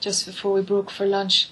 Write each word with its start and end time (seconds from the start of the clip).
just 0.00 0.26
before 0.26 0.52
we 0.52 0.62
broke 0.62 0.90
for 0.90 1.06
lunch, 1.06 1.48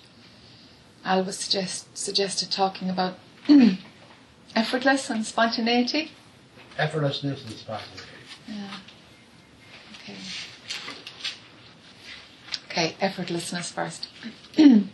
Al 1.04 1.24
was 1.24 1.38
suggest, 1.38 1.96
suggested 1.96 2.50
talking 2.50 2.90
about 2.90 3.14
effortless 4.56 5.10
and 5.10 5.24
spontaneity. 5.24 6.10
Effortlessness 6.78 7.44
and 7.46 7.54
spontaneity. 7.54 8.02
Yeah. 8.48 8.78
Okay. 10.02 10.16
Okay, 12.70 12.96
effortlessness 13.00 13.72
first. 13.72 14.08
In 14.56 14.90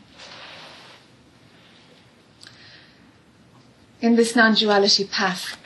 this 4.17 4.35
non 4.35 4.55
duality 4.55 5.05
path, 5.05 5.57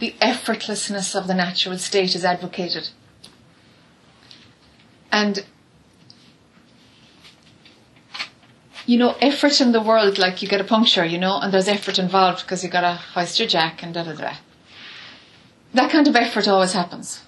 the 0.00 0.14
effortlessness 0.20 1.14
of 1.14 1.26
the 1.26 1.34
natural 1.34 1.78
state 1.78 2.14
is 2.14 2.24
advocated. 2.24 2.90
And 5.12 5.44
you 8.86 8.98
know, 8.98 9.16
effort 9.20 9.60
in 9.60 9.72
the 9.72 9.80
world, 9.80 10.18
like 10.18 10.42
you 10.42 10.48
get 10.48 10.60
a 10.60 10.64
puncture, 10.64 11.04
you 11.04 11.18
know, 11.18 11.38
and 11.40 11.52
there's 11.52 11.68
effort 11.68 11.98
involved 11.98 12.42
because 12.42 12.62
you 12.62 12.70
gotta 12.70 12.94
hoist 12.94 13.38
your 13.38 13.48
jack 13.48 13.82
and 13.82 13.94
da 13.94 14.04
da 14.04 14.12
da. 14.12 14.34
That 15.72 15.90
kind 15.90 16.06
of 16.06 16.14
effort 16.14 16.46
always 16.46 16.72
happens. 16.72 17.22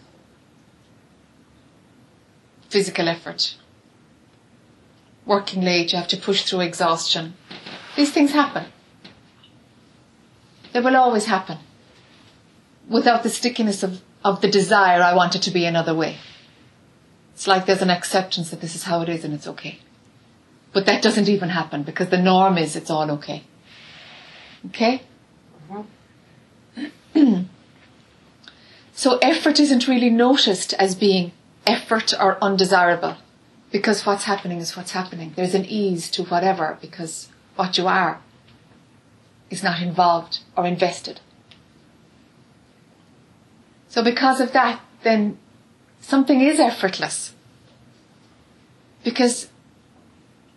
Physical 2.69 3.09
effort. 3.09 3.57
Working 5.25 5.63
late, 5.63 5.93
you 5.93 5.99
have 5.99 6.09
to 6.09 6.17
push 6.17 6.45
through 6.45 6.61
exhaustion. 6.61 7.35
These 7.97 8.13
things 8.13 8.33
happen. 8.33 8.67
They 10.73 10.81
will 10.81 10.97
always 10.97 11.27
happen. 11.27 11.59
Without 12.89 13.23
the 13.23 13.31
stickiness 13.31 13.83
of, 13.83 14.03
of 14.23 14.41
the 14.43 14.49
desire, 14.49 15.03
I 15.03 15.15
want 15.15 15.35
it 15.35 15.43
to 15.43 15.51
be 15.51 15.65
another 15.65 15.95
way. 15.95 16.19
It's 17.33 17.47
like 17.47 17.67
there's 17.67 17.83
an 17.83 17.91
acceptance 17.91 18.51
that 18.51 18.61
this 18.61 18.77
is 18.77 18.85
how 18.85 19.01
it 19.01 19.09
is 19.09 19.25
and 19.25 19.35
it's 19.35 19.49
okay. 19.49 19.81
But 20.77 20.85
that 20.85 21.01
doesn't 21.01 21.27
even 21.27 21.49
happen 21.49 21.85
because 21.85 22.11
the 22.11 22.19
norm 22.19 22.59
is 22.59 22.77
it's 22.77 22.91
all 22.91 23.11
okay. 23.13 23.45
Okay? 24.67 25.01
so 28.93 29.17
effort 29.23 29.59
isn't 29.59 29.89
really 29.89 30.11
noticed 30.11 30.75
as 30.75 30.95
being 30.95 31.33
effort 31.67 32.13
or 32.21 32.37
undesirable 32.45 33.17
because 33.73 34.05
what's 34.05 34.25
happening 34.25 34.59
is 34.59 34.77
what's 34.77 34.91
happening. 34.91 35.33
There's 35.35 35.55
an 35.55 35.65
ease 35.65 36.11
to 36.11 36.25
whatever 36.25 36.77
because 36.83 37.31
what 37.55 37.79
you 37.79 37.87
are 37.87 38.21
is 39.49 39.63
not 39.63 39.81
involved 39.81 40.41
or 40.59 40.67
invested. 40.67 41.21
So 43.89 44.05
because 44.05 44.43
of 44.43 44.53
that, 44.53 44.83
then 45.05 45.39
something 46.03 46.43
is 46.43 46.61
effortless. 46.61 47.33
Because 49.03 49.49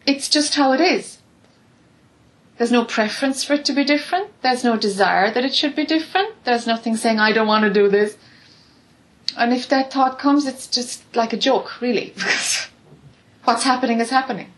it's 0.05 0.30
just 0.30 0.55
how 0.55 0.72
it 0.73 0.81
is. 0.81 1.19
There's 2.58 2.72
no 2.72 2.83
preference 2.83 3.44
for 3.44 3.53
it 3.53 3.66
to 3.66 3.73
be 3.73 3.86
different. 3.86 4.31
There's 4.41 4.66
no 4.66 4.75
desire 4.75 5.31
that 5.31 5.45
it 5.45 5.56
should 5.56 5.75
be 5.75 5.86
different. 5.86 6.44
There's 6.44 6.67
nothing 6.67 6.97
saying, 6.97 7.17
I 7.17 7.31
don't 7.31 7.47
want 7.47 7.64
to 7.64 7.73
do 7.73 7.88
this. 7.88 8.17
And 9.38 9.53
if 9.53 9.69
that 9.69 9.94
thought 9.94 10.19
comes, 10.19 10.45
it's 10.45 10.67
just 10.67 11.03
like 11.16 11.31
a 11.31 11.38
joke, 11.38 11.80
really. 11.81 12.14
Because 12.16 12.67
what's 13.45 13.64
happening 13.64 14.02
is 14.02 14.09
happening. 14.09 14.52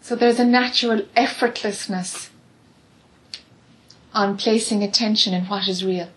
So 0.00 0.16
there's 0.16 0.40
a 0.40 0.44
natural 0.44 1.02
effortlessness 1.16 2.30
on 4.12 4.36
placing 4.36 4.82
attention 4.82 5.32
in 5.34 5.44
what 5.44 5.68
is 5.68 5.84
real. 5.84 6.08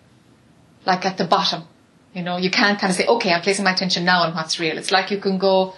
Like 0.85 1.05
at 1.05 1.17
the 1.17 1.25
bottom. 1.25 1.67
You 2.13 2.23
know, 2.23 2.37
you 2.37 2.51
can't 2.51 2.79
kind 2.79 2.91
of 2.91 2.97
say, 2.97 3.07
okay, 3.07 3.31
I'm 3.33 3.41
placing 3.41 3.63
my 3.63 3.71
attention 3.71 4.03
now 4.03 4.23
on 4.23 4.35
what's 4.35 4.59
real. 4.59 4.77
It's 4.77 4.91
like 4.91 5.11
you 5.11 5.17
can 5.17 5.37
go 5.37 5.73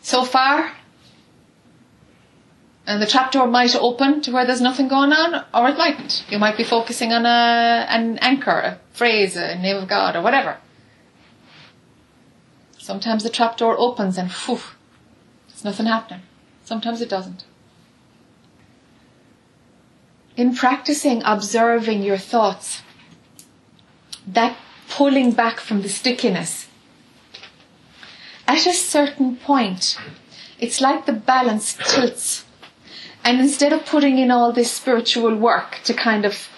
so 0.00 0.24
far 0.24 0.72
and 2.86 3.00
the 3.00 3.06
trapdoor 3.06 3.46
might 3.46 3.76
open 3.76 4.22
to 4.22 4.32
where 4.32 4.44
there's 4.44 4.60
nothing 4.60 4.88
going 4.88 5.12
on, 5.12 5.44
or 5.54 5.68
it 5.68 5.78
mightn't. 5.78 6.24
You 6.28 6.38
might 6.38 6.56
be 6.56 6.64
focusing 6.64 7.12
on 7.12 7.24
a, 7.24 7.86
an 7.88 8.18
anchor, 8.18 8.50
a 8.50 8.80
phrase, 8.92 9.36
a 9.36 9.56
name 9.56 9.76
of 9.76 9.88
God, 9.88 10.16
or 10.16 10.22
whatever. 10.22 10.56
Sometimes 12.78 13.22
the 13.22 13.30
trapdoor 13.30 13.78
opens 13.78 14.18
and 14.18 14.30
whew, 14.30 14.58
there's 15.48 15.64
nothing 15.64 15.86
happening. 15.86 16.22
Sometimes 16.64 17.00
it 17.00 17.08
doesn't. 17.08 17.44
In 20.36 20.54
practicing 20.54 21.22
observing 21.24 22.02
your 22.02 22.16
thoughts, 22.16 22.82
that 24.26 24.56
pulling 24.96 25.32
back 25.32 25.58
from 25.58 25.80
the 25.80 25.88
stickiness. 25.88 26.68
At 28.46 28.66
a 28.66 28.74
certain 28.74 29.36
point, 29.36 29.98
it's 30.58 30.82
like 30.82 31.06
the 31.06 31.14
balance 31.14 31.78
tilts. 31.86 32.44
And 33.24 33.40
instead 33.40 33.72
of 33.72 33.86
putting 33.86 34.18
in 34.18 34.30
all 34.30 34.52
this 34.52 34.70
spiritual 34.70 35.34
work 35.34 35.78
to 35.84 35.94
kind 35.94 36.26
of, 36.26 36.48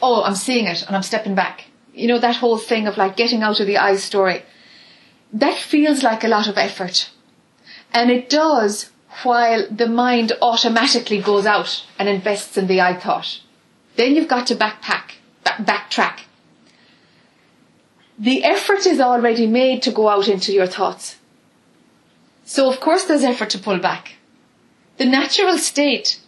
oh, 0.00 0.22
I'm 0.22 0.36
seeing 0.36 0.66
it 0.66 0.86
and 0.86 0.94
I'm 0.94 1.02
stepping 1.02 1.34
back. 1.34 1.64
You 1.92 2.06
know, 2.06 2.20
that 2.20 2.36
whole 2.36 2.58
thing 2.58 2.86
of 2.86 2.96
like 2.96 3.16
getting 3.16 3.42
out 3.42 3.58
of 3.58 3.66
the 3.66 3.78
I 3.78 3.96
story. 3.96 4.42
That 5.32 5.58
feels 5.58 6.04
like 6.04 6.22
a 6.22 6.28
lot 6.28 6.46
of 6.46 6.56
effort. 6.56 7.10
And 7.92 8.08
it 8.08 8.30
does 8.30 8.90
while 9.24 9.66
the 9.68 9.88
mind 9.88 10.30
automatically 10.40 11.20
goes 11.20 11.44
out 11.44 11.84
and 11.98 12.08
invests 12.08 12.56
in 12.56 12.68
the 12.68 12.80
I 12.80 12.94
thought. 12.94 13.40
Then 13.96 14.14
you've 14.14 14.28
got 14.28 14.46
to 14.46 14.54
backpack, 14.54 15.16
back, 15.42 15.58
backtrack 15.58 16.18
the 18.18 18.42
effort 18.44 18.86
is 18.86 19.00
already 19.00 19.46
made 19.46 19.82
to 19.82 19.92
go 19.92 20.08
out 20.08 20.28
into 20.28 20.52
your 20.52 20.66
thoughts. 20.66 21.16
So 22.44 22.68
of 22.68 22.80
course 22.80 23.04
there's 23.04 23.22
effort 23.22 23.50
to 23.50 23.58
pull 23.58 23.78
back. 23.78 24.14
The 24.96 25.06
natural 25.06 25.58
state 25.58 26.20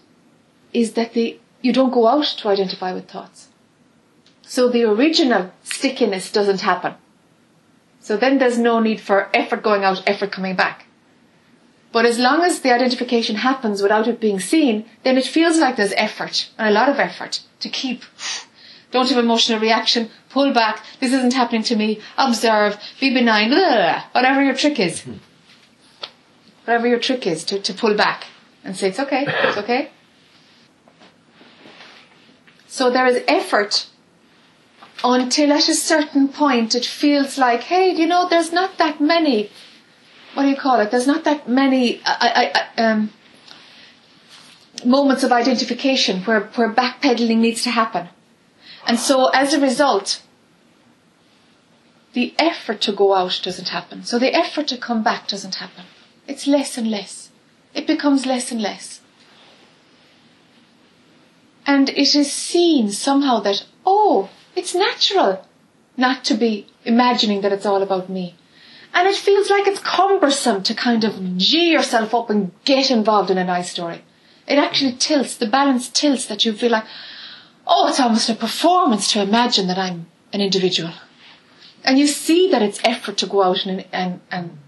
is 0.72 0.92
that 0.92 1.14
the, 1.14 1.38
you 1.62 1.72
don't 1.72 1.92
go 1.92 2.06
out 2.06 2.24
to 2.38 2.48
identify 2.48 2.92
with 2.92 3.10
thoughts. 3.10 3.48
So 4.42 4.68
the 4.68 4.84
original 4.84 5.52
stickiness 5.62 6.30
doesn't 6.30 6.60
happen. 6.60 6.94
So 8.00 8.16
then 8.16 8.38
there's 8.38 8.58
no 8.58 8.80
need 8.80 9.00
for 9.00 9.28
effort 9.34 9.62
going 9.62 9.84
out, 9.84 10.02
effort 10.06 10.32
coming 10.32 10.56
back. 10.56 10.86
But 11.92 12.06
as 12.06 12.18
long 12.18 12.42
as 12.42 12.60
the 12.60 12.72
identification 12.72 13.36
happens 13.36 13.82
without 13.82 14.06
it 14.06 14.20
being 14.20 14.38
seen, 14.38 14.86
then 15.02 15.18
it 15.18 15.26
feels 15.26 15.58
like 15.58 15.76
there's 15.76 15.92
effort, 15.96 16.48
and 16.56 16.68
a 16.68 16.72
lot 16.72 16.88
of 16.88 17.00
effort, 17.00 17.40
to 17.58 17.68
keep 17.68 18.04
don't 18.90 19.08
have 19.08 19.18
emotional 19.18 19.60
reaction. 19.60 20.10
Pull 20.30 20.52
back. 20.52 20.84
This 21.00 21.12
isn't 21.12 21.34
happening 21.34 21.62
to 21.64 21.76
me. 21.76 22.00
Observe. 22.18 22.78
Be 23.00 23.12
benign. 23.12 23.50
Blah. 23.50 24.02
Whatever 24.12 24.42
your 24.42 24.54
trick 24.54 24.80
is. 24.80 25.02
Hmm. 25.02 25.14
Whatever 26.64 26.86
your 26.86 26.98
trick 26.98 27.26
is 27.26 27.44
to, 27.44 27.60
to 27.60 27.72
pull 27.72 27.94
back 27.94 28.26
and 28.64 28.76
say, 28.76 28.88
it's 28.88 29.00
okay. 29.00 29.24
It's 29.26 29.58
okay. 29.58 29.90
So 32.66 32.90
there 32.90 33.06
is 33.06 33.22
effort 33.26 33.86
until 35.02 35.52
at 35.52 35.68
a 35.68 35.74
certain 35.74 36.28
point 36.28 36.74
it 36.74 36.84
feels 36.84 37.38
like, 37.38 37.62
hey, 37.64 37.92
you 37.92 38.06
know, 38.06 38.28
there's 38.28 38.52
not 38.52 38.78
that 38.78 39.00
many, 39.00 39.50
what 40.34 40.44
do 40.44 40.48
you 40.48 40.56
call 40.56 40.78
it? 40.80 40.90
There's 40.90 41.06
not 41.06 41.24
that 41.24 41.48
many 41.48 42.00
I, 42.04 42.52
I, 42.76 42.82
um, 42.82 43.10
moments 44.84 45.24
of 45.24 45.32
identification 45.32 46.22
where, 46.22 46.42
where 46.54 46.72
backpedaling 46.72 47.38
needs 47.38 47.62
to 47.64 47.70
happen. 47.70 48.08
And 48.86 48.98
so 48.98 49.28
as 49.28 49.52
a 49.52 49.60
result, 49.60 50.22
the 52.12 52.34
effort 52.38 52.80
to 52.82 52.92
go 52.92 53.14
out 53.14 53.40
doesn't 53.42 53.68
happen. 53.68 54.04
So 54.04 54.18
the 54.18 54.34
effort 54.34 54.68
to 54.68 54.76
come 54.76 55.02
back 55.02 55.28
doesn't 55.28 55.56
happen. 55.56 55.84
It's 56.26 56.46
less 56.46 56.76
and 56.76 56.90
less. 56.90 57.30
It 57.74 57.86
becomes 57.86 58.26
less 58.26 58.50
and 58.50 58.60
less. 58.60 59.00
And 61.66 61.88
it 61.90 62.14
is 62.14 62.32
seen 62.32 62.90
somehow 62.90 63.40
that, 63.40 63.64
oh, 63.86 64.28
it's 64.56 64.74
natural 64.74 65.46
not 65.96 66.24
to 66.24 66.34
be 66.34 66.66
imagining 66.84 67.42
that 67.42 67.52
it's 67.52 67.66
all 67.66 67.82
about 67.82 68.08
me. 68.08 68.34
And 68.92 69.06
it 69.06 69.14
feels 69.14 69.50
like 69.50 69.68
it's 69.68 69.78
cumbersome 69.78 70.64
to 70.64 70.74
kind 70.74 71.04
of 71.04 71.36
G 71.36 71.70
yourself 71.70 72.12
up 72.12 72.28
and 72.28 72.50
get 72.64 72.90
involved 72.90 73.30
in 73.30 73.38
a 73.38 73.44
nice 73.44 73.70
story. 73.70 74.02
It 74.48 74.58
actually 74.58 74.92
tilts, 74.92 75.36
the 75.36 75.46
balance 75.46 75.88
tilts 75.88 76.26
that 76.26 76.44
you 76.44 76.52
feel 76.52 76.72
like, 76.72 76.86
oh, 77.70 77.86
it's 77.88 78.00
almost 78.00 78.28
a 78.28 78.34
performance 78.34 79.12
to 79.12 79.22
imagine 79.22 79.68
that 79.68 79.78
I'm 79.78 80.08
an 80.32 80.40
individual. 80.40 80.92
And 81.84 81.98
you 81.98 82.08
see 82.08 82.50
that 82.50 82.60
it's 82.60 82.80
effort 82.84 83.16
to 83.18 83.26
go 83.26 83.42
out 83.42 83.64
and, 83.64 83.86
and, 83.92 84.20
and 84.30 84.58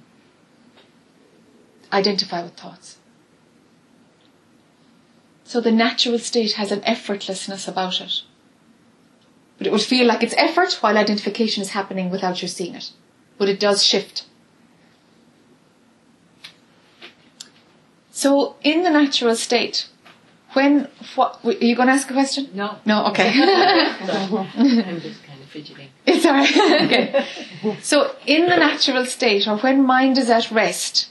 identify 1.93 2.43
with 2.43 2.55
thoughts. 2.55 2.99
So 5.45 5.61
the 5.61 5.73
natural 5.73 6.19
state 6.19 6.53
has 6.53 6.73
an 6.73 6.81
effortlessness 6.83 7.69
about 7.69 8.01
it. 8.01 8.23
But 9.59 9.67
it 9.67 9.73
would 9.73 9.83
feel 9.83 10.07
like 10.07 10.23
it's 10.23 10.35
effort 10.39 10.79
while 10.81 10.97
identification 10.97 11.61
is 11.61 11.71
happening 11.71 12.09
without 12.09 12.41
you 12.41 12.49
seeing 12.49 12.75
it. 12.75 12.93
But 13.37 13.49
it 13.49 13.61
does 13.61 13.85
shift. 13.85 14.27
So 18.11 18.57
in 18.63 18.83
the 18.83 18.91
natural 18.91 19.35
state, 19.35 19.89
when 20.55 20.89
what 21.15 21.41
are 21.45 21.53
you 21.53 21.75
going 21.75 21.89
to 21.89 21.95
ask 21.95 22.11
a 22.11 22.13
question? 22.13 22.51
No. 22.55 22.77
No. 22.85 23.07
Okay. 23.07 23.29
I'm 23.35 25.01
just 25.01 25.23
kind 25.25 25.41
of 25.41 25.49
fidgeting. 25.49 25.89
It's 26.07 26.27
alright. 26.27 26.57
okay. 26.83 27.27
So 27.81 28.15
in 28.27 28.43
the 28.43 28.57
natural 28.57 29.07
state, 29.07 29.47
or 29.47 29.59
when 29.59 29.85
mind 29.85 30.19
is 30.19 30.29
at 30.31 30.51
rest, 30.51 31.09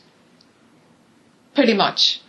pretty 1.56 1.74
much, 1.74 2.22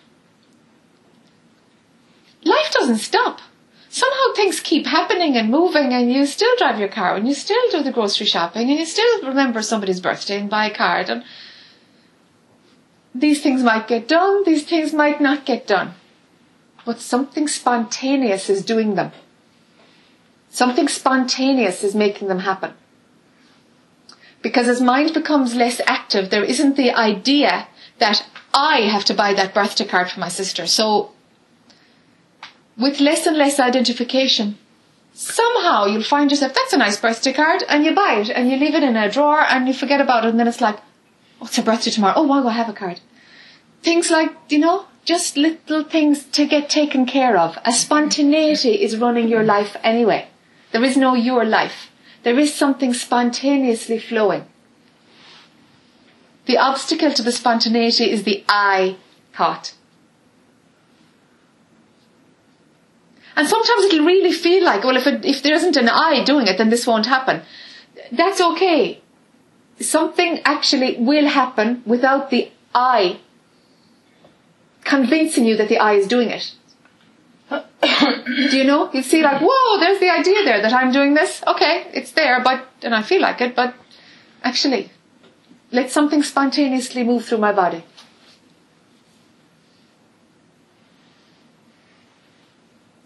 life 2.44 2.70
doesn't 2.72 2.98
stop. 2.98 3.40
Somehow 3.88 4.32
things 4.34 4.60
keep 4.60 4.86
happening 4.86 5.36
and 5.36 5.50
moving, 5.50 5.92
and 5.92 6.10
you 6.10 6.24
still 6.24 6.56
drive 6.56 6.78
your 6.78 6.88
car, 6.88 7.16
and 7.16 7.28
you 7.28 7.34
still 7.34 7.70
do 7.70 7.82
the 7.82 7.92
grocery 7.92 8.26
shopping, 8.26 8.70
and 8.70 8.78
you 8.78 8.86
still 8.86 9.22
remember 9.22 9.60
somebody's 9.60 10.00
birthday 10.00 10.40
and 10.40 10.48
buy 10.48 10.66
a 10.66 10.74
card, 10.74 11.10
and 11.10 11.24
these 13.14 13.42
things 13.42 13.62
might 13.62 13.86
get 13.86 14.08
done, 14.08 14.44
these 14.44 14.64
things 14.64 14.94
might 14.94 15.20
not 15.20 15.44
get 15.44 15.66
done. 15.66 15.94
But 16.84 17.00
something 17.00 17.48
spontaneous 17.48 18.50
is 18.50 18.64
doing 18.64 18.94
them. 18.94 19.12
Something 20.50 20.88
spontaneous 20.88 21.82
is 21.82 21.94
making 21.94 22.28
them 22.28 22.40
happen. 22.40 22.74
Because 24.42 24.68
as 24.68 24.80
mind 24.80 25.14
becomes 25.14 25.54
less 25.54 25.80
active, 25.86 26.30
there 26.30 26.44
isn't 26.44 26.76
the 26.76 26.90
idea 26.90 27.68
that 27.98 28.26
I 28.52 28.80
have 28.80 29.04
to 29.06 29.14
buy 29.14 29.32
that 29.34 29.54
birthday 29.54 29.86
card 29.86 30.10
for 30.10 30.20
my 30.20 30.28
sister. 30.28 30.66
So, 30.66 31.12
with 32.76 33.00
less 33.00 33.26
and 33.26 33.36
less 33.36 33.60
identification, 33.60 34.58
somehow 35.14 35.86
you'll 35.86 36.02
find 36.02 36.30
yourself, 36.30 36.54
that's 36.54 36.72
a 36.72 36.78
nice 36.78 37.00
birthday 37.00 37.32
card, 37.32 37.62
and 37.68 37.84
you 37.84 37.94
buy 37.94 38.14
it, 38.20 38.30
and 38.30 38.50
you 38.50 38.56
leave 38.56 38.74
it 38.74 38.82
in 38.82 38.96
a 38.96 39.10
drawer, 39.10 39.40
and 39.40 39.68
you 39.68 39.74
forget 39.74 40.00
about 40.00 40.24
it, 40.24 40.30
and 40.30 40.40
then 40.40 40.48
it's 40.48 40.60
like, 40.60 40.78
oh, 41.40 41.46
it's 41.46 41.56
her 41.56 41.62
birthday 41.62 41.90
tomorrow. 41.90 42.14
Oh, 42.16 42.24
wow, 42.24 42.46
I 42.46 42.52
have 42.52 42.68
a 42.68 42.72
card. 42.72 43.00
Things 43.82 44.10
like, 44.10 44.32
you 44.48 44.58
know, 44.58 44.86
just 45.04 45.36
little 45.36 45.82
things 45.82 46.24
to 46.26 46.46
get 46.46 46.70
taken 46.70 47.06
care 47.06 47.36
of. 47.36 47.58
A 47.64 47.72
spontaneity 47.72 48.82
is 48.82 48.98
running 48.98 49.28
your 49.28 49.42
life 49.42 49.76
anyway. 49.82 50.28
There 50.72 50.84
is 50.84 50.96
no 50.96 51.14
your 51.14 51.44
life. 51.44 51.90
There 52.22 52.38
is 52.38 52.54
something 52.54 52.94
spontaneously 52.94 53.98
flowing. 53.98 54.46
The 56.46 56.58
obstacle 56.58 57.12
to 57.12 57.22
the 57.22 57.32
spontaneity 57.32 58.10
is 58.10 58.22
the 58.24 58.44
I 58.48 58.96
thought. 59.32 59.74
And 63.34 63.48
sometimes 63.48 63.84
it'll 63.84 64.04
really 64.04 64.32
feel 64.32 64.64
like, 64.64 64.84
well, 64.84 64.96
if, 64.96 65.06
it, 65.06 65.24
if 65.24 65.42
there 65.42 65.54
isn't 65.54 65.76
an 65.76 65.88
I 65.88 66.22
doing 66.22 66.46
it, 66.46 66.58
then 66.58 66.68
this 66.68 66.86
won't 66.86 67.06
happen. 67.06 67.42
That's 68.10 68.40
okay. 68.40 69.00
Something 69.80 70.40
actually 70.44 70.96
will 70.98 71.26
happen 71.26 71.82
without 71.86 72.30
the 72.30 72.50
I 72.74 73.20
convincing 74.84 75.44
you 75.44 75.56
that 75.56 75.68
the 75.68 75.78
I 75.78 75.94
is 75.94 76.06
doing 76.06 76.30
it. 76.30 76.54
Do 77.50 78.56
you 78.56 78.64
know? 78.64 78.90
You 78.92 79.02
see 79.02 79.22
like, 79.22 79.42
whoa, 79.42 79.78
there's 79.80 80.00
the 80.00 80.10
idea 80.10 80.44
there 80.44 80.62
that 80.62 80.72
I'm 80.72 80.92
doing 80.92 81.14
this. 81.14 81.42
Okay, 81.46 81.86
it's 81.92 82.12
there, 82.12 82.40
but, 82.42 82.66
and 82.82 82.94
I 82.94 83.02
feel 83.02 83.20
like 83.20 83.40
it, 83.40 83.54
but 83.54 83.74
actually, 84.42 84.90
let 85.70 85.90
something 85.90 86.22
spontaneously 86.22 87.02
move 87.02 87.24
through 87.24 87.38
my 87.38 87.52
body. 87.52 87.84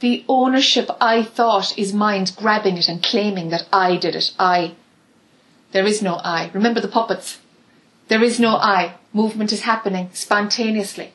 The 0.01 0.25
ownership 0.29 0.91
I 1.01 1.23
thought 1.23 1.77
is 1.79 1.95
mind 1.95 2.37
grabbing 2.37 2.77
it 2.77 2.89
and 2.89 3.03
claiming 3.03 3.49
that 3.49 3.67
I 3.73 3.97
did 3.97 4.15
it. 4.15 4.33
I. 4.39 4.75
There 5.73 5.87
is 5.87 6.03
no 6.03 6.21
I. 6.23 6.51
Remember 6.53 6.81
the 6.81 6.89
puppets. 6.89 7.39
There 8.09 8.23
is 8.23 8.39
no 8.39 8.57
I. 8.57 8.95
Movement 9.13 9.53
is 9.53 9.63
happening 9.63 10.11
spontaneously. 10.13 11.13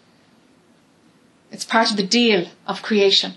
It's 1.51 1.65
part 1.65 1.91
of 1.91 1.97
the 1.97 2.03
deal 2.03 2.47
of 2.65 2.81
creation. 2.81 3.33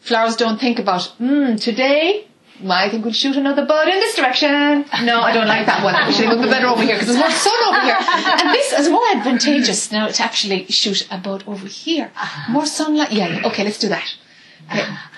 Flowers 0.00 0.36
don't 0.36 0.60
think 0.60 0.78
about, 0.78 1.04
hmm, 1.18 1.56
today, 1.56 2.26
I 2.68 2.88
think 2.88 3.04
we'll 3.04 3.12
shoot 3.12 3.36
another 3.36 3.66
bud 3.66 3.88
in 3.88 3.94
this 4.00 4.14
direction. 4.16 4.84
No, 5.02 5.20
I 5.20 5.32
don't 5.32 5.48
like 5.48 5.66
that 5.66 5.82
one. 5.82 5.94
Actually, 5.94 6.28
would 6.28 6.42
be 6.42 6.48
better 6.48 6.66
over 6.68 6.82
here 6.82 6.94
because 6.94 7.08
there's 7.08 7.18
more 7.18 7.30
sun 7.30 7.54
over 7.68 7.80
here. 7.80 7.96
And 7.98 8.50
this 8.54 8.72
is 8.72 8.88
more 8.88 9.06
advantageous 9.14 9.90
now 9.90 10.08
to 10.08 10.22
actually 10.22 10.66
shoot 10.66 11.06
a 11.10 11.18
bud 11.18 11.44
over 11.46 11.66
here. 11.66 12.12
More 12.48 12.66
sunlight. 12.66 13.12
Yeah, 13.12 13.28
yeah. 13.28 13.46
Okay, 13.48 13.64
let's 13.64 13.78
do 13.78 13.88
that. 13.88 14.14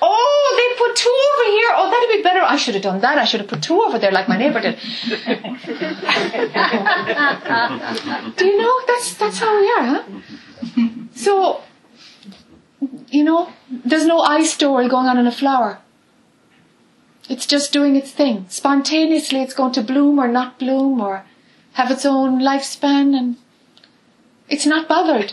Oh, 0.03 0.55
they 0.57 0.75
put 0.79 0.97
two 0.97 1.09
over 1.09 1.45
here. 1.51 1.73
Oh, 1.75 1.91
that'd 1.91 2.11
be 2.17 2.23
better. 2.23 2.43
I 2.43 2.57
should 2.57 2.75
have 2.75 2.83
done 2.83 3.01
that. 3.01 3.17
I 3.19 3.25
should 3.25 3.41
have 3.41 3.49
put 3.49 3.63
two 3.63 3.81
over 3.81 3.99
there 3.99 4.13
like 4.13 4.29
my 4.29 4.37
neighbour 4.37 4.61
did. 4.61 4.77
do 8.37 8.45
you 8.45 8.59
know? 8.59 8.81
That's, 8.87 9.15
that's 9.15 9.39
how 9.39 9.59
we 9.59 9.71
are, 9.71 9.85
huh? 9.85 10.03
So, 11.15 11.63
you 13.09 13.25
know, 13.25 13.51
there's 13.71 14.05
no 14.07 14.21
I 14.21 14.45
story 14.45 14.87
going 14.89 15.07
on 15.07 15.17
in 15.19 15.27
a 15.27 15.33
flower. 15.33 15.79
It's 17.29 17.47
just 17.47 17.73
doing 17.73 17.97
its 17.97 18.13
thing. 18.13 18.47
Spontaneously, 18.49 19.41
it's 19.41 19.55
going 19.55 19.73
to 19.73 19.83
bloom 19.83 20.19
or 20.19 20.29
not 20.29 20.59
bloom 20.59 21.01
or 21.01 21.25
have 21.73 21.91
its 21.91 22.07
own 22.07 22.41
lifespan 22.41 23.17
and 23.17 23.37
it's 24.49 24.67
not 24.67 24.89
bothered 24.89 25.33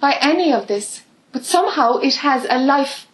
by 0.00 0.16
any 0.20 0.52
of 0.52 0.66
this. 0.66 1.02
But 1.32 1.44
somehow 1.44 1.98
it 1.98 2.16
has 2.16 2.46
a 2.48 2.58
life, 2.58 3.06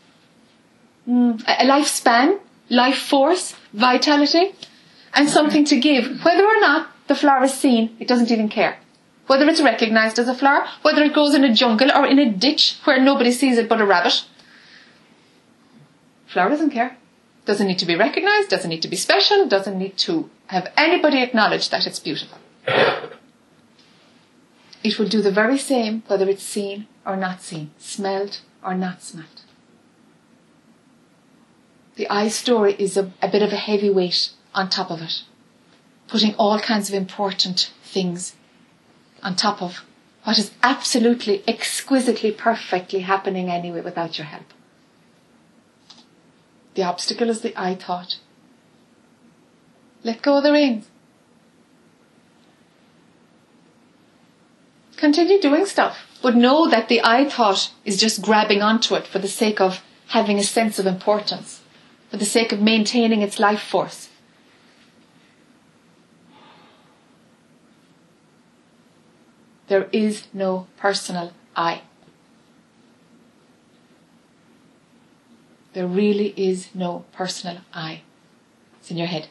mm, 1.08 1.42
a 1.46 1.64
lifespan, 1.64 2.38
life 2.70 2.98
force, 2.98 3.54
vitality, 3.72 4.54
and 5.14 5.28
something 5.28 5.64
to 5.66 5.78
give. 5.78 6.24
Whether 6.24 6.44
or 6.44 6.60
not 6.60 6.88
the 7.06 7.14
flower 7.14 7.44
is 7.44 7.54
seen, 7.54 7.96
it 8.00 8.08
doesn't 8.08 8.30
even 8.30 8.48
care. 8.48 8.78
Whether 9.26 9.48
it's 9.48 9.62
recognized 9.62 10.18
as 10.18 10.28
a 10.28 10.34
flower, 10.34 10.66
whether 10.82 11.02
it 11.02 11.14
grows 11.14 11.34
in 11.34 11.44
a 11.44 11.54
jungle 11.54 11.90
or 11.90 12.06
in 12.06 12.18
a 12.18 12.30
ditch 12.30 12.76
where 12.84 13.00
nobody 13.00 13.32
sees 13.32 13.56
it 13.56 13.68
but 13.68 13.80
a 13.80 13.86
rabbit. 13.86 14.24
Flower 16.26 16.50
doesn't 16.50 16.70
care. 16.70 16.96
Doesn't 17.46 17.66
need 17.66 17.78
to 17.78 17.86
be 17.86 17.94
recognized, 17.94 18.48
doesn't 18.48 18.70
need 18.70 18.82
to 18.82 18.88
be 18.88 18.96
special, 18.96 19.46
doesn't 19.46 19.78
need 19.78 19.98
to 19.98 20.30
have 20.46 20.72
anybody 20.76 21.22
acknowledge 21.22 21.68
that 21.70 21.86
it's 21.86 21.98
beautiful. 21.98 22.38
It 24.82 24.98
will 24.98 25.08
do 25.08 25.22
the 25.22 25.30
very 25.30 25.58
same 25.58 26.02
whether 26.06 26.28
it's 26.28 26.42
seen 26.42 26.86
or 27.06 27.16
not 27.16 27.42
seen, 27.42 27.70
smelled 27.78 28.40
or 28.62 28.74
not 28.74 29.02
smelled. 29.02 29.43
The 31.96 32.08
I 32.08 32.28
story 32.28 32.74
is 32.78 32.96
a, 32.96 33.12
a 33.22 33.28
bit 33.28 33.42
of 33.42 33.52
a 33.52 33.56
heavy 33.56 33.90
weight 33.90 34.30
on 34.54 34.68
top 34.68 34.90
of 34.90 35.00
it, 35.00 35.22
putting 36.08 36.34
all 36.34 36.58
kinds 36.58 36.88
of 36.88 36.94
important 36.94 37.72
things 37.82 38.34
on 39.22 39.36
top 39.36 39.62
of 39.62 39.84
what 40.24 40.38
is 40.38 40.52
absolutely, 40.62 41.44
exquisitely, 41.46 42.32
perfectly 42.32 43.00
happening 43.00 43.50
anyway 43.50 43.82
without 43.82 44.18
your 44.18 44.26
help. 44.26 44.46
The 46.74 46.82
obstacle 46.82 47.30
is 47.30 47.42
the 47.42 47.54
I 47.56 47.74
thought. 47.74 48.18
Let 50.02 50.22
go 50.22 50.38
of 50.38 50.42
the 50.42 50.52
reins. 50.52 50.86
Continue 54.96 55.40
doing 55.40 55.66
stuff, 55.66 56.06
but 56.22 56.34
know 56.34 56.68
that 56.68 56.88
the 56.88 57.00
I 57.04 57.28
thought 57.28 57.70
is 57.84 58.00
just 58.00 58.22
grabbing 58.22 58.62
onto 58.62 58.94
it 58.94 59.06
for 59.06 59.18
the 59.18 59.28
sake 59.28 59.60
of 59.60 59.82
having 60.08 60.38
a 60.38 60.42
sense 60.42 60.78
of 60.78 60.86
importance, 60.86 61.60
for 62.14 62.18
the 62.18 62.24
sake 62.24 62.52
of 62.52 62.60
maintaining 62.60 63.22
its 63.22 63.40
life 63.40 63.60
force. 63.60 64.08
There 69.66 69.88
is 69.90 70.28
no 70.32 70.68
personal 70.76 71.32
I. 71.56 71.82
There 75.72 75.88
really 75.88 76.32
is 76.36 76.68
no 76.72 77.04
personal 77.10 77.62
I. 77.72 78.02
It's 78.78 78.92
in 78.92 78.96
your 78.96 79.08
head. 79.08 79.26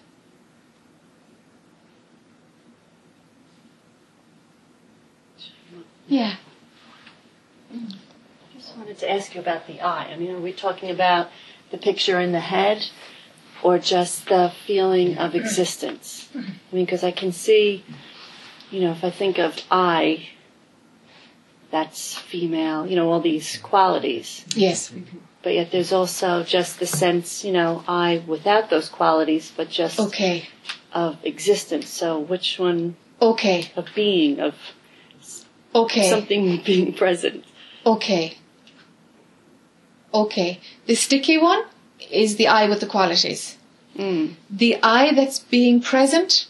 Yeah. 6.09 6.35
I 7.71 7.77
just 8.57 8.75
wanted 8.75 8.97
to 8.97 9.09
ask 9.09 9.33
you 9.33 9.39
about 9.39 9.67
the 9.67 9.79
I. 9.79 10.11
I 10.11 10.17
mean, 10.17 10.31
are 10.31 10.39
we 10.41 10.51
talking 10.51 10.89
about 10.89 11.29
the 11.73 11.77
picture 11.79 12.19
in 12.19 12.31
the 12.31 12.39
head 12.39 12.85
or 13.63 13.79
just 13.79 14.27
the 14.29 14.53
feeling 14.65 15.17
of 15.17 15.33
existence? 15.35 16.29
I 16.35 16.75
mean, 16.75 16.85
because 16.85 17.03
I 17.03 17.11
can 17.11 17.31
see, 17.31 17.83
you 18.69 18.79
know, 18.81 18.91
if 18.91 19.03
I 19.03 19.09
think 19.09 19.39
of 19.39 19.59
I, 19.71 20.29
that's 21.71 22.15
female, 22.15 22.85
you 22.85 22.95
know, 22.95 23.11
all 23.11 23.21
these 23.21 23.57
qualities. 23.57 24.45
Yes. 24.55 24.93
But 25.41 25.55
yet 25.55 25.71
there's 25.71 25.91
also 25.91 26.43
just 26.43 26.79
the 26.79 26.85
sense, 26.85 27.43
you 27.43 27.51
know, 27.51 27.83
I 27.87 28.21
without 28.27 28.69
those 28.69 28.87
qualities, 28.87 29.51
but 29.57 29.69
just 29.69 29.99
Okay. 29.99 30.47
of 30.93 31.17
existence. 31.25 31.89
So 31.89 32.19
which 32.19 32.59
one 32.59 32.95
Okay. 33.19 33.71
of 33.75 33.87
being, 33.95 34.39
of 34.39 34.53
Okay. 35.73 36.07
something 36.07 36.61
being 36.63 36.93
present? 36.93 37.43
Okay. 37.83 38.37
Okay. 40.13 40.59
The 40.85 40.95
sticky 40.95 41.37
one 41.37 41.63
is 42.11 42.35
the 42.35 42.47
I 42.47 42.69
with 42.69 42.79
the 42.79 42.87
qualities. 42.87 43.57
Mm. 43.97 44.35
The 44.49 44.77
I 44.81 45.13
that's 45.13 45.39
being 45.39 45.81
present, 45.81 46.47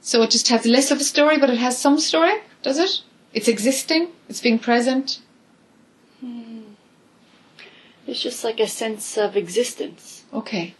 so 0.00 0.22
it 0.22 0.30
just 0.30 0.48
has 0.48 0.64
less 0.66 0.90
of 0.90 1.00
a 1.00 1.04
story, 1.04 1.38
but 1.38 1.50
it 1.50 1.58
has 1.58 1.78
some 1.78 1.98
story, 1.98 2.34
does 2.62 2.78
it? 2.78 3.02
It's 3.34 3.48
existing, 3.48 4.08
it's 4.28 4.40
being 4.40 4.58
present. 4.58 5.20
It 6.22 6.64
It's 8.06 8.22
just 8.22 8.44
like 8.44 8.60
a 8.60 8.66
sense 8.66 9.16
of 9.16 9.36
existence. 9.36 10.24
Okay. 10.32 10.74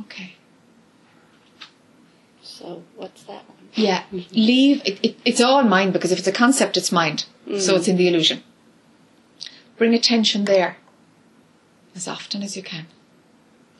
Okay. 0.00 0.36
So 2.42 2.82
what's 2.96 3.22
that 3.24 3.48
one? 3.48 3.68
Yeah. 3.74 4.04
Leave, 4.32 4.82
it, 4.84 4.98
it, 5.02 5.16
it's 5.24 5.40
all 5.40 5.62
mind 5.64 5.92
because 5.92 6.12
if 6.12 6.18
it's 6.18 6.28
a 6.28 6.32
concept, 6.32 6.76
it's 6.76 6.92
mind. 6.92 7.26
So 7.58 7.76
it's 7.76 7.88
in 7.88 7.96
the 7.96 8.08
illusion. 8.08 8.42
Bring 9.78 9.94
attention 9.94 10.44
there 10.44 10.76
as 11.94 12.08
often 12.08 12.42
as 12.42 12.56
you 12.56 12.62
can. 12.62 12.86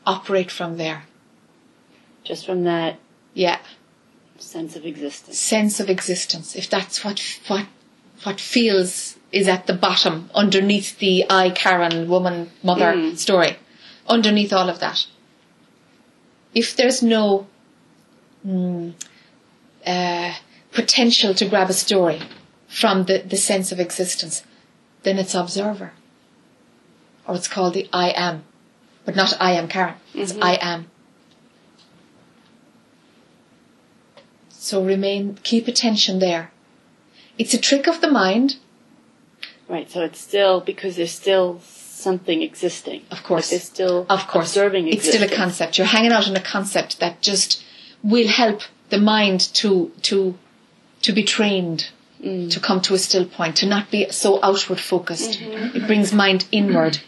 Operate 0.05 0.49
from 0.49 0.77
there. 0.77 1.03
Just 2.23 2.45
from 2.45 2.63
that 2.63 2.97
Yeah. 3.33 3.59
sense 4.37 4.75
of 4.75 4.85
existence. 4.85 5.37
sense 5.37 5.79
of 5.79 5.89
existence, 5.89 6.55
if 6.55 6.69
that's 6.69 7.03
what 7.03 7.19
what 7.47 7.65
what 8.23 8.41
feels 8.41 9.15
is 9.31 9.47
at 9.47 9.67
the 9.67 9.73
bottom, 9.73 10.29
underneath 10.33 10.97
the 10.99 11.25
I 11.29 11.49
Karen 11.51 12.09
woman 12.09 12.51
mother 12.63 12.93
Mm. 12.93 13.17
story, 13.17 13.57
underneath 14.07 14.51
all 14.51 14.69
of 14.69 14.79
that. 14.79 15.05
If 16.53 16.75
there's 16.75 17.01
no 17.03 17.47
mm, 18.45 18.93
uh, 19.85 20.33
potential 20.71 21.33
to 21.35 21.45
grab 21.45 21.69
a 21.69 21.73
story 21.73 22.21
from 22.67 23.03
the, 23.05 23.19
the 23.19 23.37
sense 23.37 23.71
of 23.71 23.79
existence, 23.79 24.43
then 25.03 25.17
it's 25.17 25.35
observer. 25.35 25.93
Or 27.27 27.35
it's 27.35 27.47
called 27.47 27.73
the 27.73 27.89
I 27.93 28.09
am. 28.09 28.43
But 29.05 29.15
not 29.15 29.33
I 29.39 29.53
am 29.53 29.67
Karen. 29.67 29.95
It's 30.13 30.33
Mhm. 30.33 30.43
I 30.43 30.57
am. 30.61 30.87
So 34.49 34.83
remain, 34.83 35.39
keep 35.43 35.67
attention 35.67 36.19
there. 36.19 36.51
It's 37.37 37.53
a 37.53 37.57
trick 37.57 37.87
of 37.87 38.01
the 38.01 38.11
mind, 38.11 38.57
Right. 39.69 39.89
So 39.89 40.01
it's 40.01 40.19
still 40.19 40.59
because 40.61 40.95
there's 40.95 41.11
still 41.11 41.61
something 41.63 42.41
existing. 42.41 43.03
Of 43.11 43.23
course. 43.23 43.45
Like 43.45 43.49
there's 43.51 43.63
still 43.63 44.07
of 44.09 44.27
course. 44.27 44.47
observing 44.47 44.87
It's 44.87 45.07
still 45.07 45.23
a 45.23 45.29
concept. 45.29 45.77
You're 45.77 45.87
hanging 45.87 46.11
out 46.11 46.27
on 46.27 46.35
a 46.35 46.41
concept 46.41 46.99
that 46.99 47.21
just 47.21 47.63
will 48.03 48.27
help 48.27 48.61
the 48.89 48.97
mind 48.97 49.41
to 49.53 49.91
to 50.03 50.35
to 51.03 51.11
be 51.13 51.23
trained, 51.23 51.89
Mm. 52.23 52.51
to 52.51 52.59
come 52.59 52.81
to 52.81 52.93
a 52.93 52.97
still 52.97 53.25
point, 53.25 53.55
to 53.57 53.65
not 53.65 53.89
be 53.89 54.09
so 54.11 54.39
outward 54.43 54.77
focused. 54.79 55.39
It 55.41 55.87
brings 55.87 56.11
mind 56.11 56.45
inward. 56.51 56.99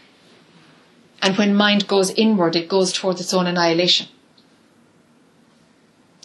And 1.20 1.36
when 1.36 1.54
mind 1.54 1.86
goes 1.86 2.10
inward, 2.12 2.56
it 2.56 2.66
goes 2.66 2.94
towards 2.94 3.20
its 3.20 3.34
own 3.34 3.46
annihilation. 3.46 4.06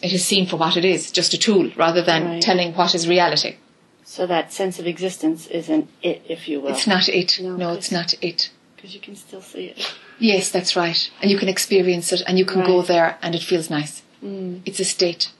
It 0.02 0.12
is 0.12 0.24
seen 0.24 0.46
for 0.46 0.56
what 0.56 0.76
it 0.76 0.84
is, 0.86 1.10
just 1.10 1.34
a 1.34 1.38
tool, 1.38 1.70
rather 1.76 2.00
than 2.02 2.24
Right. 2.24 2.42
telling 2.42 2.72
what 2.74 2.94
is 2.94 3.06
reality. 3.06 3.56
So 4.04 4.26
that 4.26 4.52
sense 4.54 4.78
of 4.78 4.86
existence 4.86 5.46
isn't 5.48 5.90
it, 6.02 6.22
if 6.26 6.48
you 6.48 6.60
will. 6.60 6.70
It's 6.72 6.86
not 6.86 7.08
it. 7.10 7.38
No, 7.42 7.56
No, 7.56 7.68
it's- 7.72 7.92
not 7.92 8.14
it. 8.22 8.48
Because 8.76 8.94
you 8.94 9.00
can 9.00 9.16
still 9.16 9.42
see 9.42 9.64
it. 9.66 9.86
Yes, 10.18 10.50
that's 10.50 10.76
right. 10.76 11.10
And 11.20 11.30
you 11.30 11.36
can 11.36 11.48
experience 11.48 12.10
it 12.12 12.22
and 12.26 12.38
you 12.38 12.46
can 12.46 12.64
go 12.64 12.80
there 12.80 13.18
and 13.20 13.34
it 13.34 13.42
feels 13.42 13.68
nice. 13.68 14.02
Mm. 14.24 14.62
It's 14.64 14.80
a 14.80 14.84
state. 14.84 15.30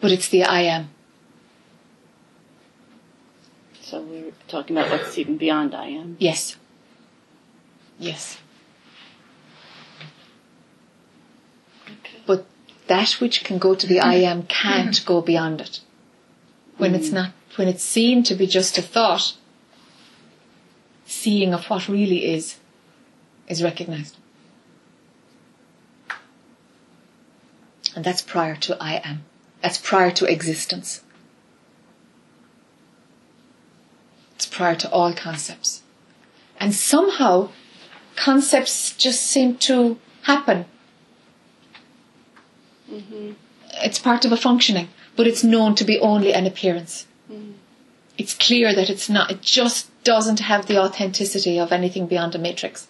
But 0.00 0.10
it's 0.10 0.28
the 0.28 0.42
I 0.44 0.62
am. 0.62 0.88
So 3.84 4.00
we're 4.00 4.32
talking 4.48 4.78
about 4.78 4.90
what's 4.90 5.18
even 5.18 5.36
beyond 5.36 5.74
I 5.74 5.88
am. 5.88 6.16
Yes. 6.18 6.56
Yes. 7.98 8.38
Okay. 11.84 12.18
But 12.24 12.46
that 12.86 13.12
which 13.20 13.44
can 13.44 13.58
go 13.58 13.74
to 13.74 13.86
the 13.86 14.00
I 14.00 14.14
am 14.14 14.44
can't 14.44 15.04
go 15.04 15.20
beyond 15.20 15.60
it. 15.60 15.80
When 16.78 16.94
it's 16.94 17.10
hmm. 17.10 17.16
not, 17.16 17.32
when 17.56 17.68
it's 17.68 17.84
seen 17.84 18.22
to 18.24 18.34
be 18.34 18.46
just 18.46 18.78
a 18.78 18.82
thought, 18.82 19.34
seeing 21.04 21.52
of 21.52 21.66
what 21.66 21.86
really 21.86 22.24
is, 22.24 22.56
is 23.48 23.62
recognized. 23.62 24.16
And 27.94 28.02
that's 28.02 28.22
prior 28.22 28.56
to 28.56 28.82
I 28.82 28.94
am. 29.04 29.24
That's 29.60 29.78
prior 29.78 30.10
to 30.12 30.24
existence. 30.24 31.03
It's 34.44 34.54
prior 34.54 34.74
to 34.74 34.90
all 34.90 35.14
concepts. 35.14 35.82
And 36.60 36.74
somehow, 36.74 37.48
concepts 38.14 38.94
just 38.94 39.22
seem 39.22 39.56
to 39.68 39.96
happen. 40.24 40.66
Mm-hmm. 42.92 43.32
It's 43.82 43.98
part 43.98 44.26
of 44.26 44.32
a 44.32 44.36
functioning, 44.36 44.88
but 45.16 45.26
it's 45.26 45.42
known 45.42 45.74
to 45.76 45.84
be 45.84 45.98
only 45.98 46.34
an 46.34 46.46
appearance. 46.46 47.06
Mm-hmm. 47.32 47.52
It's 48.18 48.34
clear 48.34 48.74
that 48.74 48.90
it's 48.90 49.08
not, 49.08 49.30
it 49.30 49.40
just 49.40 49.88
doesn't 50.04 50.40
have 50.40 50.66
the 50.66 50.76
authenticity 50.76 51.58
of 51.58 51.72
anything 51.72 52.06
beyond 52.06 52.34
a 52.34 52.38
matrix. 52.38 52.88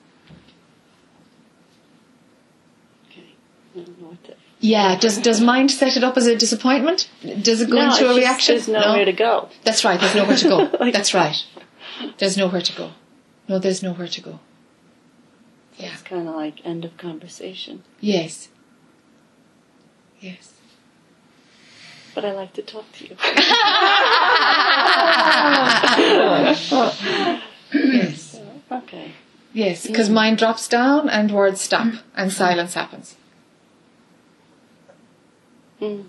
Okay. 3.08 3.28
I 3.76 3.78
don't 3.78 4.00
know 4.00 4.08
what 4.08 4.24
to. 4.24 4.34
Yeah, 4.64 4.98
does 4.98 5.18
does 5.18 5.42
mind 5.42 5.70
set 5.70 5.98
it 5.98 6.02
up 6.02 6.16
as 6.16 6.26
a 6.26 6.36
disappointment? 6.36 7.10
Does 7.20 7.60
it 7.60 7.68
go 7.68 7.76
no, 7.76 7.90
into 7.90 8.10
a 8.10 8.14
reaction? 8.14 8.54
There's 8.54 8.66
nowhere 8.66 9.04
to 9.04 9.12
go. 9.12 9.50
That's 9.62 9.84
right, 9.84 10.00
there's 10.00 10.14
nowhere 10.14 10.38
to 10.38 10.48
go. 10.48 10.70
Like- 10.80 10.94
That's 10.94 11.12
right. 11.12 11.36
There's 12.16 12.38
nowhere 12.38 12.62
to 12.62 12.72
go. 12.74 12.92
No, 13.46 13.58
there's 13.58 13.82
nowhere 13.82 14.08
to 14.08 14.20
go. 14.22 14.40
Yeah. 15.76 15.92
It's 15.92 16.00
kind 16.00 16.26
of 16.26 16.34
like 16.34 16.64
end 16.64 16.86
of 16.86 16.96
conversation. 16.96 17.82
Yes. 18.00 18.48
Yes. 20.18 20.54
But 22.14 22.24
I 22.24 22.32
like 22.32 22.54
to 22.54 22.62
talk 22.62 22.90
to 22.92 23.04
you. 23.04 23.16
yes. 28.00 28.40
okay. 28.72 29.12
Yes, 29.52 29.86
because 29.86 30.08
mm. 30.08 30.14
mind 30.14 30.38
drops 30.38 30.68
down 30.68 31.10
and 31.10 31.30
words 31.30 31.60
stop 31.60 31.86
mm. 31.86 32.00
and 32.16 32.32
silence 32.32 32.72
happens. 32.72 33.16
Mm. 35.80 36.06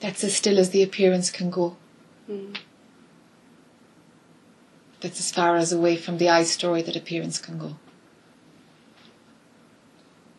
That's 0.00 0.22
as 0.24 0.36
still 0.36 0.58
as 0.58 0.70
the 0.70 0.82
appearance 0.82 1.30
can 1.30 1.50
go. 1.50 1.76
Mm. 2.30 2.56
That's 5.00 5.18
as 5.20 5.30
far 5.30 5.56
as 5.56 5.72
away 5.72 5.96
from 5.96 6.18
the 6.18 6.28
I 6.28 6.42
story 6.44 6.82
that 6.82 6.96
appearance 6.96 7.38
can 7.38 7.58
go. 7.58 7.76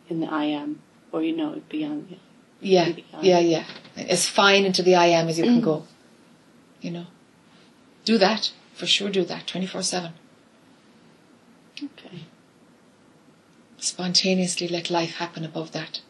In 0.10 0.20
the 0.22 0.28
I 0.28 0.46
am, 0.46 0.82
or 1.12 1.22
you 1.22 1.36
know, 1.36 1.62
beyond 1.70 2.12
it. 2.12 2.20
Yeah, 2.60 2.92
Beyond. 2.92 3.26
yeah, 3.26 3.40
yeah. 3.40 3.66
As 3.96 4.28
fine 4.28 4.66
into 4.66 4.82
the 4.82 4.96
I 4.96 5.08
am 5.08 5.28
as 5.28 5.38
you 5.38 5.46
can 5.46 5.62
go. 5.62 5.86
You 6.82 6.92
know. 6.92 7.06
Do 8.06 8.18
that. 8.18 8.52
For 8.74 8.86
sure 8.86 9.10
do 9.10 9.24
that. 9.26 9.48
24 9.48 9.82
7. 9.82 10.14
Okay. 11.84 12.22
Spontaneously 13.78 14.68
let 14.68 14.90
life 14.90 15.16
happen 15.16 15.46
above 15.46 15.72
that. 15.72 16.02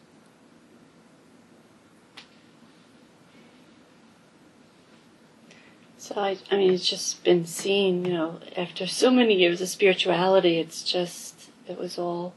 So 5.98 6.14
I, 6.16 6.38
I 6.50 6.56
mean, 6.56 6.72
it's 6.72 6.88
just 6.88 7.22
been 7.24 7.44
seen, 7.44 8.04
you 8.04 8.14
know, 8.14 8.40
after 8.56 8.86
so 8.86 9.10
many 9.10 9.34
years 9.34 9.60
of 9.60 9.68
spirituality, 9.68 10.58
it's 10.58 10.82
just, 10.82 11.50
it 11.68 11.78
was 11.78 11.98
all, 11.98 12.34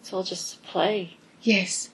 it's 0.00 0.12
all 0.12 0.22
just 0.22 0.62
play. 0.62 1.16
Yes. 1.42 1.90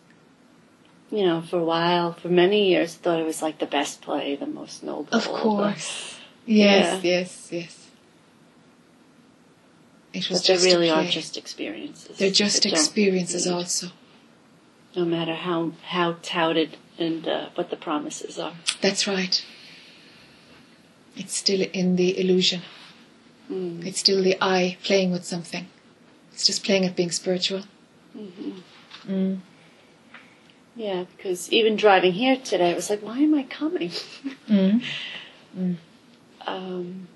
You 1.11 1.25
know, 1.25 1.41
for 1.41 1.59
a 1.59 1.65
while, 1.65 2.13
for 2.13 2.29
many 2.29 2.69
years, 2.69 2.97
I 2.97 2.99
thought 2.99 3.21
it 3.21 3.25
was 3.25 3.41
like 3.41 3.59
the 3.59 3.67
best 3.67 4.03
play, 4.03 4.37
the 4.37 4.47
most 4.47 4.83
noble. 4.83 5.09
Of 5.13 5.27
course. 5.29 6.19
Yes, 6.45 7.03
Yeah. 7.05 7.11
yes, 7.11 7.49
yes. 7.51 7.78
It 10.13 10.29
was 10.29 10.41
But 10.41 10.47
they 10.47 10.55
just 10.55 10.67
a 10.67 10.69
really 10.69 10.91
are 10.91 11.05
just 11.05 11.37
experiences. 11.37 12.17
They're 12.17 12.31
just 12.31 12.65
experiences 12.67 13.47
also. 13.47 13.89
No 14.97 15.05
matter 15.05 15.35
how, 15.35 15.73
how 15.85 16.17
touted 16.23 16.77
and 16.99 17.27
uh, 17.29 17.51
what 17.55 17.71
the 17.71 17.77
promises 17.77 18.39
are. 18.39 18.55
That's 18.81 19.07
right. 19.07 19.45
It's 21.17 21.37
still 21.37 21.61
in 21.73 21.97
the 21.97 22.19
illusion. 22.19 22.63
Mm. 23.51 23.87
It's 23.87 24.01
still 24.01 24.23
the 24.23 24.37
I 24.41 24.79
playing 24.83 25.11
with 25.13 25.25
something. 25.25 25.69
It's 26.33 26.47
just 26.47 26.65
playing 26.65 26.85
at 26.85 26.97
being 26.97 27.11
spiritual. 27.11 27.65
hmm 28.13 28.61
Mm. 29.07 29.39
Yeah, 30.77 31.05
because 31.17 31.51
even 31.51 31.77
driving 31.77 32.13
here 32.13 32.37
today, 32.37 32.73
I 32.73 32.75
was 32.75 32.91
like, 32.91 33.03
why 33.03 33.19
am 33.19 33.35
I 33.35 33.43
coming? 33.45 33.91
Mm. 34.49 34.83
Um, 36.47 37.09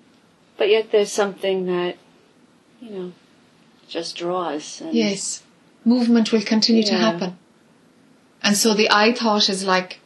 but 0.58 0.68
yet 0.68 0.90
there's 0.90 1.12
something 1.12 1.66
that, 1.66 1.96
you 2.82 2.90
know, 2.90 3.12
just 3.88 4.16
draws. 4.16 4.80
And 4.80 4.92
Yes. 4.94 5.42
Movement 5.84 6.32
will 6.32 6.42
continue 6.42 6.82
to 6.84 6.94
happen. 6.94 7.36
And 8.42 8.56
so 8.56 8.74
the 8.74 8.88
I 8.90 9.12
thought 9.12 9.48
is 9.48 9.64
like 9.64 10.00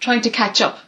trying 0.00 0.22
to 0.22 0.30
catch 0.30 0.60
up. 0.60 0.78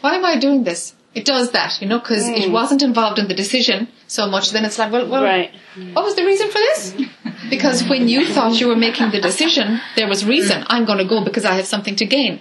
Why 0.00 0.14
am 0.14 0.24
I 0.24 0.36
doing 0.38 0.64
this? 0.64 0.94
It 1.14 1.24
does 1.24 1.52
that, 1.52 1.80
you 1.80 1.86
know, 1.88 1.98
because 2.00 2.26
it 2.28 2.48
Mm. 2.48 2.50
wasn't 2.50 2.82
involved 2.82 3.18
in 3.20 3.28
the 3.28 3.34
decision 3.34 3.86
so 4.08 4.26
much. 4.34 4.50
Then 4.50 4.64
it's 4.64 4.78
like, 4.80 4.90
well, 4.92 5.06
well, 5.08 5.22
Right. 5.22 5.50
what 5.94 6.04
was 6.04 6.16
the 6.16 6.24
reason 6.30 6.48
for 6.54 6.58
this? 6.68 6.80
Because 7.50 7.84
when 7.84 8.08
you 8.08 8.26
thought 8.34 8.58
you 8.60 8.68
were 8.68 8.80
making 8.88 9.10
the 9.10 9.20
decision, 9.20 9.80
there 9.96 10.08
was 10.08 10.24
reason. 10.24 10.64
I'm 10.68 10.86
going 10.86 10.98
to 10.98 11.04
go 11.14 11.22
because 11.22 11.44
I 11.44 11.54
have 11.54 11.66
something 11.66 11.94
to 11.96 12.06
gain. 12.06 12.40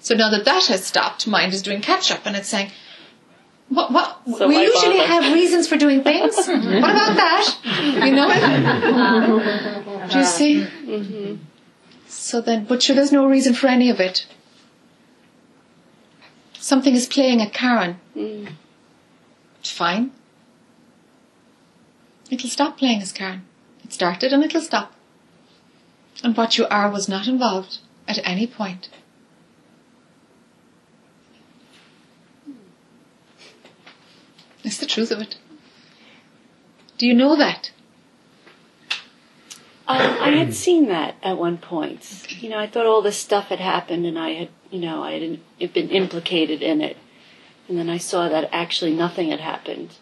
So 0.00 0.14
now 0.14 0.30
that 0.30 0.44
that 0.44 0.64
has 0.66 0.84
stopped, 0.86 1.26
mind 1.26 1.52
is 1.52 1.60
doing 1.68 1.80
catch 1.80 2.10
up 2.12 2.24
and 2.24 2.36
it's 2.36 2.48
saying, 2.48 2.70
What, 3.72 3.90
what, 3.90 4.20
So 4.38 4.48
we 4.48 4.60
usually 4.60 4.98
bother? 4.98 5.06
have 5.06 5.32
reasons 5.32 5.66
for 5.66 5.78
doing 5.78 6.02
things. 6.02 6.36
what 6.46 6.48
about 6.48 7.16
that? 7.16 7.56
You 8.04 8.12
know? 8.12 10.08
Do 10.10 10.18
you 10.18 10.24
see? 10.24 10.66
Mm-hmm. 10.84 11.36
So 12.06 12.42
then, 12.42 12.64
but 12.64 12.82
sure, 12.82 12.94
there's 12.94 13.12
no 13.12 13.26
reason 13.26 13.54
for 13.54 13.68
any 13.68 13.88
of 13.88 13.98
it. 13.98 14.26
Something 16.58 16.94
is 16.94 17.06
playing 17.06 17.40
at 17.40 17.54
Karen. 17.54 17.98
Mm. 18.14 18.52
It's 19.60 19.70
fine. 19.70 20.12
It'll 22.30 22.50
stop 22.50 22.76
playing 22.78 23.00
as 23.00 23.10
Karen. 23.12 23.42
It 23.84 23.92
started 23.92 24.32
and 24.32 24.44
it'll 24.44 24.60
stop. 24.60 24.92
And 26.22 26.36
what 26.36 26.58
you 26.58 26.66
are 26.66 26.90
was 26.90 27.08
not 27.08 27.26
involved 27.26 27.78
at 28.06 28.18
any 28.22 28.46
point. 28.46 28.90
That's 34.62 34.78
the 34.78 34.86
truth 34.86 35.10
of 35.10 35.20
it. 35.20 35.36
Do 36.98 37.06
you 37.06 37.14
know 37.14 37.36
that? 37.36 37.72
Um, 39.88 40.00
I 40.22 40.30
had 40.30 40.54
seen 40.54 40.88
that 40.88 41.16
at 41.22 41.36
one 41.36 41.58
point. 41.58 42.26
You 42.40 42.48
know, 42.48 42.58
I 42.58 42.66
thought 42.66 42.86
all 42.86 43.02
this 43.02 43.16
stuff 43.18 43.46
had 43.46 43.58
happened, 43.58 44.06
and 44.06 44.18
I 44.18 44.30
had, 44.30 44.48
you 44.70 44.78
know, 44.78 45.02
I 45.02 45.38
had 45.60 45.72
been 45.72 45.90
implicated 45.90 46.62
in 46.62 46.80
it. 46.80 46.96
And 47.68 47.76
then 47.78 47.90
I 47.90 47.98
saw 47.98 48.28
that 48.28 48.48
actually 48.52 48.94
nothing 48.94 49.30
had 49.30 49.40
happened. 49.40 49.96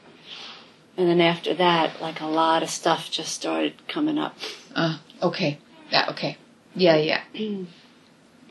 And 0.96 1.08
then 1.08 1.20
after 1.20 1.54
that, 1.54 2.00
like 2.00 2.20
a 2.20 2.26
lot 2.26 2.62
of 2.62 2.70
stuff 2.70 3.10
just 3.10 3.32
started 3.32 3.74
coming 3.88 4.18
up. 4.18 4.36
Ah, 4.76 5.00
okay. 5.22 5.58
Yeah, 5.90 6.06
okay. 6.10 6.36
Yeah, 6.74 6.96
yeah. 6.96 7.22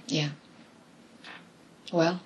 yeah. 0.07 0.29
Well, 1.91 2.21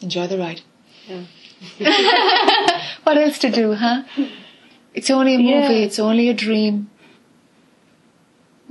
enjoy 0.00 0.26
the 0.26 0.38
ride. 0.38 0.62
Yeah. 1.06 1.24
what 3.04 3.16
else 3.18 3.38
to 3.38 3.50
do, 3.50 3.74
huh? 3.74 4.02
It's 4.94 5.10
only 5.10 5.34
a 5.34 5.38
movie, 5.38 5.50
Yeah. 5.80 5.86
it's 5.86 5.98
only 5.98 6.28
a 6.28 6.34
dream, 6.34 6.90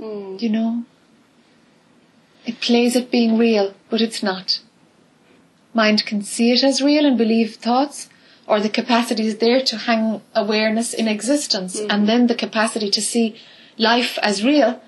Mm. 0.00 0.40
you 0.40 0.48
know? 0.48 0.84
It 2.46 2.60
plays 2.60 2.96
at 2.96 3.10
being 3.10 3.36
real, 3.36 3.74
but 3.90 4.00
it's 4.00 4.22
not. 4.22 4.60
Mind 5.74 6.04
can 6.06 6.22
see 6.22 6.52
it 6.52 6.64
as 6.64 6.80
real 6.82 7.04
and 7.06 7.16
believe 7.18 7.56
thoughts, 7.56 8.08
or 8.46 8.60
the 8.60 8.68
capacity 8.70 9.26
is 9.26 9.36
there 9.38 9.60
to 9.60 9.76
hang 9.76 10.22
awareness 10.34 10.92
in 10.94 11.06
existence, 11.06 11.78
and 11.78 12.08
then 12.08 12.26
the 12.26 12.34
capacity 12.34 12.90
to 12.90 13.00
see 13.02 13.36
life 13.76 14.18
as 14.22 14.42
real, 14.44 14.80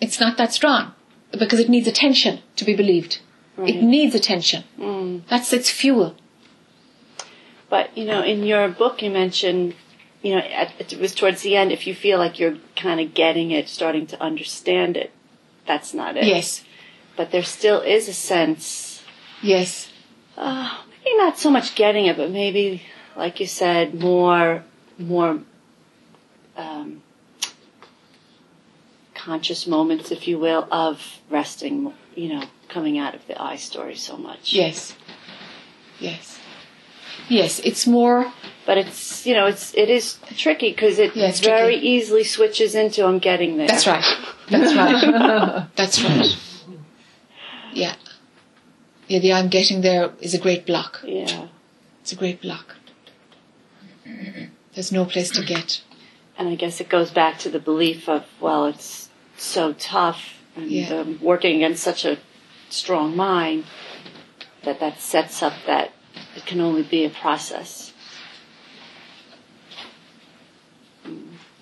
it's 0.00 0.18
not 0.18 0.36
that 0.38 0.52
strong, 0.52 0.92
because 1.38 1.60
it 1.60 1.68
needs 1.68 1.86
attention 1.86 2.40
to 2.56 2.64
be 2.64 2.74
believed. 2.74 3.18
It 3.58 3.82
needs 3.82 4.14
attention. 4.14 4.64
Mm. 4.78 5.20
That's 5.28 5.52
its 5.52 5.70
fuel. 5.70 6.14
But 7.70 7.96
you 7.96 8.04
know, 8.04 8.22
in 8.22 8.42
your 8.42 8.68
book, 8.68 9.00
you 9.00 9.10
mentioned, 9.10 9.74
you 10.22 10.34
know, 10.34 10.40
at, 10.40 10.74
it 10.78 10.98
was 10.98 11.14
towards 11.14 11.42
the 11.42 11.56
end. 11.56 11.70
If 11.72 11.86
you 11.86 11.94
feel 11.94 12.18
like 12.18 12.38
you're 12.40 12.58
kind 12.76 13.00
of 13.00 13.14
getting 13.14 13.52
it, 13.52 13.68
starting 13.68 14.06
to 14.08 14.20
understand 14.20 14.96
it, 14.96 15.12
that's 15.66 15.94
not 15.94 16.16
it. 16.16 16.24
Yes, 16.24 16.64
But 17.16 17.30
there 17.30 17.44
still 17.44 17.80
is 17.80 18.08
a 18.08 18.12
sense, 18.12 19.02
yes, 19.40 19.88
uh, 20.36 20.78
maybe 21.04 21.16
not 21.16 21.38
so 21.38 21.48
much 21.50 21.76
getting 21.76 22.06
it, 22.06 22.16
but 22.16 22.30
maybe, 22.30 22.82
like 23.16 23.38
you 23.38 23.46
said, 23.46 23.94
more, 23.94 24.64
more 24.98 25.38
um, 26.56 27.02
conscious 29.14 29.66
moments, 29.68 30.10
if 30.10 30.26
you 30.26 30.38
will, 30.40 30.66
of 30.72 31.20
resting. 31.30 31.94
You 32.16 32.34
know, 32.34 32.44
coming 32.68 32.98
out 32.98 33.14
of 33.14 33.24
the 33.28 33.40
I 33.40 33.54
story 33.56 33.94
so 33.94 34.16
much. 34.16 34.52
yes, 34.52 34.96
yes. 36.00 36.40
Yes, 37.28 37.60
it's 37.60 37.86
more 37.86 38.32
But 38.66 38.78
it's 38.78 39.26
you 39.26 39.34
know 39.34 39.46
it's 39.46 39.74
it 39.74 39.88
is 39.90 40.18
tricky 40.36 40.70
because 40.70 40.98
it 40.98 41.14
Yeah, 41.16 41.30
very 41.42 41.74
tricky. 41.74 41.88
easily 41.88 42.24
switches 42.24 42.74
into 42.74 43.04
I'm 43.06 43.18
getting 43.18 43.56
there. 43.56 43.68
That's 43.68 43.86
right. 43.86 44.04
That's 44.48 44.74
right. 44.74 45.66
That's 45.76 46.02
right. 46.02 46.36
Yeah. 47.72 47.94
Yeah, 49.08 49.18
the 49.20 49.32
I'm 49.32 49.48
getting 49.48 49.80
there 49.82 50.10
is 50.20 50.34
a 50.34 50.38
great 50.38 50.66
block. 50.66 51.00
Yeah, 51.04 51.48
It's 52.02 52.12
a 52.12 52.16
great 52.16 52.40
block. 52.40 52.76
There's 54.74 54.92
no 54.92 55.04
place 55.04 55.30
to 55.32 55.42
get. 55.44 55.82
and 56.38 56.48
I 56.48 56.54
guess 56.54 56.80
it 56.80 56.88
goes 56.88 57.10
back 57.10 57.38
to 57.40 57.48
the 57.50 57.58
belief 57.58 58.08
of 58.08 58.24
well, 58.40 58.66
it's 58.66 59.08
so 59.36 59.72
tough 59.74 60.34
and 60.56 60.70
Yeah. 60.70 61.00
um, 61.00 61.18
working 61.20 61.56
against 61.56 61.82
such 61.82 62.04
a 62.04 62.18
strong 62.68 63.16
mind 63.16 63.64
that 64.64 64.78
that 64.80 65.00
sets 65.00 65.42
up 65.42 65.54
that 65.66 65.90
it 66.36 66.46
can 66.46 66.60
only 66.60 66.82
be 66.82 67.04
a 67.04 67.10
process. 67.10 67.92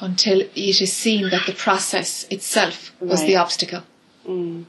Until 0.01 0.41
it 0.41 0.81
is 0.81 0.93
seen 0.93 1.31
that 1.31 1.47
the 1.47 1.53
process 1.55 2.25
itself 2.31 2.93
was 3.01 3.23
the 3.23 3.37
obstacle. 3.37 3.83
Mm. 4.27 4.65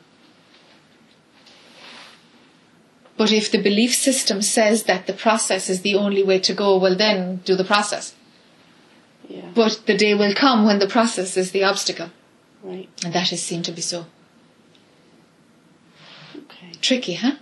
But 3.19 3.31
if 3.33 3.51
the 3.51 3.61
belief 3.61 3.93
system 3.93 4.41
says 4.41 4.83
that 4.83 5.05
the 5.05 5.13
process 5.13 5.69
is 5.69 5.81
the 5.81 5.93
only 5.95 6.23
way 6.23 6.39
to 6.39 6.53
go, 6.53 6.77
well 6.77 6.95
then 6.95 7.41
do 7.43 7.55
the 7.55 7.65
process. 7.65 8.15
Yeah, 9.27 9.49
But 9.53 9.81
the 9.85 9.97
day 9.97 10.13
will 10.15 10.33
come 10.33 10.65
when 10.65 10.79
the 10.79 10.87
process 10.87 11.35
is 11.37 11.51
the 11.51 11.63
obstacle. 11.63 12.09
right. 12.63 12.89
And 13.03 13.13
that 13.13 13.31
is 13.33 13.43
seen 13.43 13.61
to 13.63 13.71
be 13.71 13.81
so. 13.81 14.05
Okay. 16.35 16.71
Tricky, 16.81 17.15
huh? 17.15 17.33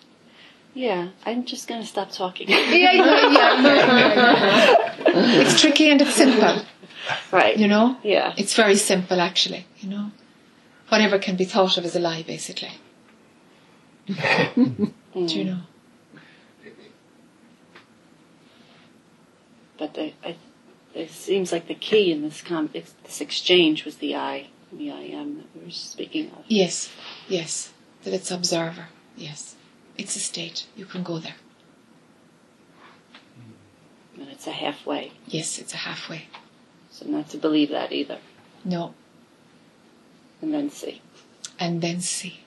Yeah, 0.77 1.07
I'm 1.25 1.43
just 1.43 1.67
gonna 1.67 1.87
stop 1.87 2.11
talking. 2.11 2.47
yeah, 2.49 2.69
yeah, 2.69 2.91
yeah, 2.91 3.31
yeah. 3.31 4.85
It's 5.41 5.59
tricky 5.59 5.89
and 5.89 5.99
it's 5.99 6.13
simple, 6.13 6.61
right. 7.31 7.57
you 7.57 7.67
know? 7.67 7.97
Yeah. 8.03 8.35
It's 8.37 8.53
very 8.53 8.75
simple, 8.75 9.19
actually, 9.19 9.65
you 9.79 9.89
know? 9.89 10.11
Whatever 10.89 11.17
can 11.17 11.35
be 11.35 11.45
thought 11.45 11.79
of 11.79 11.85
as 11.85 11.95
a 11.95 11.99
lie, 11.99 12.21
basically. 12.21 12.73
Do 14.05 14.13
you 14.13 14.93
mm. 15.15 15.45
know? 15.45 15.59
But 19.79 19.97
I, 19.97 20.35
it 20.93 21.09
seems 21.09 21.51
like 21.51 21.67
the 21.67 21.73
key 21.73 22.11
in 22.11 22.21
this 22.21 22.43
com- 22.43 22.69
this 22.71 23.19
exchange 23.19 23.83
was 23.83 23.95
the 23.95 24.15
I, 24.15 24.49
the 24.71 24.91
I 24.91 25.01
am 25.01 25.37
that 25.37 25.47
we 25.55 25.65
were 25.65 25.71
speaking 25.71 26.29
of. 26.33 26.45
Yes, 26.47 26.93
yes. 27.27 27.73
That 28.03 28.13
it's 28.13 28.29
observer. 28.29 28.89
Yes. 29.15 29.55
It's 29.97 30.15
a 30.15 30.19
state. 30.19 30.67
You 30.75 30.85
can 30.85 31.03
go 31.03 31.19
there. 31.19 31.35
Mm. 33.39 34.21
And 34.21 34.29
it's 34.29 34.47
a 34.47 34.51
halfway. 34.51 35.11
Yes, 35.27 35.57
it's 35.59 35.73
a 35.73 35.77
halfway. 35.77 36.27
So 36.91 37.05
not 37.07 37.29
to 37.29 37.37
believe 37.37 37.69
that 37.69 37.91
either. 37.91 38.19
No. 38.63 38.93
And 40.41 40.53
then 40.53 40.69
see. 40.69 41.01
And 41.59 41.81
then 41.81 42.01
see. 42.01 42.41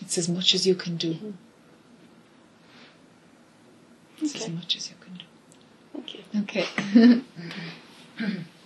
It's 0.00 0.16
as 0.16 0.28
much 0.28 0.54
as 0.54 0.66
you 0.66 0.74
can 0.74 0.96
do. 0.96 1.14
Mm-hmm. 1.14 1.30
It's 4.20 4.34
as 4.36 4.48
much 4.48 4.76
as 4.76 4.90
you 4.90 4.96
can 5.00 5.14
do. 5.14 5.24
Thank 5.92 6.14
you. 6.14 6.22
Okay. 6.42 7.22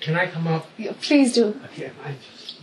Can 0.00 0.14
I 0.14 0.26
come 0.26 0.46
up? 0.46 0.66
Yeah, 0.76 0.92
Please 1.00 1.32
do. 1.34 1.60
Okay, 1.64 1.90
I 2.04 2.12
just. 2.12 2.56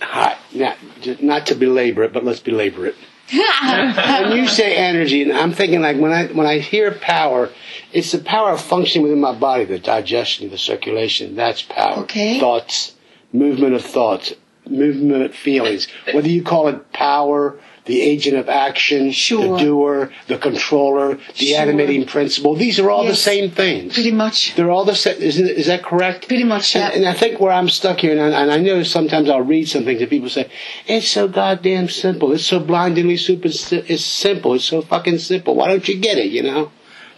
Hi. 0.00 0.38
Now, 0.54 0.74
not 1.20 1.46
to 1.48 1.54
belabor 1.54 2.04
it, 2.04 2.12
but 2.12 2.24
let's 2.24 2.40
belabor 2.40 2.86
it. 2.86 2.96
when 3.30 4.38
you 4.38 4.48
say 4.48 4.74
energy, 4.74 5.22
and 5.22 5.32
I'm 5.32 5.52
thinking 5.52 5.82
like 5.82 5.98
when 5.98 6.12
I 6.12 6.28
when 6.28 6.46
I 6.46 6.60
hear 6.60 6.92
power, 6.92 7.50
it's 7.92 8.12
the 8.12 8.18
power 8.20 8.52
of 8.52 8.60
functioning 8.62 9.02
within 9.02 9.20
my 9.20 9.34
body, 9.34 9.64
the 9.64 9.78
digestion, 9.78 10.48
the 10.48 10.56
circulation. 10.56 11.36
That's 11.36 11.60
power. 11.60 11.98
Okay. 12.04 12.40
Thoughts, 12.40 12.94
movement 13.30 13.74
of 13.74 13.84
thoughts, 13.84 14.32
movement 14.66 15.24
of 15.24 15.34
feelings. 15.34 15.88
Whether 16.10 16.30
you 16.30 16.42
call 16.42 16.68
it 16.68 16.90
power, 16.94 17.58
the 17.88 18.00
agent 18.02 18.36
of 18.36 18.48
action, 18.48 19.10
Sure. 19.10 19.56
the 19.58 19.64
doer, 19.64 20.10
the 20.28 20.38
controller, 20.38 21.18
the 21.38 21.46
Sure. 21.46 21.60
animating 21.60 22.04
principle. 22.04 22.54
These 22.54 22.78
are 22.78 22.88
all 22.90 23.04
the 23.04 23.16
same 23.16 23.50
things. 23.50 23.94
Pretty 23.94 24.12
much. 24.12 24.54
They're 24.54 24.70
all 24.70 24.84
the 24.84 24.94
same. 24.94 25.16
Is, 25.20 25.40
is 25.40 25.66
that 25.66 25.82
correct? 25.82 26.28
Pretty 26.28 26.44
much, 26.44 26.74
yeah. 26.74 26.86
And, 26.88 26.96
and 26.98 27.08
I 27.08 27.14
think 27.14 27.40
where 27.40 27.52
I'm 27.52 27.68
stuck 27.68 27.98
here, 28.00 28.12
and 28.12 28.20
I, 28.34 28.42
and 28.42 28.52
I 28.52 28.58
know 28.58 28.82
sometimes 28.84 29.28
I'll 29.28 29.40
read 29.42 29.68
some 29.68 29.84
things 29.84 30.00
and 30.00 30.08
people 30.10 30.28
say, 30.28 30.48
it's 30.86 31.08
so 31.08 31.26
goddamn 31.26 31.88
simple. 31.88 32.32
It's 32.32 32.46
so 32.46 32.60
blindingly 32.60 33.16
super. 33.16 33.48
It's 33.48 34.04
simple. 34.04 34.54
It's 34.54 34.64
so 34.64 34.82
fucking 34.82 35.18
simple. 35.18 35.54
Why 35.56 35.68
don't 35.68 35.88
you 35.88 35.98
get 35.98 36.18
it, 36.18 36.30
you 36.30 36.42
know? 36.44 36.70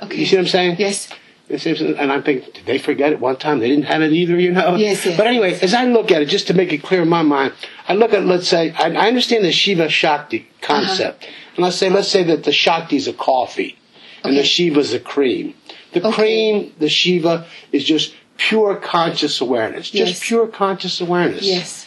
Okay. 0.02 0.16
You 0.18 0.24
see 0.26 0.36
what 0.36 0.42
I'm 0.42 0.48
saying? 0.48 0.76
Yes. 0.78 1.08
It 1.50 1.60
seems- 1.60 1.80
And 1.80 2.12
I'm 2.12 2.22
thinking, 2.22 2.48
did 2.54 2.64
they 2.64 2.78
forget 2.78 3.12
it 3.12 3.18
one 3.20 3.36
time? 3.36 3.58
They 3.58 3.68
didn't 3.68 3.86
have 3.86 4.02
it 4.02 4.12
either, 4.12 4.38
you 4.38 4.52
know? 4.52 4.76
Yes, 4.76 5.04
yes. 5.04 5.16
But 5.16 5.26
anyway, 5.26 5.58
as 5.60 5.74
I 5.74 5.84
look 5.84 6.12
at 6.12 6.22
it, 6.22 6.26
just 6.26 6.46
to 6.46 6.54
make 6.54 6.72
it 6.72 6.78
clear 6.82 7.02
in 7.02 7.08
my 7.08 7.22
mind, 7.22 7.52
I 7.88 7.94
look 7.94 8.12
at, 8.14 8.24
let's 8.24 8.46
say, 8.48 8.70
I, 8.78 8.92
I 8.94 9.08
understand 9.08 9.44
the 9.44 9.50
Shiva 9.52 9.88
Shakti 9.88 10.48
concept. 10.62 11.24
Uh-huh. 11.24 11.32
And 11.56 11.64
let's 11.64 11.76
say, 11.76 11.90
let's 11.90 12.08
say 12.08 12.22
that 12.22 12.44
the 12.44 12.52
Shakti 12.52 12.96
is 12.96 13.08
a 13.08 13.12
coffee. 13.12 13.76
and 14.22 14.36
the 14.36 14.44
Shiva 14.44 14.78
is 14.80 14.92
a 14.92 15.00
cream. 15.00 15.54
The 15.92 16.06
Okay. 16.06 16.12
cream, 16.12 16.72
the 16.78 16.88
Shiva, 16.90 17.46
is 17.72 17.84
just 17.84 18.14
pure 18.36 18.76
conscious 18.76 19.40
awareness. 19.40 19.90
Just 19.90 20.12
Yes. 20.12 20.28
pure 20.28 20.46
conscious 20.46 21.00
awareness. 21.00 21.42
Yes. 21.42 21.86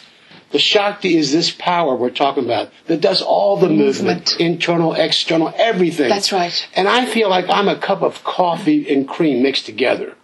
The 0.54 0.60
Shakti 0.60 1.16
is 1.16 1.32
this 1.32 1.50
power 1.50 1.96
we're 1.96 2.10
talking 2.10 2.44
about 2.44 2.70
that 2.86 3.00
does 3.00 3.20
all 3.20 3.56
the 3.56 3.68
movement, 3.68 4.20
Movement. 4.30 4.36
internal, 4.40 4.94
external, 4.94 5.52
everything. 5.56 6.08
That's 6.08 6.30
right. 6.30 6.68
And 6.76 6.86
I 6.86 7.06
feel 7.06 7.28
like 7.28 7.46
I'm 7.48 7.66
a 7.66 7.74
cup 7.76 8.02
of 8.02 8.22
coffee 8.22 8.88
and 8.94 9.08
cream 9.08 9.42
mixed 9.42 9.66
together, 9.66 10.14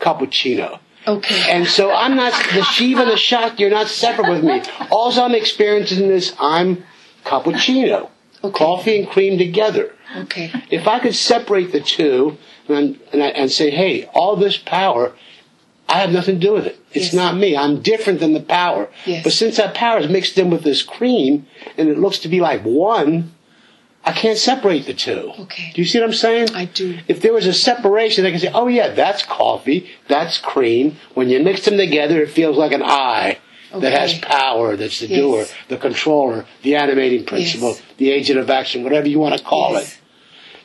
cappuccino. 0.00 0.78
Okay. 1.08 1.42
And 1.50 1.66
so 1.66 1.90
I'm 1.92 2.14
not 2.14 2.32
the 2.54 2.62
Shiva, 2.62 3.02
and 3.02 3.10
the 3.10 3.16
Shakti 3.16 3.64
You're 3.64 3.70
not 3.72 3.88
separate 3.88 4.30
with 4.30 4.44
me. 4.44 4.62
All 4.92 5.10
I'm 5.20 5.34
experiencing 5.34 6.04
is 6.08 6.34
I'm 6.38 6.84
cappuccino, 7.24 8.10
Okay. 8.44 8.56
coffee 8.56 8.96
and 9.00 9.08
cream 9.08 9.38
together. 9.38 9.92
okay. 10.18 10.52
If 10.70 10.86
I 10.86 11.00
could 11.00 11.16
separate 11.16 11.72
the 11.72 11.80
two 11.80 12.38
and, 12.68 12.96
and, 13.12 13.24
I, 13.24 13.26
and 13.30 13.50
say, 13.50 13.70
hey, 13.70 14.04
all 14.14 14.36
this 14.36 14.56
power, 14.56 15.14
I 15.90 15.98
have 15.98 16.12
nothing 16.12 16.36
to 16.40 16.46
do 16.46 16.52
with 16.52 16.66
it. 16.66 16.78
It's 16.92 17.06
Yes. 17.06 17.14
not 17.14 17.36
me. 17.36 17.56
I'm 17.56 17.80
different 17.82 18.20
than 18.20 18.32
the 18.32 18.40
power. 18.40 18.88
Yes. 19.06 19.24
But 19.24 19.32
since 19.32 19.56
that 19.56 19.74
power 19.74 19.98
is 19.98 20.08
mixed 20.08 20.38
in 20.38 20.48
with 20.50 20.62
this 20.62 20.82
cream 20.82 21.46
and 21.76 21.88
it 21.88 21.98
looks 21.98 22.18
to 22.20 22.28
be 22.28 22.40
like 22.40 22.62
one, 22.62 23.32
I 24.04 24.12
can't 24.12 24.38
separate 24.38 24.86
the 24.86 24.94
two. 24.94 25.32
Okay. 25.40 25.72
Do 25.74 25.82
you 25.82 25.86
see 25.86 25.98
what 25.98 26.06
I'm 26.08 26.14
saying? 26.14 26.50
I 26.54 26.64
do. 26.66 26.98
If 27.08 27.20
there 27.20 27.32
was 27.34 27.46
a 27.46 27.52
separation, 27.52 28.24
they 28.24 28.30
can 28.30 28.40
say, 28.40 28.50
oh 28.54 28.68
yeah, 28.68 28.88
that's 28.88 29.22
coffee, 29.24 29.90
that's 30.08 30.38
cream. 30.38 30.96
When 31.14 31.28
you 31.28 31.40
mix 31.42 31.64
them 31.66 31.76
together, 31.76 32.22
it 32.22 32.30
feels 32.30 32.56
like 32.56 32.72
an 32.72 32.82
I 32.82 33.38
that 33.76 33.92
has 33.92 34.18
power, 34.18 34.74
that's 34.76 35.00
the 35.00 35.06
Yes. 35.08 35.18
doer, 35.18 35.46
the 35.68 35.76
controller, 35.76 36.46
the 36.62 36.76
animating 36.76 37.24
principle, 37.24 37.78
the 37.98 38.10
agent 38.10 38.38
of 38.38 38.48
action, 38.48 38.82
whatever 38.84 39.08
you 39.08 39.18
want 39.18 39.36
to 39.36 39.44
call 39.44 39.72
Yes. 39.74 39.92
it. 39.92 39.96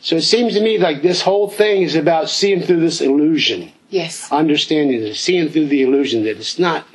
So 0.02 0.16
it 0.18 0.22
seems 0.24 0.54
to 0.54 0.62
me 0.62 0.78
like 0.78 1.02
this 1.02 1.22
whole 1.22 1.50
thing 1.50 1.82
is 1.82 1.96
about 1.96 2.30
seeing 2.30 2.62
through 2.62 2.80
this 2.82 3.02
illusion, 3.02 3.72
Yes. 3.96 4.32
understanding 4.32 5.00
this, 5.02 5.20
seeing 5.20 5.50
through 5.50 5.68
the 5.68 5.82
illusion 5.84 6.24
that 6.26 6.38
it's 6.38 6.60
not, 6.60 6.86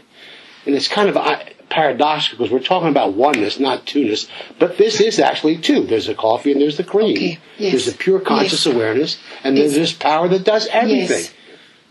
and 0.66 0.74
it's 0.74 0.88
kind 0.88 1.08
of 1.08 1.16
uh, 1.16 1.38
paradoxical 1.70 2.38
because 2.38 2.52
we're 2.52 2.60
talking 2.66 2.88
about 2.88 3.14
oneness, 3.14 3.58
not 3.58 3.86
two-ness, 3.86 4.26
but 4.58 4.76
this 4.76 5.00
is 5.00 5.18
actually 5.18 5.56
two. 5.58 5.84
There's 5.86 6.06
the 6.06 6.14
coffee 6.14 6.52
and 6.52 6.60
there's 6.60 6.76
the 6.76 6.84
cream. 6.84 7.16
Okay, 7.16 7.38
yes. 7.58 7.72
There's 7.72 7.86
the 7.86 7.92
pure 7.98 8.20
conscious 8.20 8.66
Yes. 8.66 8.74
awareness, 8.74 9.18
and 9.44 9.56
there's 9.56 9.76
Yes. 9.76 9.90
this 9.90 9.92
power 9.92 10.28
that 10.28 10.44
does 10.44 10.66
everything. 10.68 11.24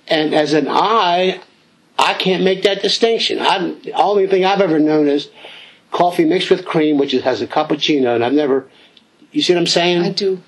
And 0.08 0.34
as 0.34 0.54
an 0.54 0.68
I, 0.70 1.40
I 1.98 2.14
can't 2.16 2.44
make 2.44 2.64
that 2.64 2.82
distinction. 2.82 3.40
I'm, 3.40 3.82
the 3.82 3.94
only 3.94 4.28
thing 4.28 4.44
I've 4.46 4.62
ever 4.62 4.80
known 4.80 5.08
is 5.08 5.30
coffee 5.92 6.26
mixed 6.26 6.50
with 6.50 6.66
cream, 6.66 6.98
which 6.98 7.14
is, 7.14 7.24
has 7.24 7.42
a 7.42 7.48
cappuccino, 7.48 8.16
and 8.16 8.24
I've 8.24 8.34
never. 8.34 8.68
You 9.32 9.42
see 9.42 9.54
what 9.54 9.60
I'm 9.60 9.68
saying? 9.68 10.02
I 10.04 10.10
do. 10.12 10.42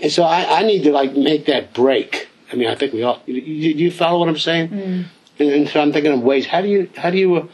And 0.00 0.10
so 0.12 0.22
I, 0.24 0.60
I 0.60 0.62
need 0.64 0.82
to 0.84 0.92
like 0.92 1.14
make 1.16 1.46
that 1.46 1.72
break. 1.74 2.28
I 2.54 2.56
mean, 2.56 2.68
I 2.68 2.76
think 2.76 2.92
we 2.92 3.02
all. 3.02 3.20
Do 3.26 3.32
you, 3.32 3.74
you 3.74 3.90
follow 3.90 4.20
what 4.20 4.28
I'm 4.28 4.38
saying? 4.38 4.68
Mm. 4.68 5.04
And, 5.40 5.48
and 5.50 5.68
so 5.68 5.80
I'm 5.80 5.92
thinking 5.92 6.12
of 6.12 6.22
ways. 6.22 6.46
How 6.46 6.62
do 6.62 6.68
you? 6.68 6.88
How 6.96 7.10
do 7.10 7.18
you? 7.18 7.34
Uh, 7.36 7.46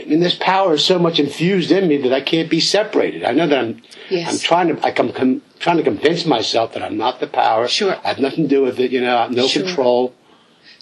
I 0.00 0.04
mean, 0.04 0.18
this 0.20 0.34
power 0.34 0.74
is 0.74 0.84
so 0.84 0.98
much 0.98 1.20
infused 1.20 1.70
in 1.70 1.86
me 1.86 1.98
that 1.98 2.12
I 2.12 2.20
can't 2.22 2.50
be 2.50 2.58
separated. 2.58 3.22
I 3.24 3.30
know 3.32 3.46
that 3.46 3.56
I'm. 3.58 3.80
Yes. 4.10 4.32
I'm 4.32 4.38
trying 4.40 4.74
to. 4.74 4.84
I 4.84 4.90
come, 4.90 5.12
com, 5.12 5.42
trying 5.60 5.76
to 5.76 5.84
convince 5.84 6.26
myself 6.26 6.72
that 6.74 6.82
I'm 6.82 6.96
not 6.96 7.20
the 7.20 7.28
power. 7.28 7.68
Sure. 7.68 7.94
I 8.04 8.08
have 8.08 8.18
nothing 8.18 8.44
to 8.44 8.48
do 8.48 8.62
with 8.62 8.80
it. 8.80 8.90
You 8.90 9.00
know, 9.00 9.16
I 9.16 9.22
have 9.22 9.30
no 9.30 9.46
Sure. 9.46 9.62
control, 9.62 10.14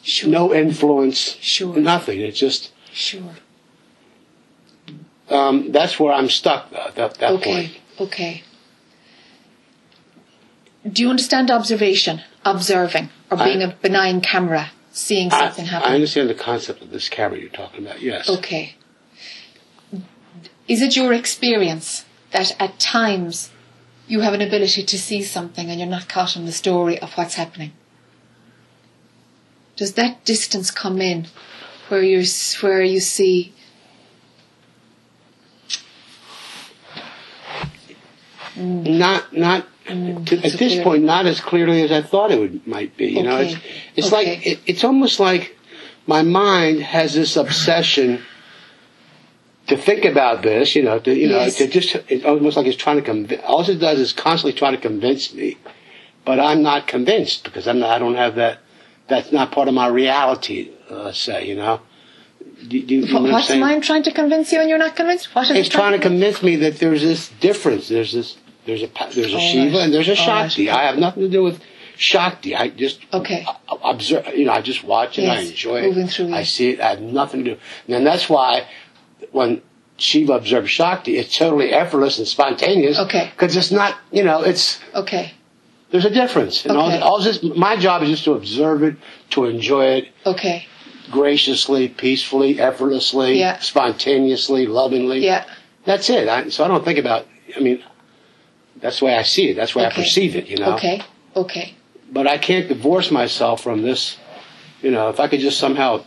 Sure. 0.03 0.31
no 0.31 0.55
influence, 0.55 1.37
Sure. 1.41 1.77
nothing. 1.77 2.21
It's 2.21 2.39
just. 2.39 2.73
Sure. 2.93 3.35
Um, 5.29 5.71
that's 5.71 6.01
where 6.01 6.13
I'm 6.13 6.29
stuck. 6.31 6.71
Though, 6.71 6.79
at 6.89 6.95
that, 6.97 7.15
that 7.19 7.33
Okay. 7.35 7.53
point. 7.53 7.73
Okay. 8.01 8.43
Do 10.89 11.03
you 11.03 11.11
understand 11.11 11.51
observation, 11.51 12.23
observing, 12.45 13.11
or 13.31 13.37
being 13.37 13.63
I- 13.63 13.67
a 13.67 13.75
benign 13.75 14.21
camera, 14.21 14.71
seeing 14.93 15.31
something 15.31 15.67
I 15.67 15.69
happen? 15.69 15.93
I 15.93 15.95
understand 15.95 16.31
the 16.31 16.35
concept 16.35 16.81
of 16.83 16.91
this 16.91 17.09
camera 17.09 17.39
you're 17.39 17.51
talking 17.51 17.85
about. 17.87 18.01
Yes. 18.01 18.29
Okay. 18.31 18.77
Is 20.67 20.81
it 20.81 20.97
your 20.97 21.13
experience 21.13 22.05
that 22.31 22.55
at 22.61 22.79
times 22.79 23.51
you 24.09 24.21
have 24.21 24.33
an 24.35 24.41
ability 24.41 24.85
to 24.85 24.99
see 24.99 25.23
something 25.23 25.69
and 25.69 25.79
you're 25.79 25.89
not 25.89 26.09
caught 26.09 26.37
in 26.37 26.47
the 26.47 26.53
story 26.53 26.99
of 26.99 27.13
what's 27.15 27.35
happening? 27.35 27.73
Does 29.77 29.95
that 29.95 30.25
distance 30.25 30.71
come 30.71 31.01
in 31.01 31.27
where 31.89 32.03
you 32.03 32.25
where 32.61 32.83
you 32.83 33.01
see 33.01 33.53
not 38.57 39.33
not 39.37 39.67
Mm, 39.91 40.33
at 40.33 40.43
this 40.43 40.57
clear. 40.57 40.83
point 40.85 41.05
not 41.05 41.27
as 41.27 41.41
clearly 41.41 41.83
as 41.83 41.91
I 41.93 42.03
thought 42.03 42.31
it 42.31 42.39
would 42.39 42.67
might 42.67 42.97
be. 42.97 43.07
You 43.09 43.23
know, 43.25 43.39
it's 43.39 43.57
it's 43.97 44.07
Okay. 44.13 44.17
like 44.17 44.47
it, 44.47 44.59
it's 44.67 44.85
almost 44.85 45.21
like 45.21 45.57
my 46.07 46.23
mind 46.23 46.81
has 46.83 47.15
this 47.15 47.37
obsession 47.37 48.23
to 49.67 49.77
think 49.77 50.05
about 50.05 50.43
this. 50.43 50.75
You 50.77 50.83
know, 50.83 50.99
to 50.99 51.15
you 51.15 51.29
know, 51.29 51.49
to 51.49 51.67
just 51.69 51.97
it's 52.09 52.25
almost 52.25 52.57
like 52.57 52.67
it's 52.67 52.77
trying 52.77 52.97
to 52.97 53.03
convince. 53.03 53.43
All 53.45 53.69
it 53.69 53.77
does 53.79 53.99
is 53.99 54.13
constantly 54.13 54.57
trying 54.59 54.75
to 54.75 54.81
convince 54.81 55.33
me, 55.35 55.59
but 56.25 56.39
I'm 56.41 56.63
not 56.63 56.87
convinced 56.87 57.45
because 57.45 57.67
I'm 57.69 57.79
not, 57.81 57.91
I 57.91 57.99
don't 57.99 58.17
have 58.17 58.35
that. 58.37 58.59
That's 59.09 59.33
not 59.33 59.51
part 59.53 59.69
of 59.69 59.75
my 59.75 59.89
reality. 59.89 60.71
Uh, 60.89 61.13
say, 61.13 61.47
you 61.49 61.57
know. 61.57 61.81
Do, 62.69 62.83
do 62.83 62.95
you 62.95 63.01
know 63.07 63.15
what 63.21 63.27
I'm 63.27 63.33
what's 63.33 63.49
saying? 63.49 63.61
mind 63.61 63.85
trying 63.85 64.03
to 64.05 64.13
convince 64.13 64.53
you 64.53 64.61
and 64.61 64.69
you're 64.69 64.79
not 64.79 64.95
convinced? 64.95 65.35
What 65.35 65.45
is 65.51 65.57
It's 65.57 65.69
it 65.69 65.73
trying 65.73 65.93
to 65.93 65.99
convince 65.99 66.43
me 66.43 66.57
that 66.57 66.79
there's 66.79 67.01
this 67.03 67.29
difference. 67.41 67.89
There's 67.89 68.13
this. 68.13 68.37
There's 68.71 68.83
a 68.85 68.91
there's 69.15 69.33
a 69.33 69.37
All 69.37 69.41
Shiva 69.53 69.77
right. 69.79 69.85
and 69.85 69.93
there's 69.93 70.07
a 70.09 70.13
oh, 70.13 70.15
right. 70.15 70.49
Shakti. 70.49 70.71
I 70.71 70.85
have 70.85 70.97
nothing 70.97 71.25
to 71.25 71.29
do 71.29 71.43
with 71.43 71.61
Shakti. 71.97 72.55
I 72.55 72.69
just 72.69 73.01
Okay. 73.13 73.45
observe. 73.83 74.29
You 74.35 74.45
know, 74.47 74.53
I 74.53 74.63
just 74.63 74.85
watch 74.85 75.19
it. 75.19 75.23
I 75.29 75.41
Yes, 75.41 75.51
enjoy 75.51 75.83
moving 75.83 76.05
it. 76.05 76.11
through 76.13 76.33
I 76.33 76.45
see 76.45 76.71
it. 76.71 76.81
I 76.81 76.91
have 76.91 77.01
nothing 77.01 77.45
to 77.45 77.55
do. 77.55 77.61
And 77.89 78.07
that's 78.07 78.29
why 78.29 78.67
when 79.33 79.61
Shiva 79.99 80.35
observes 80.35 80.71
Shakti, 80.71 81.19
it's 81.19 81.37
totally 81.37 81.73
effortless 81.73 82.19
and 82.19 82.29
spontaneous. 82.29 82.97
Okay. 83.01 83.29
Because 83.35 83.57
it's 83.57 83.73
not. 83.73 83.97
You 84.13 84.23
know, 84.23 84.43
it's 84.43 84.79
Okay. 84.95 85.33
there's 85.91 86.05
a 86.05 86.11
difference. 86.11 86.65
And 86.65 86.77
Okay. 86.77 86.99
all, 87.01 87.15
all 87.17 87.23
this, 87.23 87.43
my 87.43 87.75
job 87.77 88.03
is 88.05 88.11
just 88.11 88.25
to 88.25 88.35
observe 88.35 88.85
it, 88.85 88.95
to 89.31 89.47
enjoy 89.47 89.87
it 89.99 90.09
Okay. 90.25 90.67
graciously, 91.11 91.89
peacefully, 91.89 92.61
effortlessly, 92.61 93.41
Yeah. 93.41 93.59
spontaneously, 93.59 94.67
lovingly. 94.67 95.25
Yeah. 95.25 95.45
That's 95.85 96.09
it. 96.09 96.29
I, 96.29 96.49
so 96.51 96.65
I 96.65 96.69
don't 96.69 96.85
think 96.85 96.99
about. 97.01 97.27
I 97.57 97.61
mean, 97.61 97.83
that's 98.81 98.99
the 99.01 99.05
way 99.07 99.15
I 99.17 99.23
see 99.23 99.51
it. 99.51 99.55
That's 99.55 99.73
the 99.73 99.81
way 99.81 99.87
I 99.87 99.91
perceive 99.93 100.37
it. 100.37 100.47
You 100.49 100.59
know. 100.59 100.75
Okay. 100.75 101.03
Okay. 101.37 101.75
But 102.13 102.27
I 102.27 102.39
can't 102.39 102.69
divorce 102.69 103.11
myself 103.11 103.63
from 103.63 103.83
this. 103.83 104.19
You 104.83 104.91
know, 104.91 105.09
if 105.11 105.21
I 105.21 105.29
could 105.29 105.41
just 105.41 105.59
somehow 105.59 106.05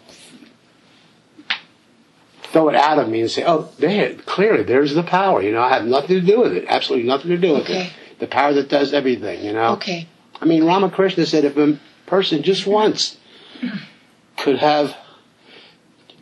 throw 2.51 2.69
it 2.69 2.75
out 2.75 2.99
of 2.99 3.09
me 3.09 3.21
and 3.21 3.31
say, 3.31 3.43
"Oh, 3.45 3.69
there, 3.79 4.13
clearly, 4.15 4.63
there's 4.63 4.93
the 4.93 5.03
power." 5.03 5.41
You 5.41 5.51
know, 5.51 5.61
I 5.61 5.69
have 5.69 5.85
nothing 5.85 6.19
to 6.19 6.21
do 6.21 6.41
with 6.41 6.53
it. 6.53 6.65
Absolutely 6.67 7.07
nothing 7.07 7.29
to 7.31 7.37
do 7.37 7.53
with 7.53 7.63
Okay. 7.63 7.85
it. 7.87 7.93
The 8.19 8.27
power 8.27 8.53
that 8.53 8.69
does 8.69 8.93
everything. 8.93 9.43
You 9.43 9.53
know. 9.53 9.73
Okay. 9.73 10.07
I 10.41 10.45
mean, 10.45 10.65
Ramakrishna 10.65 11.25
said 11.25 11.45
if 11.45 11.57
a 11.57 11.79
person 12.05 12.43
just 12.43 12.67
once 12.67 13.17
could 14.37 14.57
have, 14.59 14.95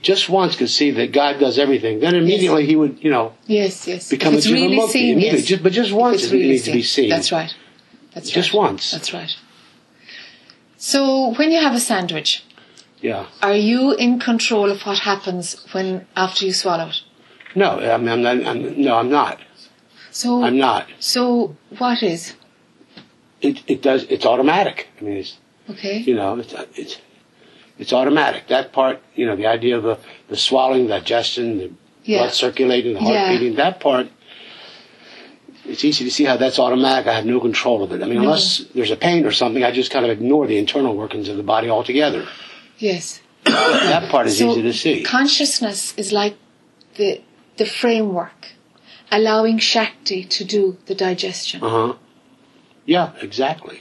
just 0.02 0.30
once 0.30 0.56
could 0.56 0.70
see 0.70 0.92
that 0.92 1.12
God 1.12 1.40
does 1.40 1.58
everything, 1.60 2.00
then 2.00 2.16
immediately 2.16 2.66
he 2.66 2.76
would, 2.76 3.04
you 3.04 3.12
know, 3.12 3.34
Yes, 3.46 3.88
yes. 3.88 4.10
become 4.10 4.34
a 4.34 4.38
really 4.38 4.76
Jivamukti. 4.78 4.90
seen, 4.90 5.20
yes. 5.20 5.46
Just, 5.46 5.64
but 5.64 5.72
just 5.72 5.92
once 5.92 6.24
it 6.26 6.32
really 6.32 6.50
needs 6.50 6.64
to 6.66 6.72
be 6.72 6.82
seen. 6.84 7.10
That's 7.10 7.32
right. 7.32 7.54
That's 8.14 8.30
Just 8.30 8.54
right. 8.54 8.60
once. 8.64 8.92
That's 8.92 9.14
right. 9.14 9.36
So 10.78 11.34
when 11.38 11.52
you 11.52 11.62
have 11.62 11.74
a 11.76 11.80
sandwich, 11.80 12.44
Yeah. 13.02 13.26
are 13.42 13.56
you 13.56 13.94
in 13.94 14.20
control 14.20 14.72
of 14.72 14.82
what 14.82 15.00
happens 15.00 15.66
when 15.72 16.08
after 16.16 16.46
you 16.46 16.54
swallow 16.54 16.90
it? 16.90 17.02
No, 17.56 17.80
I 17.80 17.98
mean, 17.98 18.10
I'm 18.10 18.22
not, 18.22 18.48
I'm, 18.48 18.82
no, 18.82 18.96
I'm 18.98 19.10
not. 19.10 19.40
So 20.12 20.44
I'm 20.44 20.58
not. 20.58 20.88
So 21.00 21.56
what 21.78 22.02
is? 22.04 22.34
It, 23.42 23.62
it 23.68 23.82
does, 23.82 24.04
it's 24.10 24.26
automatic. 24.26 24.88
I 25.00 25.04
mean, 25.04 25.18
it's, 25.18 25.38
Okay. 25.70 25.98
you 26.00 26.16
know, 26.16 26.38
it's, 26.40 26.54
it's, 26.76 26.98
it's 27.82 27.92
automatic. 27.92 28.48
That 28.48 28.72
part, 28.72 29.02
you 29.16 29.26
know, 29.26 29.36
the 29.36 29.48
idea 29.48 29.76
of 29.76 29.84
the, 29.84 29.98
the 30.30 30.38
swallowing, 30.38 30.88
digestion, 30.88 31.46
the 31.58 31.70
Yeah. 32.04 32.20
blood 32.20 32.34
circulating, 32.34 32.94
the 32.94 33.00
heart 33.02 33.16
Yeah. 33.16 33.32
beating, 33.32 33.56
that 33.56 33.80
part, 33.80 34.08
it's 35.66 35.84
easy 35.84 36.04
to 36.06 36.12
see 36.12 36.24
how 36.24 36.38
that's 36.38 36.60
automatic. 36.60 37.08
I 37.08 37.14
have 37.20 37.26
no 37.26 37.40
control 37.40 37.84
of 37.84 37.92
it. 37.92 38.02
I 38.04 38.06
mean, 38.06 38.16
No. 38.18 38.24
unless 38.24 38.46
there's 38.76 38.92
a 38.92 38.96
pain 38.96 39.26
or 39.26 39.32
something, 39.32 39.64
I 39.64 39.72
just 39.72 39.92
kind 39.92 40.06
of 40.06 40.12
ignore 40.12 40.48
the 40.48 40.58
internal 40.58 40.96
workings 40.96 41.28
of 41.30 41.38
the 41.38 41.44
body 41.44 41.70
altogether. 41.70 42.24
Yes. 42.78 43.22
that 43.46 44.10
part 44.10 44.28
is 44.28 44.38
so 44.38 44.52
easy 44.52 44.62
to 44.64 44.74
see. 44.74 45.04
consciousness 45.04 45.94
is 45.98 46.12
like 46.12 46.36
the 46.96 47.22
the 47.58 47.66
framework, 47.66 48.42
allowing 49.12 49.58
Shakti 49.60 50.24
to 50.38 50.44
do 50.44 50.78
the 50.86 50.96
digestion. 50.96 51.64
Uh 51.64 51.70
huh. 51.70 51.94
Yeah, 52.86 53.12
exactly. 53.22 53.78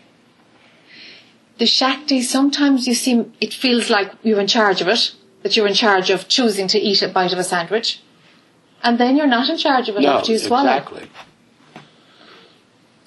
The 1.60 1.66
Shakti, 1.66 2.20
sometimes 2.22 2.86
you 2.88 2.94
seem, 2.94 3.32
it 3.40 3.52
feels 3.54 3.88
like 3.90 4.08
you're 4.24 4.40
in 4.40 4.46
charge 4.58 4.80
of 4.80 4.88
it, 4.88 5.14
that 5.42 5.56
you're 5.56 5.66
in 5.68 5.74
charge 5.74 6.08
of 6.10 6.26
choosing 6.36 6.66
to 6.68 6.78
eat 6.78 7.02
a 7.02 7.08
bite 7.08 7.32
of 7.34 7.38
a 7.38 7.44
sandwich. 7.44 8.00
And 8.82 8.98
then 8.98 9.16
you're 9.16 9.26
not 9.38 9.48
in 9.48 9.58
charge 9.58 9.88
of 9.90 9.96
it 9.96 10.02
No, 10.02 10.14
after 10.18 10.32
you 10.32 10.38
swallow. 10.38 10.70
exactly. 10.76 11.04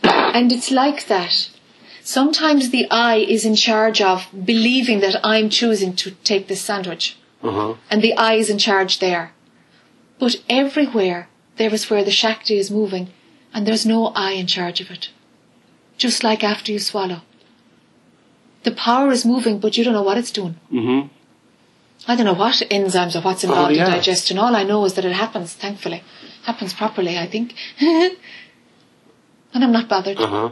And 0.04 0.52
it's 0.52 0.72
like 0.72 1.08
that. 1.08 1.50
Sometimes 2.04 2.70
the 2.70 2.86
I 2.92 3.16
is 3.18 3.44
in 3.46 3.56
charge 3.56 4.02
of 4.02 4.28
believing 4.46 5.00
that 5.02 5.20
I'm 5.24 5.50
choosing 5.50 5.96
to 5.98 6.12
take 6.30 6.48
this 6.48 6.62
sandwich. 6.62 7.18
Uh 7.42 7.52
huh. 7.52 7.74
And 7.90 8.02
the 8.02 8.14
I 8.14 8.34
is 8.34 8.50
in 8.50 8.58
charge 8.58 9.00
there. 9.00 9.32
But 10.20 10.36
everywhere 10.50 11.30
there 11.58 11.74
is 11.74 11.90
where 11.90 12.04
the 12.04 12.12
Shakti 12.22 12.58
is 12.58 12.70
moving 12.72 13.06
and 13.54 13.66
there's 13.66 13.86
no 13.86 14.08
I 14.16 14.32
in 14.32 14.48
charge 14.48 14.80
of 14.82 14.90
it. 14.92 15.10
Just 15.98 16.24
like 16.24 16.44
after 16.44 16.72
you 16.72 16.80
swallow. 16.80 17.22
The 18.64 18.72
power 18.72 19.12
is 19.12 19.26
moving 19.26 19.60
but 19.60 19.78
you 19.78 19.84
don't 19.84 19.94
know 19.94 20.04
what 20.04 20.18
it's 20.18 20.32
doing. 20.32 20.56
Mm-hmm. 20.72 21.08
I 22.08 22.16
don't 22.16 22.26
know 22.26 22.34
what 22.34 22.56
enzymes 22.70 23.16
or 23.16 23.22
what's 23.22 23.44
involved 23.44 23.72
Oh, 23.72 23.76
yeah. 23.76 23.86
in 23.86 23.92
digestion. 23.92 24.38
All 24.38 24.56
I 24.56 24.64
know 24.64 24.84
is 24.86 24.94
that 24.96 25.06
it 25.06 25.14
happens, 25.14 25.54
thankfully. 25.54 26.04
Happens 26.44 26.74
properly, 26.74 27.18
I 27.18 27.28
think. 27.28 27.54
and 27.80 28.18
I'm 29.54 29.72
not 29.72 29.88
bothered. 29.88 30.18
Uh 30.20 30.28
huh. 30.28 30.50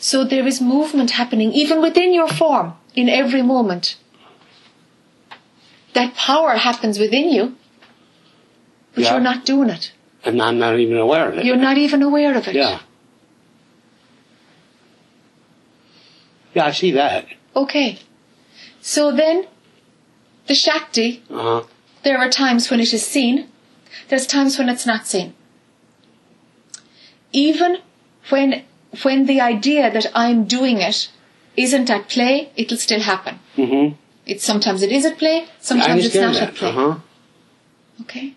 So 0.00 0.24
there 0.24 0.46
is 0.46 0.60
movement 0.60 1.12
happening 1.12 1.52
even 1.52 1.80
within 1.80 2.12
your 2.14 2.28
form 2.28 2.74
in 2.94 3.08
every 3.08 3.42
moment. 3.42 3.96
That 5.94 6.14
power 6.14 6.56
happens 6.56 6.98
within 6.98 7.28
you, 7.30 7.56
but 8.94 9.04
Yeah. 9.04 9.12
you're 9.12 9.20
not 9.20 9.44
doing 9.44 9.70
it. 9.70 9.92
And 10.24 10.42
I'm 10.42 10.58
not 10.58 10.78
even 10.78 10.96
aware 10.98 11.28
of 11.28 11.38
it. 11.38 11.44
You're 11.44 11.56
not 11.70 11.78
even 11.78 12.02
aware 12.02 12.36
of 12.36 12.46
it. 12.48 12.54
Yeah. 12.54 12.80
Yeah, 16.56 16.66
I 16.66 16.70
see 16.72 16.90
that. 16.92 17.26
Okay. 17.54 17.98
So 18.80 19.12
then, 19.12 19.46
the 20.46 20.54
Shakti, 20.54 21.22
Uh 21.28 21.42
huh. 21.42 21.62
there 22.02 22.16
are 22.16 22.30
times 22.30 22.70
when 22.70 22.80
it 22.80 22.94
is 22.94 23.04
seen, 23.04 23.48
there's 24.08 24.26
times 24.26 24.58
when 24.58 24.70
it's 24.70 24.86
not 24.86 25.06
seen. 25.06 25.34
Even 27.32 27.76
when, 28.30 28.64
when 29.02 29.26
the 29.26 29.38
idea 29.40 29.90
that 29.92 30.06
I'm 30.14 30.44
doing 30.46 30.78
it 30.78 31.10
isn't 31.58 31.90
at 31.90 32.08
play, 32.08 32.50
it'll 32.56 32.78
still 32.78 33.00
happen. 33.00 33.38
Mm-hmm. 33.56 33.94
It's 34.24 34.42
sometimes 34.44 34.82
it 34.82 34.90
is 34.90 35.04
at 35.04 35.18
play, 35.18 35.42
I 35.42 35.46
sometimes 35.60 36.06
it's 36.06 36.16
understand 36.16 36.32
not 36.32 36.40
that. 36.40 36.48
at 36.48 36.54
play. 36.54 36.68
Uh 36.70 36.72
huh. 36.72 36.98
Okay. 38.00 38.34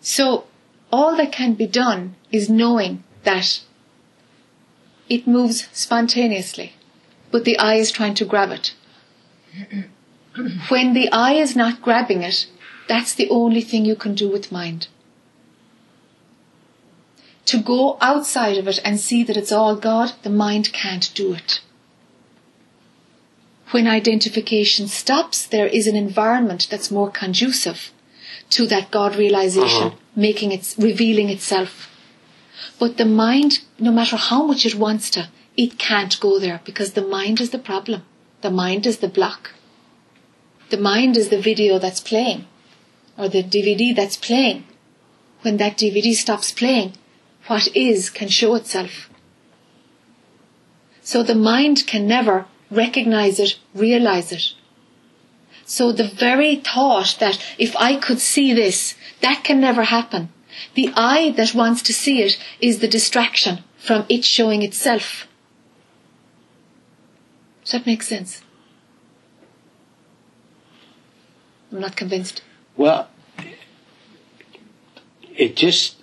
So 0.00 0.46
all 0.90 1.16
that 1.16 1.30
can 1.30 1.54
be 1.54 1.66
done 1.66 2.16
is 2.32 2.48
knowing 2.50 3.04
that 3.24 3.60
it 5.10 5.26
moves 5.26 5.68
spontaneously, 5.72 6.72
but 7.30 7.44
the 7.44 7.58
I 7.58 7.74
is 7.74 7.90
trying 7.90 8.14
to 8.14 8.24
grab 8.24 8.50
it. 8.50 8.72
When 10.68 10.94
the 10.94 11.10
I 11.12 11.32
is 11.32 11.56
not 11.56 11.82
grabbing 11.82 12.22
it, 12.22 12.46
that's 12.88 13.14
the 13.14 13.28
only 13.28 13.60
thing 13.60 13.84
you 13.84 13.96
can 13.96 14.14
do 14.14 14.28
with 14.30 14.52
mind. 14.52 14.86
To 17.46 17.58
go 17.58 17.98
outside 18.00 18.56
of 18.58 18.68
it 18.68 18.78
and 18.84 19.00
see 19.00 19.24
that 19.24 19.36
it's 19.36 19.50
all 19.50 19.74
God, 19.74 20.12
the 20.22 20.30
mind 20.30 20.72
can't 20.72 21.12
do 21.14 21.34
it. 21.34 21.60
When 23.72 23.88
identification 23.88 24.86
stops, 24.88 25.46
there 25.46 25.66
is 25.66 25.86
an 25.86 25.96
environment 25.96 26.68
that's 26.70 26.90
more 26.90 27.10
conducive 27.10 27.92
to 28.50 28.66
that 28.66 28.90
God 28.90 29.16
realization, 29.16 29.88
Uh-huh. 29.88 29.96
making 30.14 30.52
it, 30.52 30.74
revealing 30.78 31.28
itself. 31.28 31.89
But 32.80 32.96
the 32.96 33.04
mind, 33.04 33.60
no 33.78 33.92
matter 33.92 34.16
how 34.16 34.42
much 34.42 34.64
it 34.64 34.74
wants 34.74 35.10
to, 35.10 35.28
it 35.54 35.78
can't 35.78 36.18
go 36.18 36.38
there 36.38 36.62
because 36.64 36.94
the 36.94 37.06
mind 37.06 37.38
is 37.38 37.50
the 37.50 37.58
problem. 37.58 38.04
The 38.40 38.50
mind 38.50 38.86
is 38.86 38.98
the 38.98 39.08
block. 39.08 39.50
The 40.70 40.78
mind 40.78 41.18
is 41.18 41.28
the 41.28 41.40
video 41.40 41.78
that's 41.78 42.00
playing 42.00 42.46
or 43.18 43.28
the 43.28 43.42
DVD 43.42 43.94
that's 43.94 44.16
playing. 44.16 44.64
When 45.42 45.58
that 45.58 45.76
DVD 45.76 46.14
stops 46.14 46.52
playing, 46.52 46.94
what 47.48 47.68
is 47.76 48.08
can 48.08 48.28
show 48.28 48.54
itself. 48.54 49.10
So 51.02 51.22
the 51.22 51.34
mind 51.34 51.86
can 51.86 52.06
never 52.06 52.46
recognize 52.70 53.38
it, 53.38 53.58
realize 53.74 54.32
it. 54.32 54.54
So 55.66 55.92
the 55.92 56.04
very 56.04 56.56
thought 56.56 57.18
that 57.20 57.44
if 57.58 57.76
I 57.76 57.96
could 57.96 58.20
see 58.20 58.54
this, 58.54 58.94
that 59.20 59.44
can 59.44 59.60
never 59.60 59.84
happen. 59.84 60.30
The 60.74 60.92
I 60.94 61.30
that 61.32 61.54
wants 61.54 61.82
to 61.82 61.92
see 61.92 62.22
it 62.22 62.38
is 62.60 62.78
the 62.78 62.88
distraction 62.88 63.64
from 63.78 64.06
it 64.08 64.24
showing 64.24 64.62
itself. 64.62 65.26
Does 67.62 67.72
that 67.72 67.86
make 67.86 68.02
sense? 68.02 68.42
I'm 71.72 71.80
not 71.80 71.96
convinced. 71.96 72.42
Well, 72.76 73.08
it 75.36 75.56
just 75.56 75.96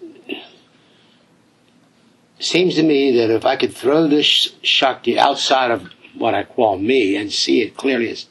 seems 2.39 2.75
to 2.75 2.83
me 2.83 3.11
that 3.17 3.29
if 3.29 3.45
I 3.45 3.55
could 3.55 3.73
throw 3.73 4.07
this 4.07 4.55
Shakti 4.61 5.19
outside 5.19 5.71
of 5.71 5.89
what 6.15 6.33
I 6.33 6.43
call 6.43 6.77
me 6.77 7.15
and 7.15 7.31
see 7.31 7.61
it 7.61 7.75
clearly 7.75 8.09
as 8.09 8.27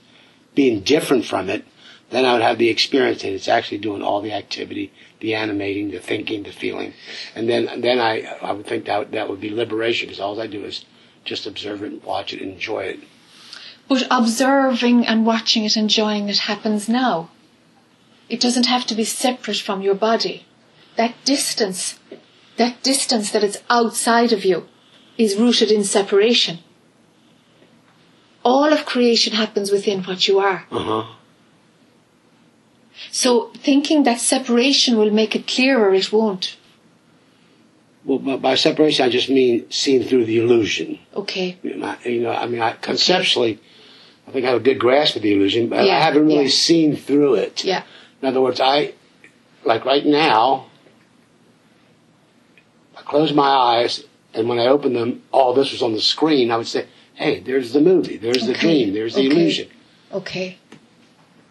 being 0.55 0.81
different 0.81 1.25
from 1.25 1.51
it, 1.51 1.65
then 2.11 2.25
I 2.25 2.33
would 2.33 2.43
have 2.43 2.59
the 2.59 2.69
experience 2.69 3.23
that 3.23 3.33
it's 3.33 3.49
actually 3.49 3.79
doing 3.79 4.03
all 4.03 4.23
the 4.23 4.33
activity, 4.33 4.93
the 5.21 5.35
animating, 5.35 5.91
the 5.91 5.99
thinking, 5.99 6.43
the 6.43 6.53
feeling. 6.53 6.93
And 7.35 7.49
then, 7.49 7.81
then 7.81 7.99
I, 7.99 8.23
I 8.43 8.53
would 8.53 8.67
think 8.67 8.85
that, 8.87 9.13
that 9.13 9.29
would 9.29 9.41
be 9.41 9.51
liberation 9.51 10.09
because 10.09 10.21
all 10.21 10.41
I 10.41 10.47
do 10.47 10.65
is 10.65 10.85
just 11.25 11.47
observe 11.47 11.83
it, 11.83 12.05
watch 12.05 12.33
it, 12.33 12.43
enjoy 12.43 12.85
it. 12.85 13.01
But 13.89 14.07
observing 14.11 15.07
and 15.07 15.25
watching 15.25 15.65
it, 15.65 15.77
enjoying 15.77 16.29
it 16.29 16.41
happens 16.41 16.89
now. 16.89 17.31
It 18.29 18.41
doesn't 18.41 18.67
have 18.67 18.87
to 18.87 18.95
be 18.95 19.05
separate 19.05 19.59
from 19.59 19.83
your 19.83 19.95
body. 19.95 20.45
That 20.97 21.15
distance, 21.25 21.99
that 22.57 22.83
distance 22.83 23.31
that 23.31 23.45
is 23.45 23.63
outside 23.71 24.33
of 24.33 24.45
you 24.45 24.67
is 25.17 25.37
rooted 25.37 25.71
in 25.71 25.85
separation. 25.85 26.59
All 28.45 28.73
of 28.73 28.85
creation 28.85 29.35
happens 29.35 29.71
within 29.71 30.03
what 30.05 30.27
you 30.29 30.39
are. 30.39 30.67
Uh 30.71 30.79
huh. 30.79 31.16
So 33.11 33.51
thinking 33.57 34.03
that 34.05 34.21
separation 34.21 34.97
will 34.97 35.11
make 35.11 35.35
it 35.37 35.47
clearer, 35.47 35.95
it 35.95 36.13
won't. 36.13 36.57
Well, 38.05 38.39
by- 38.39 38.55
separation, 38.55 39.05
I 39.05 39.09
just 39.09 39.29
mean 39.29 39.67
seeing 39.71 40.05
through 40.05 40.27
the 40.27 40.39
illusion. 40.39 41.01
Okay. 41.15 41.57
You 41.63 41.77
know, 41.77 41.87
I- 42.05 42.09
you 42.09 42.21
know, 42.21 42.31
I 42.31 42.47
mean, 42.47 42.61
I, 42.63 42.73
conceptually, 42.73 43.59
I 44.29 44.31
think 44.31 44.45
I 44.47 44.51
have 44.51 44.61
a 44.61 44.65
good 44.65 44.79
grasp 44.79 45.17
of 45.17 45.23
the 45.23 45.33
illusion, 45.33 45.69
but 45.69 45.85
Yeah, 45.85 45.97
I 45.97 46.01
haven't 46.01 46.27
really 46.27 46.45
yeah. 46.45 46.51
seen 46.51 46.97
through 46.97 47.35
it. 47.35 47.65
Yeah. 47.65 47.83
In 48.23 48.29
other 48.29 48.41
words, 48.41 48.61
I, 48.61 48.93
like 49.65 49.85
right 49.85 50.07
now, 50.07 50.67
I 52.97 53.03
close 53.03 53.33
my 53.33 53.49
eyes, 53.49 54.05
and 54.35 54.49
when 54.49 54.59
I 54.59 54.67
open 54.67 54.93
them, 54.95 55.23
all 55.33 55.53
this 55.55 55.73
was 55.73 55.83
on 55.83 55.93
the 55.93 56.01
screen. 56.01 56.51
I 56.51 56.57
would 56.57 56.67
say, 56.67 56.87
"Hey, 57.15 57.41
there's 57.41 57.73
the 57.73 57.81
movie. 57.81 58.17
There's 58.17 58.47
the 58.47 58.55
dream. 58.55 58.93
There's 58.95 59.15
the 59.15 59.27
okay. 59.27 59.37
illusion," 59.37 59.69
Okay. 60.13 60.59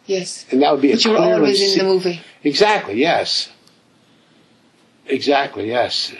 Yes. 0.06 0.46
and 0.52 0.62
that 0.62 0.72
would 0.72 0.82
be 0.82 0.92
But 0.92 1.06
a 1.06 1.10
you're 1.10 1.18
always 1.18 1.74
in 1.74 1.80
the 1.80 1.86
movie. 1.94 2.22
Exactly. 2.44 2.96
Yes. 2.96 3.50
Exactly. 5.08 5.68
Yes. 5.68 6.14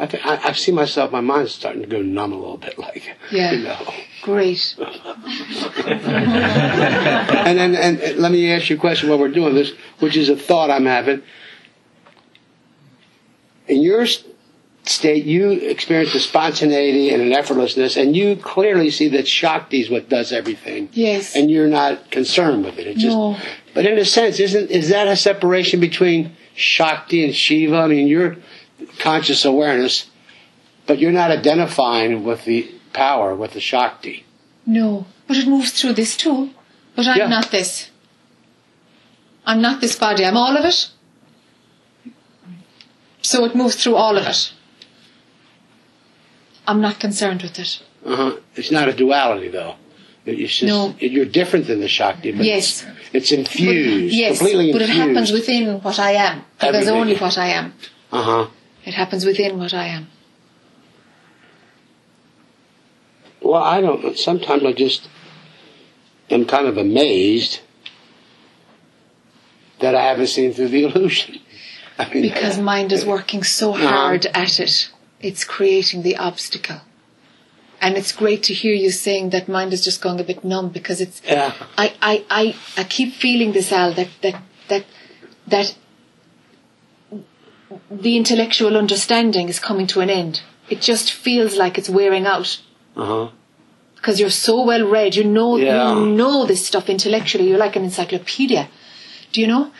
I, 0.00 0.06
think 0.06 0.24
I, 0.24 0.36
I 0.48 0.52
see 0.52 0.70
myself. 0.70 1.10
My 1.10 1.20
mind's 1.20 1.52
starting 1.52 1.82
to 1.82 1.88
go 1.88 2.00
numb 2.02 2.32
a 2.32 2.36
little 2.36 2.56
bit, 2.56 2.78
like 2.78 3.16
Yeah. 3.32 3.52
you 3.52 3.64
know. 3.64 3.94
Great. 4.22 4.76
and 4.78 4.94
then, 7.58 7.74
and, 7.74 8.00
and 8.00 8.18
let 8.18 8.30
me 8.32 8.52
ask 8.52 8.70
you 8.70 8.76
a 8.76 8.78
question 8.78 9.08
while 9.08 9.18
we're 9.18 9.28
doing 9.28 9.54
this, 9.54 9.72
which 9.98 10.16
is 10.16 10.28
a 10.28 10.36
thought 10.36 10.70
I'm 10.70 10.86
having. 10.86 11.22
In 13.66 13.82
your 13.82 14.06
state, 14.88 15.24
you 15.24 15.50
experience 15.50 16.14
a 16.14 16.20
spontaneity 16.20 17.10
and 17.10 17.22
an 17.22 17.30
effortlessness, 17.32 18.00
and 18.00 18.16
you 18.16 18.36
clearly 18.36 18.90
see 18.90 19.08
that 19.08 19.26
Shakti 19.28 19.80
is 19.80 19.90
what 19.90 20.08
does 20.08 20.32
everything, 20.32 20.88
Yes. 20.92 21.34
and 21.36 21.50
you're 21.50 21.68
not 21.68 22.10
concerned 22.10 22.64
with 22.64 22.78
it. 22.78 22.86
It 22.86 22.96
just, 22.96 23.16
No. 23.16 23.36
but 23.74 23.86
in 23.86 23.98
a 23.98 24.04
sense, 24.04 24.40
isn't 24.40 24.70
is 24.70 24.88
that 24.90 25.06
a 25.08 25.16
separation 25.16 25.80
between 25.80 26.32
Shakti 26.54 27.24
and 27.24 27.34
Shiva? 27.34 27.76
I 27.76 27.86
mean, 27.88 28.06
you're 28.06 28.36
conscious 28.98 29.44
awareness, 29.44 30.06
but 30.86 30.98
you're 30.98 31.12
not 31.12 31.30
identifying 31.30 32.24
with 32.24 32.44
the 32.44 32.70
power, 32.92 33.34
with 33.34 33.52
the 33.52 33.60
Shakti. 33.60 34.24
No, 34.66 35.06
but 35.26 35.36
it 35.36 35.46
moves 35.46 35.72
through 35.72 35.94
this 35.94 36.16
too. 36.16 36.50
But 36.96 37.06
I'm 37.06 37.18
Yeah. 37.18 37.28
not 37.28 37.50
this. 37.50 37.90
I'm 39.46 39.60
not 39.62 39.80
this 39.80 39.96
body. 39.96 40.24
I'm 40.24 40.36
all 40.36 40.56
of 40.56 40.64
it. 40.64 40.88
So 43.22 43.44
it 43.44 43.54
moves 43.54 43.76
through 43.76 43.96
all 43.96 44.16
of 44.16 44.26
it. 44.26 44.52
I'm 46.68 46.80
not 46.80 47.00
concerned 47.00 47.40
with 47.42 47.58
it. 47.58 47.82
Uh-huh. 48.04 48.36
It's 48.54 48.70
not 48.70 48.86
a 48.88 48.92
duality, 48.92 49.48
though. 49.48 49.74
It's 50.26 50.56
just, 50.58 50.68
No. 50.72 50.94
You're 51.00 51.24
different 51.40 51.66
than 51.66 51.80
the 51.80 51.88
Shakti, 51.88 52.30
but 52.32 52.44
Yes. 52.44 52.84
it's, 53.12 53.14
it's 53.18 53.32
infused, 53.32 54.14
yes, 54.14 54.38
completely 54.38 54.72
but 54.72 54.82
it 54.82 54.90
happens 54.90 55.32
within 55.32 55.80
what 55.80 55.98
I 55.98 56.12
am. 56.12 56.44
Because 56.58 56.74
Everything. 56.74 56.94
only 57.00 57.16
what 57.16 57.38
I 57.38 57.48
am. 57.60 57.66
Uh 58.12 58.22
huh. 58.22 58.46
It 58.84 58.94
happens 58.94 59.24
within 59.24 59.58
what 59.58 59.72
I 59.72 59.86
am. 59.86 60.04
Well, 63.40 63.62
I 63.62 63.80
don't 63.80 64.02
know. 64.04 64.12
Sometimes 64.14 64.64
I 64.64 64.72
just 64.72 65.08
am 66.30 66.44
kind 66.44 66.66
of 66.66 66.76
amazed 66.76 67.60
that 69.80 69.94
I 69.94 70.02
haven't 70.02 70.26
seen 70.26 70.52
through 70.52 70.68
the 70.68 70.84
illusion. 70.84 71.38
I 71.98 72.12
mean, 72.12 72.22
Because 72.22 72.58
mind 72.58 72.92
is 72.92 73.04
working 73.06 73.42
so 73.42 73.74
Uh-huh. 73.74 73.88
hard 73.88 74.26
at 74.26 74.60
it. 74.60 74.90
It's 75.20 75.44
creating 75.44 76.02
the 76.02 76.16
obstacle. 76.16 76.80
And 77.80 77.96
it's 77.96 78.10
great 78.12 78.42
to 78.44 78.54
hear 78.54 78.74
you 78.74 78.90
saying 78.90 79.30
that 79.30 79.48
mind 79.48 79.72
is 79.72 79.84
just 79.84 80.02
going 80.02 80.18
a 80.20 80.24
bit 80.24 80.42
numb 80.44 80.68
because 80.70 81.00
it's 81.00 81.22
Yeah. 81.24 81.52
I, 81.76 81.94
I, 82.02 82.24
I, 82.28 82.56
I 82.76 82.84
keep 82.84 83.14
feeling 83.14 83.52
this 83.52 83.70
Al 83.72 83.92
that 83.94 84.08
that 84.22 84.42
that 84.68 84.84
that 85.46 85.74
the 87.90 88.16
intellectual 88.16 88.76
understanding 88.76 89.48
is 89.48 89.58
coming 89.60 89.86
to 89.88 90.00
an 90.00 90.10
end. 90.10 90.40
It 90.68 90.80
just 90.80 91.12
feels 91.12 91.56
like 91.56 91.78
it's 91.78 91.88
wearing 91.88 92.26
out 92.26 92.60
Uh 92.96 93.06
huh. 93.06 93.28
because 93.96 94.18
you're 94.20 94.30
so 94.30 94.64
well 94.64 94.84
read. 94.86 95.14
You 95.16 95.24
know 95.24 95.56
Yeah. 95.56 95.94
you 95.94 96.06
know 96.06 96.46
this 96.46 96.66
stuff 96.66 96.88
intellectually. 96.88 97.48
You're 97.48 97.58
like 97.58 97.76
an 97.76 97.84
encyclopedia. 97.84 98.68
Do 99.32 99.40
you 99.40 99.46
know? 99.46 99.70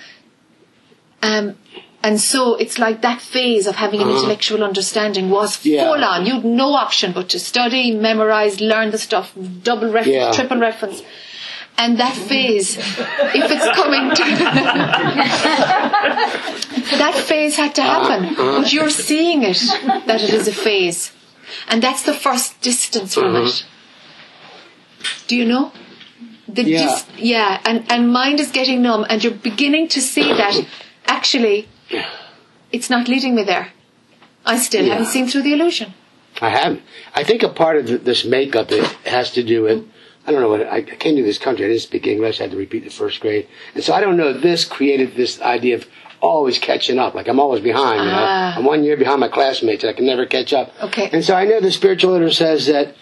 Um, 1.22 1.56
and 2.02 2.20
so 2.20 2.54
it's 2.54 2.78
like 2.78 3.02
that 3.02 3.20
phase 3.20 3.66
of 3.66 3.76
having 3.76 4.00
an 4.00 4.08
intellectual 4.08 4.62
understanding 4.62 5.30
was 5.30 5.56
Uh-huh. 5.56 5.68
Yeah. 5.74 5.84
full 5.84 6.04
on. 6.04 6.26
You'd 6.26 6.44
no 6.44 6.74
option 6.74 7.12
but 7.12 7.28
to 7.30 7.38
study, 7.38 7.90
memorize, 7.90 8.60
learn 8.60 8.90
the 8.92 8.98
stuff, 8.98 9.32
double 9.62 9.90
reference, 9.90 10.14
Yeah. 10.16 10.32
triple 10.32 10.58
reference. 10.58 11.02
And 11.80 11.98
that 11.98 12.14
phase, 12.14 12.76
if 12.76 13.46
it's 13.54 13.68
coming 13.80 14.10
to 14.18 14.24
that 17.02 17.14
phase 17.26 17.56
had 17.56 17.74
to 17.76 17.82
happen. 17.82 18.24
Uh-huh. 18.26 18.62
But 18.62 18.72
you're 18.72 18.90
seeing 18.90 19.42
it, 19.42 19.58
that 20.06 20.22
it 20.22 20.30
is 20.32 20.48
a 20.48 20.52
phase. 20.52 21.12
And 21.68 21.82
that's 21.82 22.02
the 22.02 22.12
first 22.14 22.60
distance 22.60 23.14
from 23.14 23.34
Uh-huh. 23.36 23.46
it. 23.46 23.64
Do 25.28 25.36
you 25.36 25.44
know? 25.44 25.72
The 26.48 26.64
Yeah. 26.64 26.78
dis- 26.82 27.04
yeah, 27.16 27.60
and, 27.64 27.84
and 27.92 28.12
mind 28.12 28.40
is 28.40 28.50
getting 28.50 28.82
numb, 28.82 29.06
and 29.08 29.22
you're 29.22 29.32
beginning 29.50 29.88
to 29.88 30.00
see 30.00 30.32
that 30.32 30.56
actually 31.06 31.68
it's 32.72 32.90
not 32.90 33.08
leading 33.08 33.34
me 33.34 33.44
there. 33.44 33.72
I 34.44 34.56
still 34.58 34.84
Yeah. 34.84 34.94
haven't 34.94 35.08
seen 35.08 35.28
through 35.28 35.42
the 35.42 35.52
illusion. 35.52 35.94
I 36.40 36.50
haven't. 36.50 36.82
I 37.14 37.24
think 37.24 37.42
a 37.42 37.48
part 37.48 37.76
of 37.76 37.86
th- 37.86 38.02
this 38.02 38.24
makeup 38.24 38.70
it 38.70 38.84
has 39.06 39.32
to 39.32 39.42
do 39.42 39.62
with. 39.62 39.84
I 40.26 40.30
don't 40.32 40.40
know 40.40 40.48
what 40.50 40.66
I, 40.68 40.82
came 40.82 41.16
to 41.16 41.22
this 41.22 41.38
country. 41.38 41.64
I 41.64 41.68
didn't 41.68 41.82
speak 41.82 42.06
English. 42.06 42.38
I 42.40 42.44
had 42.44 42.50
to 42.52 42.56
repeat 42.58 42.84
the 42.84 42.90
first 42.90 43.20
grade, 43.20 43.48
and 43.74 43.82
so 43.82 43.94
I 43.94 44.00
don't 44.00 44.16
know. 44.16 44.32
This 44.34 44.64
created 44.64 45.14
this 45.16 45.40
idea 45.40 45.76
of 45.76 45.86
always 46.20 46.58
catching 46.58 46.98
up. 46.98 47.14
Like 47.14 47.28
I'm 47.28 47.40
always 47.40 47.62
behind. 47.62 48.00
You 48.04 48.10
know, 48.10 48.16
Ah. 48.18 48.54
I'm 48.56 48.64
one 48.64 48.84
year 48.84 48.96
behind 48.96 49.20
my 49.20 49.28
classmates. 49.28 49.84
and 49.84 49.90
I 49.90 49.94
can 49.94 50.04
never 50.06 50.26
catch 50.26 50.52
up. 50.52 50.72
Okay. 50.82 51.08
And 51.12 51.24
so 51.24 51.34
I 51.34 51.44
know 51.46 51.60
the 51.60 51.72
spiritual 51.72 52.12
leader 52.12 52.30
says 52.30 52.66
that 52.66 52.94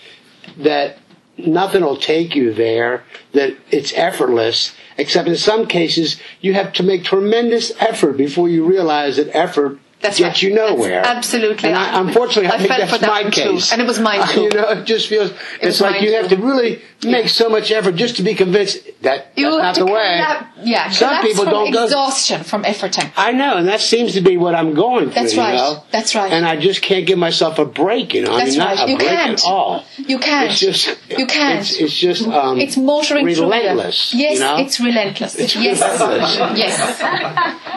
that 0.58 0.98
nothing 1.38 1.82
will 1.82 1.96
take 1.96 2.34
you 2.34 2.52
there. 2.52 3.04
That 3.32 3.56
it's 3.70 3.92
effortless. 3.94 4.74
Except 4.98 5.28
in 5.28 5.36
some 5.36 5.66
cases, 5.66 6.20
you 6.40 6.54
have 6.54 6.72
to 6.74 6.82
make 6.82 7.04
tremendous 7.04 7.72
effort 7.78 8.16
before 8.16 8.48
you 8.48 8.64
realize 8.64 9.16
that 9.16 9.34
effort 9.34 9.78
That's 10.02 10.18
gets 10.18 10.34
right. 10.34 10.42
you 10.42 10.54
nowhere. 10.54 11.02
That's 11.02 11.16
absolutely. 11.18 11.70
And 11.70 11.78
I, 11.78 12.00
unfortunately, 12.00 12.48
I, 12.50 12.54
I 12.54 12.58
think 12.58 12.68
that's 12.68 12.98
that 12.98 13.08
my 13.08 13.22
one 13.22 13.32
too. 13.32 13.58
And 13.72 13.80
it 13.80 13.86
was 13.86 13.98
mine 13.98 14.26
too. 14.32 14.42
You 14.42 14.50
know, 14.50 14.68
it 14.70 14.84
just 14.84 15.08
feels 15.08 15.32
it's 15.60 15.80
like 15.80 16.02
you 16.02 16.08
too. 16.10 16.16
have 16.16 16.28
to 16.28 16.36
really 16.36 16.82
make 17.04 17.28
so 17.28 17.48
much 17.48 17.70
effort 17.70 17.92
just 17.96 18.16
to 18.16 18.22
be 18.22 18.34
convinced 18.34 18.78
that 19.02 19.32
You 19.36 19.50
that's 19.50 19.56
have 19.56 19.62
not 19.62 19.74
to 19.74 19.80
the 19.80 19.86
way. 19.86 20.16
collapse- 20.16 20.58
yeah, 20.62 20.90
Some 20.90 21.22
people 21.22 21.44
don't 21.44 21.70
go- 21.72 21.84
exhaustion 21.84 22.42
from 22.44 22.64
efforting. 22.64 23.10
I 23.16 23.32
know, 23.32 23.56
and 23.56 23.68
that 23.68 23.80
seems 23.80 24.14
to 24.14 24.20
be 24.20 24.36
what 24.36 24.54
I'm 24.54 24.74
going 24.74 25.06
through. 25.06 25.14
That's 25.14 25.34
you 25.34 25.40
right. 25.40 25.54
know? 25.56 25.82
That's 25.90 26.14
right. 26.14 26.32
And 26.32 26.46
I 26.46 26.56
just 26.56 26.82
can't 26.82 27.06
give 27.06 27.18
myself 27.18 27.58
a 27.58 27.64
break. 27.64 28.14
You 28.14 28.22
know, 28.22 28.32
I 28.34 28.38
That's 28.38 28.50
mean, 28.52 28.58
not 28.60 28.76
right. 28.76 28.88
a 28.88 28.90
You 28.90 28.96
break 28.98 29.08
can't. 29.10 29.32
at 29.38 29.44
all. 29.44 29.84
You 29.98 30.18
can't. 30.18 30.50
It's 30.50 30.60
just 30.60 30.88
You 31.10 31.26
can't. 31.26 31.60
It's, 31.60 31.76
it's 31.80 31.96
just 31.96 32.26
um, 32.28 32.58
It's 32.60 32.76
motoring 32.76 33.26
relentless. 33.26 34.12
Yes, 34.14 34.34
you 34.34 34.40
know? 34.40 34.56
it's 34.58 34.78
relentless. 34.80 35.34
It's 35.36 35.54
yes, 35.56 35.80
relentless. 35.80 36.36
yes, 36.58 36.98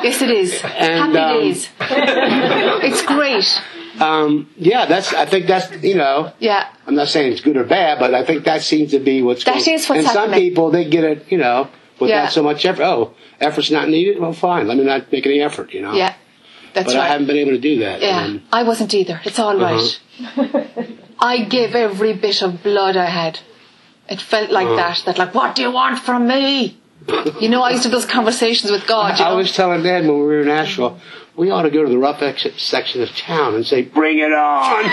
yes, 0.03 0.21
it 0.21 0.29
is. 0.31 0.61
And, 0.63 1.13
Happy 1.13 1.17
um, 1.17 1.41
days. 1.41 1.69
it's 2.83 3.01
great. 3.03 3.61
um, 4.01 4.49
yeah, 4.57 4.85
that's. 4.85 5.13
I 5.13 5.25
think 5.25 5.47
that's 5.47 5.71
you 5.83 5.95
know. 5.95 6.31
Yeah, 6.39 6.67
I'm 6.87 6.95
not 6.95 7.07
saying 7.09 7.33
it's 7.33 7.41
good 7.41 7.57
or 7.57 7.63
bad, 7.63 7.99
but 7.99 8.13
I 8.13 8.23
think 8.25 8.45
that 8.45 8.61
seems 8.61 8.91
to 8.91 8.99
be 8.99 9.21
what's 9.21 9.43
That 9.43 9.55
going 9.63 9.75
is 9.75 9.87
what's 9.87 9.99
And 10.05 10.07
some 10.07 10.31
people 10.31 10.71
they 10.71 10.85
get 10.85 11.03
it, 11.03 11.31
you 11.31 11.37
know, 11.37 11.67
without 11.99 12.07
Yeah. 12.15 12.29
so 12.29 12.43
much 12.43 12.65
effort. 12.65 12.83
Oh, 12.83 13.13
effort's 13.39 13.71
not 13.71 13.89
needed. 13.89 14.19
Well, 14.19 14.33
fine. 14.33 14.67
Let 14.67 14.77
me 14.77 14.83
not 14.83 15.11
make 15.11 15.25
any 15.25 15.41
effort. 15.41 15.73
You 15.73 15.81
know. 15.81 15.93
yeah, 15.93 16.13
that's 16.73 16.93
But 16.93 16.99
right. 16.99 17.05
I 17.05 17.07
haven't 17.09 17.27
been 17.27 17.37
able 17.37 17.51
to 17.51 17.59
do 17.59 17.79
that. 17.79 18.01
Yeah, 18.01 18.23
And, 18.25 18.41
I 18.51 18.63
wasn't 18.63 18.93
either. 18.93 19.19
It's 19.25 19.39
all 19.39 19.57
right. 19.57 19.99
I 21.19 21.43
gave 21.43 21.75
every 21.75 22.13
bit 22.13 22.41
of 22.41 22.63
blood 22.63 22.95
I 22.95 23.05
had. 23.05 23.39
It 24.09 24.21
felt 24.21 24.49
like 24.51 24.67
that. 24.67 25.03
That 25.05 25.17
like, 25.17 25.35
what 25.35 25.55
do 25.55 25.61
you 25.61 25.71
want 25.71 25.99
from 25.99 26.27
me? 26.27 26.77
You 27.39 27.49
know, 27.49 27.61
I 27.63 27.71
used 27.71 27.83
to 27.83 27.89
have 27.89 27.93
those 27.99 28.05
conversations 28.05 28.71
with 28.71 28.85
God. 28.87 29.17
You 29.19 29.25
I 29.25 29.29
know? 29.29 29.37
was 29.37 29.51
telling 29.55 29.83
Dad 29.83 30.05
when 30.05 30.15
we 30.19 30.25
were 30.25 30.41
in 30.41 30.47
Nashville, 30.47 30.99
we 31.39 31.49
ought 31.51 31.61
to 31.61 31.71
go 31.71 31.83
to 31.83 31.89
the 31.89 31.97
rough 31.97 32.21
exit 32.21 32.59
section 32.59 33.01
of 33.01 33.15
town 33.15 33.55
and 33.55 33.65
say, 33.65 33.81
"Bring 33.81 34.19
it 34.19 34.33
on." 34.33 34.83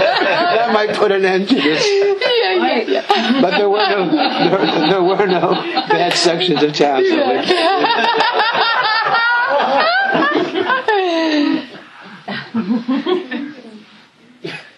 that 0.00 0.70
might 0.72 0.96
put 0.96 1.12
an 1.12 1.24
end 1.24 1.48
to 1.48 1.54
this. 1.54 1.86
yeah, 1.88 2.54
yeah, 2.54 2.82
yeah. 2.82 3.40
But 3.40 3.56
there 3.58 3.70
were 3.70 3.88
no 3.88 4.10
there, 4.10 4.66
there 4.88 5.02
were 5.02 5.26
no 5.26 5.52
bad 5.88 6.14
sections 6.14 6.64
of 6.64 6.72
town. 6.74 7.04
So 7.04 7.14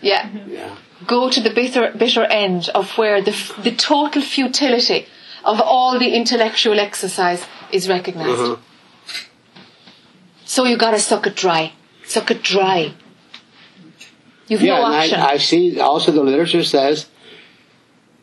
yeah. 0.03 0.29
yeah. 0.47 0.77
Go 1.07 1.31
to 1.31 1.41
the 1.41 1.49
bitter, 1.49 1.93
bitter 1.97 2.25
end 2.25 2.69
of 2.75 2.91
where 2.99 3.23
the, 3.23 3.35
the 3.63 3.75
total 3.75 4.21
futility 4.21 5.07
of 5.45 5.63
all 5.63 5.99
the 5.99 6.15
intellectual 6.15 6.79
exercise 6.79 7.47
is 7.73 7.89
recognized. 7.89 8.39
Uh-huh. 8.39 8.57
So 10.53 10.65
you 10.65 10.77
gotta 10.77 10.99
suck 10.99 11.27
it 11.29 11.37
dry. 11.37 11.73
Suck 12.05 12.29
it 12.35 12.43
dry. 12.43 12.93
You've 14.49 14.63
Yeah, 14.63 14.79
no 14.81 14.87
and 14.87 14.95
option. 14.97 15.21
I, 15.21 15.33
I 15.35 15.37
see. 15.37 15.79
Also, 15.79 16.11
the 16.11 16.25
literature 16.25 16.65
says 16.65 17.07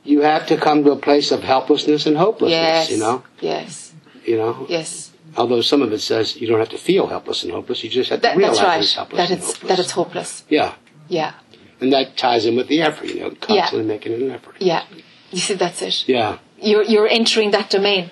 you 0.04 0.22
have 0.22 0.46
to 0.48 0.58
come 0.58 0.84
to 0.84 0.92
a 0.92 0.98
place 0.98 1.32
of 1.32 1.42
helplessness 1.44 2.06
and 2.06 2.18
hopelessness. 2.18 2.90
yes. 2.90 2.92
You 2.92 2.98
know, 2.98 3.24
Yes. 3.40 3.94
you 4.26 4.38
know. 4.38 4.66
Yes. 4.68 5.12
Although 5.38 5.62
some 5.62 5.82
of 5.82 5.94
it 5.94 6.02
says 6.02 6.36
you 6.42 6.48
don't 6.50 6.60
have 6.60 6.70
to 6.78 6.78
feel 6.78 7.08
helpless 7.08 7.44
and 7.44 7.52
hopeless, 7.54 7.82
you 7.84 7.90
just 7.90 8.10
have 8.10 8.20
to 8.20 8.28
That, 8.28 8.36
realize 8.38 8.58
that's 8.58 8.68
right. 8.68 8.82
it's 8.82 8.94
helpless 8.96 9.18
That 9.20 9.30
and 9.32 9.40
it's 9.40 9.48
hopeless. 9.54 9.70
that 9.70 9.80
it's 9.84 9.92
hopeless. 9.92 10.44
yeah, 10.50 10.74
Yeah. 11.08 11.32
and 11.80 11.94
that 11.94 12.18
ties 12.18 12.46
in 12.46 12.58
with 12.58 12.68
the 12.68 12.82
effort. 12.82 13.08
You 13.08 13.20
know, 13.22 13.32
constantly 13.40 13.86
making 13.88 14.12
an 14.14 14.32
effort. 14.32 14.56
Yeah. 14.60 14.84
You 15.32 15.40
see, 15.40 15.54
that's 15.54 15.82
it. 15.82 16.04
Yeah, 16.08 16.40
You're 16.70 16.84
you're 16.84 17.08
entering 17.20 17.52
that 17.52 17.70
domain, 17.70 18.04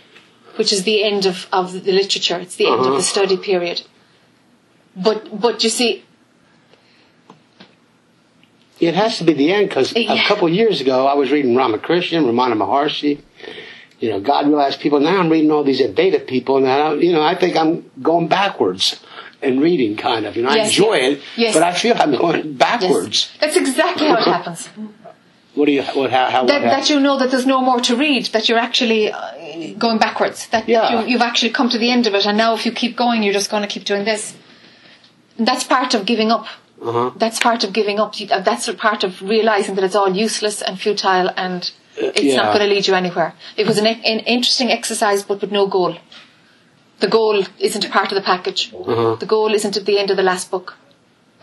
which 0.58 0.72
is 0.72 0.84
the 0.84 1.04
end 1.04 1.26
of, 1.26 1.48
of 1.52 1.66
the 1.86 1.92
literature. 2.02 2.40
It's 2.46 2.56
the 2.56 2.68
end 2.68 2.80
of 2.80 2.88
Uh-huh. 2.88 2.98
the 3.02 3.04
study 3.14 3.38
period. 3.52 3.82
But 4.96 5.40
but 5.40 5.64
you 5.64 5.70
see, 5.70 6.04
it 8.80 8.94
has 8.96 9.18
to 9.20 9.24
be 9.24 9.34
the 9.34 9.52
end 9.52 9.70
because 9.70 9.94
Yeah. 9.96 10.14
a 10.14 10.28
couple 10.28 10.50
years 10.50 10.82
ago 10.82 11.08
I 11.08 11.14
was 11.16 11.32
reading 11.32 11.56
Ramakrishna, 11.56 12.20
Ramana 12.22 12.56
Maharshi. 12.56 13.20
You 14.00 14.10
know, 14.12 14.20
God 14.20 14.48
realized 14.48 14.82
people. 14.82 15.00
Now 15.00 15.18
I'm 15.20 15.30
reading 15.30 15.52
all 15.52 15.64
these 15.64 15.80
Advaita 15.82 16.28
people, 16.28 16.58
and 16.58 16.68
I, 16.68 16.94
you 16.96 17.14
know, 17.14 17.22
I 17.22 17.36
think 17.36 17.56
I'm 17.56 17.90
going 18.02 18.28
backwards 18.28 19.00
in 19.42 19.60
reading. 19.62 19.96
Kind 19.96 20.26
of, 20.26 20.36
you 20.36 20.44
know, 20.44 20.50
I 20.50 20.58
enjoy 20.66 20.96
yes. 20.96 21.18
it, 21.18 21.22
Yes. 21.38 21.54
but 21.54 21.64
I 21.64 21.74
feel 21.74 21.96
I'm 21.98 22.12
going 22.16 22.46
yes, 22.46 22.56
backwards. 22.58 23.32
that's 23.40 23.56
exactly 23.56 24.08
how 24.08 24.18
it 24.18 24.24
happens. 24.24 24.70
What 25.56 25.68
do 25.68 25.72
you? 25.72 25.84
What? 25.84 26.12
How? 26.12 26.30
how 26.30 26.44
that, 26.48 26.62
that 26.64 26.90
you 26.90 27.00
know 27.00 27.18
that 27.18 27.32
there's 27.32 27.46
no 27.46 27.62
more 27.62 27.80
to 27.80 27.96
read, 27.96 28.26
that 28.34 28.50
you're 28.50 28.60
actually 28.60 29.10
uh, 29.10 29.74
going 29.78 30.00
backwards, 30.00 30.48
that, 30.50 30.68
Yeah. 30.68 31.00
you, 31.04 31.08
you've 31.12 31.22
actually 31.22 31.52
come 31.52 31.70
to 31.70 31.78
the 31.78 31.90
end 31.92 32.08
of 32.08 32.14
it, 32.14 32.26
and 32.26 32.38
now 32.38 32.56
if 32.56 32.66
you 32.66 32.74
keep 32.74 32.98
going, 32.98 33.24
you're 33.24 33.32
just 33.42 33.50
going 33.50 33.62
to 33.62 33.70
keep 33.70 33.86
doing 33.86 34.04
this. 34.04 34.34
That's 35.38 35.64
part 35.64 35.94
of 35.94 36.06
giving 36.06 36.32
up. 36.32 36.48
Uh-huh. 36.82 37.12
That's 37.16 37.40
part 37.40 37.64
of 37.64 37.74
giving 37.74 38.00
up. 38.00 38.14
Uh, 38.20 38.42
That's 38.42 38.72
part 38.74 39.04
of 39.04 39.22
realizing 39.22 39.76
that 39.76 39.84
it's 39.84 39.96
all 39.96 40.16
useless 40.16 40.62
and 40.62 40.80
futile, 40.80 41.32
and 41.36 41.72
it's 41.98 42.24
yeah. 42.24 42.36
not 42.36 42.54
going 42.54 42.68
to 42.68 42.74
lead 42.74 42.88
you 42.88 42.94
anywhere. 42.94 43.34
It 43.58 43.66
was 43.66 43.78
an, 43.78 43.88
an 43.88 44.20
interesting 44.20 44.72
exercise, 44.72 45.24
but 45.24 45.42
with 45.42 45.52
no 45.52 45.68
goal. 45.68 45.98
The 47.00 47.08
goal 47.08 47.44
isn't 47.60 47.84
a 47.84 47.90
part 47.90 48.12
of 48.12 48.16
the 48.16 48.22
package. 48.22 48.74
Uh-huh. 48.74 49.16
The 49.16 49.26
goal 49.26 49.54
isn't 49.54 49.78
at 49.78 49.86
the 49.86 50.00
end 50.00 50.12
of 50.12 50.18
the 50.18 50.24
last 50.24 50.52
book. 50.52 50.78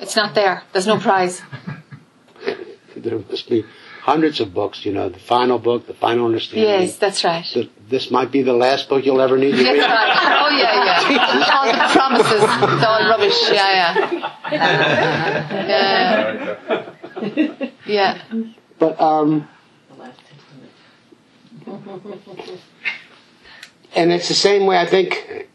It's 0.01 0.17
not 0.17 0.35
there. 0.35 0.63
There's 0.73 0.87
no 0.87 0.99
prize. 0.99 1.43
There 2.95 3.19
must 3.19 3.49
be 3.49 3.65
hundreds 4.03 4.41
of 4.41 4.53
books. 4.53 4.85
You 4.85 4.93
know, 4.93 5.09
the 5.09 5.19
final 5.19 5.59
book, 5.59 5.87
the 5.87 5.95
final 5.95 6.27
understanding. 6.27 6.69
Yes, 6.69 6.97
that's 6.99 7.23
right. 7.25 7.45
So 7.47 7.65
this 7.89 8.11
might 8.11 8.31
be 8.33 8.43
the 8.43 8.53
last 8.53 8.89
book 8.89 9.05
you'll 9.07 9.21
ever 9.21 9.39
need 9.39 9.53
to 9.53 9.63
That's 9.63 9.79
read. 9.79 9.81
right. 9.81 10.29
Oh 10.45 10.49
yeah, 10.55 10.85
yeah. 10.85 11.57
All 11.57 11.67
the 11.73 11.79
promises, 11.95 12.43
it's 12.43 12.85
all 12.85 13.09
rubbish. 13.09 13.39
Yeah, 13.51 13.71
yeah. 14.51 15.73
Yeah. 17.27 17.71
Yeah. 17.87 18.23
But 18.79 19.01
um, 19.01 19.49
and 23.95 24.13
it's 24.13 24.29
the 24.29 24.35
same 24.35 24.67
way 24.67 24.79
I 24.79 24.87
think 24.87 25.49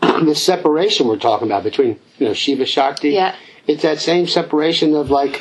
the 0.00 0.34
separation 0.34 1.08
we're 1.08 1.16
talking 1.18 1.48
about 1.48 1.64
between 1.64 1.98
you 2.18 2.26
know 2.28 2.34
Shiva 2.34 2.66
Shakti. 2.66 3.10
Yeah. 3.10 3.34
It's 3.66 3.82
that 3.82 4.00
same 4.00 4.26
separation 4.26 4.94
of 4.94 5.10
like 5.10 5.40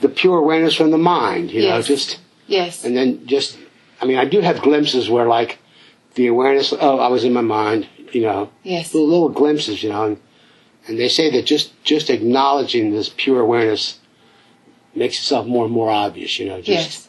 the 0.00 0.08
pure 0.08 0.38
awareness 0.38 0.74
from 0.74 0.90
the 0.90 0.98
mind. 0.98 1.50
You 1.50 1.62
know, 1.62 1.76
Yes. 1.76 1.86
just 1.86 2.18
Yes. 2.46 2.84
and 2.84 2.96
then 2.96 3.26
just 3.26 3.58
I 4.00 4.04
mean 4.06 4.18
I 4.18 4.24
do 4.24 4.40
have 4.40 4.60
glimpses 4.62 5.08
where 5.08 5.26
like 5.26 5.58
the 6.14 6.26
awareness. 6.28 6.72
Oh, 6.78 6.98
I 6.98 7.08
was 7.08 7.24
in 7.24 7.32
my 7.32 7.40
mind. 7.42 7.86
You 8.12 8.22
know. 8.22 8.50
Yes. 8.62 8.94
Little, 8.94 9.08
little 9.08 9.28
glimpses. 9.28 9.82
You 9.82 9.90
know. 9.90 10.04
And, 10.04 10.16
And 10.88 10.98
they 11.00 11.08
say 11.08 11.30
that 11.30 11.44
just 11.46 11.72
just 11.82 12.10
acknowledging 12.10 12.92
this 12.92 13.10
pure 13.16 13.40
awareness 13.40 13.98
makes 14.94 15.18
itself 15.18 15.46
more 15.46 15.64
and 15.64 15.74
more 15.74 15.90
obvious. 15.90 16.38
You 16.38 16.46
know, 16.48 16.58
just 16.60 16.68
Yes. 16.68 17.05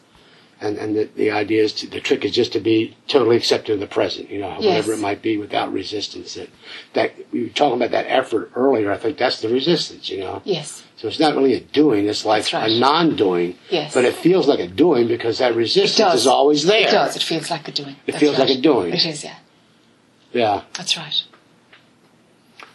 And 0.60 0.78
and 0.78 0.95
the, 0.95 1.10
the 1.16 1.32
idea 1.32 1.64
is 1.64 1.74
to, 1.74 1.88
the 1.88 1.99
trick 1.99 2.26
is 2.26 2.32
just 2.32 2.53
to 2.53 2.60
be 2.60 2.95
totally 3.08 3.36
accepted 3.36 3.74
in 3.74 3.80
the 3.80 3.88
present. 3.88 4.30
You 4.30 4.39
know, 4.39 4.55
whatever 4.55 4.93
it 4.93 4.99
might 4.99 5.22
be, 5.22 5.38
without 5.38 5.72
resistance. 5.72 6.36
That 6.36 6.49
that 6.93 7.14
we 7.32 7.43
were 7.43 7.49
talking 7.49 7.78
about 7.78 7.91
that 7.91 8.05
effort 8.08 8.51
earlier. 8.55 8.91
I 8.91 8.97
think 8.97 9.18
that's 9.18 9.41
the 9.41 9.49
resistance. 9.49 10.10
You 10.10 10.20
know. 10.20 10.41
Yes. 10.45 10.84
So 10.97 11.08
it's 11.08 11.20
not 11.20 11.36
really 11.36 11.53
a 11.53 11.60
doing, 11.60 12.08
it's 12.08 12.26
like 12.26 12.51
right. 12.51 12.72
a 12.72 12.80
non-doing. 12.80 13.55
Yes. 13.70 13.93
But 13.93 14.03
it 14.05 14.16
feels 14.16 14.47
like 14.47 14.60
a 14.60 14.68
doing 14.68 15.08
because 15.08 15.38
that 15.38 15.55
resistance 15.55 16.16
is 16.16 16.26
always 16.26 16.64
there. 16.64 16.88
It 16.88 16.91
does. 16.91 17.16
It 17.16 17.22
feels 17.22 17.51
like 17.51 17.68
a 17.68 17.72
doing. 17.72 17.95
It 18.08 18.14
That's 18.14 18.20
feels 18.20 18.39
like 18.39 18.49
a 18.49 18.60
doing. 18.60 18.93
It 18.93 19.05
is, 19.05 19.24
yeah. 19.24 19.38
Yeah. 20.34 20.64
That's 20.74 20.97
right. 20.97 21.24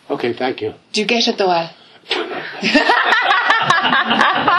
Okay, 0.09 0.33
thank 0.35 0.61
you. 0.61 0.75
Do 0.93 1.01
you 1.01 1.07
get 1.07 1.27
it 1.27 1.37
though, 1.37 1.51
Al? 1.51 1.71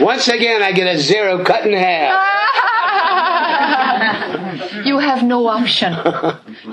Once 0.00 0.28
again, 0.28 0.62
I 0.62 0.72
get 0.72 0.86
a 0.94 0.98
zero 0.98 1.44
cut 1.44 1.66
in 1.66 1.72
half. 1.74 2.12
you 4.86 4.98
have 4.98 5.22
no 5.22 5.46
option. 5.46 5.92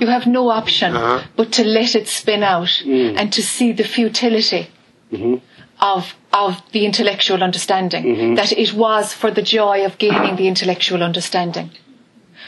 You 0.00 0.06
have 0.06 0.26
no 0.26 0.48
option 0.50 0.96
Uh-huh. 0.96 1.20
but 1.36 1.52
to 1.52 1.62
let 1.64 1.94
it 1.94 2.08
spin 2.08 2.42
out 2.42 2.82
Mm. 2.84 3.16
and 3.18 3.32
to 3.32 3.42
see 3.42 3.72
the 3.72 3.84
futility 3.84 4.66
Mm-hmm. 5.12 5.36
of 5.80 6.14
of 6.32 6.52
the 6.72 6.84
intellectual 6.84 7.42
understanding. 7.42 8.04
Mm-hmm. 8.04 8.34
That 8.34 8.52
it 8.52 8.72
was 8.74 9.14
for 9.14 9.30
the 9.30 9.42
joy 9.42 9.84
of 9.86 9.96
gaining 9.98 10.36
the 10.36 10.46
intellectual 10.46 11.02
understanding. 11.02 11.70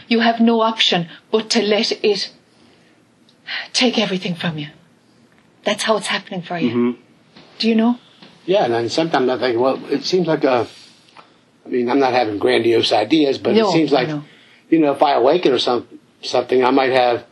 You 0.09 0.21
have 0.21 0.41
no 0.41 0.61
option 0.61 1.09
but 1.33 1.49
to 1.51 1.61
let 1.63 1.93
it 2.13 2.31
take 3.73 3.99
everything 3.99 4.35
from 4.43 4.59
you. 4.59 4.69
That's 5.65 5.83
how 5.85 5.97
it's 5.97 6.07
happening 6.17 6.43
for 6.43 6.59
you. 6.59 6.71
Mm-hmm. 6.71 6.91
Do 7.59 7.69
you 7.69 7.75
know? 7.75 7.93
Yeah, 8.51 8.65
and 8.65 8.91
sometimes 8.91 9.29
I 9.31 9.39
think, 9.39 9.61
well, 9.61 9.81
it 9.93 10.03
seems 10.03 10.27
like 10.27 10.43
a. 10.43 10.67
I 11.65 11.69
mean, 11.69 11.89
I'm 11.89 12.01
not 12.01 12.15
having 12.15 12.39
grandiose 12.39 12.91
ideas, 12.91 13.39
but 13.39 13.55
No, 13.55 13.69
it 13.69 13.73
seems 13.73 13.93
like, 13.93 14.09
know. 14.09 14.25
you 14.69 14.81
know, 14.81 14.91
if 14.91 15.05
I 15.05 15.13
awaken 15.13 15.53
or 15.53 15.61
some 15.61 15.87
something, 16.21 16.65
I 16.65 16.73
might 16.73 16.91
have 16.91 17.25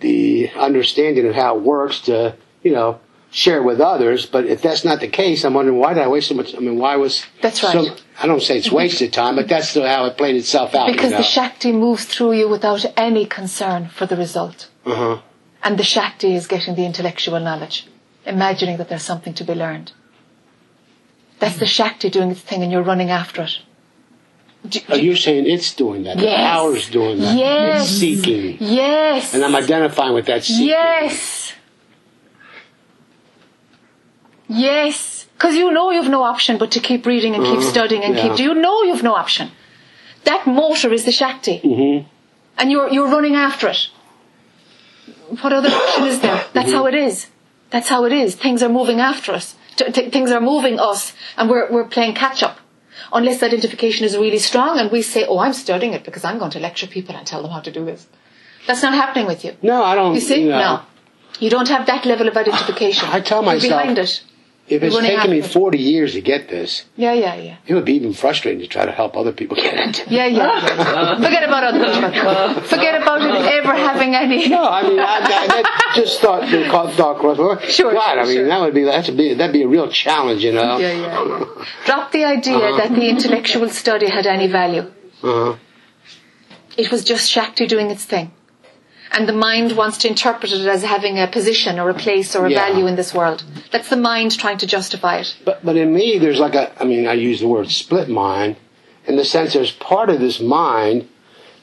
the 0.00 0.50
understanding 0.50 1.26
of 1.26 1.34
how 1.34 1.56
it 1.56 1.62
works 1.62 2.00
to, 2.02 2.36
you 2.62 2.72
know, 2.72 3.00
share 3.30 3.62
with 3.62 3.80
others. 3.80 4.26
But 4.26 4.44
if 4.44 4.60
that's 4.60 4.84
not 4.84 5.00
the 5.00 5.08
case, 5.08 5.46
I'm 5.46 5.54
wondering 5.54 5.78
why 5.78 5.94
did 5.94 6.02
I 6.02 6.08
waste 6.08 6.28
so 6.28 6.34
much? 6.34 6.54
I 6.54 6.58
mean, 6.58 6.76
why 6.76 6.96
was 6.96 7.24
That's 7.40 7.62
right. 7.62 7.72
So, 7.72 7.96
I 8.20 8.26
don't 8.26 8.42
say 8.42 8.58
it's 8.58 8.70
wasted 8.80 9.14
time, 9.14 9.36
but 9.36 9.48
that's 9.48 9.72
how 9.72 10.04
it 10.04 10.18
played 10.18 10.36
itself 10.36 10.74
out. 10.74 10.92
Because 10.92 11.12
you 11.12 11.16
the? 11.16 11.22
Shakti 11.22 11.72
moves 11.72 12.04
through 12.04 12.34
you 12.34 12.50
without 12.50 12.84
any 12.98 13.24
concern 13.24 13.88
for 13.88 14.04
the 14.04 14.16
result. 14.16 14.68
uh-huh. 14.84 15.22
And 15.62 15.78
the 15.78 15.84
Shakti 15.84 16.34
is 16.34 16.46
getting 16.46 16.74
the 16.74 16.84
intellectual 16.84 17.40
knowledge, 17.40 17.86
imagining 18.26 18.76
that 18.76 18.90
there's 18.90 19.02
something 19.02 19.32
to 19.32 19.44
be 19.44 19.54
learned. 19.54 19.92
That's 21.44 21.58
the 21.58 21.66
Shakti 21.66 22.08
doing 22.10 22.30
its 22.30 22.40
thing 22.40 22.62
and 22.62 22.70
you're 22.72 22.82
running 22.92 23.10
after 23.10 23.42
it. 23.42 23.58
Do- 24.68 24.80
do- 24.80 25.00
you're 25.06 25.16
saying 25.26 25.46
it's 25.54 25.74
doing 25.74 26.04
that. 26.04 26.16
The 26.16 26.24
Yes. 26.24 26.50
power's 26.52 26.86
doing 26.90 27.16
that. 27.20 27.36
Yes. 27.36 27.82
It's 27.82 27.98
seeking. 28.00 28.56
yes. 28.60 29.34
And 29.34 29.44
I'm 29.44 29.54
identifying 29.64 30.14
with 30.14 30.26
that 30.26 30.42
seeking. 30.44 30.66
Yes. 30.68 31.52
Yes. 34.48 35.26
Because 35.34 35.54
you 35.56 35.70
know 35.72 35.90
you've 35.90 36.08
no 36.08 36.22
option 36.22 36.58
but 36.58 36.70
to 36.72 36.80
keep 36.80 37.06
reading 37.06 37.34
and 37.34 37.44
keep 37.44 37.58
Mhm. 37.58 37.70
studying 37.74 38.02
and 38.04 38.14
Yeah. 38.14 38.22
keep. 38.22 38.36
Do 38.36 38.42
you 38.42 38.54
know 38.54 38.82
you've 38.84 39.02
no 39.02 39.14
option. 39.14 39.50
That 40.24 40.46
motor 40.46 40.92
is 40.92 41.04
the 41.04 41.12
Shakti. 41.12 41.60
Mm-hmm. 41.64 42.06
and 42.56 42.70
you're 42.70 42.88
you're 42.94 43.08
running 43.16 43.34
after 43.34 43.66
it. 43.68 43.88
What 45.40 45.52
other 45.52 45.68
option 45.80 46.04
is 46.06 46.20
there? 46.20 46.40
That's 46.52 46.72
how 46.72 46.86
it 46.86 46.94
is. 46.94 47.26
That's 47.70 47.88
how 47.88 48.04
it 48.04 48.12
is. 48.12 48.36
Things 48.36 48.62
are 48.62 48.68
moving 48.68 49.00
after 49.00 49.32
us. 49.32 49.56
T- 49.76 50.10
things 50.10 50.30
are 50.30 50.40
moving 50.40 50.78
us, 50.78 51.12
and 51.36 51.50
we're 51.50 51.70
we're 51.70 51.88
playing 51.88 52.14
catch 52.14 52.42
up. 52.42 52.58
Unless 53.12 53.42
identification 53.42 54.04
is 54.04 54.16
really 54.16 54.38
strong, 54.38 54.78
and 54.78 54.90
we 54.90 55.02
say, 55.02 55.24
"Oh, 55.26 55.38
I'm 55.38 55.52
studying 55.52 55.92
it 55.94 56.04
because 56.04 56.24
I'm 56.24 56.38
going 56.38 56.52
to 56.52 56.60
lecture 56.60 56.86
people 56.86 57.14
and 57.16 57.26
tell 57.26 57.42
them 57.42 57.50
how 57.50 57.60
to 57.60 57.70
do 57.70 57.84
this." 57.84 58.06
That's 58.66 58.82
not 58.82 58.94
happening 58.94 59.26
with 59.26 59.44
you. 59.44 59.56
No, 59.62 59.82
I 59.82 59.94
don't. 59.94 60.14
You 60.14 60.20
see? 60.20 60.44
know, 60.44 60.58
No. 60.58 60.80
You 61.40 61.50
don't 61.50 61.68
have 61.68 61.86
that 61.86 62.06
level 62.06 62.28
of 62.28 62.36
identification. 62.36 63.08
I 63.12 63.20
tell 63.20 63.42
myself. 63.42 63.62
You're 63.62 63.78
behind 63.78 63.98
it. 63.98 64.22
If 64.66 64.82
it's 64.82 64.98
taken 64.98 65.30
me 65.30 65.40
after 65.40 65.52
40 65.52 65.78
years 65.78 66.14
to 66.14 66.22
get 66.22 66.48
this, 66.48 66.84
Yeah, 66.96 67.12
yeah, 67.12 67.34
yeah. 67.34 67.56
it 67.66 67.74
would 67.74 67.84
be 67.84 67.94
even 67.94 68.14
frustrating 68.14 68.60
to 68.60 68.66
try 68.66 68.86
to 68.86 68.92
help 68.92 69.14
other 69.14 69.32
people 69.32 69.56
get 69.56 69.74
it. 69.74 70.10
Yeah, 70.10 70.24
yeah. 70.24 70.66
yeah. 70.66 71.14
Forget 71.22 71.42
about 71.44 71.64
other 71.64 71.84
people. 72.10 72.62
Forget 72.62 73.02
about 73.02 73.20
it 73.20 73.52
ever 73.52 73.74
having 73.74 74.14
any. 74.14 74.48
No, 74.48 74.64
I 74.66 74.82
mean, 74.88 74.98
I, 74.98 75.18
I, 75.20 75.96
just 75.96 76.18
thought 76.20 76.50
the 76.50 76.64
thought 76.96 77.22
mind. 77.22 77.70
Sure, 77.70 77.92
God, 77.92 78.18
I 78.18 78.24
mean, 78.24 78.36
sure. 78.36 78.46
that 78.46 78.60
would 78.62 78.72
be 78.72 78.84
that'd 78.84 79.16
be 79.16 79.34
that'd 79.34 79.52
be 79.52 79.62
a 79.64 79.68
real 79.68 79.90
challenge, 79.90 80.42
you 80.42 80.52
know. 80.52 80.78
Yeah, 80.78 80.92
yeah. 80.92 81.64
Drop 81.84 82.10
the 82.12 82.24
idea 82.24 82.58
that 82.58 82.90
the 82.94 83.08
intellectual 83.08 83.68
study 83.68 84.08
had 84.08 84.26
any 84.26 84.46
value. 84.46 84.90
Uh-huh. 85.22 85.56
It 86.76 86.90
was 86.90 87.04
just 87.04 87.30
Shakti 87.30 87.66
doing 87.66 87.90
its 87.90 88.04
thing. 88.04 88.32
And 89.12 89.28
the 89.28 89.32
mind 89.32 89.72
wants 89.76 89.98
to 89.98 90.08
interpret 90.08 90.52
it 90.52 90.66
as 90.66 90.82
having 90.82 91.18
a 91.18 91.26
position 91.26 91.78
or 91.78 91.88
a 91.90 91.94
place 91.94 92.34
or 92.34 92.46
a 92.46 92.50
Yeah. 92.50 92.66
value 92.66 92.86
in 92.86 92.96
this 92.96 93.14
world. 93.14 93.44
That's 93.70 93.88
the 93.88 93.96
mind 93.96 94.36
trying 94.38 94.58
to 94.58 94.66
justify 94.66 95.18
it. 95.18 95.36
But 95.44 95.64
but 95.64 95.76
in 95.76 95.92
me, 95.94 96.18
there's 96.18 96.40
like 96.40 96.54
a. 96.54 96.72
I 96.80 96.84
mean, 96.84 97.06
I 97.06 97.12
use 97.14 97.40
the 97.40 97.48
word 97.48 97.70
split 97.70 98.08
mind, 98.08 98.56
in 99.06 99.16
the 99.16 99.24
sense 99.24 99.52
there's 99.52 99.72
part 99.72 100.08
of 100.10 100.18
this 100.20 100.40
mind 100.40 101.08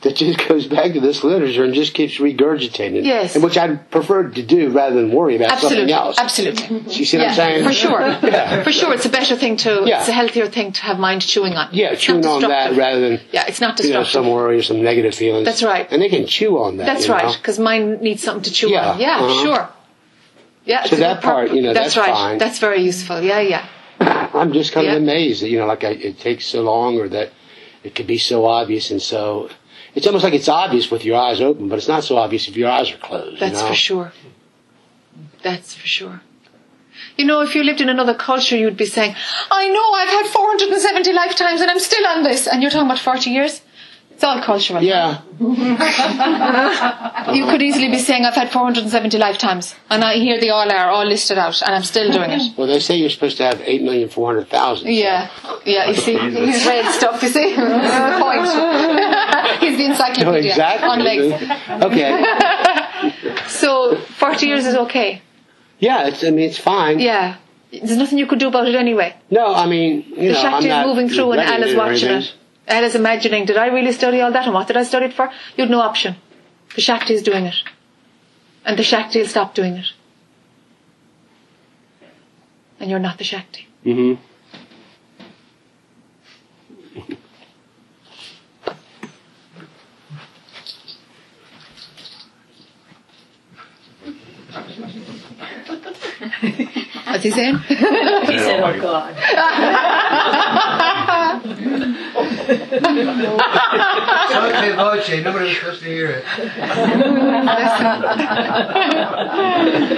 that 0.03 0.15
just 0.15 0.47
goes 0.47 0.65
back 0.67 0.93
to 0.93 0.99
this 0.99 1.23
literature 1.23 1.63
and 1.63 1.73
just 1.73 1.93
keeps 1.93 2.17
regurgitating. 2.17 3.03
Yes. 3.05 3.35
And 3.35 3.43
which 3.43 3.57
I'd 3.57 3.89
prefer 3.91 4.29
to 4.29 4.41
do 4.43 4.69
rather 4.69 4.95
than 4.95 5.11
worry 5.11 5.35
about 5.35 5.51
Absolutely. 5.51 5.91
something 5.91 5.93
else. 5.95 6.17
Absolutely. 6.19 6.91
You 6.91 7.05
see 7.05 7.17
what 7.17 7.29
I'm 7.29 7.35
saying? 7.35 7.63
For 7.65 7.73
sure. 7.73 8.01
Yeah. 8.23 8.63
For 8.63 8.71
sure. 8.71 8.93
It's 8.93 9.05
a 9.05 9.09
better 9.09 9.35
thing 9.35 9.57
to, 9.57 9.83
Yeah. 9.85 9.99
it's 9.99 10.09
a 10.09 10.13
healthier 10.13 10.47
thing 10.47 10.71
to 10.73 10.81
have 10.81 10.97
mind 10.97 11.21
chewing 11.21 11.53
on. 11.53 11.69
Yeah, 11.71 11.91
It's 11.91 12.01
chewing 12.01 12.25
on 12.25 12.41
that 12.41 12.75
rather 12.75 12.99
than 12.99 13.19
Yeah, 13.31 13.45
it's 13.47 13.61
not 13.61 13.79
you 13.79 13.91
know 13.93 13.99
destructive. 14.01 14.11
some 14.11 14.29
worry 14.31 14.57
or 14.57 14.63
some 14.63 14.81
negative 14.81 15.13
feelings. 15.15 15.45
That's 15.45 15.61
right. 15.63 15.87
And 15.91 16.01
they 16.01 16.09
can 16.09 16.25
chew 16.25 16.57
on 16.59 16.77
that. 16.77 16.85
That's 16.85 17.07
right, 17.07 17.35
because 17.37 17.59
mind 17.59 18.01
needs 18.01 18.23
something 18.23 18.43
to 18.43 18.51
chew 18.51 18.69
Yeah, 18.71 18.91
on. 18.91 18.99
Yeah, 18.99 19.17
uh-huh. 19.19 19.43
sure. 19.43 19.69
Yeah, 20.65 20.83
So 20.85 20.95
that 20.97 21.21
part, 21.21 21.51
you 21.51 21.61
know, 21.61 21.73
that's 21.73 21.97
right. 21.97 22.09
fine. 22.13 22.37
That's 22.37 22.59
very 22.59 22.81
useful. 22.81 23.21
Yeah, 23.21 23.39
yeah. 23.39 23.67
I'm 24.33 24.53
just 24.53 24.71
kind 24.73 24.85
Yeah. 24.87 24.93
of 24.93 25.01
amazed 25.03 25.41
that 25.43 25.49
you 25.49 25.57
know, 25.59 25.65
like 25.67 25.83
I, 25.83 25.89
it 25.91 26.19
takes 26.19 26.45
so 26.45 26.61
long, 26.61 26.99
or 26.99 27.07
that 27.09 27.29
it 27.83 27.95
could 27.95 28.07
be 28.07 28.17
so 28.17 28.45
obvious 28.45 28.91
and 28.91 29.01
so. 29.01 29.49
It's 29.93 30.07
almost 30.07 30.23
like 30.23 30.33
it's 30.33 30.47
obvious 30.47 30.89
with 30.89 31.03
your 31.03 31.19
eyes 31.19 31.41
open, 31.41 31.67
but 31.67 31.77
it's 31.77 31.87
not 31.87 32.03
so 32.03 32.17
obvious 32.17 32.47
if 32.47 32.55
your 32.55 32.69
eyes 32.69 32.91
are 32.91 32.97
closed. 32.97 33.39
That's 33.41 33.57
you 33.57 33.61
know? 33.61 33.67
for 33.67 33.75
sure. 33.75 34.13
That's 35.43 35.73
for 35.75 35.87
sure. 35.87 36.21
You 37.17 37.25
know, 37.25 37.41
if 37.41 37.55
you 37.55 37.63
lived 37.63 37.81
in 37.81 37.89
another 37.89 38.13
culture, 38.13 38.55
you'd 38.55 38.77
be 38.77 38.85
saying, 38.85 39.15
I 39.49 39.67
know 39.69 39.93
I've 39.93 40.09
had 40.09 40.27
470 40.27 41.13
lifetimes 41.13 41.61
and 41.61 41.69
I'm 41.69 41.79
still 41.79 42.05
on 42.07 42.23
this. 42.23 42.47
And 42.47 42.61
you're 42.61 42.71
talking 42.71 42.87
about 42.87 42.99
40 42.99 43.29
years? 43.29 43.61
It's 44.21 44.27
all 44.27 44.39
cultural. 44.43 44.83
Yeah, 44.83 45.21
You 47.33 47.45
could 47.49 47.59
easily 47.63 47.89
be 47.89 47.97
saying, 47.97 48.23
I've 48.23 48.35
had 48.35 48.51
470 48.51 49.17
lifetimes. 49.17 49.73
And 49.89 50.03
I 50.03 50.13
hear 50.17 50.39
they 50.39 50.51
all 50.51 50.71
are, 50.71 50.89
all 50.91 51.05
listed 51.05 51.39
out, 51.39 51.59
and 51.63 51.73
I'm 51.73 51.81
still 51.81 52.11
doing 52.11 52.29
it. 52.29 52.55
well, 52.55 52.67
they 52.67 52.79
say 52.79 52.97
you're 52.97 53.09
supposed 53.09 53.37
to 53.37 53.45
have 53.45 53.59
eight 53.61 53.81
million 53.81 54.09
four 54.09 54.27
hundred 54.27 54.47
thousand. 54.47 54.91
Yeah, 54.91 55.27
yeah, 55.65 55.87
you 55.89 55.95
see, 55.95 56.19
he's 56.19 56.67
read 56.67 56.85
stuff, 56.93 57.23
you 57.23 57.29
see? 57.29 57.55
the 57.55 58.17
Point. 58.21 58.45
he's 59.61 59.77
the 59.79 59.85
encyclopedia 59.85 60.25
No, 60.25 60.37
exactly. 60.37 60.87
on 60.87 60.99
legs. 61.03 61.33
Okay. 61.85 62.11
So 63.47 63.95
40 63.95 64.45
years 64.45 64.65
is 64.67 64.75
okay. 64.75 65.23
Yeah, 65.79 66.07
it's. 66.09 66.23
I 66.23 66.29
mean, 66.29 66.47
it's 66.47 66.59
fine. 66.59 66.99
Yeah. 66.99 67.37
There's 67.71 67.97
nothing 67.97 68.19
you 68.19 68.27
could 68.27 68.37
do 68.37 68.47
about 68.49 68.67
it 68.67 68.75
anyway. 68.75 69.15
No, 69.31 69.51
I 69.51 69.65
mean, 69.65 70.03
you 70.09 70.27
The 70.33 70.33
know, 70.33 70.41
I'm 70.43 70.61
is 70.63 70.69
not 70.69 70.85
moving 70.85 71.09
through 71.09 71.31
and 71.31 71.39
regretting 71.41 71.63
Ella's 71.63 71.75
watching 71.75 72.09
anything. 72.09 72.35
It. 72.71 72.75
Ella's 72.75 72.95
imagining, 72.95 73.45
did 73.45 73.57
I 73.57 73.67
really 73.67 73.91
study 73.91 74.21
all 74.21 74.31
that 74.31 74.45
and 74.45 74.53
what 74.53 74.67
did 74.67 74.77
I 74.77 74.83
study 74.83 75.05
it 75.07 75.13
for? 75.13 75.29
You 75.55 75.63
had 75.63 75.69
no 75.71 75.81
option. 75.81 76.15
The 76.75 76.81
Shakti 76.81 77.13
is 77.13 77.23
doing 77.23 77.45
it. 77.45 77.55
And 78.65 78.77
the 78.77 78.83
Shakti 78.83 79.19
will 79.19 79.27
stop 79.27 79.53
doing 79.55 79.75
it. 79.75 79.87
And 82.79 82.89
you're 82.89 82.99
not 82.99 83.17
the 83.17 83.23
Shakti. 83.23 83.67
Mhm. 83.85 84.17
What's 97.05 97.23
he 97.23 97.31
saying? 97.31 97.57
He 97.67 98.37
said, 98.39 98.59
"Oh 98.61 98.79
God." 98.81 99.15
Sotto 104.31 104.75
voce, 104.75 105.09
nobody 105.23 105.45
was 105.45 105.57
supposed 105.57 105.81
to 105.81 105.87
hear 105.87 106.09
it. 106.09 106.25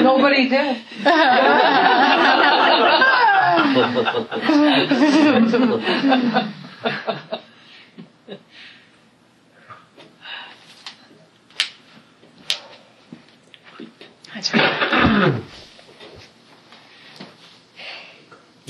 nobody 0.03 0.49
did. 0.49 0.77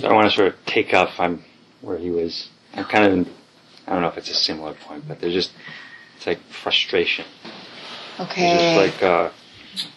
I 0.04 0.12
want 0.12 0.30
to 0.30 0.36
sort 0.36 0.48
of 0.50 0.66
take 0.66 0.94
off 0.94 1.16
from 1.16 1.44
where 1.82 1.98
he 1.98 2.10
was 2.10 2.50
I'm 2.76 2.86
kind 2.86 3.06
of 3.06 3.14
in, 3.14 3.34
I 3.88 3.94
don't 3.94 4.02
know 4.02 4.08
if 4.08 4.18
it's 4.18 4.30
a 4.32 4.36
similar 4.36 4.74
point, 4.74 5.08
but 5.08 5.20
there's 5.20 5.34
just 5.34 5.52
it's 6.18 6.26
like 6.28 6.40
frustration. 6.50 7.26
Okay. 8.20 8.46
It's 8.54 8.64
just 8.64 8.76
like 8.76 9.04
uh, 9.04 9.30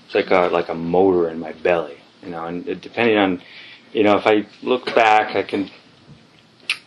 it's 0.07 0.14
like 0.14 0.31
a 0.31 0.49
like 0.53 0.68
a 0.68 0.74
motor 0.74 1.29
in 1.31 1.39
my 1.39 1.53
belly, 1.53 1.99
you 2.22 2.31
know. 2.31 2.45
And 2.45 2.66
it, 2.68 2.81
depending 2.81 3.16
on, 3.16 3.43
you 3.93 4.03
know, 4.03 4.16
if 4.16 4.27
I 4.27 4.47
look 4.62 4.95
back, 4.95 5.35
I 5.37 5.43
can. 5.43 5.70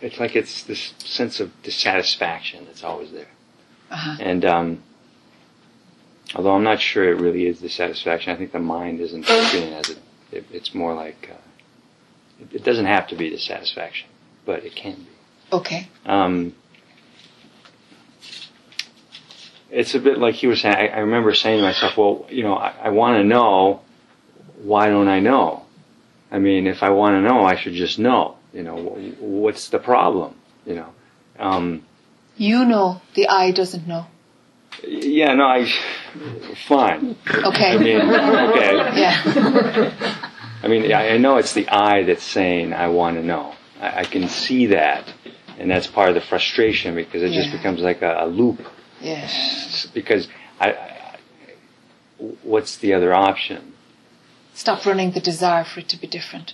It's 0.01 0.19
like 0.19 0.35
it's 0.35 0.63
this 0.63 0.93
sense 0.99 1.39
of 1.39 1.51
dissatisfaction 1.61 2.65
that's 2.65 2.83
always 2.83 3.11
there, 3.11 3.27
Uh-huh. 3.91 4.15
and 4.19 4.45
um, 4.45 4.83
although 6.35 6.55
I'm 6.55 6.63
not 6.63 6.79
sure 6.79 7.03
it 7.11 7.19
really 7.19 7.45
is 7.47 7.59
dissatisfaction, 7.59 8.31
I 8.33 8.37
think 8.37 8.51
the 8.53 8.59
mind 8.59 9.01
isn't 9.01 9.25
feeling 9.25 9.73
as 9.73 9.89
it. 9.89 9.99
it 10.31 10.45
it's 10.51 10.73
more 10.73 10.93
like 10.93 11.29
uh, 11.31 12.41
it, 12.41 12.55
it 12.55 12.63
doesn't 12.63 12.85
have 12.85 13.07
to 13.07 13.15
be 13.15 13.29
dissatisfaction, 13.29 14.07
but 14.45 14.63
it 14.63 14.73
can 14.75 14.95
be. 14.95 15.07
Okay. 15.51 15.87
Um, 16.05 16.53
it's 19.71 19.93
a 19.95 19.99
bit 19.99 20.17
like 20.17 20.35
he 20.35 20.47
was 20.47 20.61
saying. 20.61 20.75
I, 20.75 20.87
I 20.87 20.99
remember 20.99 21.33
saying 21.33 21.57
to 21.59 21.63
myself, 21.63 21.97
"Well, 21.97 22.25
you 22.29 22.43
know, 22.43 22.55
I, 22.55 22.73
I 22.83 22.89
want 22.89 23.17
to 23.17 23.23
know. 23.23 23.81
Why 24.61 24.87
don't 24.89 25.07
I 25.07 25.19
know? 25.19 25.63
I 26.31 26.39
mean, 26.39 26.67
if 26.67 26.83
I 26.83 26.89
want 26.89 27.15
to 27.15 27.21
know, 27.21 27.45
I 27.45 27.55
should 27.55 27.73
just 27.73 27.97
know. 27.99 28.35
You 28.53 28.63
know, 28.63 28.75
wh- 28.77 29.21
what's 29.21 29.69
the 29.69 29.79
problem? 29.79 30.35
You 30.65 30.75
know." 30.75 30.89
Um, 31.37 31.83
You 32.37 32.65
know 32.65 33.01
the 33.13 33.27
I 33.27 33.51
doesn't 33.51 33.87
know. 33.87 34.07
yeah, 34.85 35.33
no, 35.33 35.45
I. 35.45 35.71
Fine. 36.67 37.15
Okay. 37.27 37.71
I 37.73 37.77
mean, 37.77 38.01
okay. 38.01 38.75
yeah. 38.99 40.23
I 40.63 40.67
mean, 40.67 40.91
I, 40.91 41.11
I 41.11 41.17
know 41.17 41.37
it's 41.37 41.53
the 41.53 41.69
I 41.69 42.03
that's 42.03 42.23
saying 42.23 42.73
I 42.73 42.87
want 42.87 43.15
to 43.17 43.23
know. 43.23 43.53
I, 43.79 43.99
I 44.01 44.03
can 44.03 44.27
see 44.27 44.65
that, 44.67 45.05
and 45.59 45.69
that's 45.69 45.87
part 45.87 46.09
of 46.09 46.15
the 46.15 46.21
frustration 46.21 46.95
because 46.95 47.21
it 47.21 47.31
just 47.31 47.51
becomes 47.51 47.81
like 47.81 48.01
a, 48.01 48.23
a 48.25 48.27
loop. 48.27 48.59
Yeah. 49.01 49.29
because 49.93 50.27
I, 50.59 50.71
I, 50.71 51.17
what's 52.43 52.77
the 52.77 52.93
other 52.93 53.13
option? 53.13 53.73
Stop 54.53 54.85
running 54.85 55.11
the 55.11 55.21
desire 55.21 55.63
for 55.63 55.79
it 55.81 55.89
to 55.89 55.97
be 55.99 56.07
different. 56.07 56.53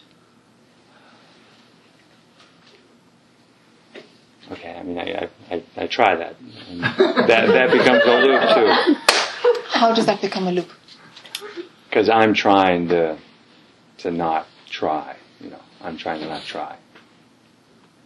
Okay, 4.51 4.72
I 4.76 4.84
mean, 4.84 4.99
I, 4.99 5.03
I, 5.49 5.56
I, 5.56 5.64
I 5.76 5.88
try 5.88 6.16
that. 6.16 6.36
And 6.70 6.82
that. 6.84 7.47
That 7.47 7.72
becomes 7.72 8.03
a 8.06 8.18
loop 8.20 8.41
too, 8.53 9.64
How 9.70 9.93
does 9.93 10.06
that 10.06 10.22
become 10.22 10.47
a 10.47 10.51
loop? 10.51 10.70
because 11.89 12.10
I'm 12.10 12.34
trying 12.34 12.89
to 12.89 13.18
to 13.99 14.12
not 14.12 14.47
try. 14.70 15.16
You 15.39 15.49
know, 15.51 15.62
I'm 15.82 15.97
trying 15.97 16.20
to 16.20 16.28
not 16.28 16.43
try. 16.43 16.78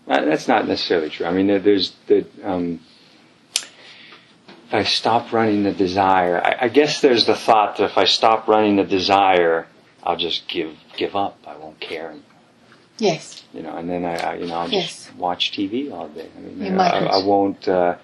Uh, 0.09 0.25
That's 0.25 0.47
not 0.47 0.67
necessarily 0.67 1.09
true. 1.09 1.25
I 1.27 1.31
mean, 1.31 1.47
there- 1.47 1.59
there's 1.59 1.91
the. 2.07 2.25
Um, 2.43 2.79
if 4.67 4.73
I 4.73 4.83
stop 4.83 5.31
running 5.33 5.63
the 5.63 5.71
desire, 5.71 6.39
I, 6.43 6.65
I 6.65 6.67
guess 6.69 7.01
there's 7.01 7.25
the 7.25 7.35
thought 7.35 7.77
that 7.77 7.85
if 7.91 7.97
I 7.97 8.05
stop 8.05 8.47
running 8.47 8.75
the 8.75 8.83
desire, 8.83 9.67
I'll 10.03 10.15
just 10.17 10.47
give 10.47 10.75
give 10.97 11.15
up. 11.15 11.37
I 11.47 11.55
won't 11.57 11.79
care. 11.79 12.13
Yes. 12.99 13.43
you 13.53 13.61
know, 13.63 13.75
and 13.77 13.89
then 13.89 14.03
I, 14.03 14.15
I 14.15 14.33
you 14.35 14.45
know, 14.47 14.55
I'll 14.55 14.67
just 14.67 15.07
Yes. 15.07 15.11
watch 15.17 15.51
TV 15.53 15.91
all 15.91 16.09
day. 16.09 16.27
I 16.35 16.39
mean, 16.41 16.59
You 16.61 16.71
I, 16.73 16.75
mightn't. 16.75 17.07
I 17.11 17.17
won't, 17.25 17.67
uh, 17.67 17.95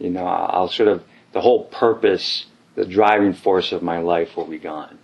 you 0.00 0.10
know, 0.10 0.26
I'll 0.26 0.68
sort 0.68 0.88
of 0.88 1.04
the 1.32 1.40
whole 1.40 1.64
purpose, 1.66 2.46
the 2.74 2.84
driving 2.84 3.32
force 3.32 3.70
of 3.72 3.80
my 3.82 3.98
life 3.98 4.36
will 4.36 4.46
be 4.46 4.58
gone. 4.58 4.98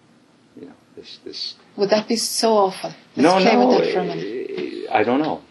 You 0.61 0.66
know, 0.66 0.72
this 0.96 1.18
this. 1.24 1.54
Would 1.76 1.90
that 1.90 2.09
be 2.09 2.16
so 2.16 2.54
awful? 2.57 2.90
Let's 2.90 3.16
no, 3.16 3.32
play 3.40 3.52
no, 3.54 3.68
with 3.68 3.78
that 3.84 3.92
for 3.94 4.00
a 4.00 4.04
minute. 4.04 4.86
I 4.90 5.02
don't 5.04 5.20
know. 5.22 5.42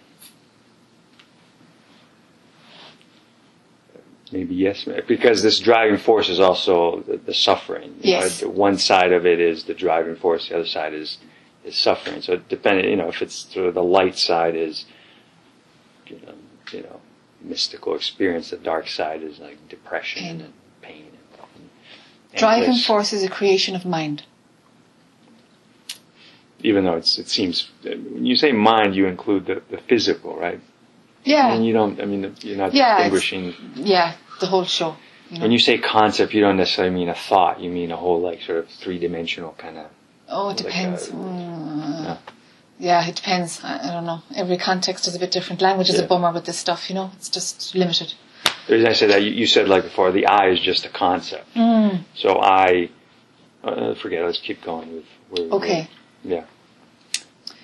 Maybe 4.35 4.55
yes, 4.55 4.85
because 5.07 5.41
this 5.43 5.59
driving 5.59 5.97
force 5.97 6.27
is 6.27 6.41
also 6.41 7.01
the, 7.07 7.15
the 7.17 7.33
suffering. 7.33 7.91
You 8.01 8.11
Yes. 8.15 8.41
Know, 8.41 8.49
one 8.49 8.77
side 8.77 9.13
of 9.13 9.25
it 9.25 9.39
is 9.39 9.63
the 9.63 9.73
driving 9.73 10.17
force, 10.17 10.49
the 10.49 10.55
other 10.55 10.65
side 10.65 10.93
is 10.93 11.19
is 11.63 11.75
suffering. 11.77 12.21
So 12.21 12.35
depending, 12.49 12.89
you 12.89 12.97
know, 12.97 13.07
if 13.07 13.21
it's 13.21 13.37
sort 13.53 13.67
of 13.67 13.73
the 13.73 13.83
light 13.99 14.17
side 14.17 14.55
is, 14.55 14.85
you 16.07 16.19
know, 16.25 16.33
you 16.73 16.83
know, 16.83 16.99
mystical 17.41 17.95
experience. 17.95 18.49
The 18.49 18.57
dark 18.57 18.87
side 18.89 19.23
is 19.23 19.39
like 19.39 19.57
depression 19.69 20.21
Pain. 20.23 20.41
and 20.41 20.53
pain. 20.81 21.05
And, 21.05 21.69
and 22.33 22.39
Driving 22.39 22.69
bliss. 22.71 22.85
force 22.85 23.13
is 23.13 23.23
a 23.23 23.29
creation 23.29 23.73
of 23.75 23.85
mind. 23.85 24.23
Even 26.61 26.83
though 26.85 26.95
it's 26.95 27.17
it 27.17 27.29
seems 27.29 27.69
when 27.83 28.25
you 28.25 28.35
say 28.35 28.51
mind, 28.51 28.95
you 28.95 29.05
include 29.07 29.45
the, 29.45 29.61
the 29.69 29.77
physical, 29.77 30.35
right? 30.35 30.59
Yeah. 31.23 31.53
mean, 31.53 31.63
you 31.63 31.73
don't. 31.73 31.99
I 32.01 32.05
mean, 32.05 32.35
you're 32.41 32.57
not 32.57 32.73
Yeah, 32.73 32.97
distinguishing. 32.97 33.53
Yeah. 33.75 34.15
The 34.39 34.47
whole 34.47 34.65
show. 34.65 34.95
You 35.29 35.37
know. 35.37 35.43
When 35.43 35.51
you 35.51 35.59
say 35.59 35.77
concept, 35.77 36.33
you 36.33 36.41
don't 36.41 36.57
necessarily 36.57 36.93
mean 36.93 37.09
a 37.09 37.15
thought. 37.15 37.59
You 37.59 37.69
mean 37.69 37.91
a 37.91 37.97
whole 37.97 38.19
like 38.21 38.41
sort 38.41 38.59
of 38.59 38.69
three 38.69 38.99
dimensional 38.99 39.55
kind 39.57 39.77
of. 39.77 39.87
oh, 40.29 40.49
it 40.49 40.57
like 40.57 40.57
depends. 40.65 41.07
a- 41.09 41.11
Mm. 41.11 42.03
Yeah. 42.03 42.17
Yeah, 42.77 43.07
it 43.07 43.15
depends. 43.15 43.61
I, 43.63 43.79
I 43.87 43.91
don't 43.93 44.05
know. 44.05 44.21
Every 44.35 44.57
context 44.57 45.07
is 45.07 45.15
a 45.15 45.19
bit 45.19 45.31
different. 45.31 45.61
Language 45.61 45.89
is 45.89 45.95
Yeah. 45.97 46.03
a 46.03 46.07
bummer 46.07 46.31
with 46.33 46.45
this 46.45 46.57
stuff. 46.57 46.89
You 46.89 46.95
know, 46.95 47.11
it's 47.15 47.29
just 47.29 47.73
limited. 47.73 48.13
The 48.67 48.73
reason 48.73 48.89
I 48.89 48.93
said 48.93 49.09
that, 49.11 49.23
you, 49.23 49.31
you 49.31 49.47
said 49.47 49.67
like 49.69 49.83
before, 49.83 50.11
the 50.11 50.25
I 50.27 50.49
is 50.49 50.59
just 50.59 50.85
a 50.85 50.89
concept. 50.89 51.47
Mm. 51.55 52.03
So 52.15 52.29
I, 52.41 52.89
uh, 53.63 53.95
forget. 53.95 54.23
Let's 54.25 54.39
keep 54.39 54.61
going 54.63 54.93
with. 54.95 55.05
Where, 55.29 55.49
Okay. 55.57 55.87
where- 56.23 56.37
yeah. 56.37 56.43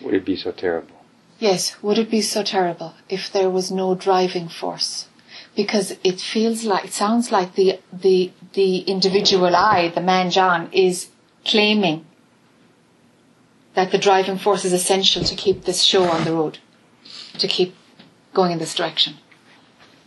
Would 0.01 0.13
it 0.15 0.25
be 0.25 0.35
so 0.35 0.51
terrible? 0.51 0.95
Yes, 1.39 1.75
would 1.81 1.97
it 1.97 2.09
be 2.09 2.21
so 2.21 2.43
terrible 2.43 2.93
if 3.09 3.31
there 3.31 3.49
was 3.49 3.71
no 3.71 3.95
driving 3.95 4.47
force? 4.47 5.07
Because 5.55 5.97
it 6.03 6.21
feels 6.21 6.63
like, 6.63 6.85
it 6.85 6.93
sounds 6.93 7.31
like 7.31 7.55
the, 7.55 7.79
the, 7.91 8.31
the 8.53 8.79
individual 8.79 9.55
I, 9.55 9.89
the 9.89 10.01
man 10.01 10.29
John, 10.31 10.69
is 10.71 11.09
claiming 11.43 12.05
that 13.73 13.91
the 13.91 13.97
driving 13.97 14.37
force 14.37 14.65
is 14.65 14.73
essential 14.73 15.23
to 15.23 15.35
keep 15.35 15.63
this 15.63 15.83
show 15.83 16.03
on 16.03 16.23
the 16.23 16.33
road, 16.33 16.59
to 17.37 17.47
keep 17.47 17.75
going 18.33 18.51
in 18.51 18.59
this 18.59 18.75
direction. 18.75 19.15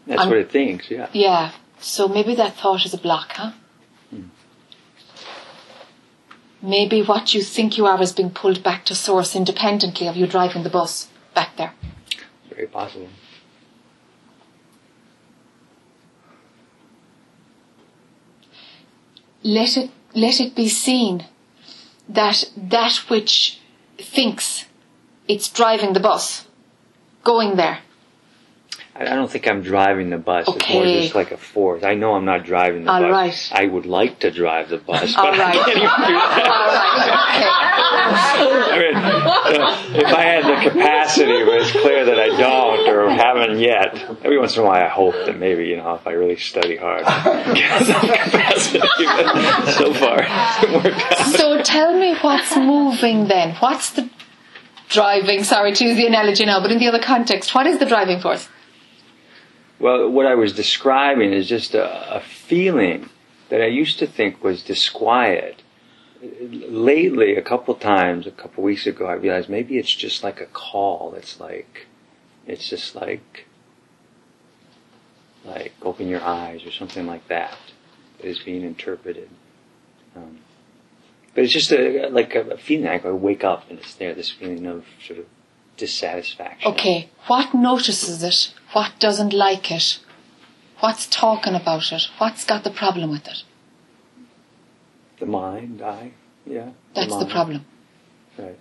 That's 0.07 0.27
what 0.27 0.37
it 0.37 0.51
thinks. 0.51 0.91
Yeah. 0.91 1.09
Yeah, 1.13 1.53
so 1.79 2.09
maybe 2.09 2.35
that 2.35 2.55
thought 2.57 2.85
is 2.85 2.95
a 2.95 2.99
block, 2.99 3.33
huh? 3.33 3.53
Hmm. 4.11 4.23
Maybe 6.63 7.03
what 7.03 7.35
you 7.35 7.43
think 7.43 7.77
you 7.77 7.87
are 7.87 8.01
is 8.01 8.13
being 8.13 8.31
pulled 8.31 8.63
back 8.63 8.85
to 8.87 8.95
source 8.95 9.35
independently 9.37 10.07
of 10.07 10.17
you 10.17 10.27
driving 10.27 10.63
the 10.63 10.71
bus 10.71 11.09
back 11.35 11.57
there. 11.57 11.75
Very 12.51 12.67
possible. 12.67 13.09
Let 19.45 19.77
it 19.77 19.91
let 20.15 20.41
it 20.41 20.55
be 20.55 20.69
seen 20.69 21.27
that 22.09 22.51
that 22.57 22.97
which 23.09 23.61
thinks 23.99 24.65
it's 25.29 25.49
driving 25.49 25.93
the 25.93 26.01
bus 26.01 26.47
going 27.23 27.57
there 27.57 27.79
I, 28.97 29.05
don't 29.17 29.29
think 29.31 29.49
I'm 29.49 29.63
driving 29.63 30.11
the 30.11 30.19
bus. 30.19 30.47
It's 30.49 30.69
more 30.69 30.83
Okay. 30.85 31.03
just 31.03 31.15
like 31.17 31.33
a 31.33 31.37
force. 31.37 31.83
I 31.83 31.95
know 31.95 32.15
I'm 32.15 32.25
not 32.25 32.45
driving 32.45 32.85
the 32.85 32.93
All 32.93 33.01
bus. 33.01 33.11
right. 33.51 33.51
I 33.53 33.67
would 33.67 33.87
like 33.87 34.21
to 34.21 34.31
drive 34.31 34.69
the 34.69 34.79
bus, 34.79 35.17
All 35.17 35.25
but 35.25 35.37
right. 35.39 35.49
I 35.49 35.65
can't 35.65 35.75
do 35.75 35.81
that. 35.83 37.75
I 38.71 38.79
mean, 38.79 40.01
if 40.01 40.13
I 40.15 40.23
had 40.23 40.45
the 40.45 40.71
capacity, 40.71 41.45
but 41.45 41.61
it's 41.61 41.73
clear 41.73 42.05
that 42.05 42.19
I 42.21 42.29
don't 42.29 42.89
or 42.89 43.11
haven't 43.11 43.59
yet. 43.59 43.97
Every 44.25 44.39
once 44.39 44.57
in 44.57 44.63
a 44.63 44.67
while, 44.67 44.83
I 44.85 44.89
hope 44.89 45.15
that 45.27 45.39
maybe, 45.39 45.67
you 45.67 45.77
know, 45.77 45.95
if 45.95 46.07
I 46.07 46.13
really 46.13 46.37
study 46.37 46.77
hard, 46.77 47.05
get 47.55 47.83
some 47.87 48.01
capacity. 48.01 48.79
But 48.79 49.73
so 49.79 49.95
far, 49.95 50.23
it 50.23 50.85
worked 50.85 51.13
out. 51.13 51.27
so 51.35 51.63
tell 51.63 51.99
me 51.99 52.15
what's 52.21 52.57
moving 52.57 53.27
then 53.29 53.55
what's 53.57 53.91
the 53.91 54.09
driving 54.89 55.43
sorry 55.43 55.73
to 55.73 55.85
use 55.85 55.97
the 55.97 56.07
analogy 56.07 56.45
now 56.45 56.61
but 56.61 56.71
in 56.71 56.79
the 56.79 56.87
other 56.87 57.01
context 57.01 57.55
what 57.55 57.67
is 57.67 57.79
the 57.79 57.87
driving 57.87 58.21
force 58.21 58.49
Well, 59.79 60.09
what 60.09 60.27
I 60.27 60.35
was 60.35 60.53
describing 60.53 61.33
is 61.33 61.49
just 61.49 61.75
a, 61.75 62.16
a 62.16 62.20
feeling 62.20 63.11
that 63.49 63.61
I 63.61 63.66
used 63.66 63.99
to 63.99 64.07
think 64.07 64.43
was 64.43 64.62
disquiet. 64.62 65.62
Lately, 66.22 67.37
a 67.37 67.43
couple 67.43 67.75
times, 67.75 68.27
a 68.27 68.31
couple 68.31 68.64
weeks 68.64 68.87
ago, 68.87 69.07
I 69.07 69.14
realized 69.14 69.49
maybe 69.49 69.79
it's 69.79 69.95
just 69.95 70.22
like 70.22 70.41
a 70.41 70.47
call. 70.47 71.14
It's 71.14 71.39
like, 71.39 71.87
it's 72.47 72.68
just 72.68 72.95
like, 72.95 73.47
like 75.45 75.75
open 75.83 76.09
your 76.09 76.22
eyes 76.22 76.64
or 76.64 76.70
something 76.70 77.07
like 77.07 77.29
that 77.29 77.59
is 78.20 78.39
being 78.39 78.62
interpreted. 78.62 79.29
Um, 80.16 80.39
but 81.35 81.45
it's 81.45 81.53
just 81.53 81.72
a, 81.72 82.09
like 82.09 82.35
a, 82.35 82.57
feeling. 82.57 82.89
I 82.89 83.11
wake 83.11 83.45
up 83.45 83.68
and 83.68 83.79
it's 83.81 83.95
there. 83.95 84.14
This 84.14 84.31
feeling 84.31 84.66
of 84.66 84.85
sort 85.05 85.18
of 85.18 85.27
dissatisfaction. 85.77 86.72
okay 86.72 87.09
what 87.27 87.53
notices 87.55 88.22
it 88.22 88.55
what 88.75 88.93
doesn't 89.07 89.33
like 89.33 89.66
it 89.79 89.87
what's 90.81 91.07
talking 91.07 91.55
about 91.62 91.91
it 91.97 92.05
what's 92.18 92.45
got 92.53 92.62
the 92.64 92.70
problem 92.83 93.09
with 93.11 93.27
it 93.35 93.41
The 95.20 95.27
mind, 95.27 95.81
I, 95.81 96.12
yeah. 96.57 96.70
that's 96.95 97.16
the 97.22 97.25
mind. 97.25 97.37
problem 97.37 97.61
Right. 98.39 98.59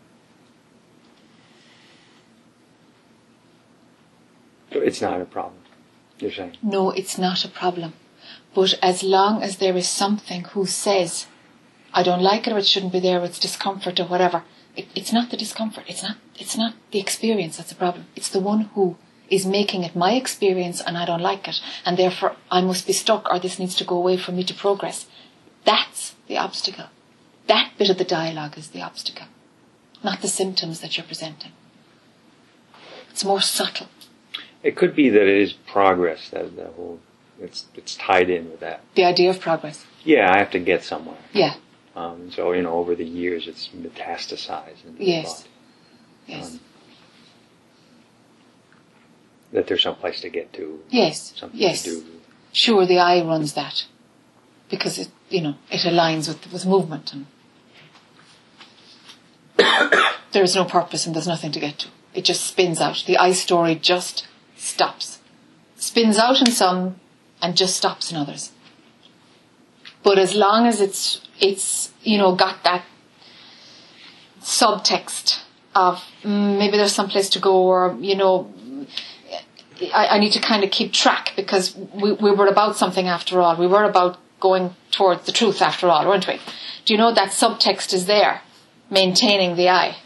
It's 4.90 5.02
not 5.02 5.22
a 5.22 5.26
problem. 5.26 5.60
You're 6.20 6.32
saying. 6.32 6.58
No, 6.62 6.92
it's 6.92 7.18
not 7.18 7.44
a 7.46 7.48
problem. 7.62 7.94
But 8.54 8.78
as 8.82 9.04
long 9.04 9.42
as 9.42 9.58
there 9.58 9.76
is 9.76 9.90
something 9.90 10.44
who 10.54 10.66
says, 10.66 11.28
I 11.94 12.04
don't 12.04 12.22
like 12.22 12.48
it 12.48 12.54
or 12.54 12.58
it 12.60 12.66
shouldn't 12.68 12.94
be 12.94 13.00
there, 13.00 13.20
or 13.22 13.26
it's 13.26 13.40
discomfort 13.40 14.00
or 14.00 14.06
whatever, 14.06 14.44
it, 14.76 14.88
it's 14.96 15.12
not 15.12 15.30
the 15.32 15.38
discomfort. 15.38 15.86
It's 15.88 16.04
not, 16.04 16.18
it's 16.40 16.58
not 16.58 16.74
the 16.92 17.00
experience 17.00 17.58
that's 17.58 17.70
the 17.70 17.76
problem. 17.76 18.06
It's 18.16 18.30
the 18.30 18.40
one 18.40 18.62
who 18.74 18.98
is 19.34 19.46
making 19.46 19.84
it 19.84 19.96
my 19.96 20.14
experience 20.14 20.80
and 20.80 20.98
I 20.98 21.06
don't 21.06 21.22
like 21.22 21.48
it. 21.48 21.60
And 21.86 21.98
therefore 21.98 22.36
I 22.52 22.62
must 22.62 22.86
be 22.86 22.94
stuck 22.94 23.32
or 23.32 23.40
this 23.40 23.58
needs 23.60 23.76
to 23.76 23.84
go 23.84 23.96
away 23.98 24.18
for 24.18 24.32
me 24.32 24.44
to 24.44 24.54
progress. 24.54 25.08
That's 25.66 26.14
the 26.28 26.38
obstacle. 26.38 26.86
That 27.48 27.72
bit 27.78 27.90
of 27.90 27.98
the 27.98 28.04
dialogue 28.04 28.58
is 28.58 28.70
the 28.70 28.82
obstacle. 28.82 29.28
Not 30.04 30.22
the 30.22 30.28
symptoms 30.28 30.82
that 30.82 30.98
you're 30.98 31.06
presenting. 31.06 31.52
It's 33.10 33.26
more 33.26 33.42
subtle. 33.42 33.88
It 34.62 34.76
could 34.76 34.96
be 34.96 35.10
that 35.10 35.22
it 35.22 35.42
is 35.42 35.54
progress. 35.54 36.30
That 36.30 36.56
the 36.56 36.66
whole 36.68 37.00
it's 37.40 37.66
it's 37.76 37.96
tied 37.96 38.30
in 38.30 38.50
with 38.52 38.60
that. 38.60 38.82
The 38.96 39.06
idea 39.06 39.30
of 39.30 39.40
progress. 39.40 39.86
Yeah, 40.04 40.32
I 40.34 40.38
have 40.40 40.52
to 40.52 40.60
get 40.60 40.84
somewhere. 40.84 41.18
Yeah. 41.34 41.56
Um, 41.96 42.32
so 42.32 42.52
you 42.54 42.62
know, 42.62 42.74
over 42.74 42.96
the 42.96 43.06
years, 43.06 43.48
it's 43.48 43.70
metastasized 43.70 44.84
Yes. 44.98 45.42
body. 45.42 45.50
Yes. 46.28 46.52
Um, 46.54 46.60
that 49.54 49.68
there's 49.68 49.84
some 49.84 49.96
place 49.96 50.20
to 50.22 50.30
get 50.30 50.52
to, 50.54 50.80
yes. 50.90 51.34
something 51.38 51.60
Yes. 51.60 51.84
to 51.84 51.90
do. 52.02 52.06
Sure, 52.52 52.86
the 52.86 53.00
I 53.00 53.22
runs 53.24 53.54
that 53.54 53.86
because 54.70 55.00
it, 55.00 55.10
you 55.30 55.42
know, 55.42 55.56
it 55.72 55.82
aligns 55.82 56.28
with 56.28 56.52
with 56.52 56.66
movement 56.66 57.14
and 57.14 57.26
there 60.32 60.44
is 60.44 60.56
no 60.56 60.66
purpose 60.66 61.06
and 61.06 61.16
there's 61.16 61.28
nothing 61.28 61.52
to 61.52 61.60
get 61.60 61.78
to. 61.80 61.88
It 62.14 62.26
just 62.26 62.46
spins 62.46 62.80
out. 62.80 63.04
The 63.08 63.18
I 63.18 63.32
story 63.34 63.76
just 63.76 64.28
stops, 64.56 65.20
spins 65.76 66.18
out 66.18 66.40
in 66.40 66.48
some 66.52 67.00
and 67.42 67.56
just 67.56 67.76
stops 67.78 68.12
in 68.12 68.18
others. 68.18 68.52
But 70.04 70.20
as 70.20 70.36
long 70.36 70.68
as 70.68 70.82
it's 70.82 71.22
it's 71.40 71.92
you 72.04 72.18
know 72.18 72.36
got 72.36 72.64
that 72.64 72.84
subtext 74.42 75.42
of 75.76 76.04
mm, 76.24 76.58
maybe 76.60 76.78
there's 76.78 76.94
some 76.94 77.10
place 77.10 77.30
to 77.30 77.40
go 77.40 77.64
or 77.64 77.98
you 78.00 78.16
know 78.16 78.54
I, 79.92 80.16
I 80.16 80.20
need 80.20 80.32
to 80.34 80.40
kind 80.40 80.64
of 80.64 80.72
keep 80.72 80.94
track 80.94 81.34
because 81.36 81.76
we, 81.76 82.12
we 82.14 82.32
were 82.32 82.48
about 82.48 82.76
something 82.78 83.08
after 83.08 83.42
all. 83.42 83.56
We 83.58 83.68
were 83.68 83.84
about 83.84 84.18
going 84.40 84.76
towards 84.92 85.26
the 85.26 85.32
truth 85.32 85.62
after 85.62 85.88
all, 85.88 86.06
weren't 86.08 86.28
we? 86.28 86.40
Do 86.86 86.94
you 86.94 86.98
know 86.98 87.14
that 87.14 87.30
subtext 87.32 87.94
is 87.94 88.06
there, 88.06 88.42
maintaining 88.90 89.56
the 89.56 89.70
I? 89.70 89.98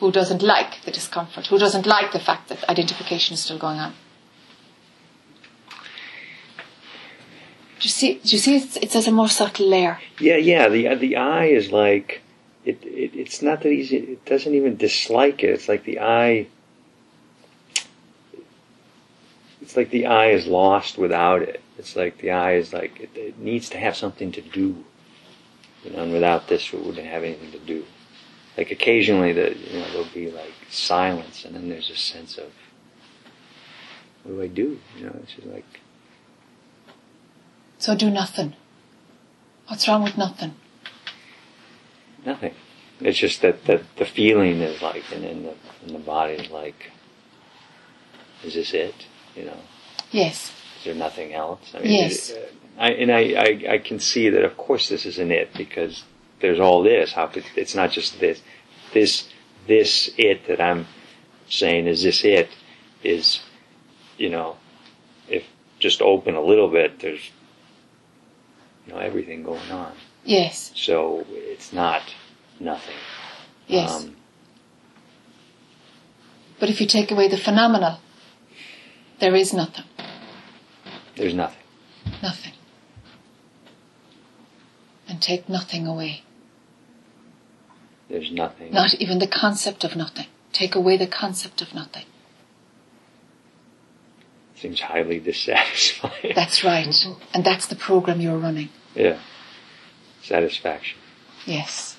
Who 0.00 0.12
doesn't 0.12 0.42
like 0.42 0.82
the 0.84 0.92
discomfort? 0.92 1.46
Who 1.48 1.58
doesn't 1.58 1.86
like 1.86 2.12
the 2.12 2.20
fact 2.20 2.48
that 2.50 2.68
identification 2.68 3.34
is 3.34 3.42
still 3.42 3.58
going 3.58 3.78
on? 3.78 3.94
Do 7.80 7.84
you 7.84 7.90
see? 7.90 8.14
Do 8.14 8.28
you 8.28 8.38
see? 8.38 8.56
It's, 8.56 8.76
it's 8.76 8.96
as 8.96 9.06
a 9.06 9.12
more 9.12 9.28
subtle 9.28 9.68
layer. 9.68 9.98
Yeah, 10.18 10.36
yeah. 10.36 10.68
The 10.68 10.88
uh, 10.88 10.94
the 10.96 11.16
I 11.16 11.46
is 11.46 11.70
like 11.70 12.22
it, 12.64 12.82
it. 12.82 13.14
It's 13.14 13.40
not 13.40 13.62
that 13.62 13.70
easy. 13.70 13.96
It 13.98 14.24
doesn't 14.24 14.52
even 14.52 14.76
dislike 14.76 15.44
it. 15.44 15.50
It's 15.50 15.68
like 15.68 15.84
the 15.84 16.00
I. 16.00 16.48
It's 19.68 19.76
like 19.76 19.90
the 19.90 20.06
I 20.06 20.28
is 20.28 20.46
lost 20.46 20.96
without 20.96 21.42
it. 21.42 21.60
It's 21.76 21.94
like 21.94 22.16
the 22.16 22.30
I 22.30 22.54
is 22.54 22.72
like 22.72 23.00
it, 23.00 23.10
it 23.14 23.38
needs 23.38 23.68
to 23.68 23.76
have 23.78 23.98
something 23.98 24.32
to 24.32 24.40
do. 24.40 24.82
You 25.84 25.90
know, 25.90 26.04
and 26.04 26.12
without 26.14 26.48
this, 26.48 26.72
it 26.72 26.82
wouldn't 26.82 27.06
have 27.06 27.22
anything 27.22 27.52
to 27.52 27.58
do. 27.58 27.84
Like 28.56 28.70
occasionally, 28.70 29.34
the 29.34 29.54
you 29.54 29.78
know 29.78 29.86
there'll 29.90 30.14
be 30.14 30.30
like 30.30 30.54
silence, 30.70 31.44
and 31.44 31.54
then 31.54 31.68
there's 31.68 31.90
a 31.90 31.96
sense 31.96 32.38
of 32.38 32.50
what 34.22 34.36
do 34.36 34.42
I 34.42 34.46
do? 34.46 34.80
You 34.96 35.04
know, 35.04 35.16
it's 35.22 35.34
just 35.34 35.46
like 35.46 35.80
So 37.78 37.94
do 37.94 38.08
nothing. 38.08 38.54
What's 39.66 39.86
wrong 39.86 40.02
with 40.02 40.16
nothing? 40.16 40.54
Nothing. 42.24 42.54
It's 43.00 43.18
just 43.18 43.42
that, 43.42 43.66
that 43.66 43.82
the 43.96 44.06
feeling 44.06 44.62
is 44.62 44.80
like, 44.80 45.04
and 45.12 45.26
in 45.26 45.42
the 45.42 45.54
in 45.86 45.92
the 45.92 45.98
body 45.98 46.32
is 46.32 46.50
like, 46.50 46.90
is 48.42 48.54
this 48.54 48.72
it? 48.72 49.07
You 49.38 49.44
know, 49.44 49.60
Yes. 50.10 50.52
is 50.78 50.84
there 50.84 50.94
nothing 50.94 51.32
else? 51.32 51.60
I 51.74 51.78
mean, 51.78 51.92
Yes. 51.92 52.30
it- 52.30 52.54
I, 52.78 52.90
and 52.92 53.10
I, 53.10 53.20
I 53.46 53.72
I 53.74 53.78
can 53.78 53.98
see 53.98 54.28
that 54.30 54.44
of 54.44 54.56
course 54.56 54.88
this 54.88 55.04
isn't 55.04 55.32
it 55.32 55.52
because 55.54 56.04
there's 56.40 56.60
all 56.60 56.82
this. 56.82 57.12
How 57.12 57.26
could 57.26 57.44
it's 57.56 57.74
not 57.74 57.90
just 57.90 58.20
this, 58.20 58.40
this 58.94 59.28
this 59.66 60.10
it 60.16 60.46
that 60.46 60.60
I'm 60.60 60.86
saying 61.48 61.86
is 61.88 62.02
this 62.04 62.24
it 62.24 62.48
is, 63.02 63.40
you 64.16 64.30
know, 64.30 64.56
if 65.28 65.44
just 65.80 66.00
open 66.02 66.34
a 66.36 66.40
little 66.40 66.68
bit, 66.68 67.00
there's 67.00 67.30
you 68.86 68.92
know 68.92 68.98
everything 69.00 69.42
going 69.42 69.70
on. 69.72 69.92
Yes. 70.24 70.70
So 70.76 71.26
it's 71.30 71.72
not 71.72 72.02
nothing. 72.60 72.96
Yes. 73.66 73.90
Um, 74.04 74.16
but 76.60 76.70
if 76.70 76.80
you 76.80 76.86
take 76.86 77.10
away 77.10 77.26
the 77.28 77.36
phenomenal, 77.38 77.98
there 79.20 79.34
is 79.34 79.52
nothing. 79.52 79.84
there's 81.16 81.34
nothing. 81.34 81.62
Nothing. 82.22 82.52
And 85.08 85.20
take 85.22 85.48
nothing 85.48 85.86
away. 85.86 86.22
There's 88.08 88.30
nothing. 88.32 88.72
Not 88.72 88.94
even 88.94 89.18
the 89.18 89.26
concept 89.26 89.84
of 89.84 89.96
nothing. 89.96 90.26
Take 90.52 90.74
away 90.74 90.96
the 90.96 91.06
concept 91.06 91.60
of 91.60 91.74
nothing. 91.74 92.04
Seems 94.56 94.80
highly 94.80 95.20
dissatisfying. 95.20 96.32
That's 96.34 96.64
right. 96.64 96.92
And 97.34 97.44
that's 97.44 97.66
the 97.66 97.76
program 97.76 98.20
you're 98.20 98.38
running. 98.38 98.70
yeah. 98.94 99.18
Satisfaction. 100.22 100.98
Yes. 101.46 101.96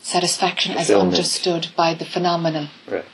Satisfaction 0.00 0.76
as 0.76 0.90
understood 0.90 1.68
by 1.76 1.94
the 1.94 2.04
phenomenal. 2.04 2.68
Right. 2.90 3.04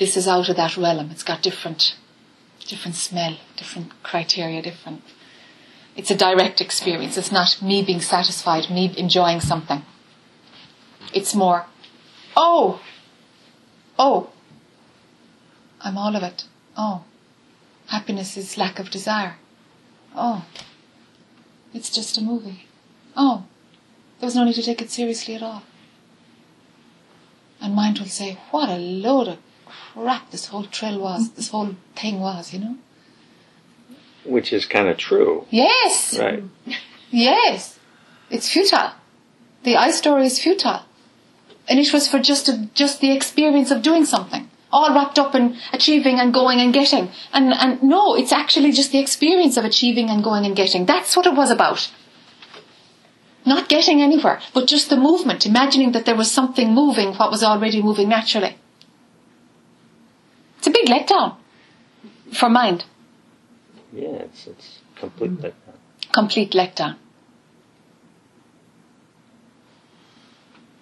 This 0.00 0.16
is 0.16 0.26
out 0.26 0.48
of 0.48 0.56
that 0.56 0.78
realm. 0.78 1.10
It's 1.10 1.22
got 1.22 1.42
different, 1.42 1.94
different 2.66 2.94
smell, 2.94 3.36
different 3.58 3.92
criteria, 4.02 4.62
different. 4.62 5.02
It's 5.94 6.10
a 6.10 6.16
direct 6.16 6.62
experience. 6.62 7.18
It's 7.18 7.30
not 7.30 7.60
me 7.60 7.82
being 7.82 8.00
satisfied, 8.00 8.70
me 8.70 8.94
enjoying 8.96 9.40
something. 9.40 9.84
It's 11.12 11.34
more, 11.34 11.66
oh, 12.34 12.80
oh, 13.98 14.30
I'm 15.82 15.98
all 15.98 16.16
of 16.16 16.22
it. 16.22 16.44
Oh, 16.78 17.04
happiness 17.88 18.38
is 18.38 18.56
lack 18.56 18.78
of 18.78 18.88
desire. 18.88 19.36
Oh, 20.16 20.46
it's 21.74 21.90
just 21.90 22.16
a 22.16 22.22
movie. 22.22 22.64
Oh, 23.14 23.44
there 24.18 24.28
was 24.28 24.34
no 24.34 24.44
need 24.44 24.54
to 24.54 24.62
take 24.62 24.80
it 24.80 24.90
seriously 24.90 25.34
at 25.34 25.42
all. 25.42 25.62
And 27.60 27.74
mind 27.74 27.98
will 27.98 28.06
say, 28.06 28.38
what 28.50 28.70
a 28.70 28.78
load 28.78 29.28
of 29.28 29.38
crap 29.92 30.30
this 30.30 30.46
whole 30.46 30.64
trail 30.64 31.00
was, 31.00 31.30
this 31.32 31.48
whole 31.48 31.74
thing 31.96 32.20
was, 32.20 32.52
you 32.52 32.58
know? 32.60 32.76
Which 34.24 34.52
is 34.52 34.66
kind 34.66 34.88
of 34.88 34.96
true. 34.96 35.46
Yes! 35.50 36.18
Right. 36.18 36.44
Yes! 37.12 37.80
It's 38.30 38.48
futile. 38.48 38.92
The 39.64 39.76
I 39.76 39.90
story 39.90 40.26
is 40.26 40.40
futile. 40.40 40.82
And 41.68 41.80
it 41.80 41.92
was 41.92 42.06
for 42.06 42.20
just 42.20 42.48
a, 42.48 42.68
just 42.72 43.00
the 43.00 43.10
experience 43.10 43.72
of 43.72 43.82
doing 43.82 44.04
something. 44.04 44.48
All 44.72 44.94
wrapped 44.94 45.18
up 45.18 45.34
in 45.34 45.56
achieving 45.72 46.20
and 46.20 46.32
going 46.32 46.60
and 46.60 46.72
getting. 46.72 47.10
And, 47.32 47.52
and 47.52 47.82
no, 47.82 48.14
it's 48.14 48.30
actually 48.30 48.70
just 48.70 48.92
the 48.92 49.00
experience 49.00 49.56
of 49.56 49.64
achieving 49.64 50.08
and 50.08 50.22
going 50.22 50.46
and 50.46 50.54
getting. 50.54 50.86
That's 50.86 51.16
what 51.16 51.26
it 51.26 51.34
was 51.34 51.50
about. 51.50 51.90
Not 53.44 53.68
getting 53.68 54.00
anywhere, 54.00 54.40
but 54.54 54.68
just 54.68 54.88
the 54.88 54.96
movement, 54.96 55.46
imagining 55.46 55.90
that 55.92 56.04
there 56.04 56.14
was 56.14 56.30
something 56.30 56.72
moving 56.72 57.14
what 57.14 57.32
was 57.32 57.42
already 57.42 57.82
moving 57.82 58.08
naturally. 58.08 58.56
It's 60.60 60.66
a 60.66 60.70
big 60.70 60.88
letdown 60.88 61.36
for 62.34 62.50
mind. 62.50 62.84
Yeah, 63.94 64.08
it's 64.28 64.46
it's 64.46 64.80
complete 64.94 65.30
letdown. 65.40 65.78
Complete 66.12 66.52
letdown. 66.52 66.96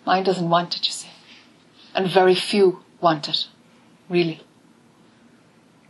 Mind 0.04 0.26
doesn't 0.26 0.50
want 0.50 0.74
it, 0.76 0.84
you 0.84 0.90
see. 0.92 1.08
And 1.94 2.10
very 2.10 2.34
few 2.34 2.80
want 3.00 3.28
it. 3.28 3.46
Really. 4.08 4.40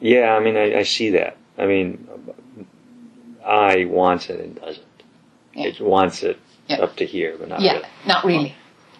Yeah, 0.01 0.35
I 0.37 0.41
mean, 0.41 0.59
I, 0.59 0.81
I 0.81 0.83
see 0.83 1.09
that. 1.13 1.39
I 1.57 1.65
mean, 1.65 2.07
I 3.43 3.87
wants 3.87 4.29
it 4.29 4.39
and 4.39 4.55
doesn't. 4.61 4.85
Yeah. 5.55 5.69
It 5.69 5.81
wants 5.81 6.23
it 6.23 6.39
Yeah. 6.69 6.83
up 6.83 6.95
to 6.97 7.07
here, 7.07 7.37
but 7.39 7.49
not 7.49 7.63
Yeah, 7.63 7.73
really. 7.73 7.89
not 8.07 8.25
really. 8.25 8.55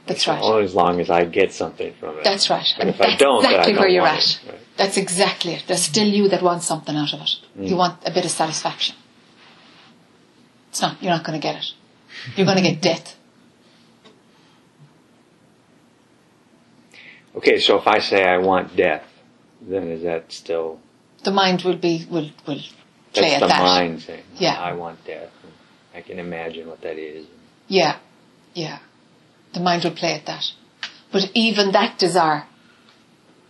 That's 0.09 0.27
right. 0.27 0.43
Only 0.43 0.65
as 0.65 0.75
long 0.75 1.01
as 1.01 1.11
I 1.11 1.25
get 1.25 1.53
something 1.53 1.93
from 2.01 2.19
it. 2.19 2.25
That's 2.25 2.49
right. 2.51 2.67
And 2.79 2.89
if 2.89 3.01
I 3.01 3.17
don't, 3.17 3.43
then 3.43 3.53
I 3.53 3.55
exactly 3.57 3.73
don't 3.75 3.81
where 3.83 3.89
you're 3.91 4.07
at. 4.07 4.19
it. 4.19 4.41
Right. 4.49 4.59
That's 4.77 4.97
exactly 4.97 5.53
it. 5.55 5.65
There's 5.67 5.83
still 5.83 6.07
you 6.09 6.29
that 6.29 6.43
wants 6.43 6.67
something 6.67 6.97
out 6.97 7.13
of 7.13 7.21
it. 7.21 7.31
You 7.57 7.75
Mm. 7.75 7.79
want 7.79 8.03
a 8.07 8.11
bit 8.11 8.25
of 8.25 8.31
satisfaction. 8.31 8.97
It's 10.71 10.81
not, 10.83 11.03
you're 11.03 11.13
not 11.13 11.25
going 11.25 11.39
to 11.41 11.43
get 11.43 11.57
it. 11.57 11.73
You're 12.37 12.47
going 12.47 12.57
to 12.59 12.63
get 12.63 12.81
death. 12.81 13.17
Okay, 17.37 17.59
so 17.61 17.77
if 17.79 17.87
I 17.87 17.99
say 18.01 18.25
I 18.25 18.39
want 18.39 18.75
death, 18.77 19.05
then 19.61 19.91
is 19.91 20.03
that 20.03 20.33
still 20.33 20.81
The 21.25 21.31
mind 21.31 21.63
will 21.63 21.77
be 21.77 22.07
will 22.11 22.31
will 22.47 22.61
play 23.13 23.31
that's 23.31 23.43
at 23.43 23.49
the 23.49 23.49
mind 23.49 24.03
saying, 24.03 24.25
Yeah. 24.37 24.55
I 24.59 24.73
want 24.73 25.05
death. 25.05 25.31
I 25.95 26.01
can 26.01 26.19
imagine 26.19 26.69
what 26.69 26.81
that 26.83 26.97
is. 26.99 27.27
Yeah, 27.69 27.99
yeah. 28.55 28.79
The 29.59 29.65
mind 29.65 29.83
will 29.83 29.91
play 29.91 30.13
at 30.15 30.27
that. 30.27 30.53
But 31.11 31.33
even 31.35 31.73
that 31.73 31.99
desire 31.99 32.45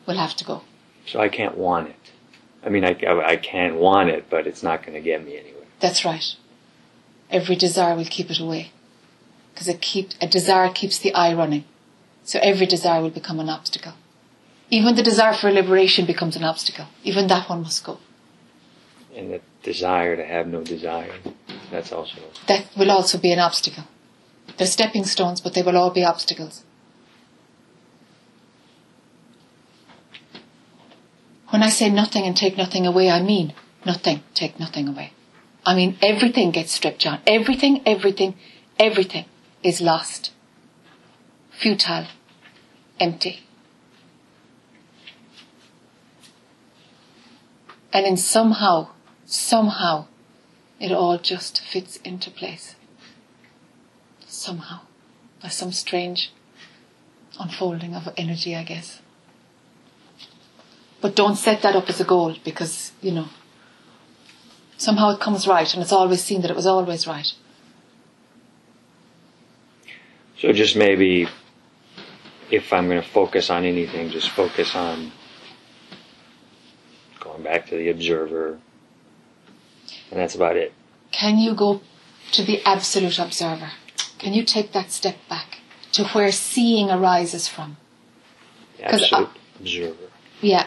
will 0.06 0.16
have 0.16 0.34
to 0.36 0.44
go. 0.44 0.62
So 1.06 1.20
I 1.20 1.28
can't 1.28 1.54
want 1.54 1.90
it. 1.90 2.12
I 2.64 2.70
mean, 2.70 2.82
I, 2.82 2.96
I, 3.06 3.32
I 3.32 3.36
can 3.36 3.76
want 3.76 4.08
it, 4.08 4.30
but 4.30 4.46
it's 4.46 4.62
not 4.62 4.82
going 4.82 4.94
to 4.94 5.02
get 5.02 5.22
me 5.22 5.36
anywhere. 5.36 5.66
That's 5.80 6.06
right. 6.06 6.24
Every 7.30 7.56
desire 7.56 7.94
will 7.94 8.06
keep 8.06 8.30
it 8.30 8.40
away. 8.40 8.72
Because 9.52 9.68
it 9.68 9.82
keep, 9.82 10.12
a 10.22 10.26
desire 10.26 10.70
keeps 10.70 10.98
the 10.98 11.12
I 11.12 11.34
running. 11.34 11.64
So 12.24 12.38
every 12.42 12.64
desire 12.64 13.02
will 13.02 13.10
become 13.10 13.38
an 13.38 13.50
obstacle. 13.50 13.92
Even 14.70 14.94
the 14.94 15.02
desire 15.02 15.34
for 15.34 15.50
liberation 15.50 16.06
becomes 16.06 16.36
an 16.36 16.44
obstacle. 16.44 16.86
Even 17.04 17.26
that 17.26 17.50
one 17.50 17.60
must 17.60 17.84
go. 17.84 17.98
And 19.14 19.30
the 19.30 19.40
desire 19.62 20.16
to 20.16 20.24
have 20.24 20.46
no 20.46 20.64
desire, 20.64 21.12
that's 21.70 21.92
also 21.92 22.16
That 22.46 22.66
will 22.78 22.90
also 22.90 23.18
be 23.18 23.30
an 23.30 23.40
obstacle. 23.40 23.84
They're 24.58 24.66
stepping 24.66 25.04
stones, 25.04 25.40
but 25.40 25.54
they 25.54 25.62
will 25.62 25.76
all 25.76 25.90
be 25.90 26.04
obstacles. 26.04 26.64
When 31.50 31.62
I 31.62 31.70
say 31.70 31.88
nothing 31.88 32.24
and 32.24 32.36
take 32.36 32.58
nothing 32.58 32.84
away, 32.84 33.08
I 33.08 33.22
mean 33.22 33.54
nothing, 33.86 34.22
take 34.34 34.60
nothing 34.60 34.88
away. 34.88 35.12
I 35.64 35.74
mean 35.74 35.96
everything 36.02 36.50
gets 36.50 36.72
stripped 36.72 37.04
down. 37.04 37.20
Everything, 37.26 37.82
everything, 37.86 38.34
everything 38.78 39.26
is 39.62 39.80
lost. 39.80 40.32
Futile. 41.50 42.06
Empty. 43.00 43.40
And 47.92 48.06
in 48.06 48.16
somehow, 48.16 48.88
somehow, 49.24 50.06
it 50.80 50.92
all 50.92 51.16
just 51.16 51.60
fits 51.60 51.96
into 51.98 52.30
place. 52.30 52.74
Somehow. 54.38 54.80
By 55.42 55.48
some 55.48 55.72
strange 55.72 56.30
unfolding 57.40 57.96
of 57.96 58.08
energy, 58.16 58.54
I 58.54 58.62
guess. 58.62 59.02
But 61.00 61.16
don't 61.16 61.34
set 61.34 61.62
that 61.62 61.74
up 61.74 61.88
as 61.88 62.00
a 62.00 62.04
goal 62.04 62.36
because, 62.44 62.92
you 63.00 63.10
know, 63.10 63.26
somehow 64.76 65.10
it 65.10 65.18
comes 65.18 65.48
right 65.48 65.72
and 65.74 65.82
it's 65.82 65.92
always 65.92 66.22
seen 66.22 66.42
that 66.42 66.52
it 66.52 66.56
was 66.56 66.66
always 66.66 67.04
right. 67.04 67.32
So 70.38 70.52
just 70.52 70.76
maybe 70.76 71.26
if 72.48 72.72
I'm 72.72 72.88
going 72.88 73.02
to 73.02 73.08
focus 73.08 73.50
on 73.50 73.64
anything, 73.64 74.10
just 74.10 74.30
focus 74.30 74.76
on 74.76 75.10
going 77.18 77.42
back 77.42 77.66
to 77.70 77.76
the 77.76 77.90
observer. 77.90 78.60
And 80.12 80.20
that's 80.20 80.36
about 80.36 80.56
it. 80.56 80.72
Can 81.10 81.38
you 81.38 81.56
go 81.56 81.80
to 82.32 82.44
the 82.44 82.62
absolute 82.64 83.18
observer? 83.18 83.72
Can 84.18 84.34
you 84.34 84.44
take 84.44 84.72
that 84.72 84.90
step 84.90 85.16
back 85.28 85.58
to 85.92 86.04
where 86.08 86.32
seeing 86.32 86.90
arises 86.90 87.48
from? 87.48 87.76
Absolute 88.82 89.28
observer. 89.60 89.96
Yeah. 90.40 90.66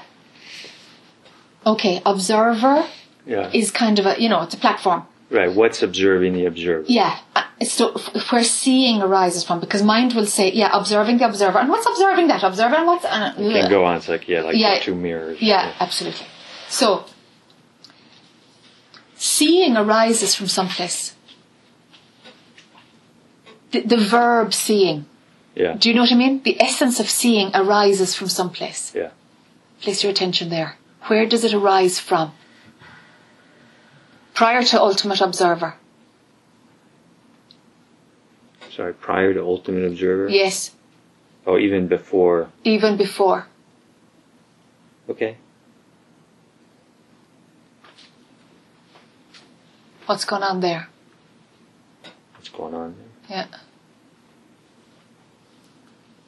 Okay, 1.66 2.02
observer 2.06 2.88
Yeah. 3.26 3.50
is 3.54 3.72
kind 3.72 4.00
of 4.00 4.06
a, 4.06 4.22
you 4.22 4.30
know, 4.30 4.42
it's 4.42 4.54
a 4.56 4.58
platform. 4.58 5.06
Right. 5.30 5.52
What's 5.54 5.82
observing 5.82 6.34
the 6.34 6.46
observer? 6.46 6.84
Yeah. 6.88 7.18
uh, 7.36 7.44
So 7.64 7.94
where 8.32 8.44
seeing 8.44 9.02
arises 9.02 9.44
from, 9.46 9.60
because 9.60 9.82
mind 9.84 10.14
will 10.14 10.26
say, 10.26 10.52
yeah, 10.52 10.70
observing 10.78 11.20
the 11.20 11.26
observer. 11.28 11.60
And 11.60 11.70
what's 11.70 11.86
observing 11.86 12.28
that? 12.28 12.44
observer, 12.44 12.76
and 12.76 12.88
what's, 12.88 13.06
uh, 13.06 13.34
can 13.38 13.70
go 13.70 13.86
on. 13.86 13.98
It's 13.98 14.10
like, 14.10 14.28
yeah, 14.28 14.42
like 14.42 14.58
Yeah. 14.58 14.80
two 14.80 14.96
mirrors. 14.96 15.42
Yeah, 15.42 15.72
absolutely. 15.80 16.26
So, 16.68 17.06
seeing 19.16 19.78
arises 19.78 20.36
from 20.36 20.48
someplace. 20.48 21.14
The, 23.72 23.82
the 23.82 23.98
verb 23.98 24.54
seeing. 24.54 25.06
Yeah. 25.56 25.74
Do 25.76 25.90
you 25.90 25.96
know 25.96 26.02
what 26.02 26.12
I 26.12 26.16
mean? 26.16 26.42
The 26.44 26.62
essence 26.62 27.00
of 27.00 27.10
seeing 27.10 27.52
arises 27.56 28.16
from 28.16 28.28
someplace. 28.30 28.94
Yeah. 28.96 29.12
Place 29.82 30.04
your 30.04 30.12
attention 30.12 30.50
there. 30.50 30.76
Where 31.08 31.26
does 31.26 31.44
it 31.44 31.54
arise 31.54 32.00
from? 32.00 32.32
Prior 34.34 34.64
to 34.64 34.80
ultimate 34.82 35.20
observer. 35.22 35.76
Sorry, 38.76 38.94
prior 38.94 39.34
to 39.34 39.42
ultimate 39.44 39.86
observer? 39.86 40.30
Yes, 40.30 40.72
Oh, 41.46 41.58
even 41.58 41.88
before. 41.88 42.50
even 42.64 42.96
before. 42.98 43.48
Okay. 45.10 45.38
What's 50.06 50.24
going 50.26 50.44
on 50.44 50.60
there? 50.62 50.88
What's 52.36 52.50
going 52.50 52.74
on 52.74 52.96
there? 52.98 53.08
Yeah. 53.32 53.48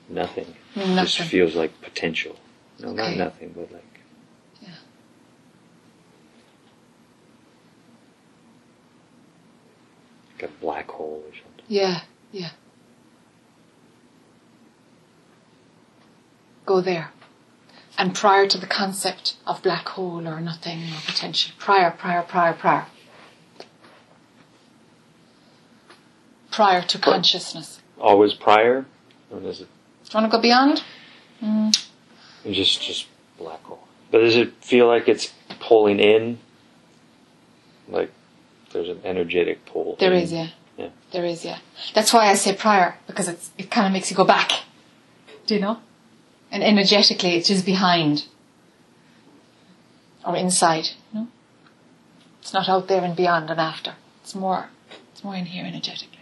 Nothing. 0.08 0.56
Nothing. 0.74 0.96
Just 0.96 1.20
feels 1.20 1.54
like 1.54 1.82
potential. 1.82 2.38
No, 2.80 2.94
not 2.94 3.18
nothing, 3.18 3.52
but 3.54 3.70
like. 3.74 4.00
Yeah. 4.62 4.70
Like 10.32 10.50
a 10.50 10.54
black 10.62 10.90
hole 10.90 11.26
or 11.28 11.34
something. 11.34 11.66
Yeah, 11.68 12.04
yeah. 12.32 12.52
Go 16.66 16.80
there. 16.80 17.12
And 17.98 18.16
prior 18.16 18.48
to 18.48 18.58
the 18.58 18.66
concept 18.66 19.36
of 19.46 19.62
black 19.62 19.90
hole 19.90 20.26
or 20.26 20.40
nothing 20.40 20.84
or 20.84 21.02
potential, 21.06 21.54
prior, 21.60 21.92
prior, 21.92 22.24
prior, 22.24 22.54
prior. 22.54 22.86
Prior 26.54 26.84
to 26.84 27.00
consciousness. 27.00 27.82
Always 28.00 28.34
prior? 28.34 28.86
Or 29.32 29.40
does 29.40 29.62
it 29.62 29.68
Do 30.06 30.10
you 30.12 30.22
want 30.22 30.32
to 30.32 30.38
go 30.38 30.42
beyond? 30.42 30.84
Mm. 31.42 31.76
it's 32.46 32.56
just 32.56 32.82
just 32.82 33.08
black 33.40 33.64
hole? 33.64 33.88
But 34.12 34.20
does 34.20 34.36
it 34.36 34.54
feel 34.62 34.88
like 34.88 35.08
it's 35.08 35.34
pulling 35.60 36.00
in? 36.00 36.38
Like 37.90 38.12
there's 38.72 38.90
an 38.90 39.02
energetic 39.04 39.66
pull. 39.66 39.96
There 40.00 40.14
in? 40.14 40.22
is, 40.22 40.32
yeah. 40.32 40.50
Yeah. 40.78 40.90
There 41.12 41.26
is, 41.26 41.44
yeah. 41.44 41.60
That's 41.94 42.14
why 42.14 42.30
I 42.30 42.36
say 42.36 42.56
prior, 42.56 42.98
because 43.08 43.28
it's, 43.28 43.52
it 43.58 43.70
kind 43.70 43.88
of 43.88 43.94
makes 43.94 44.10
you 44.10 44.18
go 44.18 44.26
back. 44.26 44.52
Do 45.46 45.56
you 45.56 45.62
know? 45.62 45.80
And 46.52 46.64
energetically, 46.64 47.36
it 47.36 47.42
is 47.42 47.48
just 47.48 47.66
behind. 47.66 48.26
Or 50.26 50.36
inside, 50.36 50.90
you 51.12 51.20
know? 51.20 51.28
It's 52.42 52.54
not 52.54 52.70
out 52.70 52.88
there 52.88 53.04
and 53.04 53.16
beyond 53.16 53.50
and 53.50 53.60
after. 53.60 53.96
It's 54.22 54.36
more, 54.36 54.70
it's 55.12 55.24
more 55.24 55.36
in 55.36 55.46
here 55.46 55.66
energetically. 55.66 56.13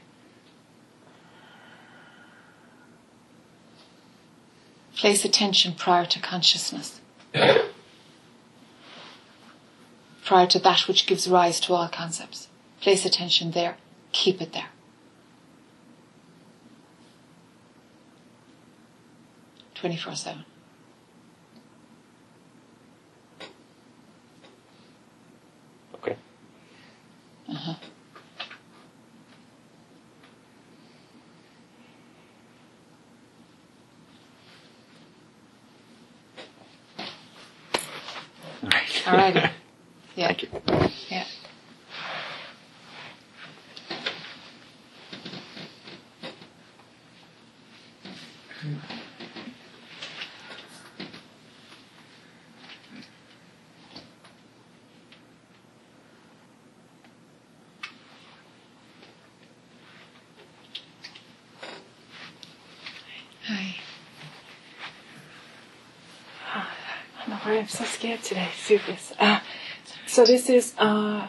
Place 5.01 5.25
attention 5.25 5.73
prior 5.73 6.05
to 6.05 6.19
consciousness. 6.19 7.01
prior 10.23 10.45
to 10.45 10.59
that 10.59 10.87
which 10.87 11.07
gives 11.07 11.27
rise 11.27 11.59
to 11.59 11.73
all 11.73 11.87
concepts. 11.89 12.47
Place 12.79 13.03
attention 13.03 13.49
there. 13.51 13.77
Keep 14.11 14.41
it 14.41 14.53
there. 14.53 14.69
Twenty-four 19.73 20.15
seven. 20.15 20.45
Okay. 25.95 26.15
Uh-huh. 27.49 27.73
All 38.63 38.69
right. 38.69 39.07
All 39.07 39.17
righty. 39.17 39.39
Yeah. 40.15 40.27
Thank 40.27 40.43
you. 40.43 40.49
Yeah. 41.09 41.25
Hi. 63.47 63.75
No, 67.27 67.35
I'm 67.62 67.68
so 67.68 67.84
scared 67.84 68.24
today. 68.24 68.49
Serious. 68.57 69.14
Uh, 69.20 69.39
so 70.07 70.26
this 70.26 70.49
is 70.49 70.74
uh, 70.80 71.28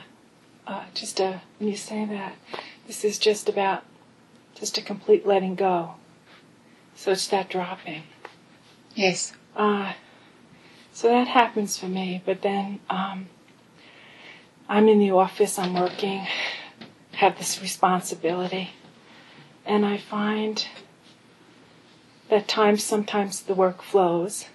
uh, 0.66 0.85
just 0.95 1.20
a. 1.20 1.43
When 1.59 1.68
you 1.68 1.76
say 1.76 2.07
that, 2.07 2.37
this 2.87 3.05
is 3.05 3.18
just 3.18 3.51
about 3.51 3.83
just 4.55 4.78
a 4.78 4.80
complete 4.80 5.26
letting 5.26 5.57
go. 5.57 5.97
So 6.95 7.12
it's 7.12 7.28
that 7.28 7.51
dropping. 7.51 8.05
Yes. 8.95 9.35
Uh, 9.55 9.93
so 10.95 11.09
that 11.09 11.28
happens 11.28 11.76
for 11.76 11.85
me. 11.85 12.22
But 12.24 12.41
then 12.41 12.80
um, 12.89 13.26
I'm 14.70 14.89
in 14.89 15.01
the 15.01 15.11
office, 15.11 15.59
I'm 15.59 15.74
working, 15.74 16.26
have 17.12 17.37
this 17.37 17.61
responsibility, 17.61 18.70
and 19.66 19.85
I 19.85 19.99
find 19.99 20.66
that 22.30 22.49
times 22.49 22.83
sometimes 22.83 23.43
the 23.43 23.53
work 23.53 23.83
flows, 23.83 24.47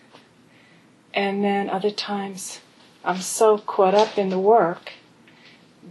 and 1.14 1.44
then 1.44 1.70
other 1.70 1.92
times 1.92 2.62
I'm 3.04 3.22
so 3.22 3.58
caught 3.58 3.96
up 3.96 4.18
in 4.18 4.30
the 4.30 4.40
work 4.40 4.94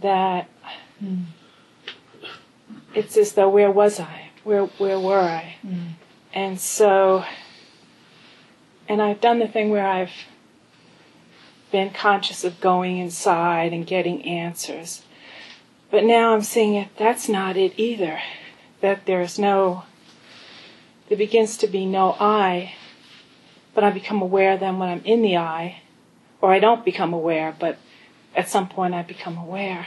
that 0.01 0.49
hmm. 0.99 1.23
it's 2.93 3.17
as 3.17 3.33
though 3.33 3.49
where 3.49 3.71
was 3.71 3.99
I? 3.99 4.29
Where 4.43 4.65
where 4.65 4.99
were 4.99 5.19
I? 5.19 5.55
Hmm. 5.61 5.87
And 6.33 6.59
so 6.59 7.25
and 8.87 9.01
I've 9.01 9.19
done 9.19 9.39
the 9.39 9.47
thing 9.47 9.69
where 9.69 9.87
I've 9.87 10.11
been 11.71 11.89
conscious 11.89 12.43
of 12.43 12.61
going 12.61 12.97
inside 12.97 13.73
and 13.73 13.85
getting 13.85 14.23
answers. 14.23 15.03
But 15.91 16.03
now 16.03 16.33
I'm 16.33 16.41
seeing 16.41 16.75
it 16.75 16.89
that's 16.97 17.27
not 17.27 17.57
it 17.57 17.73
either. 17.77 18.19
That 18.81 19.05
there's 19.05 19.39
no 19.39 19.83
there 21.09 21.17
begins 21.17 21.57
to 21.57 21.67
be 21.67 21.85
no 21.85 22.15
I, 22.19 22.73
but 23.77 23.83
I 23.83 23.91
become 23.91 24.23
aware 24.23 24.57
then 24.57 24.79
when 24.79 24.89
I'm 24.89 25.03
in 25.05 25.21
the 25.21 25.37
I, 25.37 25.83
or 26.41 26.51
I 26.51 26.57
don't 26.57 26.83
become 26.83 27.13
aware, 27.13 27.55
but 27.59 27.77
at 28.35 28.49
some 28.49 28.67
point 28.67 28.95
I 28.95 29.03
become 29.03 29.37
aware. 29.37 29.85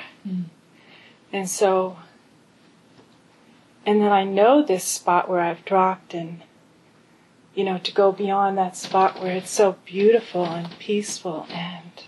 And 1.32 1.48
so, 1.48 1.98
and 3.84 4.00
then 4.00 4.12
I 4.12 4.22
know 4.22 4.62
this 4.62 4.84
spot 4.84 5.28
where 5.28 5.40
I've 5.40 5.64
dropped 5.64 6.14
and, 6.14 6.42
you 7.52 7.64
know, 7.64 7.78
to 7.78 7.92
go 7.92 8.12
beyond 8.12 8.56
that 8.58 8.76
spot 8.76 9.20
where 9.20 9.34
it's 9.34 9.50
so 9.50 9.74
beautiful 9.84 10.44
and 10.44 10.70
peaceful 10.78 11.48
and, 11.50 12.04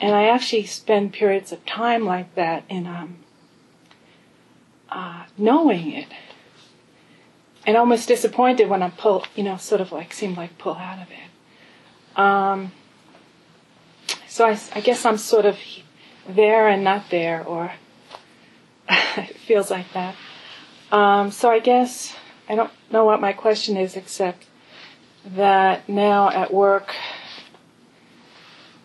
and 0.00 0.12
I 0.12 0.26
actually 0.26 0.66
spend 0.66 1.12
periods 1.12 1.52
of 1.52 1.64
time 1.66 2.04
like 2.04 2.34
that 2.34 2.64
in, 2.68 2.88
um, 2.88 3.18
uh, 4.88 5.26
knowing 5.38 5.92
it 5.92 6.08
and 7.66 7.76
almost 7.76 8.06
disappointed 8.06 8.68
when 8.68 8.82
I 8.82 8.90
pull, 8.90 9.26
you 9.34 9.42
know, 9.42 9.56
sort 9.56 9.80
of 9.80 9.90
like 9.90 10.12
seem 10.12 10.36
like 10.36 10.56
pull 10.56 10.74
out 10.74 11.00
of 11.02 11.08
it. 11.10 12.18
Um, 12.18 12.72
so 14.28 14.46
I, 14.46 14.58
I 14.72 14.80
guess 14.80 15.04
I'm 15.04 15.18
sort 15.18 15.44
of 15.44 15.58
there 16.28 16.68
and 16.68 16.84
not 16.84 17.10
there, 17.10 17.44
or 17.44 17.72
it 18.88 19.36
feels 19.36 19.70
like 19.70 19.92
that. 19.92 20.14
Um, 20.92 21.32
so 21.32 21.50
I 21.50 21.58
guess 21.58 22.14
I 22.48 22.54
don't 22.54 22.70
know 22.90 23.04
what 23.04 23.20
my 23.20 23.32
question 23.32 23.76
is, 23.76 23.96
except 23.96 24.46
that 25.24 25.88
now 25.88 26.30
at 26.30 26.54
work 26.54 26.94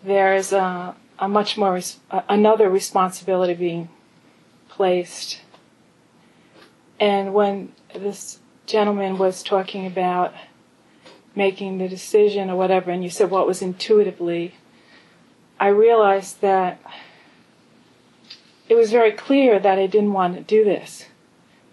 there 0.02 0.34
is 0.34 0.52
a, 0.52 0.96
a 1.20 1.28
much 1.28 1.56
more 1.56 1.74
res- 1.74 2.00
another 2.28 2.68
responsibility 2.68 3.54
being 3.54 3.88
placed. 4.68 5.40
And 6.98 7.32
when 7.32 7.72
this 7.94 8.38
gentleman 8.66 9.18
was 9.18 9.42
talking 9.42 9.86
about 9.86 10.34
making 11.34 11.78
the 11.78 11.88
decision 11.88 12.50
or 12.50 12.56
whatever, 12.56 12.90
and 12.90 13.02
you 13.02 13.10
said 13.10 13.30
what 13.30 13.46
was 13.46 13.62
intuitively, 13.62 14.54
I 15.58 15.68
realized 15.68 16.40
that 16.40 16.80
it 18.68 18.74
was 18.74 18.90
very 18.90 19.12
clear 19.12 19.58
that 19.58 19.78
I 19.78 19.86
didn't 19.86 20.12
want 20.12 20.34
to 20.34 20.42
do 20.42 20.64
this. 20.64 21.06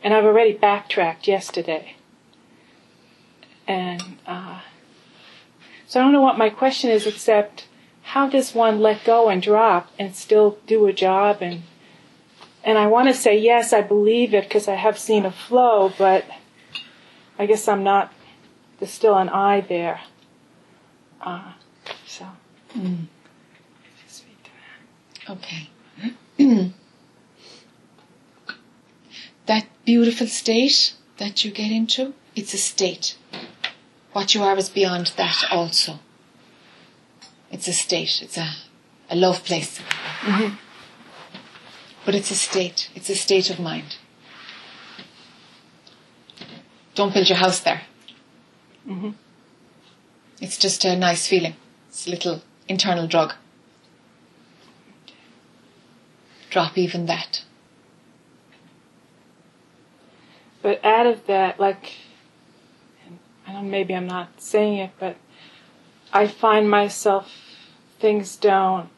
And 0.04 0.14
I've 0.14 0.26
already 0.26 0.54
backtracked 0.54 1.28
yesterday. 1.28 1.96
And 3.68 4.18
uh, 4.26 4.62
so 5.88 6.00
I 6.00 6.04
don't 6.04 6.14
know 6.14 6.22
what 6.22 6.38
my 6.38 6.50
question 6.50 6.90
is, 6.90 7.06
except 7.06 7.68
how 8.02 8.30
does 8.30 8.56
one 8.56 8.80
let 8.80 9.04
go 9.04 9.30
and 9.30 9.42
drop 9.42 9.92
and 10.00 10.16
still 10.16 10.58
do 10.66 10.86
a 10.88 10.94
job? 10.94 11.38
And 11.42 11.64
and 12.64 12.78
I 12.78 12.88
want 12.88 13.08
to 13.08 13.14
say 13.14 13.38
yes, 13.38 13.72
I 13.72 13.82
believe 13.82 14.34
it 14.34 14.44
because 14.44 14.68
I 14.68 14.76
have 14.76 14.98
seen 14.98 15.26
a 15.26 15.32
flow, 15.32 15.94
but 15.98 16.26
I 17.40 17.46
guess 17.46 17.70
I'm 17.70 17.84
not. 17.84 18.12
There's 18.80 18.92
still 18.92 19.18
an 19.18 19.30
I 19.30 19.62
there. 19.62 20.02
Uh, 21.22 21.54
so. 22.06 22.26
Speak 24.08 24.44
to 24.44 24.52
that. 25.26 25.38
Okay. 25.38 25.70
that 29.46 29.68
beautiful 29.86 30.28
state 30.28 30.94
that 31.18 31.46
you 31.46 31.52
get 31.52 31.72
into, 31.72 32.14
it's 32.36 32.54
a 32.54 32.58
state. 32.58 33.18
What 34.12 34.36
you 34.36 34.44
are 34.44 34.58
is 34.58 34.70
beyond 34.70 35.14
that 35.16 35.46
also. 35.50 36.00
It's 37.52 37.70
a 37.70 37.74
state. 37.74 38.22
It's 38.22 38.38
a, 38.38 38.50
a 39.10 39.16
love 39.16 39.46
place. 39.46 39.80
But 42.06 42.16
it's 42.16 42.32
a 42.32 42.36
state. 42.36 42.90
It's 42.96 43.10
a 43.10 43.16
state 43.16 43.50
of 43.50 43.60
mind. 43.60 43.98
Don't 47.00 47.14
build 47.14 47.30
your 47.30 47.38
house 47.38 47.62
there. 47.62 47.84
Mhm. 48.86 49.14
It's 50.42 50.58
just 50.58 50.84
a 50.84 50.98
nice 50.98 51.28
feeling. 51.28 51.56
It's 51.88 52.06
a 52.08 52.10
little 52.10 52.42
internal 52.68 53.08
drug. 53.08 53.36
Drop 56.50 56.78
even 56.78 57.06
that. 57.06 57.44
But 60.62 60.84
out 60.84 61.06
of 61.06 61.26
that, 61.28 61.58
like, 61.58 61.94
and 63.06 63.18
I 63.48 63.54
don't, 63.54 63.70
maybe 63.70 63.96
I'm 63.96 64.08
not 64.08 64.42
saying 64.42 64.80
it, 64.80 64.92
but 65.00 65.16
I 66.12 66.28
find 66.28 66.70
myself, 66.70 67.32
things 68.02 68.36
don't 68.36 68.90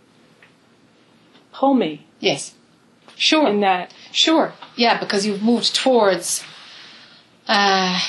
pull 1.54 1.76
me 1.76 2.08
Yes. 2.20 2.56
Sure. 3.16 3.48
in 3.48 3.60
that. 3.60 3.94
Sure. 4.12 4.54
Yeah, 4.76 5.00
because 5.00 5.28
you've 5.28 5.44
moved 5.44 5.76
towards, 5.76 6.44
uh, 7.48 8.00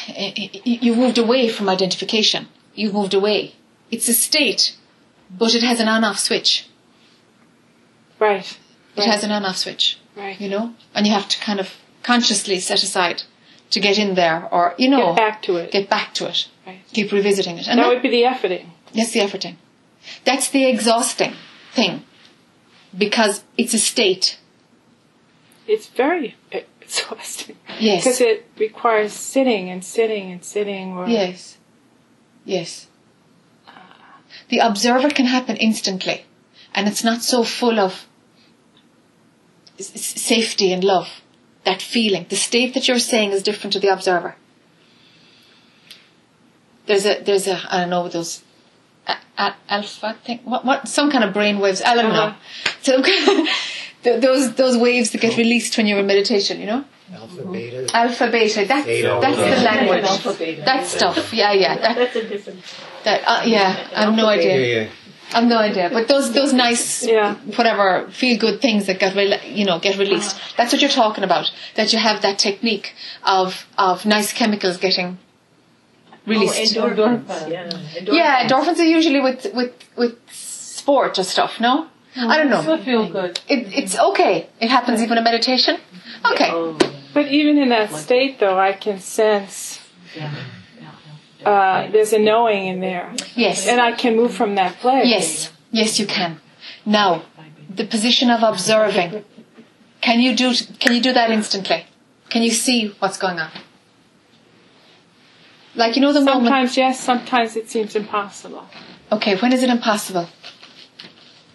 you've 0.64 0.98
moved 0.98 1.18
away 1.18 1.48
from 1.48 1.68
identification. 1.68 2.48
You've 2.74 2.94
moved 2.94 3.14
away. 3.14 3.54
It's 3.90 4.08
a 4.08 4.14
state, 4.14 4.76
but 5.30 5.54
it 5.54 5.62
has 5.62 5.80
an 5.80 5.88
on-off 5.88 6.18
switch. 6.18 6.66
Right. 8.18 8.44
It 8.96 9.00
Right. 9.00 9.08
has 9.10 9.24
an 9.24 9.32
on-off 9.32 9.56
switch, 9.56 9.98
Right. 10.16 10.40
you 10.40 10.48
know? 10.48 10.74
And 10.94 11.06
you 11.06 11.12
have 11.12 11.28
to 11.28 11.38
kind 11.40 11.60
of 11.60 11.74
consciously 12.02 12.60
set 12.60 12.82
aside 12.82 13.22
to 13.70 13.80
get 13.80 13.98
in 13.98 14.14
there 14.14 14.48
or, 14.52 14.74
you 14.78 14.88
know, 14.88 15.08
Get 15.08 15.16
back 15.16 15.42
to 15.42 15.56
it. 15.56 15.70
get 15.72 15.88
back 15.88 16.14
to 16.14 16.26
it. 16.28 16.46
Right. 16.66 16.80
Keep 16.92 17.12
revisiting 17.12 17.58
it. 17.58 17.66
And 17.68 17.78
that 17.78 17.84
that- 17.84 17.88
would 17.88 18.02
be 18.02 18.10
the 18.10 18.22
efforting. 18.22 18.66
That's 18.94 19.12
the 19.12 19.20
efforting. 19.20 19.56
That's 20.24 20.48
the 20.48 20.64
exhausting 20.66 21.34
thing. 21.74 22.04
Because 22.96 23.42
it's 23.56 23.72
a 23.72 23.78
state. 23.78 24.36
It's 25.66 25.86
very 25.86 26.34
exhausting. 27.10 27.56
Yes. 27.78 28.04
Because 28.04 28.20
it 28.20 28.46
requires 28.58 29.12
sitting 29.12 29.70
and 29.70 29.84
sitting 29.84 30.30
and 30.30 30.44
sitting. 30.44 30.92
Or, 30.96 31.06
Yes. 31.08 31.58
Yes. 32.44 32.88
The 34.48 34.58
observer 34.58 35.08
can 35.10 35.26
happen 35.26 35.56
instantly, 35.56 36.26
and 36.74 36.88
it's 36.88 37.04
not 37.04 37.22
so 37.22 37.44
full 37.44 37.78
of 37.78 38.06
safety 39.78 40.72
and 40.72 40.84
love. 40.84 41.08
That 41.64 41.80
feeling, 41.80 42.26
the 42.28 42.36
state 42.36 42.74
that 42.74 42.88
you're 42.88 42.98
saying 42.98 43.30
is 43.30 43.42
different 43.42 43.72
to 43.74 43.78
the 43.78 43.88
observer. 43.88 44.34
There's 46.86 47.06
a, 47.06 47.22
there's 47.22 47.46
a, 47.46 47.60
I 47.72 47.80
don't 47.80 47.90
know 47.90 48.08
those 48.08 48.42
a, 49.06 49.16
a, 49.38 49.54
alpha 49.68 50.16
thing, 50.24 50.40
what, 50.44 50.64
what, 50.64 50.88
some 50.88 51.10
kind 51.10 51.22
of 51.22 51.32
brain 51.32 51.60
waves. 51.60 51.80
I 51.80 51.94
don't 51.94 52.12
know. 52.12 52.34
Uh-huh. 52.34 52.72
So 52.82 53.02
th- 54.02 54.20
those 54.20 54.54
those 54.54 54.76
waves 54.76 55.10
that 55.10 55.20
get 55.20 55.36
released 55.36 55.76
when 55.76 55.86
you're 55.86 55.98
in 55.98 56.06
meditation, 56.06 56.60
you 56.60 56.66
know. 56.66 56.84
Alpha, 57.14 57.44
beta. 57.44 57.86
Alpha, 57.94 58.30
beta. 58.30 58.64
That's 58.66 58.86
Theta, 58.86 59.18
that's 59.20 59.36
the 59.36 59.64
language. 59.64 60.04
Alpha, 60.04 60.32
beta. 60.38 60.62
That 60.62 60.86
stuff. 60.86 61.32
Yeah, 61.32 61.52
yeah. 61.52 61.76
That, 61.76 61.96
That's 61.96 62.16
a 62.16 62.28
different. 62.28 62.60
that, 63.04 63.20
uh, 63.26 63.42
yeah, 63.44 63.88
I 63.94 64.04
have 64.04 64.14
no 64.14 64.24
Yeah, 64.30 64.38
idea. 64.38 64.82
yeah. 64.84 64.88
I've 65.34 65.44
no 65.44 65.58
idea. 65.58 65.90
But 65.92 66.08
those 66.08 66.32
those 66.32 66.52
nice, 66.52 67.06
Yeah. 67.06 67.34
whatever, 67.58 68.08
feel 68.10 68.38
good 68.38 68.60
things 68.60 68.86
that 68.86 68.98
get 68.98 69.14
rel- 69.14 69.40
you 69.58 69.64
know 69.66 69.78
get 69.78 69.98
released. 69.98 70.36
That's 70.56 70.72
what 70.72 70.80
you're 70.82 70.90
talking 71.04 71.24
about. 71.24 71.50
That 71.74 71.92
you 71.92 71.98
have 71.98 72.20
that 72.22 72.38
technique 72.38 72.94
of 73.24 73.66
of 73.78 74.04
nice 74.06 74.32
chemicals 74.32 74.76
getting 74.78 75.18
released. 76.26 76.76
Oh, 76.76 76.88
endorphins. 76.90 77.50
Yeah. 77.50 77.68
Endorphins. 77.70 78.14
yeah, 78.20 78.46
endorphins 78.46 78.78
are 78.78 78.90
usually 78.98 79.20
with 79.20 79.46
with 79.54 79.72
with 79.96 80.14
sport 80.30 81.18
or 81.18 81.24
stuff. 81.24 81.60
No, 81.60 81.86
I 82.16 82.36
don't 82.38 82.50
know. 82.50 82.74
It 82.74 82.84
feel 82.84 83.08
good. 83.08 83.40
It, 83.48 83.72
it's 83.72 83.98
okay. 83.98 84.48
It 84.60 84.68
happens 84.68 85.02
even 85.02 85.18
in 85.18 85.24
meditation. 85.24 85.78
Okay. 86.32 86.50
Oh, 86.50 86.78
But 87.14 87.28
even 87.28 87.58
in 87.58 87.70
that 87.70 87.92
state, 87.92 88.38
though, 88.38 88.58
I 88.58 88.72
can 88.72 88.98
sense 89.00 89.80
uh, 91.44 91.90
there's 91.90 92.12
a 92.12 92.18
knowing 92.18 92.66
in 92.66 92.80
there. 92.80 93.14
Yes. 93.34 93.66
And 93.66 93.80
I 93.80 93.92
can 93.92 94.16
move 94.16 94.34
from 94.34 94.54
that 94.56 94.76
place. 94.76 95.06
Yes, 95.08 95.52
yes, 95.70 95.98
you 95.98 96.06
can. 96.06 96.40
Now, 96.84 97.22
the 97.74 97.86
position 97.86 98.30
of 98.30 98.42
observing. 98.42 99.24
Can 100.00 100.20
you 100.20 100.34
do? 100.34 100.52
Can 100.80 100.94
you 100.94 101.00
do 101.00 101.12
that 101.12 101.30
instantly? 101.30 101.86
Can 102.28 102.42
you 102.42 102.50
see 102.50 102.94
what's 102.98 103.18
going 103.18 103.38
on? 103.38 103.50
Like, 105.74 105.96
you 105.96 106.02
know, 106.02 106.12
the 106.12 106.20
moment. 106.20 106.44
Sometimes 106.46 106.76
yes, 106.76 107.00
sometimes 107.00 107.56
it 107.56 107.70
seems 107.70 107.94
impossible. 107.96 108.66
Okay, 109.10 109.36
when 109.36 109.52
is 109.52 109.62
it 109.62 109.70
impossible? 109.70 110.28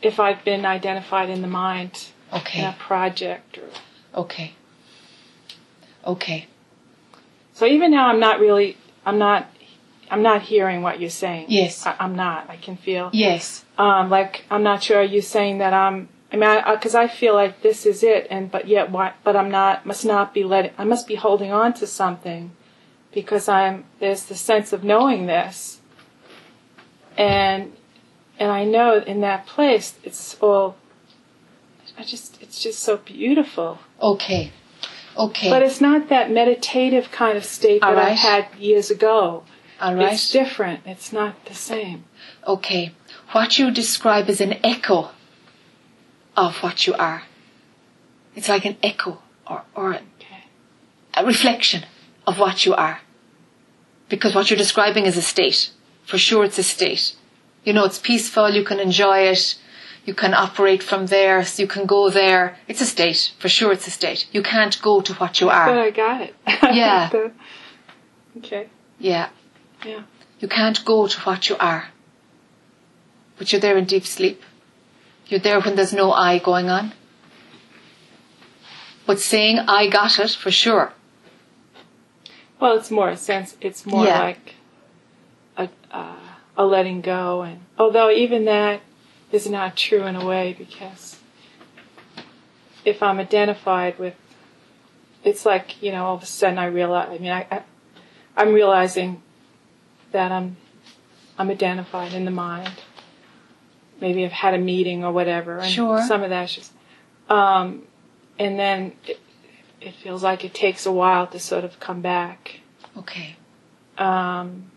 If 0.02 0.20
I've 0.20 0.44
been 0.44 0.66
identified 0.66 1.30
in 1.30 1.42
the 1.42 1.48
mind 1.48 2.10
in 2.32 2.40
Okay, 2.40 2.64
a 2.64 2.76
project 2.78 3.58
or 3.58 3.70
okay. 4.22 4.54
Okay, 6.06 6.48
So 7.54 7.66
even 7.66 7.92
now, 7.92 8.08
I'm 8.08 8.20
not 8.22 8.40
really, 8.40 8.78
I'm 9.06 9.18
not, 9.18 9.50
I'm 10.10 10.22
not 10.22 10.44
hearing 10.44 10.82
what 10.82 11.02
you're 11.02 11.10
saying. 11.10 11.48
Yes. 11.50 11.86
I, 11.86 11.98
I'm 12.00 12.16
not. 12.16 12.50
I 12.50 12.56
can 12.56 12.78
feel, 12.78 13.10
yes, 13.12 13.66
um, 13.78 14.10
like 14.10 14.46
I'm 14.50 14.64
not 14.64 14.84
sure. 14.84 15.00
Are 15.00 15.04
you 15.04 15.22
saying 15.22 15.58
that 15.58 15.74
I'm? 15.74 16.08
I 16.32 16.38
mean, 16.38 16.62
because 16.74 16.96
I, 16.96 17.08
feel 17.08 17.34
like 17.34 17.62
this 17.62 17.86
is 17.86 18.04
it, 18.04 18.28
and 18.30 18.50
but 18.50 18.68
yet, 18.70 18.90
why? 18.90 19.14
But 19.26 19.36
I'm 19.36 19.52
not. 19.52 19.86
Must 19.86 20.06
not 20.06 20.34
be 20.34 20.46
letting. 20.46 20.72
I 20.78 20.86
must 20.86 21.08
be 21.08 21.16
holding 21.16 21.52
on 21.52 21.74
to 21.74 21.88
something, 21.88 22.52
because 23.12 23.50
I'm. 23.50 23.84
There's 24.00 24.26
the 24.26 24.36
sense 24.36 24.72
of 24.72 24.84
knowing 24.84 25.26
this, 25.26 25.82
and 27.18 27.74
and 28.40 28.52
I 28.52 28.64
know 28.66 28.98
in 29.00 29.22
that 29.22 29.46
place, 29.46 29.96
it's 30.04 30.36
all. 30.42 30.76
I 31.98 32.04
just, 32.04 32.42
it's 32.42 32.62
just 32.62 32.80
so 32.80 32.98
beautiful. 32.98 33.80
okay, 34.02 34.52
okay. 35.18 35.50
But 35.50 35.64
it's 35.64 35.82
not 35.82 36.10
that 36.10 36.30
meditative 36.32 37.10
kind 37.12 37.36
of 37.38 37.44
state 37.44 37.82
that 37.82 37.96
right. 37.96 38.10
I 38.10 38.12
had 38.12 38.48
years 38.60 38.92
ago. 38.92 39.44
All 39.82 39.96
right. 39.96 40.14
It's 40.14 40.32
different. 40.32 40.82
It's 40.86 41.12
not 41.12 41.46
the 41.46 41.54
same. 41.56 42.06
Okay. 42.46 42.92
What 43.32 43.58
you 43.60 43.72
describe 43.72 44.30
is 44.30 44.42
an 44.42 44.54
echo 44.64 45.10
of 46.36 46.58
what 46.64 46.86
you 46.88 46.94
are. 46.94 47.24
It's 48.36 48.50
like 48.50 48.66
an 48.66 48.78
echo 48.84 49.20
or, 49.48 49.64
or 49.76 49.96
Okay. 49.96 50.44
a 51.16 51.26
reflection 51.26 51.84
of 52.26 52.38
what 52.40 52.66
you 52.66 52.74
are. 52.76 53.02
Because 54.10 54.34
what 54.36 54.50
you're 54.50 54.58
describing 54.58 55.06
is 55.06 55.18
a 55.18 55.22
state. 55.22 55.72
For 56.06 56.18
sure 56.18 56.44
it's 56.46 56.58
a 56.60 56.64
state. 56.64 57.16
You 57.68 57.74
know, 57.74 57.84
it's 57.84 58.00
peaceful, 58.00 58.50
you 58.50 58.64
can 58.64 58.80
enjoy 58.80 59.18
it, 59.34 59.56
you 60.06 60.14
can 60.14 60.34
operate 60.34 60.82
from 60.82 61.08
there, 61.08 61.44
so 61.44 61.62
you 61.62 61.68
can 61.68 61.86
go 61.86 62.10
there. 62.10 62.56
It's 62.70 62.80
a 62.80 62.86
state. 62.86 63.34
For 63.40 63.50
sure 63.50 63.74
it's 63.74 63.86
a 63.88 63.92
state. 63.92 64.26
You 64.32 64.42
can't 64.42 64.82
go 64.82 65.02
to 65.02 65.14
what 65.16 65.42
you 65.42 65.48
But 65.48 65.56
are. 65.58 65.80
I 65.80 65.92
got 65.92 66.22
it. 66.22 66.34
Yeah. 66.82 67.10
The- 67.10 67.32
okay. 68.38 68.70
Yeah. 69.00 69.28
Yeah. 69.86 70.04
You 70.40 70.48
can't 70.48 70.80
go 70.86 71.08
to 71.08 71.20
what 71.26 71.50
you 71.50 71.58
are. 71.60 71.90
But 73.38 73.52
you're 73.52 73.60
there 73.60 73.78
in 73.78 73.84
deep 73.84 74.06
sleep. 74.06 74.42
You're 75.28 75.42
there 75.42 75.60
when 75.60 75.76
there's 75.76 75.92
no 76.04 76.14
I 76.14 76.40
going 76.40 76.70
on. 76.70 76.94
But 79.06 79.20
saying 79.20 79.60
I 79.60 79.90
got 79.90 80.18
it 80.20 80.32
for 80.32 80.52
sure. 80.52 80.94
Well, 82.62 82.78
it's 82.78 82.92
more 82.92 83.10
a 83.10 83.18
sense. 83.18 83.58
It's 83.60 83.86
more 83.86 84.06
Yeah. 84.06 84.20
like 84.22 84.56
a 85.58 85.70
uh, 85.92 86.16
a 86.58 86.66
letting 86.66 87.02
go, 87.02 87.44
and 87.44 87.60
although 87.78 88.10
even 88.10 88.46
that 88.46 88.82
is 89.32 89.48
not 89.50 89.78
true 89.78 90.04
in 90.04 90.16
a 90.16 90.26
way 90.26 90.56
because 90.58 91.18
if 92.84 93.04
I'm 93.04 93.20
identified 93.20 94.00
with, 94.00 94.16
it's 95.24 95.46
like 95.46 95.82
you 95.82 95.92
know, 95.92 96.06
all 96.06 96.16
of 96.16 96.24
a 96.24 96.26
sudden 96.26 96.58
I 96.58 96.66
realize. 96.66 97.10
I 97.12 97.18
mean, 97.20 97.32
I, 97.32 97.46
I 97.52 97.62
I'm 98.36 98.54
realizing 98.54 99.22
that 100.12 100.32
I'm 100.32 100.58
I'm 101.38 101.50
identified 101.50 102.14
in 102.14 102.26
the 102.26 102.32
mind. 102.32 102.72
Maybe 104.02 104.26
I've 104.26 104.32
had 104.32 104.54
a 104.54 104.60
meeting 104.60 105.04
or 105.04 105.12
whatever, 105.12 105.58
and 105.60 105.72
Sure. 105.72 106.02
some 106.06 106.24
of 106.24 106.30
that's 106.30 106.54
just, 106.54 106.72
um, 107.30 107.84
and 108.38 108.60
then 108.60 108.94
it, 109.08 109.20
it 109.82 109.96
feels 109.96 110.22
like 110.24 110.46
it 110.46 110.54
takes 110.54 110.86
a 110.86 110.92
while 110.92 111.26
to 111.28 111.40
sort 111.40 111.64
of 111.64 111.80
come 111.80 112.02
back. 112.02 112.60
Okay. 112.96 113.36
Um, 113.98 114.72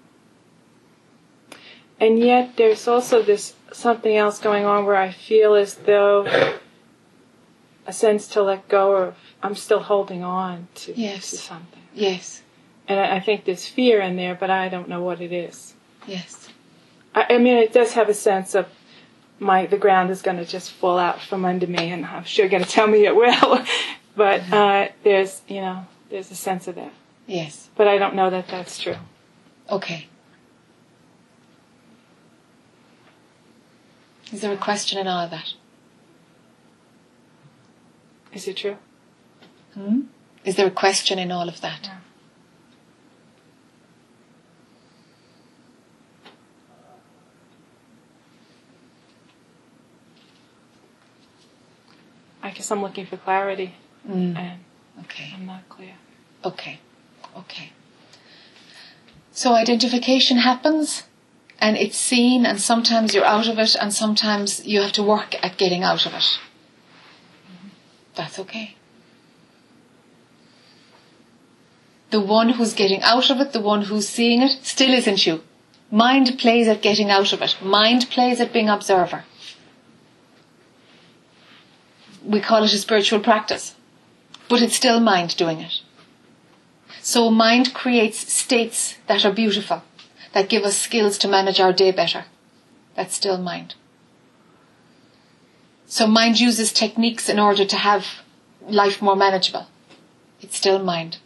and 2.01 2.19
yet 2.19 2.57
there's 2.57 2.89
also 2.89 3.23
this 3.23 3.55
something 3.73 4.17
else 4.17 4.39
going 4.41 4.65
on 4.65 4.85
where 4.87 4.97
I 4.97 5.11
feel 5.13 5.55
as 5.55 5.75
though 5.75 6.27
a 7.87 7.93
sense 7.93 8.29
to 8.29 8.43
let 8.43 8.69
go 8.69 8.97
of. 8.97 9.15
I'm 9.43 9.55
still 9.55 9.81
holding 9.81 10.23
on 10.23 10.69
to, 10.77 10.93
Yes. 10.95 11.31
to 11.31 11.37
something, 11.39 11.81
Yes. 11.95 12.43
and 12.89 13.01
I, 13.01 13.17
I 13.17 13.21
think 13.21 13.45
there's 13.45 13.67
fear 13.67 14.01
in 14.01 14.17
there, 14.17 14.35
but 14.35 14.51
I 14.51 14.69
don't 14.69 14.89
know 14.89 15.03
what 15.03 15.21
it 15.23 15.33
is. 15.33 15.75
Yes. 16.07 16.49
I, 17.15 17.27
I 17.31 17.39
mean, 17.39 17.57
it 17.57 17.73
does 17.73 17.95
have 17.95 18.09
a 18.11 18.15
sense 18.15 18.55
of 18.55 18.67
my 19.39 19.65
the 19.65 19.79
ground 19.79 20.11
is 20.11 20.21
going 20.21 20.37
to 20.37 20.45
just 20.45 20.71
fall 20.73 20.99
out 20.99 21.21
from 21.23 21.45
under 21.47 21.67
me, 21.67 21.91
and 21.91 22.05
I'm 22.05 22.25
sure 22.25 22.45
you're 22.45 22.51
going 22.51 22.65
to 22.65 22.69
tell 22.69 22.87
me 22.87 23.07
it 23.07 23.17
will. 23.17 23.65
but 24.17 24.41
uh, 24.53 24.89
there's 25.05 25.41
you 25.49 25.63
know 25.63 25.87
there's 26.11 26.31
a 26.31 26.35
sense 26.37 26.69
of 26.69 26.75
that, 26.75 26.93
Yes. 27.27 27.71
but 27.77 27.89
I 27.89 27.97
don't 27.97 28.15
know 28.15 28.29
that 28.29 28.49
that's 28.49 28.79
true. 28.79 28.97
Okay. 29.71 30.07
Is 34.33 34.41
there 34.43 34.53
a 34.53 34.57
question 34.57 34.99
in 34.99 35.07
all 35.09 35.25
of 35.25 35.31
that? 35.31 35.55
Is 38.33 38.47
it 38.47 38.57
true? 38.59 38.77
Hmm? 39.75 40.03
Is 40.45 40.57
there 40.57 40.67
a 40.69 40.71
question 40.71 41.19
in 41.19 41.33
all 41.33 41.49
of 41.49 41.61
that? 41.63 41.91
I 52.43 52.51
guess 52.51 52.71
I'm 52.71 52.83
looking 52.83 53.07
for 53.07 53.17
clarity, 53.17 53.75
Mm. 54.09 54.37
and 54.37 54.61
Okay. 55.05 55.31
I'm 55.35 55.47
not 55.47 55.69
clear. 55.69 55.95
Okay. 56.45 56.79
Okay. 57.37 57.73
So 59.33 59.55
identification 59.55 60.39
happens 60.39 61.05
and 61.61 61.77
it's 61.77 61.97
seen 61.97 62.47
and 62.47 62.61
sometimes 62.61 63.15
you're 63.15 63.25
out 63.25 63.49
of 63.49 63.59
it 63.59 63.77
and 63.81 63.93
sometimes 63.93 64.67
you 64.67 64.81
have 64.81 64.93
to 64.93 65.03
work 65.03 65.35
at 65.45 65.57
getting 65.57 65.83
out 65.83 66.07
of 66.07 66.15
it. 66.15 66.39
That's 68.15 68.39
okay. 68.39 68.77
The 72.11 72.21
one 72.21 72.51
who's 72.51 72.75
getting 72.75 73.03
out 73.03 73.31
of 73.31 73.41
it, 73.41 73.53
the 73.53 73.61
one 73.61 73.83
who's 73.83 74.09
seeing 74.09 74.43
it, 74.43 74.65
still 74.65 74.93
isn't 74.93 75.27
you. 75.27 75.43
Mind 75.91 76.39
plays 76.39 76.69
at 76.69 76.83
getting 76.83 77.11
out 77.11 77.33
of 77.33 77.43
it. 77.43 77.57
Mind 77.63 78.11
plays 78.11 78.41
at 78.41 78.53
being 78.53 78.69
observer. 78.69 79.25
We 82.25 82.41
call 82.41 82.65
it 82.65 82.73
a 82.73 82.79
spiritual 82.79 83.21
practice. 83.21 83.75
But 84.49 84.63
it's 84.63 84.77
still 84.77 85.01
mind 85.01 85.37
doing 85.37 85.61
it. 85.61 85.81
So 87.01 87.31
mind 87.31 87.73
creates 87.73 88.33
states 88.33 88.97
that 89.07 89.25
are 89.25 89.33
beautiful, 89.33 89.83
that 90.33 90.49
give 90.49 90.65
us 90.65 90.77
skills 90.77 91.19
to 91.19 91.29
manage 91.29 91.61
our 91.61 91.73
day 91.73 91.91
better. 91.91 92.25
That's 92.95 93.15
still 93.15 93.39
mind. 93.39 93.75
So 95.87 96.07
mind 96.07 96.39
uses 96.39 96.73
techniques 96.73 97.29
in 97.29 97.39
order 97.39 97.65
to 97.65 97.77
have 97.77 98.07
life 98.69 99.03
more 99.03 99.17
manageable. 99.17 99.67
It's 100.41 100.57
still 100.57 100.79
mind. 100.79 101.19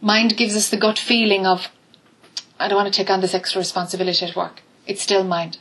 Mind 0.00 0.36
gives 0.36 0.56
us 0.56 0.70
the 0.70 0.78
gut 0.78 0.98
feeling 0.98 1.46
of, 1.46 1.68
I 2.58 2.68
don't 2.68 2.78
want 2.78 2.92
to 2.92 2.96
take 2.96 3.10
on 3.10 3.20
this 3.20 3.34
extra 3.34 3.58
responsibility 3.58 4.24
at 4.24 4.34
work. 4.34 4.62
It's 4.86 5.02
still 5.02 5.22
mind. 5.24 5.58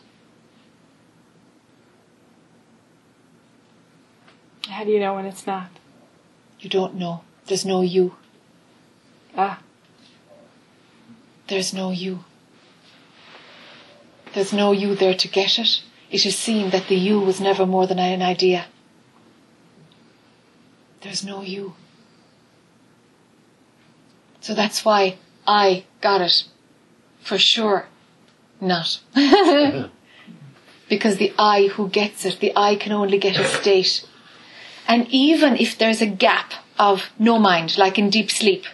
How 4.69 4.85
do 4.85 4.91
you 4.91 4.99
know 4.99 5.15
when 5.15 5.25
it's 5.25 5.45
not? 5.45 5.69
You 6.59 6.69
don't 6.69 6.95
know. 6.95 7.23
There's 7.47 7.65
no 7.65 7.81
you. 7.81 8.15
Ah, 9.35 9.59
There's 11.49 11.73
no 11.73 11.89
you. 11.89 12.25
There's 14.33 14.53
no 14.53 14.71
you 14.71 14.93
there 14.93 15.15
to 15.15 15.27
get 15.27 15.57
it. 15.57 15.81
It 16.11 16.25
is 16.25 16.37
seen 16.37 16.69
that 16.69 16.87
the 16.87 16.95
you 16.95 17.19
was 17.19 17.41
never 17.41 17.65
more 17.65 17.87
than 17.87 17.97
an 17.97 18.21
idea. 18.21 18.67
There's 21.01 21.25
no 21.25 21.41
you. 21.41 21.73
So 24.41 24.53
that's 24.53 24.85
why 24.85 25.17
I 25.47 25.85
got 26.01 26.21
it. 26.21 26.43
For 27.19 27.39
sure. 27.39 27.87
Not. 28.61 28.99
because 30.89 31.17
the 31.17 31.33
I 31.39 31.67
who 31.67 31.89
gets 31.89 32.25
it, 32.25 32.39
the 32.39 32.53
I 32.55 32.75
can 32.75 32.91
only 32.91 33.17
get 33.17 33.39
a 33.39 33.45
state. 33.45 34.05
And 34.87 35.07
even 35.09 35.55
if 35.55 35.77
there's 35.77 36.01
a 36.01 36.05
gap 36.05 36.53
of 36.77 37.09
no 37.17 37.39
mind, 37.39 37.77
like 37.77 37.97
in 37.97 38.09
deep 38.11 38.29
sleep, 38.29 38.65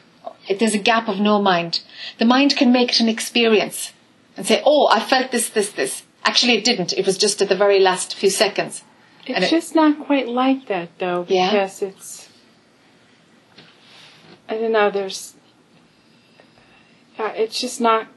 if 0.47 0.59
there's 0.59 0.73
a 0.75 0.79
gap 0.79 1.07
of 1.07 1.19
no 1.19 1.41
mind, 1.41 1.81
the 2.19 2.25
mind 2.25 2.55
can 2.55 2.71
make 2.71 2.91
it 2.91 2.99
an 2.99 3.09
experience 3.09 3.93
and 4.37 4.45
say, 4.45 4.61
oh, 4.65 4.87
I 4.91 4.99
felt 4.99 5.31
this, 5.31 5.49
this, 5.49 5.71
this. 5.71 6.03
Actually, 6.23 6.53
it 6.57 6.63
didn't. 6.63 6.93
It 6.93 7.05
was 7.05 7.17
just 7.17 7.41
at 7.41 7.49
the 7.49 7.55
very 7.55 7.79
last 7.79 8.15
few 8.15 8.29
seconds. 8.29 8.83
it's 9.25 9.35
And 9.35 9.43
it- 9.43 9.49
just 9.49 9.75
not 9.75 10.05
quite 10.05 10.27
like 10.27 10.67
that 10.67 10.89
though, 10.99 11.25
Yeah? 11.29 11.51
because 11.51 11.81
it's. 11.81 12.29
I 14.47 14.55
don't 14.57 14.71
know. 14.71 14.91
There's. 14.91 15.35
Uh, 17.17 17.31
it's 17.35 17.59
just 17.59 17.79
not. 17.81 18.07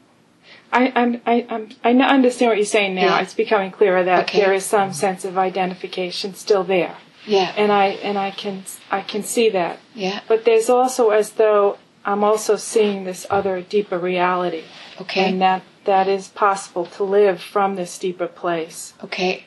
I 0.72 0.92
I'm, 0.94 1.20
I 1.26 1.46
I'm, 1.48 1.68
I 1.84 1.90
understand 1.92 2.50
what 2.50 2.58
you're 2.58 2.66
saying 2.66 2.94
now. 2.94 3.16
Yeah. 3.16 3.20
It's 3.22 3.34
becoming 3.34 3.70
clearer 3.70 4.04
that 4.04 4.24
Okay. 4.24 4.40
there 4.40 4.52
is 4.52 4.64
some 4.66 4.92
sense 4.92 5.24
of 5.24 5.38
identification 5.38 6.34
still 6.34 6.64
there, 6.64 6.96
Yeah, 7.26 7.52
and 7.56 7.72
I 7.72 7.86
and 8.02 8.18
I 8.18 8.30
can 8.30 8.64
I 8.90 9.00
can 9.00 9.22
see 9.22 9.48
that. 9.50 9.78
yeah, 9.94 10.20
But 10.28 10.44
there's 10.44 10.68
also 10.68 11.10
as 11.10 11.32
though 11.32 11.78
I'm 12.08 12.24
also 12.24 12.56
seeing 12.56 13.04
this 13.04 13.26
other 13.28 13.60
deeper 13.60 13.98
reality, 13.98 14.64
Okay. 14.98 15.28
and 15.28 15.42
that 15.42 15.62
that 15.84 16.08
is 16.08 16.28
possible 16.28 16.86
to 16.86 17.04
live 17.04 17.38
from 17.40 17.76
this 17.76 17.98
deeper 17.98 18.26
place. 18.26 18.94
okay. 19.04 19.44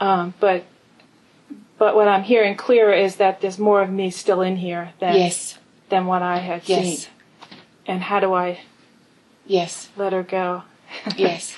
Um, 0.00 0.32
but 0.40 0.64
but 1.78 1.94
what 1.94 2.08
I'm 2.08 2.22
hearing 2.22 2.56
clearer 2.56 2.94
is 2.94 3.16
that 3.16 3.40
there's 3.42 3.58
more 3.58 3.82
of 3.82 3.90
me 3.90 4.10
still 4.10 4.40
in 4.40 4.56
here 4.56 4.92
than 5.00 5.16
Yes. 5.16 5.58
than 5.90 6.06
what 6.06 6.22
I 6.22 6.38
had 6.38 6.62
Yes. 6.66 6.84
seen. 6.86 7.10
And 7.86 8.02
how 8.04 8.20
do 8.20 8.32
I 8.32 8.60
Yes. 9.46 9.90
let 9.96 10.12
her 10.14 10.22
go? 10.22 10.62
Yes. 11.16 11.54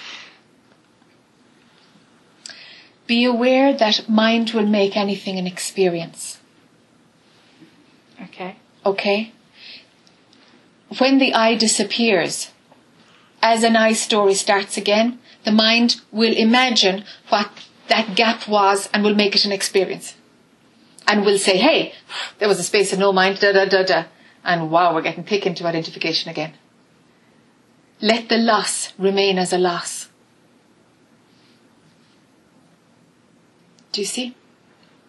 Be 3.06 3.24
aware 3.24 3.72
that 3.72 4.08
mind 4.08 4.50
will 4.50 4.66
make 4.66 4.96
anything 4.96 5.38
an 5.38 5.46
experience. 5.46 6.38
Okay. 8.24 8.56
Okay? 8.84 9.32
When 10.98 11.18
the 11.18 11.34
I 11.34 11.54
disappears, 11.54 12.50
as 13.42 13.62
an 13.62 13.76
I 13.76 13.92
story 13.92 14.34
starts 14.34 14.76
again, 14.76 15.18
the 15.44 15.52
mind 15.52 16.00
will 16.12 16.34
imagine 16.34 17.04
what 17.28 17.50
that 17.88 18.14
gap 18.14 18.48
was 18.48 18.88
and 18.92 19.04
will 19.04 19.14
make 19.14 19.34
it 19.34 19.44
an 19.44 19.52
experience. 19.52 20.14
And 21.06 21.24
will 21.24 21.38
say, 21.38 21.58
hey, 21.58 21.92
there 22.38 22.48
was 22.48 22.58
a 22.58 22.62
space 22.62 22.92
of 22.92 22.98
no 22.98 23.12
mind, 23.12 23.40
da 23.40 23.52
da 23.52 23.66
da 23.66 23.82
da. 23.82 24.04
And 24.42 24.70
wow, 24.70 24.94
we're 24.94 25.02
getting 25.02 25.24
thick 25.24 25.46
into 25.46 25.66
identification 25.66 26.30
again. 26.30 26.54
Let 28.00 28.28
the 28.28 28.38
loss 28.38 28.92
remain 28.98 29.38
as 29.38 29.52
a 29.52 29.58
loss. 29.58 30.08
Do 33.92 34.00
you 34.00 34.06
see? 34.06 34.34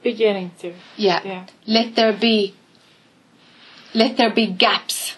Beginning 0.03 0.51
to. 0.59 0.73
Yeah. 0.95 1.21
Yeah. 1.23 1.45
Let 1.65 1.95
there 1.95 2.13
be 2.13 2.53
let 3.93 4.17
there 4.17 4.29
be 4.29 4.45
gaps 4.47 5.15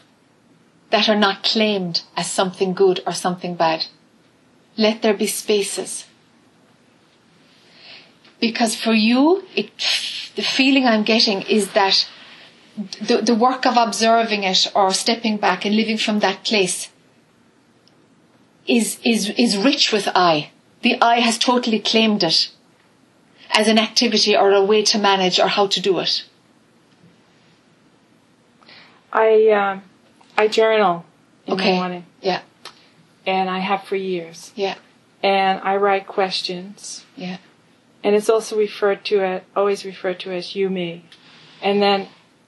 that 0.90 1.10
are 1.10 1.16
not 1.16 1.44
claimed 1.44 2.04
as 2.16 2.32
something 2.32 2.74
good 2.74 3.02
or 3.06 3.14
something 3.14 3.56
bad. 3.56 3.86
Let 4.78 5.02
there 5.02 5.14
be 5.14 5.28
spaces. 5.28 6.06
Because 8.40 8.76
for 8.76 8.94
you, 8.94 9.44
it, 9.56 9.72
the 10.36 10.44
feeling 10.44 10.86
I'm 10.86 11.04
getting 11.04 11.42
is 11.42 11.72
that 11.72 12.08
the, 13.02 13.22
the 13.22 13.36
work 13.36 13.66
of 13.66 13.76
observing 13.76 14.44
it 14.44 14.72
or 14.76 14.94
stepping 14.94 15.38
back 15.38 15.66
and 15.66 15.76
living 15.76 15.98
from 15.98 16.20
that 16.20 16.44
place 16.44 16.90
is, 18.68 19.00
is, 19.04 19.30
is 19.32 19.58
rich 19.58 19.92
with 19.92 20.08
I. 20.14 20.52
The 20.84 21.02
I 21.02 21.20
has 21.20 21.40
totally 21.40 21.80
claimed 21.80 22.24
it 22.24 22.52
as 23.50 23.68
an 23.68 23.80
activity 23.80 24.38
or 24.38 24.52
a 24.52 24.64
way 24.64 24.84
to 24.84 25.00
manage 25.00 25.40
or 25.40 25.48
how 25.48 25.68
to 25.68 25.82
do 25.82 25.98
it. 26.00 26.24
I 29.12 29.50
um, 29.50 29.82
I 30.38 30.48
journal 30.48 31.04
in 31.46 31.54
Okay. 31.54 31.72
the 31.72 31.76
morning, 31.78 32.06
Yeah, 32.22 32.42
and 33.26 33.50
I 33.50 33.60
have 33.60 33.84
for 33.84 33.96
years. 33.96 34.52
yeah, 34.56 34.76
And 35.24 35.60
I 35.64 35.76
write 35.78 36.06
questions, 36.08 37.06
yeah, 37.16 37.38
and 38.04 38.16
it's 38.16 38.30
also 38.30 38.58
referred 38.58 39.04
to 39.06 39.22
as 39.22 39.42
always 39.56 39.84
referred 39.86 40.20
to 40.22 40.32
as 40.32 40.56
you 40.56 40.70
me, 40.70 41.04
and 41.62 41.82
then 41.82 42.08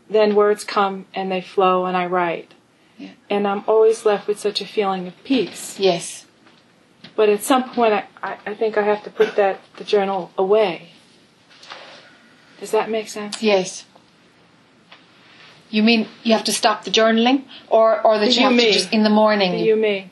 then 0.10 0.34
words 0.36 0.64
come 0.64 1.06
and 1.14 1.32
they 1.32 1.42
flow, 1.42 1.86
and 1.86 1.96
I 1.98 2.06
write. 2.08 2.54
Yeah. 2.98 3.12
And 3.30 3.48
I'm 3.48 3.64
always 3.68 4.06
left 4.06 4.28
with 4.28 4.40
such 4.40 4.60
a 4.60 4.66
feeling 4.66 5.08
of 5.08 5.14
peace. 5.24 5.80
yes, 5.80 6.26
But 7.16 7.30
at 7.30 7.44
some 7.44 7.64
point, 7.70 7.94
I, 7.94 8.04
I, 8.22 8.38
I 8.48 8.54
think 8.56 8.76
I 8.78 8.82
have 8.84 9.04
to 9.04 9.10
put 9.10 9.36
that 9.38 9.60
the 9.78 9.84
journal 9.86 10.32
away. 10.38 10.90
Does 12.60 12.72
that 12.72 12.90
make 12.90 13.08
sense? 13.08 13.42
yes. 13.42 13.86
You 15.70 15.84
mean 15.84 16.08
you 16.24 16.34
have 16.34 16.44
to 16.46 16.52
stop 16.52 16.84
the 16.84 16.92
journaling, 16.92 17.44
or 17.70 18.02
or 18.02 18.18
that 18.18 18.26
The 18.26 18.32
you 18.34 18.42
have 18.42 18.58
to 18.58 18.72
just 18.72 18.92
in 18.92 19.04
the 19.04 19.10
morning? 19.10 19.52
The 19.52 19.60
you 19.60 19.76
me, 19.76 20.10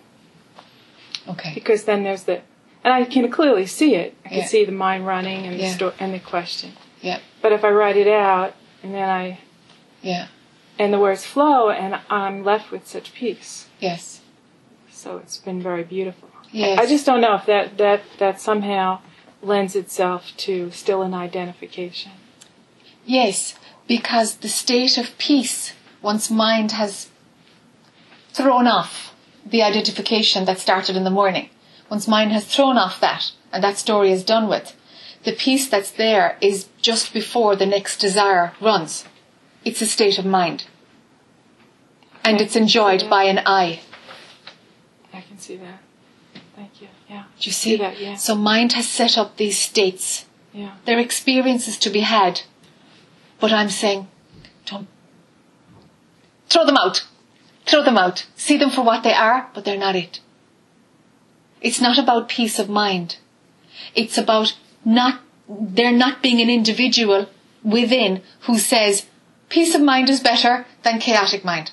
okay, 1.30 1.52
because 1.56 1.86
then 1.86 2.04
there's 2.04 2.24
the, 2.24 2.42
and 2.84 2.94
I 2.94 3.06
can 3.06 3.30
clearly 3.32 3.66
see 3.66 3.96
it. 3.96 4.16
I 4.26 4.30
can 4.30 4.38
Yeah. 4.40 4.46
see 4.46 4.66
the 4.66 4.72
mind 4.72 5.08
running 5.08 5.46
and 5.48 5.58
Yeah. 5.58 5.68
the 5.70 5.74
sto- 5.74 5.94
and 6.00 6.14
the 6.14 6.20
question. 6.20 6.74
Yeah. 7.02 7.20
But 7.42 7.52
if 7.54 7.64
I 7.64 7.70
write 7.70 7.98
it 7.98 8.08
out 8.08 8.54
and 8.84 8.94
then 8.94 9.10
I 9.10 9.40
yeah, 10.04 10.28
and 10.78 10.94
the 10.94 11.00
words 11.00 11.26
flow 11.26 11.70
and 11.72 12.00
I'm 12.10 12.44
left 12.44 12.72
with 12.72 12.88
such 12.88 13.14
peace. 13.14 13.68
yes, 13.80 14.22
So 14.92 15.18
it's 15.18 15.38
been 15.38 15.62
very 15.62 15.84
beautiful. 15.84 16.30
yes. 16.52 16.80
I 16.80 16.86
just 16.86 17.06
don't 17.06 17.22
know 17.22 17.36
if 17.36 17.46
that 17.48 17.78
that 17.78 18.02
that 18.20 18.40
somehow 18.40 19.00
lends 19.42 19.76
itself 19.76 20.34
to 20.38 20.70
still 20.72 21.02
an 21.02 21.14
identification. 21.16 22.12
yes, 23.06 23.56
because 23.88 24.38
the 24.38 24.50
state 24.50 24.98
of 24.98 25.18
peace, 25.18 25.74
once 26.02 26.30
mind 26.30 26.74
has 26.74 27.10
thrown 28.34 28.68
off 28.68 29.14
the 29.46 29.64
identification 29.64 30.46
that 30.46 30.60
started 30.60 30.96
in 30.96 31.04
the 31.04 31.10
morning, 31.10 31.50
once 31.90 32.08
mind 32.08 32.32
has 32.32 32.46
thrown 32.46 32.78
off 32.78 33.00
that, 33.00 33.32
and 33.52 33.64
that 33.64 33.78
story 33.78 34.12
is 34.12 34.24
done 34.24 34.48
with, 34.50 34.76
the 35.24 35.32
peace 35.32 35.68
that's 35.68 35.92
there 35.92 36.38
is 36.42 36.68
just 36.82 37.14
before 37.14 37.56
the 37.56 37.66
next 37.66 37.98
desire 37.98 38.54
runs. 38.62 39.06
It's 39.66 39.82
a 39.82 39.86
state 39.86 40.20
of 40.20 40.26
mind. 40.26 40.66
And 42.24 42.42
it's 42.42 42.56
enjoyed 42.56 43.10
by 43.10 43.24
an 43.24 43.40
I. 43.46 43.82
I 45.14 45.22
can 45.22 45.38
see 45.40 45.58
that. 45.58 45.80
Thank 46.56 46.82
you. 46.82 46.88
Yeah. 47.10 47.24
Do 47.40 47.48
you 47.48 47.52
see? 47.52 47.78
that, 47.78 48.00
yeah. 48.00 48.16
So 48.16 48.36
mind 48.36 48.74
has 48.74 48.88
set 48.88 49.18
up 49.18 49.38
these 49.38 49.58
states. 49.58 50.26
Yeah. 50.54 50.72
There 50.86 50.98
are 50.98 51.02
experiences 51.02 51.78
to 51.80 51.90
be 51.90 52.02
had. 52.02 52.42
But 53.40 53.54
I'm 53.54 53.70
saying, 53.70 54.08
don't 54.66 54.88
throw 56.50 56.66
them 56.66 56.78
out. 56.78 57.06
Throw 57.66 57.84
them 57.84 57.98
out. 57.98 58.26
See 58.36 58.58
them 58.58 58.70
for 58.70 58.82
what 58.82 59.04
they 59.04 59.14
are, 59.14 59.50
but 59.54 59.66
they're 59.66 59.78
not 59.78 59.96
it. 59.96 60.20
It's 61.62 61.82
not 61.82 61.98
about 61.98 62.30
peace 62.30 62.60
of 62.60 62.70
mind. 62.70 63.18
It's 63.96 64.18
about 64.18 64.56
not 64.86 65.22
there 65.50 65.92
not 65.92 66.22
being 66.22 66.42
an 66.42 66.50
individual 66.50 67.30
within 67.64 68.22
who 68.42 68.58
says 68.58 69.06
peace 69.50 69.74
of 69.76 69.82
mind 69.82 70.10
is 70.10 70.20
better 70.20 70.66
than 70.84 71.00
chaotic 71.00 71.44
mind. 71.44 71.72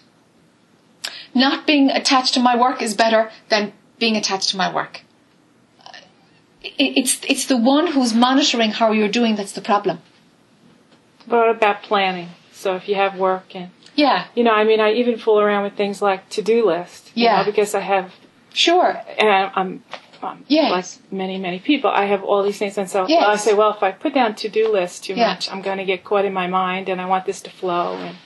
Not 1.35 1.67
being 1.67 1.91
attached 1.91 2.35
to 2.35 2.41
my 2.41 2.57
work 2.57 2.81
is 2.81 2.95
better 2.95 3.31
than 3.49 3.73
being 3.99 4.17
attached 4.17 4.51
to 4.51 4.57
my 4.57 4.73
work. 4.73 5.03
It's 6.63 7.21
it's 7.29 7.47
the 7.47 7.57
one 7.57 7.89
who's 7.89 8.15
monitoring 8.15 8.71
how 8.71 8.93
you're 8.93 9.09
doing 9.09 9.37
that's 9.37 9.53
the 9.53 9.61
problem. 9.61 10.01
What 11.27 11.51
about 11.51 11.83
planning? 11.83 12.29
So 12.53 12.77
if 12.77 12.89
you 12.89 12.95
have 12.97 13.19
work 13.19 13.55
and 13.55 13.71
Yeah, 13.97 14.27
you 14.35 14.43
know, 14.45 14.53
I 14.53 14.65
mean, 14.65 14.81
I 14.81 14.93
even 14.93 15.19
fool 15.19 15.39
around 15.41 15.63
with 15.65 15.75
things 15.77 16.03
like 16.03 16.29
to-do 16.31 16.67
list. 16.67 17.11
Yeah. 17.15 17.39
know, 17.39 17.45
because 17.45 17.75
I 17.75 17.81
have, 17.81 18.13
sure. 18.53 18.91
and 19.19 19.29
I- 19.31 19.51
I'm, 19.55 19.85
um, 20.23 20.45
Yes. 20.49 20.71
like 20.73 21.13
many, 21.13 21.39
many 21.39 21.59
people, 21.61 21.91
I 21.91 22.07
have 22.07 22.23
all 22.25 22.43
these 22.43 22.59
things, 22.59 22.77
and 22.79 22.89
so 22.91 23.07
Yes. 23.09 23.25
I 23.25 23.37
say, 23.37 23.55
well, 23.55 23.71
if 23.77 23.83
I 23.83 23.93
put 23.93 24.13
down 24.15 24.35
to-do 24.35 24.69
list 24.73 25.05
too 25.05 25.15
Yeah. 25.15 25.29
much, 25.29 25.51
I'm 25.51 25.63
going 25.63 25.79
to 25.79 25.85
get 25.85 26.03
caught 26.03 26.25
in 26.25 26.33
my 26.33 26.47
mind, 26.49 26.89
and 26.89 27.01
I 27.01 27.07
want 27.07 27.25
this 27.27 27.41
to 27.43 27.51
flow, 27.51 27.97
and 28.07 28.17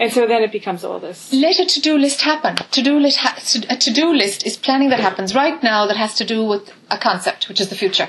and 0.00 0.12
so 0.12 0.28
then 0.28 0.44
it 0.44 0.52
becomes 0.52 0.84
all 0.84 1.00
this. 1.00 1.32
Let 1.32 1.58
a 1.58 1.66
to-do 1.66 1.98
list 1.98 2.20
happen. 2.20 2.54
To-do 2.70 3.00
list 3.00 3.18
ha- 3.18 3.36
a 3.68 3.76
to-do 3.76 4.12
list 4.14 4.46
is 4.46 4.56
planning 4.56 4.90
that 4.90 5.00
happens 5.00 5.34
right 5.34 5.60
now 5.60 5.86
that 5.88 5.96
has 5.96 6.14
to 6.20 6.24
do 6.24 6.44
with 6.44 6.72
a 6.88 6.98
concept, 6.98 7.48
which 7.48 7.60
is 7.60 7.68
the 7.68 7.74
future. 7.74 8.08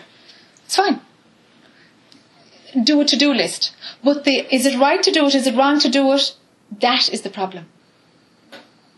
It's 0.66 0.76
fine. 0.76 1.00
Do 2.84 3.02
a 3.02 3.06
to-do 3.06 3.34
list. 3.34 3.74
But 4.04 4.24
the 4.26 4.46
is 4.54 4.66
it 4.66 4.78
right 4.80 5.02
to 5.04 5.12
do 5.12 5.26
it? 5.28 5.36
Is 5.36 5.48
it 5.48 5.56
wrong 5.56 5.80
to 5.80 5.90
do 5.90 6.14
it? 6.14 6.36
That 6.82 7.10
is 7.12 7.22
the 7.22 7.30
problem. 7.30 7.66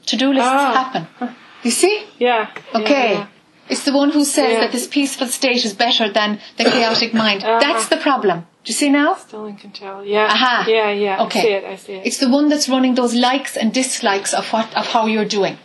To-do 0.07 0.33
lists 0.33 0.49
Ah. 0.51 0.73
happen. 0.83 1.35
You 1.63 1.71
see? 1.71 2.03
Yeah. 2.19 2.47
Okay. 2.75 3.13
yeah, 3.13 3.27
It's 3.69 3.83
the 3.83 3.93
one 3.93 4.11
who 4.11 4.25
says 4.25 4.53
Yeah. 4.53 4.59
that 4.61 4.71
this 4.71 4.87
peaceful 4.87 5.27
state 5.27 5.63
is 5.63 5.73
better 5.73 6.09
than 6.09 6.39
the 6.57 6.65
chaotic 6.65 7.13
mind. 7.13 7.43
Uh-huh. 7.43 7.59
That's 7.59 7.87
the 7.87 7.97
problem. 7.97 8.39
Do 8.63 8.69
you 8.71 8.73
see 8.73 8.89
now? 8.89 9.13
Still 9.15 9.45
in 9.45 9.55
control. 9.55 10.03
Yeah. 10.03 10.25
Aha. 10.35 10.65
Yeah, 10.67 10.89
yeah. 10.91 11.23
Okay. 11.25 11.39
I 11.39 11.43
see 11.43 11.53
it. 11.59 11.63
I 11.73 11.75
see 11.77 11.93
it. 11.93 12.05
It's 12.07 12.17
the 12.17 12.29
one 12.29 12.49
that's 12.49 12.67
running 12.67 12.95
those 12.95 13.13
likes 13.15 13.55
and 13.57 13.71
dislikes 13.73 14.33
of 14.33 14.51
what 14.53 14.67
of 14.75 14.87
how 14.87 15.05
you're 15.07 15.31
doing. 15.39 15.57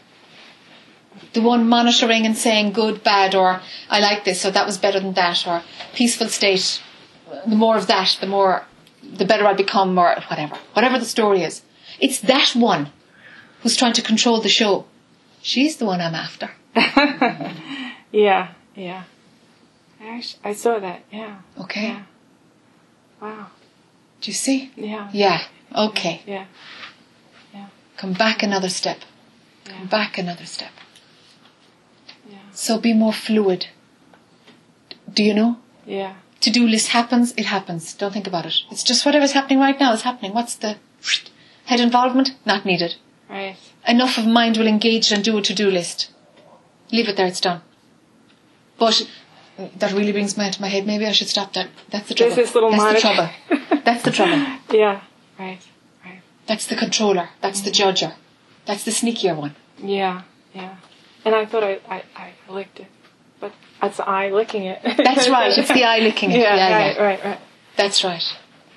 The 1.32 1.40
one 1.42 1.68
monitoring 1.68 2.24
and 2.26 2.36
saying 2.36 2.72
good, 2.72 3.02
bad, 3.02 3.34
or 3.34 3.60
I 3.90 3.98
like 4.00 4.24
this, 4.24 4.40
so 4.40 4.50
that 4.50 4.66
was 4.66 4.78
better 4.78 5.00
than 5.00 5.14
that, 5.14 5.46
or 5.46 5.62
peaceful 5.94 6.28
state. 6.28 6.80
The 7.46 7.56
more 7.56 7.76
of 7.76 7.86
that, 7.86 8.16
the 8.20 8.26
more, 8.26 8.64
the 9.02 9.24
better 9.24 9.46
I 9.46 9.54
become, 9.54 9.98
or 9.98 10.14
whatever. 10.28 10.56
Whatever 10.74 10.98
the 10.98 11.04
story 11.04 11.42
is. 11.42 11.62
It's 12.00 12.20
that 12.20 12.50
one 12.54 12.90
who's 13.62 13.76
trying 13.76 13.94
to 13.94 14.02
control 14.02 14.40
the 14.40 14.48
show. 14.48 14.86
She's 15.42 15.76
the 15.76 15.86
one 15.86 16.00
I'm 16.00 16.14
after. 16.14 16.50
yeah. 18.12 18.48
Yeah. 18.74 19.04
I, 20.00 20.22
I 20.44 20.52
saw 20.52 20.78
that. 20.78 21.02
Yeah. 21.10 21.38
Okay? 21.60 21.88
Yeah. 21.88 22.02
Wow. 23.20 23.46
Do 24.20 24.30
you 24.30 24.34
see? 24.34 24.70
Yeah. 24.76 25.08
Yeah. 25.12 25.42
Okay. 25.74 26.22
Yeah. 26.26 26.46
Come 27.96 28.12
back 28.12 28.42
another 28.42 28.68
step. 28.68 28.98
Yeah. 29.64 29.72
Come 29.78 29.86
back 29.86 30.18
another 30.18 30.44
step. 30.44 30.72
Yeah. 32.30 32.38
So 32.52 32.78
be 32.78 32.92
more 32.92 33.12
fluid. 33.12 33.68
Do 35.12 35.22
you 35.22 35.32
know? 35.32 35.58
Yeah. 35.86 36.14
To 36.46 36.52
do 36.52 36.64
list 36.64 36.88
happens, 36.88 37.34
it 37.36 37.46
happens. 37.46 37.92
Don't 37.92 38.12
think 38.12 38.28
about 38.28 38.46
it. 38.46 38.54
It's 38.70 38.84
just 38.84 39.04
whatever's 39.04 39.32
happening 39.32 39.58
right 39.58 39.78
now 39.80 39.92
is 39.92 40.02
happening. 40.02 40.32
What's 40.32 40.54
the 40.54 40.76
head 41.64 41.80
involvement? 41.80 42.36
Not 42.44 42.64
needed. 42.64 42.94
Right. 43.28 43.56
Enough 43.88 44.16
of 44.16 44.26
mind 44.28 44.56
will 44.56 44.68
engage 44.68 45.10
and 45.10 45.24
do 45.24 45.36
a 45.36 45.42
to-do 45.42 45.68
list. 45.68 46.12
Leave 46.92 47.08
it 47.08 47.16
there, 47.16 47.26
it's 47.26 47.40
done. 47.40 47.62
But 48.78 49.10
that 49.76 49.92
really 49.92 50.12
brings 50.12 50.38
me 50.38 50.46
into 50.46 50.60
my 50.60 50.68
head. 50.68 50.86
Maybe 50.86 51.04
I 51.04 51.10
should 51.10 51.28
stop 51.28 51.52
that. 51.54 51.68
That's 51.90 52.08
the 52.08 52.14
trouble. 52.14 52.36
There's 52.36 52.46
this 52.46 52.54
little 52.54 52.70
That's 52.70 52.94
the 52.94 53.00
trouble. 53.00 53.82
That's 53.84 54.02
the 54.04 54.12
trouble. 54.12 54.46
Yeah. 54.70 55.00
Right. 55.38 55.58
Right. 56.04 56.20
That's 56.46 56.66
the 56.68 56.76
controller. 56.76 57.30
That's 57.40 57.60
the 57.62 57.70
mm-hmm. 57.70 57.88
judger. 57.88 58.14
That's 58.66 58.84
the 58.84 58.92
sneakier 58.92 59.36
one. 59.36 59.56
Yeah. 59.82 60.22
Yeah. 60.54 60.76
And 61.24 61.34
I 61.34 61.44
thought 61.44 61.64
I, 61.64 61.80
I, 61.88 62.02
I 62.14 62.32
licked 62.48 62.78
it. 62.78 62.86
But 63.86 63.90
it's 63.90 63.96
the 63.98 64.08
eye 64.08 64.30
licking 64.30 64.64
it. 64.64 64.80
That's 64.82 65.28
right. 65.36 65.56
It's 65.56 65.68
the 65.72 65.84
eye 65.84 65.98
licking 66.00 66.32
it. 66.32 66.40
Yeah, 66.40 66.56
Yeah, 66.56 66.76
right, 66.76 66.96
yeah. 66.96 67.02
right, 67.02 67.24
right. 67.24 67.40
That's 67.76 68.02
right. 68.02 68.22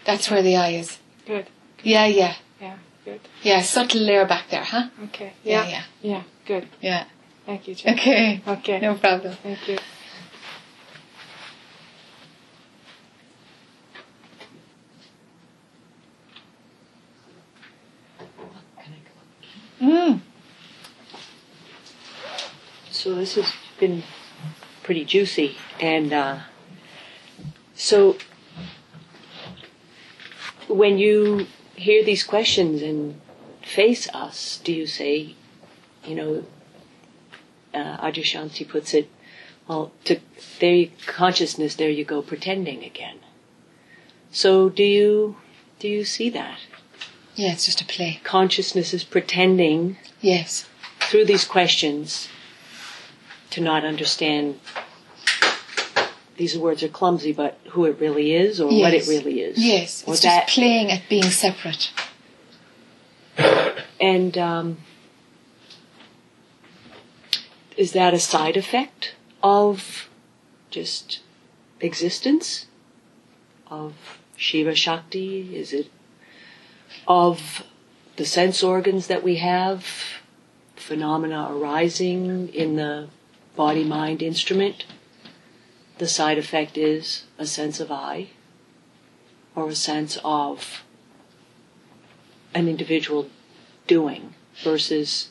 That's 0.05 0.29
where 0.29 0.43
the 0.43 0.55
eye 0.55 0.73
is. 0.73 0.99
Good. 1.25 1.47
Yeah, 1.83 2.05
yeah. 2.05 2.35
Yeah, 2.61 2.77
good. 3.05 3.21
Yeah, 3.41 3.61
subtle 3.63 4.01
layer 4.01 4.25
back 4.25 4.49
there, 4.51 4.63
huh? 4.63 4.89
Okay. 5.05 5.33
Yeah, 5.43 5.63
Yeah. 5.63 5.69
yeah. 5.69 5.83
Yeah, 6.01 6.23
good. 6.45 6.67
Yeah. 6.81 7.05
Thank 7.47 7.67
you, 7.67 7.73
Jen. 7.75 7.93
Okay. 7.95 8.41
Okay. 8.47 8.79
No 8.79 8.95
problem. 8.95 9.35
Thank 9.41 9.67
you. 9.67 9.77
Mm. 19.81 20.19
So 22.91 23.15
this 23.15 23.35
has 23.35 23.51
been 23.79 24.03
pretty 24.89 25.05
juicy, 25.05 25.55
and 25.79 26.11
uh, 26.11 26.39
so 27.75 28.17
when 30.67 30.97
you 30.97 31.45
hear 31.75 32.03
these 32.03 32.23
questions 32.23 32.81
and 32.81 33.21
face 33.61 34.09
us, 34.15 34.59
do 34.63 34.73
you 34.73 34.87
say, 34.87 35.35
you 36.03 36.15
know, 36.15 36.43
uh, 37.71 37.97
Adyashanti 38.03 38.67
puts 38.67 38.95
it, 38.95 39.07
well, 39.67 39.91
to 40.05 40.19
there, 40.59 40.73
you 40.73 40.89
consciousness, 41.05 41.75
there 41.75 41.91
you 41.91 42.03
go, 42.03 42.23
pretending 42.23 42.83
again. 42.83 43.19
So 44.31 44.69
do 44.69 44.83
you 44.83 45.35
do 45.77 45.87
you 45.87 46.03
see 46.03 46.31
that 46.31 46.57
Yeah, 47.35 47.51
it's 47.53 47.65
just 47.67 47.79
a 47.81 47.85
play. 47.85 48.19
consciousness 48.23 48.91
is 48.91 49.03
pretending 49.03 49.97
Yes. 50.19 50.65
through 50.99 51.25
these 51.25 51.45
questions 51.45 52.27
to 53.51 53.61
not 53.61 53.83
understand 53.83 54.59
these 56.39 56.57
words 56.57 56.81
are 56.83 56.87
clumsy, 56.87 57.33
but 57.33 57.59
who 57.71 57.83
it 57.83 57.99
really 57.99 58.33
is 58.33 58.61
or 58.61 58.67
what 58.71 58.93
it 58.93 59.05
really 59.07 59.41
is. 59.41 59.57
Yes. 59.57 60.05
Or 60.07 60.13
It's 60.13 60.23
that, 60.23 60.47
just 60.47 60.55
playing 60.55 60.89
at 60.89 61.01
being 61.09 61.23
separate. 61.23 61.91
and 63.99 64.37
um, 64.37 64.77
is 67.75 67.91
that 67.91 68.13
a 68.13 68.19
side 68.19 68.55
effect 68.55 69.15
of 69.43 70.07
just 70.71 71.19
existence 71.81 72.67
of 73.67 73.93
Shiva 74.37 74.75
Shakti? 74.75 75.53
Is 75.53 75.73
it 75.73 75.91
of 77.05 77.63
the 78.15 78.25
sense 78.25 78.63
organs 78.63 79.07
that 79.07 79.23
we 79.23 79.35
have, 79.35 79.85
phenomena 80.77 81.49
arising 81.51 82.47
in 82.53 82.77
the 82.77 83.09
body 83.57 83.83
mind 83.83 84.21
instrument? 84.21 84.85
The 85.99 86.07
side 86.07 86.37
effect 86.37 86.77
is 86.77 87.25
a 87.37 87.45
sense 87.45 87.79
of 87.81 87.91
I 87.91 88.29
or 89.53 89.67
a 89.67 89.75
sense 89.75 90.17
of 90.23 90.83
an 92.53 92.67
individual 92.69 93.29
doing 93.85 94.33
versus 94.63 95.29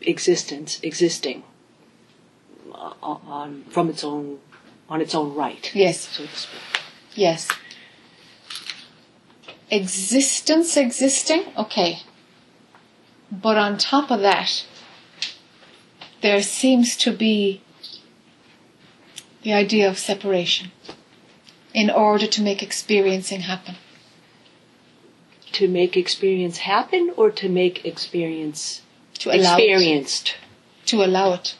existence 0.00 0.80
existing 0.82 1.44
on 2.74 3.64
from 3.68 3.88
its 3.88 4.02
own 4.02 4.38
on 4.88 5.00
its 5.00 5.14
own 5.14 5.34
right 5.34 5.70
Yes. 5.74 6.08
so 6.08 6.26
to 6.26 6.36
speak. 6.36 6.60
Yes. 7.14 7.48
Existence 9.70 10.76
existing, 10.76 11.44
okay. 11.56 12.00
But 13.30 13.56
on 13.56 13.78
top 13.78 14.10
of 14.10 14.20
that, 14.22 14.64
there 16.22 16.42
seems 16.42 16.96
to 16.96 17.12
be 17.12 17.60
the 19.42 19.52
idea 19.52 19.88
of 19.88 19.98
separation 19.98 20.70
in 21.72 21.88
order 21.90 22.26
to 22.26 22.42
make 22.42 22.62
experiencing 22.62 23.40
happen. 23.40 23.76
to 25.52 25.66
make 25.66 25.96
experience 25.96 26.58
happen 26.58 27.12
or 27.16 27.28
to 27.30 27.48
make 27.48 27.84
experience 27.84 28.82
To 29.18 29.30
allow 29.30 29.56
it. 29.56 29.64
experienced 29.64 30.34
To 30.86 31.02
allow 31.04 31.32
it. 31.32 31.56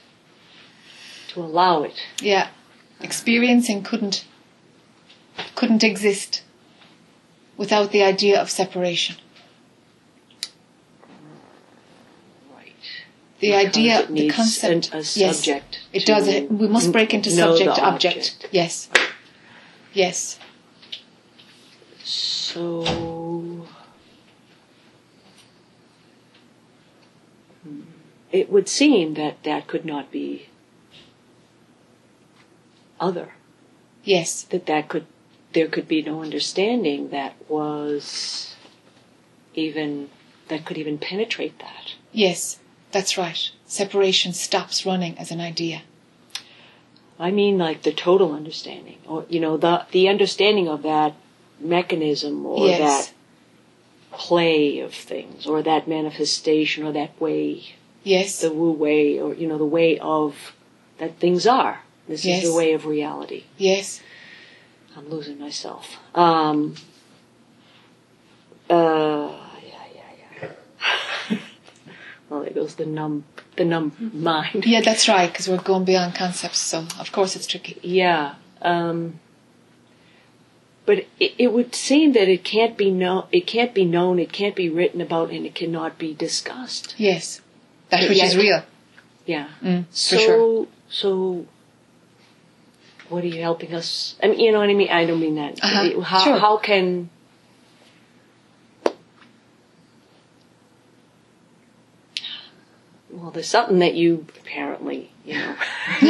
to 1.28 1.40
allow 1.40 1.82
it 1.82 1.98
Yeah. 2.20 2.48
Experiencing 3.00 3.82
couldn't 3.82 4.24
couldn't 5.56 5.82
exist 5.82 6.42
without 7.56 7.90
the 7.92 8.02
idea 8.02 8.40
of 8.40 8.48
separation. 8.50 9.16
right 12.54 12.86
The 13.40 13.54
idea, 13.54 14.00
it 14.00 14.12
the 14.12 14.28
concept. 14.28 14.90
yes, 15.16 15.48
it 15.92 16.04
does. 16.06 16.26
We 16.50 16.68
must 16.68 16.92
break 16.92 17.14
into 17.14 17.30
subject, 17.30 17.70
object. 17.70 18.16
object. 18.16 18.48
Yes. 18.52 18.88
Yes. 19.94 20.38
So 22.04 23.66
Hmm. 27.64 27.80
it 28.32 28.50
would 28.50 28.68
seem 28.68 29.14
that 29.14 29.42
that 29.42 29.66
could 29.66 29.84
not 29.84 30.10
be 30.10 30.46
other. 32.98 33.34
Yes. 34.04 34.42
That 34.42 34.66
that 34.66 34.88
could 34.88 35.06
there 35.52 35.66
could 35.66 35.88
be 35.88 36.00
no 36.02 36.22
understanding 36.22 37.10
that 37.10 37.34
was 37.48 38.54
even 39.54 40.10
that 40.48 40.64
could 40.64 40.78
even 40.78 40.96
penetrate 40.98 41.58
that. 41.58 41.94
Yes. 42.12 42.59
That's 42.92 43.16
right. 43.16 43.50
Separation 43.66 44.32
stops 44.32 44.84
running 44.84 45.16
as 45.18 45.30
an 45.30 45.40
idea. 45.40 45.82
I 47.18 47.30
mean 47.30 47.58
like 47.58 47.82
the 47.82 47.92
total 47.92 48.32
understanding 48.32 48.98
or 49.06 49.26
you 49.28 49.40
know 49.40 49.58
the 49.58 49.84
the 49.92 50.08
understanding 50.08 50.68
of 50.68 50.82
that 50.82 51.14
mechanism 51.60 52.46
or 52.46 52.66
yes. 52.66 52.78
that 52.78 53.12
play 54.16 54.80
of 54.80 54.94
things 54.94 55.46
or 55.46 55.62
that 55.62 55.86
manifestation 55.86 56.84
or 56.84 56.92
that 56.92 57.20
way 57.20 57.74
yes. 58.02 58.40
the 58.40 58.50
wu 58.50 58.72
wei 58.72 59.20
or 59.20 59.34
you 59.34 59.46
know 59.46 59.58
the 59.58 59.66
way 59.66 59.98
of 59.98 60.54
that 60.98 61.18
things 61.18 61.46
are 61.46 61.82
this 62.08 62.24
Yes. 62.24 62.42
is 62.42 62.50
the 62.50 62.56
way 62.56 62.72
of 62.72 62.86
reality 62.86 63.44
yes. 63.58 64.00
i'm 64.96 65.08
losing 65.10 65.38
myself 65.38 65.98
um 66.14 66.74
uh 68.70 69.30
well 72.30 72.40
there 72.42 72.50
goes 72.54 72.76
the 72.76 72.86
numb 72.86 73.24
the 73.56 73.64
numb 73.64 73.92
mind 74.14 74.64
Yeah, 74.64 74.80
that's 74.80 75.06
right. 75.08 75.30
Because 75.30 75.48
we're 75.48 75.60
going 75.62 75.84
beyond 75.84 76.14
concepts, 76.14 76.58
so 76.60 76.86
of 76.98 77.12
course 77.12 77.36
it's 77.36 77.46
tricky. 77.46 77.78
yeah 77.82 78.36
um 78.62 79.18
but 80.86 80.98
it, 81.20 81.32
it 81.38 81.52
would 81.52 81.74
seem 81.74 82.12
that 82.14 82.28
it 82.28 82.42
can't 82.44 82.76
be 82.76 82.90
known 82.90 83.24
it 83.32 83.46
can't 83.46 83.74
be 83.74 83.84
known 83.84 84.18
it 84.18 84.32
can't 84.32 84.56
be 84.56 84.68
written 84.68 85.00
about 85.00 85.30
and 85.30 85.44
it 85.46 85.54
cannot 85.54 85.98
be 85.98 86.14
discussed 86.14 86.94
Yes. 86.98 87.40
That 87.90 88.08
which 88.08 88.18
yeah. 88.18 88.24
is 88.24 88.36
real. 88.36 88.62
yeah 89.26 89.48
Mm, 89.62 89.84
So, 89.90 90.16
for 90.16 90.22
sure. 90.22 90.66
so, 90.88 91.46
what 93.08 93.24
are 93.24 93.26
you 93.26 93.40
helping 93.42 93.74
us? 93.74 94.14
I 94.22 94.28
mean, 94.28 94.38
you 94.38 94.52
know 94.52 94.60
what 94.60 94.70
I 94.70 94.74
mean. 94.74 94.88
I 94.88 95.04
don't 95.04 95.18
mean 95.20 95.34
that. 95.34 95.58
Uh-huh. 95.62 96.00
How 96.00 96.24
Sure. 96.24 96.38
how 96.38 96.56
can 96.58 97.10
well, 103.20 103.30
there's 103.30 103.48
something 103.48 103.80
that 103.80 103.94
you 103.94 104.26
apparently, 104.40 105.10
you 105.24 105.34
know, 105.34 105.54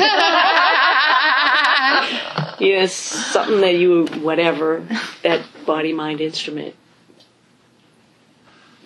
yes, 2.61 2.93
something 2.93 3.61
that 3.61 3.77
you 3.77 4.07
whatever 4.21 4.87
that 5.23 5.45
body 5.67 5.93
mind 5.93 6.21
instrument 6.21 6.77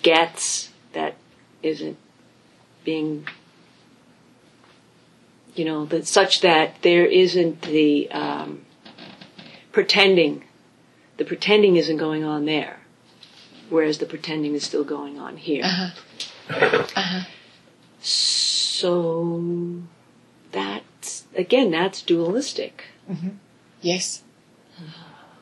gets 0.02 0.70
that 0.94 1.16
isn't 1.62 1.98
being 2.84 3.26
you 5.54 5.64
know, 5.64 5.84
that 5.86 6.06
such 6.06 6.40
that 6.40 6.82
there 6.82 7.06
isn't 7.06 7.62
the 7.62 8.10
um, 8.10 8.64
pretending. 9.72 10.44
The 11.16 11.24
pretending 11.24 11.76
isn't 11.76 11.96
going 11.96 12.24
on 12.24 12.44
there, 12.44 12.80
whereas 13.68 13.98
the 13.98 14.06
pretending 14.06 14.54
is 14.54 14.64
still 14.64 14.84
going 14.84 15.18
on 15.18 15.36
here. 15.36 15.62
Uh-huh. 15.64 15.90
Uh-huh. 16.96 17.24
So 18.04 19.82
that's 20.52 21.24
again, 21.34 21.70
that's 21.70 22.02
dualistic. 22.02 22.84
Mm-hmm. 23.10 23.30
Yes. 23.80 24.22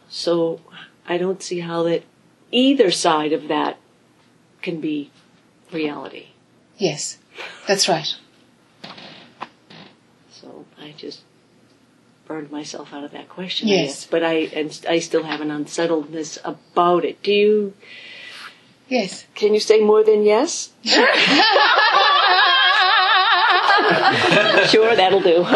So 0.08 0.60
I 1.06 1.18
don't 1.18 1.42
see 1.42 1.58
how 1.60 1.82
that 1.84 2.04
either 2.52 2.92
side 2.92 3.32
of 3.32 3.48
that 3.48 3.78
can 4.60 4.80
be 4.80 5.10
reality. 5.72 6.26
Yes, 6.76 7.18
that's 7.66 7.88
right. 7.88 8.14
So 10.30 10.64
I 10.80 10.94
just 10.96 11.22
burned 12.26 12.52
myself 12.52 12.92
out 12.94 13.02
of 13.02 13.10
that 13.10 13.28
question. 13.28 13.66
Yes. 13.66 13.86
guess. 13.86 14.06
But 14.06 14.22
I 14.22 14.34
and 14.34 14.86
I 14.88 15.00
still 15.00 15.24
have 15.24 15.40
an 15.40 15.50
unsettledness 15.50 16.38
about 16.44 17.04
it. 17.04 17.22
Do 17.24 17.32
you? 17.32 17.74
Yes. 18.88 19.26
Can 19.34 19.52
you 19.52 19.60
say 19.60 19.80
more 19.80 20.04
than 20.04 20.22
yes? 20.22 20.70
sure, 24.68 24.96
that'll 24.96 25.20
do. 25.20 25.46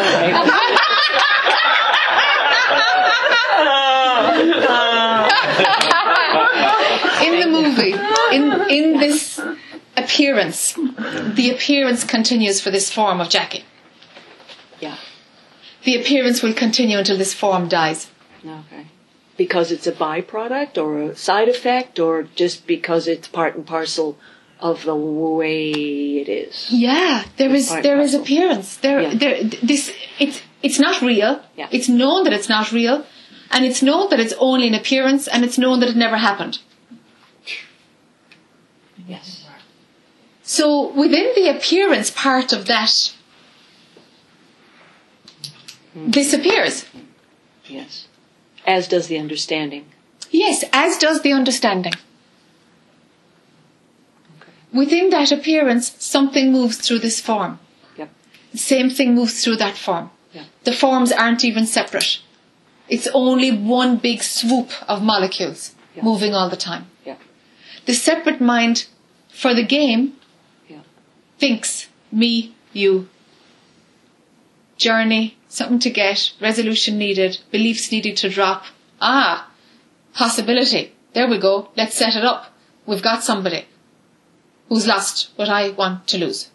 In 7.27 7.41
the 7.41 7.49
movie, 7.51 7.95
in 8.33 8.53
in 8.71 9.01
this 9.01 9.41
appearance, 9.97 10.75
the 10.75 11.51
appearance 11.53 12.05
continues 12.05 12.61
for 12.61 12.71
this 12.71 12.93
form 12.93 13.21
of 13.21 13.29
Jackie. 13.29 13.65
Yeah. 14.81 14.97
The 15.85 16.01
appearance 16.01 16.43
will 16.43 16.53
continue 16.53 16.99
until 16.99 17.17
this 17.17 17.33
form 17.33 17.69
dies. 17.69 18.11
Okay. 18.45 18.87
Because 19.37 19.73
it's 19.73 19.87
a 19.87 19.93
byproduct 19.93 20.79
or 20.79 21.03
a 21.03 21.17
side 21.17 21.49
effect, 21.49 21.99
or 21.99 22.25
just 22.35 22.67
because 22.67 23.09
it's 23.09 23.29
part 23.29 23.57
and 23.57 23.67
parcel 23.67 24.19
of 24.61 24.85
the 24.85 24.95
way 24.95 25.71
it 25.71 26.29
is. 26.29 26.67
Yeah, 26.71 27.25
there 27.37 27.55
is 27.55 27.69
Part 27.69 27.83
there 27.83 28.01
is 28.01 28.15
appearance. 28.15 28.77
There 28.77 29.01
Yeah. 29.01 29.15
there 29.15 29.45
this 29.45 29.93
it's 30.19 30.43
it's 30.63 30.79
not 30.79 31.03
real. 31.03 31.43
Yeah. 31.57 31.69
It's 31.71 31.89
known 31.89 32.25
that 32.25 32.33
it's 32.33 32.49
not 32.49 32.73
real, 32.73 33.05
and 33.51 33.65
it's 33.65 33.83
known 33.83 34.09
that 34.11 34.21
it's 34.21 34.35
only 34.39 34.69
an 34.69 34.75
appearance, 34.75 35.29
and 35.29 35.45
it's 35.45 35.59
known 35.59 35.81
that 35.81 35.91
it 35.91 35.97
never 35.97 36.17
happened. 36.17 36.59
Yes. 39.07 39.47
So 40.43 40.89
within 40.93 41.33
the 41.35 41.49
appearance 41.49 42.11
part 42.11 42.53
of 42.53 42.67
that 42.67 43.13
hmm. 45.93 46.11
disappears. 46.11 46.87
Yes. 47.67 48.09
As 48.67 48.89
does 48.89 49.07
the 49.09 49.19
understanding. 49.19 49.87
Yes, 50.31 50.65
as 50.73 50.99
does 50.99 51.23
the 51.23 51.33
understanding. 51.33 51.93
Within 54.77 55.09
that 55.11 55.33
appearance, 55.33 55.95
something 55.99 56.53
moves 56.53 56.77
through 56.77 56.99
this 56.99 57.19
form. 57.19 57.59
Yep. 57.97 58.11
The 58.53 58.59
same 58.59 58.91
thing 58.91 59.15
moves 59.15 59.43
through 59.43 59.57
that 59.57 59.77
form. 59.77 60.11
Yeah. 60.35 60.45
The 60.65 60.73
forms 60.73 61.13
aren't 61.13 61.45
even 61.45 61.67
separate. 61.67 62.19
It's 62.89 63.09
only 63.15 63.51
one 63.51 63.97
big 63.97 64.23
swoop 64.23 64.71
of 64.87 65.03
molecules 65.03 65.75
Yeah. 65.97 66.03
moving 66.05 66.35
all 66.35 66.51
the 66.51 66.57
time. 66.59 66.85
Yeah. 67.07 67.17
The 67.87 67.95
separate 67.95 68.41
mind 68.41 68.87
for 69.31 69.55
the 69.55 69.65
game 69.65 70.13
Yeah. 70.69 70.83
thinks 71.39 71.87
me, 72.13 72.53
you. 72.75 73.09
Journey, 74.77 75.37
something 75.49 75.79
to 75.79 75.91
get, 75.91 76.33
resolution 76.39 76.99
needed, 76.99 77.39
beliefs 77.51 77.91
needed 77.91 78.17
to 78.19 78.29
drop. 78.29 78.65
Ah, 79.01 79.49
possibility. 80.13 80.93
There 81.15 81.29
we 81.29 81.39
go. 81.39 81.71
Let's 81.77 81.97
set 81.97 82.15
it 82.15 82.25
up. 82.27 82.53
We've 82.85 83.03
got 83.03 83.25
somebody 83.25 83.65
who's 84.69 84.87
lost 84.87 85.31
what 85.37 85.49
I 85.49 85.71
want 85.71 86.07
to 86.09 86.19
lose. 86.19 86.51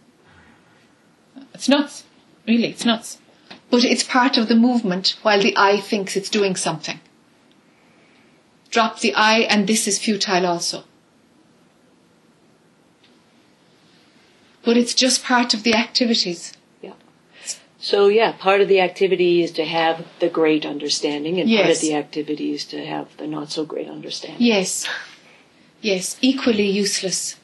It's 1.53 1.69
nuts. 1.69 2.03
Really, 2.47 2.67
it's 2.67 2.85
nuts. 2.85 3.17
But 3.69 3.83
it's 3.85 4.03
part 4.03 4.37
of 4.37 4.47
the 4.47 4.55
movement 4.55 5.17
while 5.21 5.41
the 5.41 5.55
I 5.57 5.79
thinks 5.79 6.15
it's 6.15 6.29
doing 6.29 6.55
something. 6.55 6.99
Drop 8.69 8.99
the 8.99 9.13
I 9.13 9.39
and 9.39 9.67
this 9.67 9.87
is 9.87 9.99
futile 9.99 10.45
also. 10.45 10.83
But 14.63 14.77
it's 14.77 14.93
just 14.93 15.23
part 15.23 15.53
of 15.53 15.63
the 15.63 15.73
activities. 15.73 16.53
So 17.83 18.09
yeah, 18.09 18.33
part 18.33 18.61
of 18.61 18.67
the 18.67 18.79
activity 18.79 19.41
is 19.41 19.51
to 19.53 19.65
have 19.65 20.05
the 20.19 20.29
great 20.29 20.67
understanding, 20.67 21.41
and 21.41 21.49
part 21.49 21.71
of 21.71 21.81
the 21.81 21.95
activity 21.95 22.53
is 22.53 22.63
to 22.65 22.85
have 22.85 23.17
the 23.17 23.25
not 23.25 23.49
so 23.51 23.65
great 23.65 23.89
understanding. 23.89 24.39
Yes. 24.39 24.87
Yes, 25.81 26.17
equally 26.21 26.69
useless. 26.69 27.35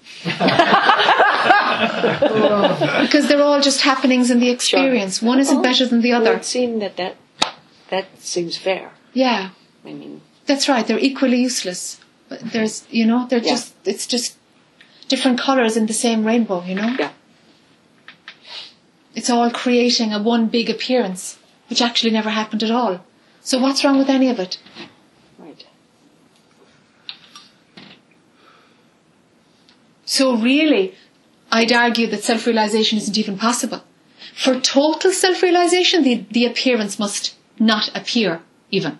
because 3.04 3.28
they're 3.28 3.42
all 3.42 3.62
just 3.62 3.82
happenings 3.82 4.30
in 4.32 4.40
the 4.40 4.50
experience. 4.50 5.22
One 5.22 5.40
isn't 5.40 5.62
better 5.62 5.86
than 5.86 6.02
the 6.02 6.12
other. 6.14 6.34
it 6.34 6.46
seemed 6.46 6.82
that 6.82 6.98
that 6.98 7.16
that 7.90 8.06
seems 8.20 8.58
fair. 8.58 8.92
Yeah, 9.14 9.50
I 9.86 9.94
mean, 9.94 10.22
that's 10.46 10.68
right. 10.70 10.86
They're 10.86 11.00
equally 11.00 11.42
useless. 11.42 12.00
But 12.30 12.42
there's, 12.52 12.86
you 12.90 13.06
know, 13.06 13.26
they're 13.28 13.40
Yeah. 13.40 13.52
just, 13.52 13.74
it's 13.86 14.06
just 14.06 14.36
different 15.08 15.40
colours 15.40 15.78
in 15.78 15.86
the 15.86 15.94
same 15.94 16.26
rainbow, 16.26 16.62
you 16.66 16.76
know? 16.76 16.94
Yeah. 17.00 17.12
It's 19.16 19.30
all 19.30 19.50
creating 19.50 20.12
a 20.14 20.22
one 20.22 20.48
big 20.48 20.70
appearance, 20.70 21.38
which 21.70 21.82
actually 21.82 22.12
never 22.12 22.30
happened 22.30 22.64
at 22.64 22.72
all. 22.72 23.00
So 23.42 23.60
what's 23.60 23.84
wrong 23.86 23.98
with 23.98 24.10
any 24.10 24.30
of 24.30 24.40
it? 24.40 24.60
right. 25.40 25.66
So 30.08 30.36
really, 30.38 30.96
I'd 31.52 31.72
argue 31.72 32.08
that 32.08 32.24
self-realization 32.24 32.98
isn't 32.98 33.18
even 33.18 33.38
possible. 33.38 33.84
For 34.34 34.60
total 34.60 35.12
self-realization, 35.12 36.04
the, 36.04 36.26
the 36.32 36.46
appearance 36.46 36.98
must 36.98 37.36
not 37.60 37.92
appear 37.94 38.42
even. 38.72 39.00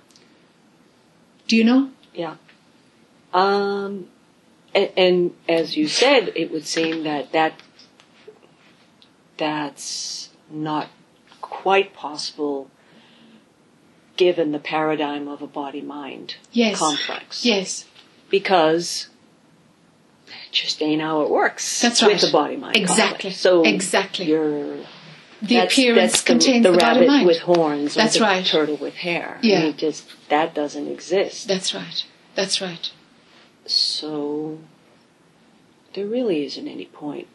Do 1.48 1.56
you 1.56 1.64
know? 1.64 1.92
Yeah. 2.14 2.36
Um, 3.34 4.10
and, 4.76 4.92
and 4.98 5.36
as 5.48 5.78
you 5.78 5.88
said, 5.88 6.34
it 6.36 6.52
would 6.52 6.66
seem 6.68 7.04
that 7.04 7.32
that 7.32 7.54
that's 9.38 10.30
not 10.50 10.90
quite 11.42 11.94
possible 11.94 12.70
given 14.18 14.52
the 14.52 14.60
paradigm 14.60 15.28
of 15.28 15.42
a 15.42 15.48
body 15.48 15.82
mind 15.82 16.36
Yes. 16.52 16.80
complex. 16.80 17.46
Yes. 17.46 17.86
Because 18.30 19.08
ain't 20.82 21.02
how 21.02 21.22
it 21.22 21.30
works 21.30 21.82
That's 21.82 22.02
with 22.02 22.22
the 22.22 22.32
body 22.32 22.56
mind 22.58 22.76
Exactly. 22.76 23.32
complex. 23.32 23.38
So 23.40 23.64
Exactly. 23.64 24.26
you're 24.26 24.78
The 25.42 25.56
that's, 25.56 25.74
appearance 25.74 26.12
that's 26.14 26.24
contains 26.24 26.64
the, 26.64 26.72
the, 26.72 26.78
the 26.78 26.82
body 26.84 27.00
rabbit 27.00 27.08
mind. 27.08 27.28
with 27.28 27.40
horns 27.40 27.96
or 27.96 28.00
That's 28.02 28.16
the 28.16 28.22
right. 28.22 28.46
turtle 28.46 28.78
with 28.78 28.96
hair. 28.96 29.40
Yeah. 29.42 29.60
I 29.60 29.64
mean, 29.64 29.78
just 29.78 30.04
that 30.30 30.54
doesn't 30.56 30.88
exist. 30.88 31.48
That's 31.48 31.74
right. 31.74 32.06
That's 32.36 32.62
right. 32.62 32.92
So 33.66 34.60
there 35.94 36.06
really 36.06 36.46
isn't 36.46 36.68
any 36.68 36.86
point 36.86 37.28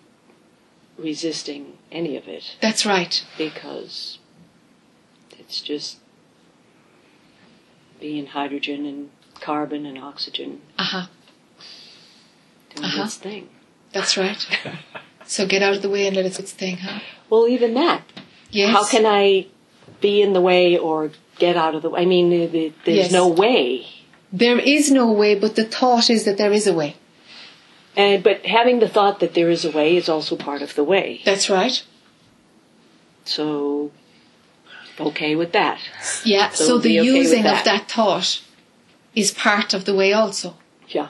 resisting 0.98 1.78
any 1.90 2.16
of 2.16 2.28
it 2.28 2.56
That's 2.60 2.84
right. 2.86 3.24
because 3.38 4.18
it's 5.38 5.60
just 5.60 5.98
being 8.00 8.26
hydrogen 8.26 8.84
and 8.86 9.10
carbon 9.40 9.86
and 9.86 9.98
oxygen 9.98 10.60
Uh 10.78 10.82
huh. 10.84 11.06
Doing 12.74 12.84
Uh-huh. 12.88 13.04
its 13.04 13.16
thing. 13.16 13.48
That's 13.92 14.16
right. 14.16 14.38
so 15.26 15.46
get 15.46 15.62
out 15.62 15.74
of 15.74 15.82
the 15.82 15.88
way 15.90 16.06
and 16.06 16.16
let 16.16 16.26
it 16.26 16.34
do 16.36 16.42
its 16.42 16.52
thing, 16.52 16.78
huh? 16.78 17.00
Well, 17.30 17.46
even 17.48 17.74
that. 17.74 18.02
Yes. 18.50 18.72
How 18.72 18.84
can 18.84 19.04
I 19.06 19.46
be 20.00 20.20
in 20.22 20.32
the 20.32 20.40
way 20.40 20.76
or 20.76 21.10
get 21.38 21.56
out 21.56 21.74
of 21.74 21.82
the 21.82 21.90
way? 21.90 22.02
I 22.02 22.04
mean, 22.06 22.30
the- 22.30 22.46
the- 22.46 22.72
there's 22.84 22.98
Yes. 22.98 23.12
no 23.12 23.28
way. 23.28 23.86
There 24.32 24.58
is 24.58 24.90
no 24.90 25.10
way, 25.12 25.34
but 25.34 25.56
the 25.56 25.64
thought 25.64 26.08
is 26.10 26.24
that 26.24 26.36
there 26.38 26.52
is 26.52 26.66
a 26.66 26.72
way. 26.72 26.96
And 27.94 28.22
but 28.22 28.46
having 28.46 28.78
the 28.80 28.88
thought 28.88 29.20
that 29.20 29.34
there 29.34 29.50
is 29.50 29.64
a 29.66 29.70
way 29.70 29.96
is 29.96 30.08
also 30.08 30.34
part 30.36 30.62
of 30.62 30.74
the 30.74 30.84
way. 30.84 31.20
That's 31.24 31.50
right. 31.50 31.82
So 33.24 33.90
okay 34.98 35.36
with 35.36 35.52
that. 35.52 35.78
Yeah. 36.24 36.50
So 36.50 36.64
So, 36.64 36.78
the 36.78 37.00
okay 37.00 37.06
using 37.18 37.42
that. 37.42 37.58
of 37.58 37.64
that 37.64 37.90
thought 37.90 38.40
is 39.14 39.30
part 39.30 39.74
of 39.74 39.84
the 39.84 39.94
way 39.94 40.12
also. 40.14 40.56
Yeah. 40.88 41.08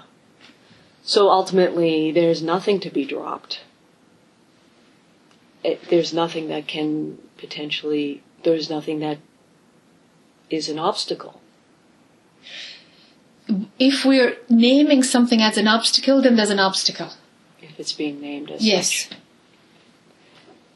So 1.02 1.28
ultimately, 1.30 2.12
there's 2.12 2.42
nothing 2.42 2.80
to 2.80 2.90
be 2.90 3.04
dropped. 3.04 3.60
It, 5.64 5.88
there's 5.90 6.12
nothing 6.12 6.48
that 6.48 6.66
can 6.66 7.18
potentially. 7.36 8.22
There's 8.44 8.70
nothing 8.70 9.00
that 9.00 9.18
is 10.50 10.68
an 10.68 10.78
obstacle. 10.78 11.40
If 13.78 14.04
we're 14.04 14.36
naming 14.48 15.02
something 15.02 15.40
as 15.42 15.56
an 15.58 15.66
obstacle, 15.68 16.22
then 16.22 16.36
there's 16.36 16.50
an 16.50 16.60
obstacle. 16.60 17.10
If 17.60 17.78
it's 17.78 17.92
being 17.92 18.20
named 18.20 18.50
as 18.50 18.64
Yes. 18.64 19.08
such. 19.08 19.18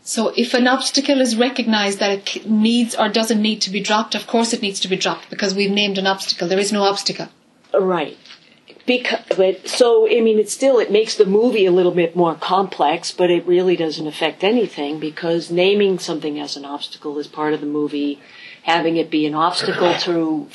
So 0.03 0.32
if 0.36 0.55
an 0.55 0.69
obstacle 0.69 1.20
is 1.20 1.36
recognized 1.36 1.98
that 1.98 2.36
it 2.36 2.47
needs 2.48 2.94
or 2.94 3.09
doesn't 3.09 3.43
need 3.43 3.61
to 3.62 3.70
be 3.70 3.81
dropped, 3.81 4.15
of 4.15 4.28
course 4.28 4.53
it 4.53 4.62
needs 4.62 4.78
to 4.81 4.89
be 4.89 4.97
dropped 4.97 5.31
because 5.31 5.53
we've 5.53 5.70
named 5.70 5.98
an 5.98 6.07
obstacle. 6.07 6.47
There 6.47 6.61
is 6.61 6.73
no 6.73 6.85
obstacle. 6.85 7.28
Right. 7.74 8.16
Because, 8.87 9.25
but 9.37 9.67
so 9.69 10.07
I 10.07 10.21
mean, 10.21 10.39
it 10.39 10.49
still 10.49 10.79
it 10.79 10.93
makes 10.93 11.17
the 11.17 11.27
movie 11.27 11.67
a 11.67 11.73
little 11.73 11.93
bit 11.93 12.15
more 12.15 12.35
complex, 12.37 13.11
but 13.13 13.31
it 13.31 13.45
really 13.47 13.75
doesn't 13.77 14.07
affect 14.07 14.45
anything 14.45 15.01
because 15.01 15.51
naming 15.51 15.99
something 15.99 16.39
as 16.39 16.57
an 16.57 16.65
obstacle 16.65 17.19
is 17.19 17.27
part 17.27 17.53
of 17.53 17.61
the 17.61 17.67
movie. 17.67 18.21
Having 18.63 18.97
it 18.97 19.11
be 19.11 19.27
an 19.27 19.35
obstacle 19.35 19.95
to 20.01 20.47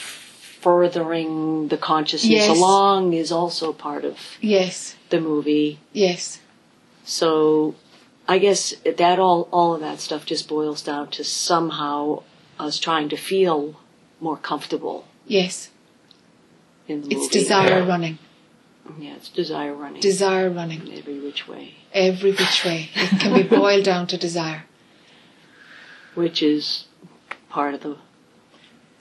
furthering 0.61 1.67
the 1.69 1.77
consciousness 1.77 2.31
Yes. 2.47 2.57
along 2.57 3.13
is 3.13 3.31
also 3.31 3.73
part 3.73 4.05
of 4.05 4.17
Yes. 4.39 4.95
the 5.09 5.19
movie. 5.19 5.79
Yes. 5.91 6.39
So 7.03 7.75
I 8.27 8.37
guess 8.37 8.73
that 8.85 9.19
all 9.19 9.49
all 9.51 9.73
of 9.73 9.81
that 9.81 9.99
stuff 9.99 10.25
just 10.25 10.47
boils 10.47 10.81
down 10.81 11.09
to 11.11 11.23
somehow 11.23 12.23
us 12.59 12.77
trying 12.79 13.09
to 13.09 13.17
feel 13.17 13.75
more 14.19 14.37
comfortable 14.37 15.05
Yes. 15.27 15.69
In 16.91 17.01
the 17.01 17.07
It's 17.07 17.15
movie. 17.25 17.39
desire 17.39 17.85
running. 17.85 18.19
Yeah, 18.99 19.15
it's 19.15 19.29
desire 19.29 19.73
running 19.73 20.01
Desire 20.01 20.49
running. 20.49 20.87
in 20.87 20.97
every 20.97 21.19
which 21.19 21.47
way, 21.47 21.75
Every 21.93 22.31
which 22.31 22.65
way. 22.65 22.89
It 22.95 23.19
can 23.19 23.33
be 23.33 23.43
boiled 23.43 23.83
down 23.85 24.07
to 24.07 24.17
desire. 24.17 24.63
which 26.15 26.41
is 26.43 26.85
part 27.49 27.73
of 27.73 27.81
the 27.81 27.97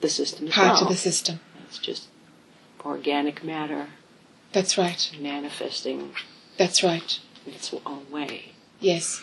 the 0.01 0.09
system 0.09 0.47
as 0.49 0.55
Part 0.55 0.73
well. 0.75 0.83
of 0.85 0.89
the 0.89 0.97
system. 0.97 1.41
It's 1.67 1.79
just 1.79 2.07
organic 2.85 3.45
matter 3.45 3.89
That's 4.53 4.79
right. 4.79 5.11
manifesting 5.21 6.13
That's 6.57 6.83
right. 6.83 7.19
in 7.47 7.53
its 7.53 7.75
own 7.85 8.11
way. 8.11 8.53
Yes. 8.81 9.23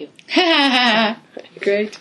You. 0.00 0.08
Great. 1.60 1.98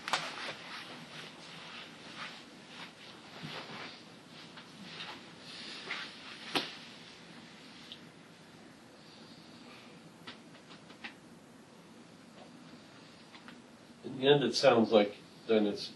In 14.04 14.20
the 14.20 14.28
end, 14.28 14.44
it 14.44 14.56
sounds 14.56 14.92
like 14.92 15.18
then 15.48 15.66
it's 15.68 15.92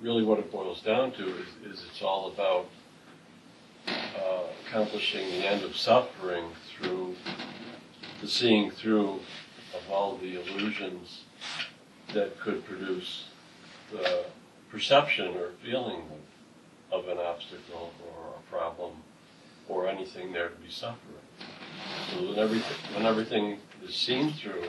really 0.00 0.24
what 0.24 0.38
it 0.38 0.50
boils 0.50 0.80
down 0.80 1.12
to 1.12 1.28
is, 1.28 1.48
is 1.64 1.84
it's 1.88 2.02
all 2.02 2.28
about 2.28 2.66
uh, 3.86 4.42
accomplishing 4.66 5.28
the 5.30 5.46
end 5.46 5.62
of 5.62 5.76
suffering 5.76 6.44
through 6.68 7.14
the 8.20 8.28
seeing 8.28 8.70
through 8.70 9.20
of 9.74 9.90
all 9.90 10.16
the 10.16 10.40
illusions 10.40 11.24
that 12.14 12.38
could 12.38 12.64
produce 12.64 13.24
the 13.90 14.24
perception 14.70 15.36
or 15.36 15.50
feeling 15.64 16.02
of, 16.90 17.08
an 17.08 17.18
obstacle 17.18 17.92
or 18.06 18.34
a 18.38 18.50
problem 18.50 18.92
or 19.68 19.88
anything 19.88 20.32
there 20.32 20.48
to 20.48 20.56
be 20.56 20.70
suffering. 20.70 20.98
So 22.10 22.28
when 22.28 22.38
everything, 22.38 22.94
when 22.94 23.06
everything 23.06 23.58
is 23.84 23.94
seen 23.94 24.32
through, 24.32 24.64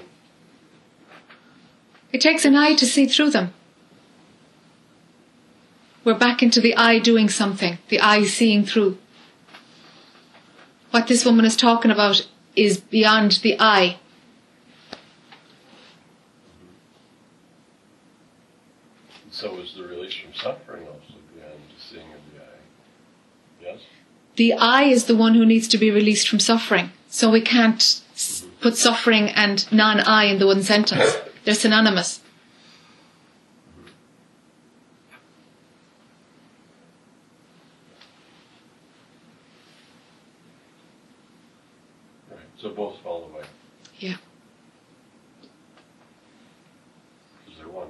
It 2.14 2.22
takes 2.22 2.46
an 2.46 2.56
eye 2.56 2.76
to 2.76 2.86
see 2.86 3.08
through 3.08 3.32
them. 3.32 3.54
We're 6.06 6.14
back 6.14 6.44
into 6.44 6.62
the 6.62 6.76
eye 6.76 7.00
doing 7.00 7.28
something, 7.28 7.80
the 7.90 8.00
eye 8.00 8.26
seeing 8.26 8.66
through. 8.66 9.00
What 10.92 11.08
this 11.08 11.26
woman 11.26 11.44
is 11.44 11.56
talking 11.56 11.90
about 11.90 12.28
is 12.56 12.80
beyond 12.80 13.40
the 13.42 13.60
eye. 13.60 13.98
So 19.34 19.58
is 19.58 19.74
the 19.74 19.84
release 19.84 20.14
from 20.14 20.34
suffering 20.36 20.84
also 20.88 21.16
beyond 21.36 21.60
the 21.76 21.82
seeing 21.90 22.06
of 22.14 22.20
the 22.34 22.42
eye. 22.44 22.62
Yes? 23.64 23.80
The 24.36 24.54
eye 24.54 24.84
is 24.84 25.06
the 25.06 25.16
one 25.16 25.34
who 25.34 25.44
needs 25.46 25.68
to 25.70 25.78
be 25.80 25.90
released 25.90 26.28
from 26.30 26.40
suffering. 26.40 26.92
So 27.10 27.30
we 27.32 27.42
can't 27.42 27.82
s- 28.14 28.46
put 28.62 28.78
suffering 28.78 29.30
and 29.30 29.66
non 29.72 30.00
eye 30.02 30.26
in 30.26 30.38
the 30.38 30.46
one 30.46 30.62
sentence. 30.62 31.18
They're 31.44 31.56
synonymous. 31.56 32.22
Right. 42.30 42.40
So 42.58 42.70
both 42.70 43.00
fall 43.02 43.30
away. 43.34 43.44
Yeah. 44.00 44.16
Because 47.46 47.60
they're 47.60 47.70
one. 47.70 47.90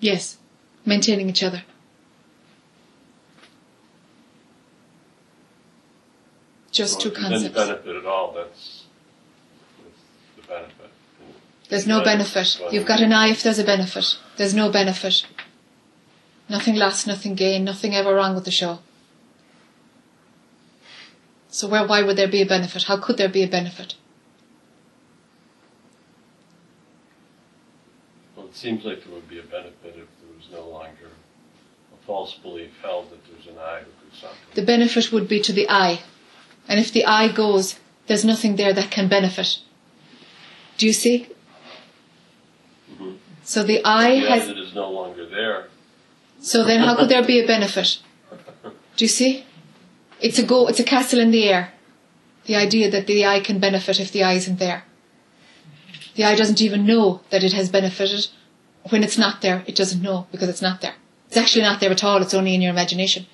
Yes. 0.00 0.38
Maintaining 0.90 1.28
each 1.28 1.44
other. 1.44 1.62
Just 6.72 6.94
So 6.94 7.00
two 7.00 7.08
if 7.08 7.14
there's 7.14 7.30
concepts. 7.30 7.54
benefit 7.54 7.96
at 7.96 8.06
all, 8.06 8.32
that's, 8.32 8.84
that's 9.78 10.00
the 10.36 10.42
benefit. 10.52 10.90
There's 11.68 11.86
no 11.86 12.02
benefit. 12.02 12.60
You've 12.72 12.86
got 12.86 13.00
an 13.00 13.12
eye 13.12 13.28
if 13.28 13.40
there's 13.44 13.60
a 13.60 13.64
benefit. 13.64 14.18
There's 14.36 14.54
no 14.54 14.68
benefit. 14.70 15.26
Nothing 16.48 16.74
lost, 16.74 17.06
nothing 17.06 17.36
gained, 17.36 17.64
nothing 17.64 17.94
ever 17.94 18.12
wrong 18.12 18.34
with 18.34 18.44
the 18.44 18.50
show. 18.50 18.80
So 21.48 21.68
where, 21.68 21.86
why 21.86 22.02
would 22.02 22.16
there 22.16 22.26
be 22.26 22.42
a 22.42 22.46
benefit? 22.46 22.84
How 22.84 22.96
could 22.96 23.16
there 23.16 23.28
be 23.28 23.44
a 23.44 23.48
benefit? 23.48 23.94
Well, 28.34 28.46
it 28.46 28.56
seems 28.56 28.84
like 28.84 29.04
there 29.04 29.14
would 29.14 29.28
be 29.28 29.38
a 29.38 29.44
benefit 29.44 29.94
if 29.96 30.08
there 30.20 30.34
was 30.36 30.48
no 30.52 30.68
longer 30.68 31.10
a 31.92 31.99
false 32.10 32.34
belief 32.46 32.72
held 32.82 33.04
that 33.12 33.20
there's 33.28 33.46
an 33.46 33.56
eye 33.72 33.82
who 33.84 33.90
could 34.00 34.14
suffer. 34.20 34.34
The 34.58 34.62
benefit 34.72 35.12
would 35.12 35.28
be 35.34 35.40
to 35.48 35.52
the 35.52 35.66
eye. 35.70 36.00
And 36.68 36.76
if 36.84 36.88
the 36.96 37.04
eye 37.04 37.28
goes, 37.42 37.78
there's 38.08 38.24
nothing 38.24 38.56
there 38.56 38.72
that 38.78 38.90
can 38.90 39.06
benefit. 39.08 39.50
Do 40.78 40.86
you 40.90 40.92
see? 40.92 41.16
Mhm. 42.92 43.18
So 43.52 43.62
the 43.62 43.80
eye 43.84 44.14
The 44.20 44.28
has, 44.30 44.48
is 44.48 44.74
no 44.74 44.90
longer 44.98 45.24
there. 45.38 45.58
so 46.40 46.64
then 46.64 46.80
how 46.86 46.96
could 46.96 47.08
there 47.12 47.24
be 47.32 47.38
a 47.40 47.46
benefit? 47.46 47.88
Do 48.96 49.04
you 49.04 49.12
see? 49.20 49.32
It's 50.20 50.38
a 50.42 50.46
go, 50.52 50.58
it's 50.70 50.80
a 50.80 50.88
castle 50.94 51.20
in 51.20 51.30
the 51.30 51.44
air. 51.52 51.64
The 52.46 52.56
idea 52.66 52.90
that 52.90 53.06
the 53.06 53.24
eye 53.32 53.40
can 53.48 53.58
benefit 53.60 54.00
if 54.00 54.10
the 54.10 54.22
eye 54.24 54.36
isn't 54.42 54.58
there. 54.58 54.80
The 56.16 56.24
eye 56.24 56.34
doesn't 56.34 56.60
even 56.66 56.84
know 56.92 57.20
that 57.30 57.44
it 57.44 57.52
has 57.52 57.68
benefited. 57.78 58.26
When 58.90 59.04
it's 59.04 59.18
not 59.24 59.40
there, 59.42 59.62
it 59.70 59.76
doesn't 59.76 60.02
know 60.02 60.26
because 60.32 60.48
it's 60.48 60.66
not 60.68 60.80
there. 60.80 60.96
It's 61.30 61.36
actually 61.36 61.62
not 61.62 61.78
there 61.78 61.92
at 61.92 62.02
all, 62.02 62.20
it's 62.22 62.34
only 62.34 62.56
in 62.56 62.60
your 62.60 62.72
imagination. 62.72 63.26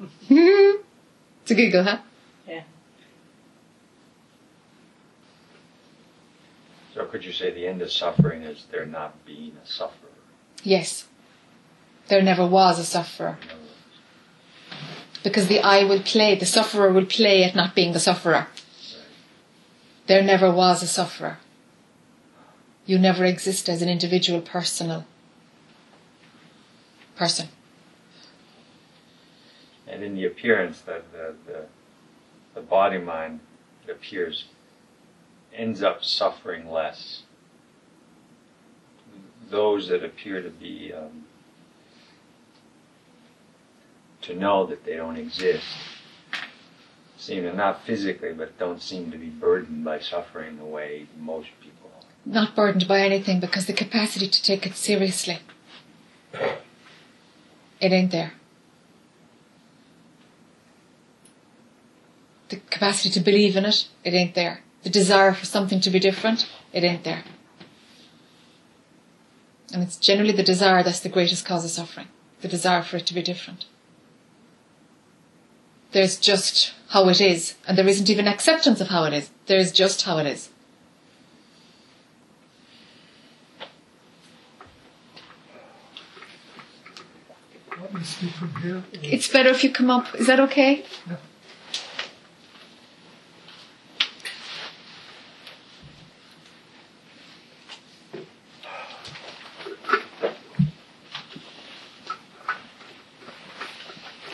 it's 0.28 0.82
a 1.48 1.54
giggle, 1.54 1.84
huh? 1.84 1.98
Yeah. 2.48 2.64
So 6.92 7.04
could 7.04 7.24
you 7.24 7.30
say 7.30 7.52
the 7.52 7.68
end 7.68 7.80
of 7.82 7.92
suffering 7.92 8.42
is 8.42 8.64
there 8.72 8.84
not 8.84 9.24
being 9.24 9.52
a 9.62 9.66
sufferer? 9.66 10.08
Yes. 10.64 11.06
There 12.08 12.22
never 12.22 12.44
was 12.44 12.80
a 12.80 12.84
sufferer. 12.84 13.38
Because 15.22 15.46
the 15.46 15.60
I 15.60 15.84
will 15.84 16.00
play, 16.00 16.34
the 16.34 16.46
sufferer 16.46 16.92
will 16.92 17.06
play 17.06 17.44
at 17.44 17.54
not 17.54 17.76
being 17.76 17.92
the 17.92 18.00
sufferer. 18.00 18.48
There 20.08 20.20
never 20.20 20.50
was 20.50 20.82
a 20.82 20.88
sufferer. 20.88 21.38
You 22.86 22.98
never 22.98 23.24
exist 23.24 23.68
as 23.68 23.82
an 23.82 23.88
individual 23.88 24.40
personal 24.40 25.04
person. 27.16 27.48
And 29.86 30.02
in 30.02 30.14
the 30.14 30.24
appearance, 30.24 30.80
the, 30.80 31.02
the, 31.12 31.34
the, 31.46 31.64
the 32.54 32.60
body 32.60 32.98
mind 32.98 33.40
appears, 33.88 34.46
ends 35.52 35.82
up 35.82 36.04
suffering 36.04 36.70
less. 36.70 37.22
Those 39.50 39.88
that 39.88 40.04
appear 40.04 40.40
to 40.42 40.48
be, 40.50 40.92
um, 40.92 41.24
to 44.22 44.34
know 44.34 44.64
that 44.66 44.84
they 44.84 44.94
don't 44.94 45.16
exist, 45.16 45.64
seem 47.16 47.42
to 47.42 47.52
not 47.52 47.84
physically, 47.84 48.32
but 48.32 48.58
don't 48.58 48.80
seem 48.80 49.10
to 49.10 49.18
be 49.18 49.26
burdened 49.26 49.84
by 49.84 49.98
suffering 49.98 50.56
the 50.56 50.64
way 50.64 51.06
most 51.18 51.48
people. 51.60 51.79
Not 52.24 52.54
burdened 52.54 52.86
by 52.86 53.00
anything 53.00 53.40
because 53.40 53.66
the 53.66 53.72
capacity 53.72 54.28
to 54.28 54.42
take 54.42 54.66
it 54.66 54.76
seriously. 54.76 55.38
It 57.80 57.92
ain't 57.92 58.10
there. 58.10 58.34
The 62.50 62.56
capacity 62.56 63.10
to 63.10 63.20
believe 63.20 63.56
in 63.56 63.64
it, 63.64 63.88
it 64.04 64.12
ain't 64.12 64.34
there. 64.34 64.60
The 64.82 64.90
desire 64.90 65.32
for 65.32 65.46
something 65.46 65.80
to 65.80 65.90
be 65.90 65.98
different, 65.98 66.50
it 66.72 66.84
ain't 66.84 67.04
there. 67.04 67.24
And 69.72 69.82
it's 69.82 69.96
generally 69.96 70.32
the 70.32 70.42
desire 70.42 70.82
that's 70.82 71.00
the 71.00 71.08
greatest 71.08 71.46
cause 71.46 71.64
of 71.64 71.70
suffering. 71.70 72.08
The 72.40 72.48
desire 72.48 72.82
for 72.82 72.96
it 72.96 73.06
to 73.06 73.14
be 73.14 73.22
different. 73.22 73.66
There's 75.92 76.18
just 76.18 76.74
how 76.88 77.08
it 77.08 77.20
is, 77.20 77.54
and 77.66 77.78
there 77.78 77.88
isn't 77.88 78.10
even 78.10 78.28
acceptance 78.28 78.80
of 78.80 78.88
how 78.88 79.04
it 79.04 79.12
is. 79.12 79.30
There 79.46 79.58
is 79.58 79.72
just 79.72 80.02
how 80.02 80.18
it 80.18 80.26
is. 80.26 80.49
help 87.90 88.00
me 88.00 88.06
see 88.06 88.28
from 88.28 88.54
here? 88.62 88.82
It's 88.92 89.28
better 89.28 89.50
if 89.50 89.64
you 89.64 89.70
come 89.70 89.90
up. 89.90 90.14
Is 90.14 90.26
that 90.26 90.40
okay? 90.40 90.84
Yeah. 91.08 91.16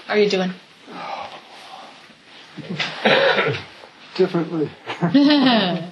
How 0.07 0.15
are 0.15 0.19
you 0.19 0.31
doing? 0.31 0.53
Differently. 4.17 4.71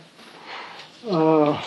uh, 1.10 1.62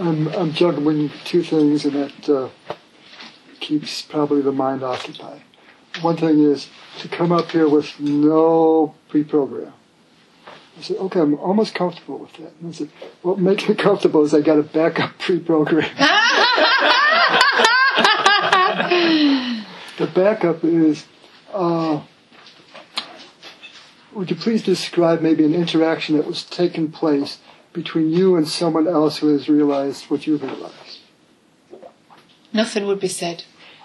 I'm, 0.00 0.28
I'm 0.28 0.52
juggling 0.52 1.10
two 1.24 1.42
things, 1.42 1.84
and 1.84 1.92
that 1.94 2.28
uh, 2.28 2.48
keeps 3.60 4.00
probably 4.00 4.40
the 4.40 4.50
mind 4.50 4.82
occupied. 4.82 5.42
One 6.00 6.16
thing 6.16 6.40
is 6.42 6.68
to 7.00 7.08
come 7.08 7.32
up 7.32 7.50
here 7.50 7.68
with 7.68 8.00
no 8.00 8.94
pre-program. 9.08 9.74
I 10.78 10.82
said, 10.82 10.96
okay, 10.96 11.20
I'm 11.20 11.34
almost 11.34 11.74
comfortable 11.74 12.16
with 12.18 12.32
that. 12.34 12.52
And 12.60 12.70
I 12.70 12.72
said, 12.72 12.88
what 13.20 13.38
makes 13.38 13.68
me 13.68 13.74
comfortable 13.74 14.24
is 14.24 14.32
I 14.32 14.40
got 14.40 14.58
a 14.58 14.62
backup 14.62 15.18
pre-program. 15.18 15.82
the 19.98 20.06
backup 20.14 20.64
is, 20.64 21.04
uh, 21.52 22.00
would 24.14 24.30
you 24.30 24.36
please 24.36 24.62
describe 24.62 25.20
maybe 25.20 25.44
an 25.44 25.54
interaction 25.54 26.16
that 26.16 26.26
was 26.26 26.42
taking 26.42 26.90
place 26.90 27.36
between 27.72 28.10
you 28.10 28.36
and 28.36 28.48
someone 28.48 28.86
else 28.86 29.18
who 29.18 29.28
has 29.28 29.48
realized 29.48 30.10
what 30.10 30.26
you've 30.26 30.42
realized? 30.42 30.98
Nothing 32.52 32.86
would 32.86 33.00
be 33.00 33.08
said. 33.08 33.44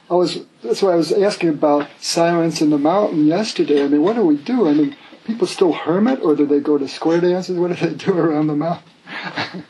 I 0.09 0.13
was 0.13 0.45
that's 0.63 0.81
why 0.81 0.91
I 0.91 0.95
was 0.95 1.11
asking 1.11 1.49
about 1.49 1.89
silence 1.99 2.61
in 2.61 2.69
the 2.69 2.77
mountain 2.77 3.25
yesterday. 3.25 3.83
I 3.83 3.87
mean, 3.87 4.01
what 4.01 4.15
do 4.15 4.25
we 4.25 4.37
do? 4.37 4.67
I 4.67 4.73
mean, 4.73 4.95
people 5.25 5.47
still 5.47 5.73
hermit, 5.73 6.21
or 6.21 6.35
do 6.35 6.45
they 6.45 6.59
go 6.59 6.77
to 6.77 6.87
square 6.87 7.21
dances? 7.21 7.57
What 7.57 7.75
do 7.75 7.87
they 7.87 7.95
do 7.95 8.17
around 8.17 8.47
the 8.47 8.55
mountain? 8.55 8.83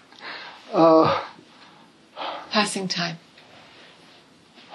uh, 0.74 1.24
Passing 2.52 2.88
time. 2.88 3.18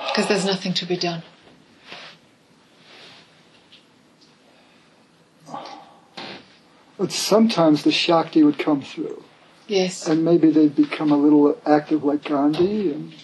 Because 0.08 0.28
there's 0.28 0.44
nothing 0.44 0.74
to 0.74 0.86
be 0.86 0.96
done. 0.96 1.22
but 7.00 7.10
sometimes 7.10 7.82
the 7.82 7.90
Shakti 7.90 8.42
would 8.42 8.58
come 8.58 8.82
through, 8.82 9.24
Yes. 9.70 10.08
and 10.08 10.24
maybe 10.24 10.50
they'd 10.50 10.74
become 10.74 11.12
a 11.12 11.16
little 11.16 11.56
active 11.64 12.02
like 12.02 12.24
Gandhi, 12.24 12.90
and 12.92 13.14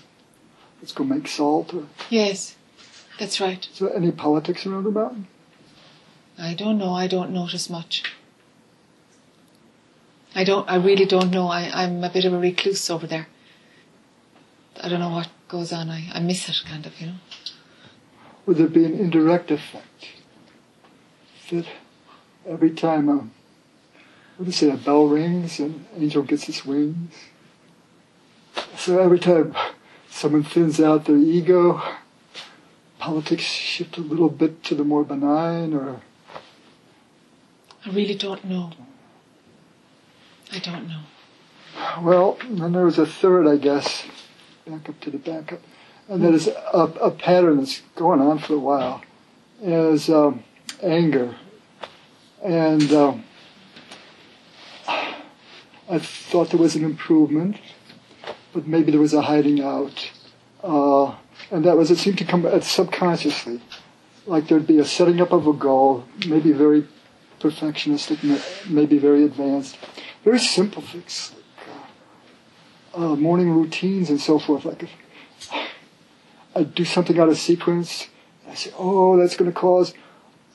let's 0.81 0.93
go 0.93 1.03
make 1.03 1.27
salt. 1.27 1.75
Or, 1.75 1.87
Yes. 2.09 2.55
That's 3.19 3.41
right. 3.41 3.67
is 3.73 3.79
there 3.81 3.95
any 3.97 4.13
politics 4.13 4.65
around 4.65 4.85
the 4.85 4.91
mountain? 4.93 5.27
I 6.39 6.55
don't 6.55 6.79
know. 6.79 6.93
I 6.95 7.09
don't 7.09 7.33
notice 7.33 7.69
much. 7.69 8.05
I 10.37 10.45
don't. 10.45 10.69
I 10.71 10.77
really 10.77 11.07
don't 11.07 11.31
know. 11.33 11.49
I, 11.49 11.63
I'm 11.83 12.05
a 12.05 12.11
bit 12.11 12.25
of 12.27 12.33
a 12.33 12.39
recluse 12.39 12.91
over 12.91 13.07
there. 13.07 13.27
I 14.81 14.89
don't 14.89 15.01
know 15.01 15.11
what 15.11 15.29
goes 15.49 15.73
on. 15.73 15.89
I, 15.91 16.11
I 16.13 16.21
miss 16.21 16.49
it, 16.49 16.57
kind 16.69 16.85
of, 16.87 17.01
you 17.01 17.07
know. 17.07 17.15
Would 18.45 18.59
there 18.59 18.69
be 18.69 18.85
an 18.85 18.95
indirect 18.95 19.51
effect? 19.51 20.09
That 21.51 21.67
every 22.47 22.71
time 22.71 23.09
a, 23.09 23.27
what 24.37 24.45
do 24.45 24.47
you 24.47 24.53
say, 24.53 24.71
a 24.71 24.77
bell 24.77 25.07
rings 25.07 25.59
and 25.61 25.87
angel 25.97 26.23
gets 26.23 26.49
its 26.49 26.65
wings? 26.65 27.15
So 28.77 28.99
every 28.99 29.19
time 29.19 29.55
someone 30.11 30.43
thins 30.43 30.81
out 30.81 31.07
their 31.07 31.17
ego, 31.17 31.83
politics 32.99 33.43
shift 33.43 33.97
a 33.97 34.01
little 34.01 34.29
bit 34.29 34.63
to 34.65 34.75
the 34.75 34.85
more 34.85 35.05
benign 35.05 35.73
or 35.73 36.01
I 37.87 37.91
really 37.91 38.17
don't 38.17 38.45
know. 38.45 38.73
I 40.53 40.59
don't 40.59 40.89
know. 40.89 41.03
Well, 42.03 42.39
then 42.49 42.73
there 42.73 42.85
was 42.85 42.99
a 42.99 43.07
third, 43.07 43.47
I 43.47 43.57
guess, 43.57 44.05
back 44.67 44.89
up 44.89 45.01
to 45.01 45.11
the 45.11 45.19
backup. 45.19 45.61
And 46.09 46.23
that 46.25 46.35
is 46.35 46.49
a, 46.49 46.79
a 47.01 47.11
pattern 47.11 47.59
that's 47.59 47.83
going 47.95 48.21
on 48.21 48.39
for 48.39 48.55
a 48.55 48.59
while, 48.59 49.03
is 49.63 50.09
um, 50.09 50.43
anger. 50.83 51.37
And 52.45 52.93
um, 52.93 53.25
I 55.89 55.99
thought 55.99 56.51
there 56.51 56.61
was 56.61 56.75
an 56.75 56.85
improvement, 56.85 57.57
but 58.53 58.67
maybe 58.67 58.91
there 58.91 59.01
was 59.01 59.15
a 59.15 59.23
hiding 59.23 59.63
out. 59.63 60.11
Uh, 60.63 61.15
and 61.51 61.65
that 61.65 61.77
was, 61.77 61.91
it 61.91 61.99
seemed 61.99 62.19
to 62.19 62.25
come 62.25 62.61
subconsciously. 62.61 63.61
Like 64.27 64.49
there'd 64.49 64.67
be 64.67 64.79
a 64.79 64.85
setting 64.85 65.21
up 65.21 65.33
of 65.33 65.47
a 65.47 65.53
goal, 65.53 66.05
maybe 66.27 66.51
very 66.51 66.89
perfectionistic, 67.41 68.69
maybe 68.69 68.99
very 68.99 69.25
advanced. 69.25 69.79
Very 70.25 70.41
simple 70.41 70.83
things, 70.83 71.33
like 71.37 71.69
uh, 72.99 73.13
uh, 73.13 73.17
morning 73.17 73.51
routines 73.51 74.11
and 74.11 74.21
so 74.21 74.41
forth. 74.41 74.65
Like 74.65 74.83
if 74.83 74.91
I 76.57 76.65
do 76.65 76.85
something 76.85 77.19
out 77.21 77.29
of 77.29 77.39
sequence, 77.39 78.09
I 78.49 78.55
say, 78.55 78.73
oh, 78.77 79.17
that's 79.17 79.37
going 79.37 79.51
to 79.51 79.57
cause 79.57 79.95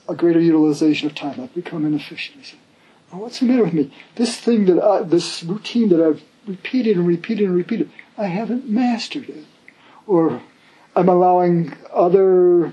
a 0.08 0.14
greater 0.14 0.40
utilization 0.40 1.08
of 1.08 1.14
time. 1.14 1.40
I've 1.40 1.54
become 1.54 1.86
inefficient. 1.86 2.54
What's 3.12 3.40
the 3.40 3.46
matter 3.46 3.64
with 3.64 3.74
me? 3.74 3.92
This 4.14 4.38
thing 4.38 4.64
that 4.66 4.82
I, 4.82 5.02
this 5.02 5.42
routine 5.42 5.90
that 5.90 6.00
I've 6.00 6.22
repeated 6.46 6.96
and 6.96 7.06
repeated 7.06 7.44
and 7.46 7.54
repeated, 7.54 7.90
I 8.16 8.26
haven't 8.26 8.68
mastered 8.68 9.28
it. 9.28 9.44
Or 10.06 10.40
I'm 10.96 11.10
allowing 11.10 11.76
other 11.92 12.72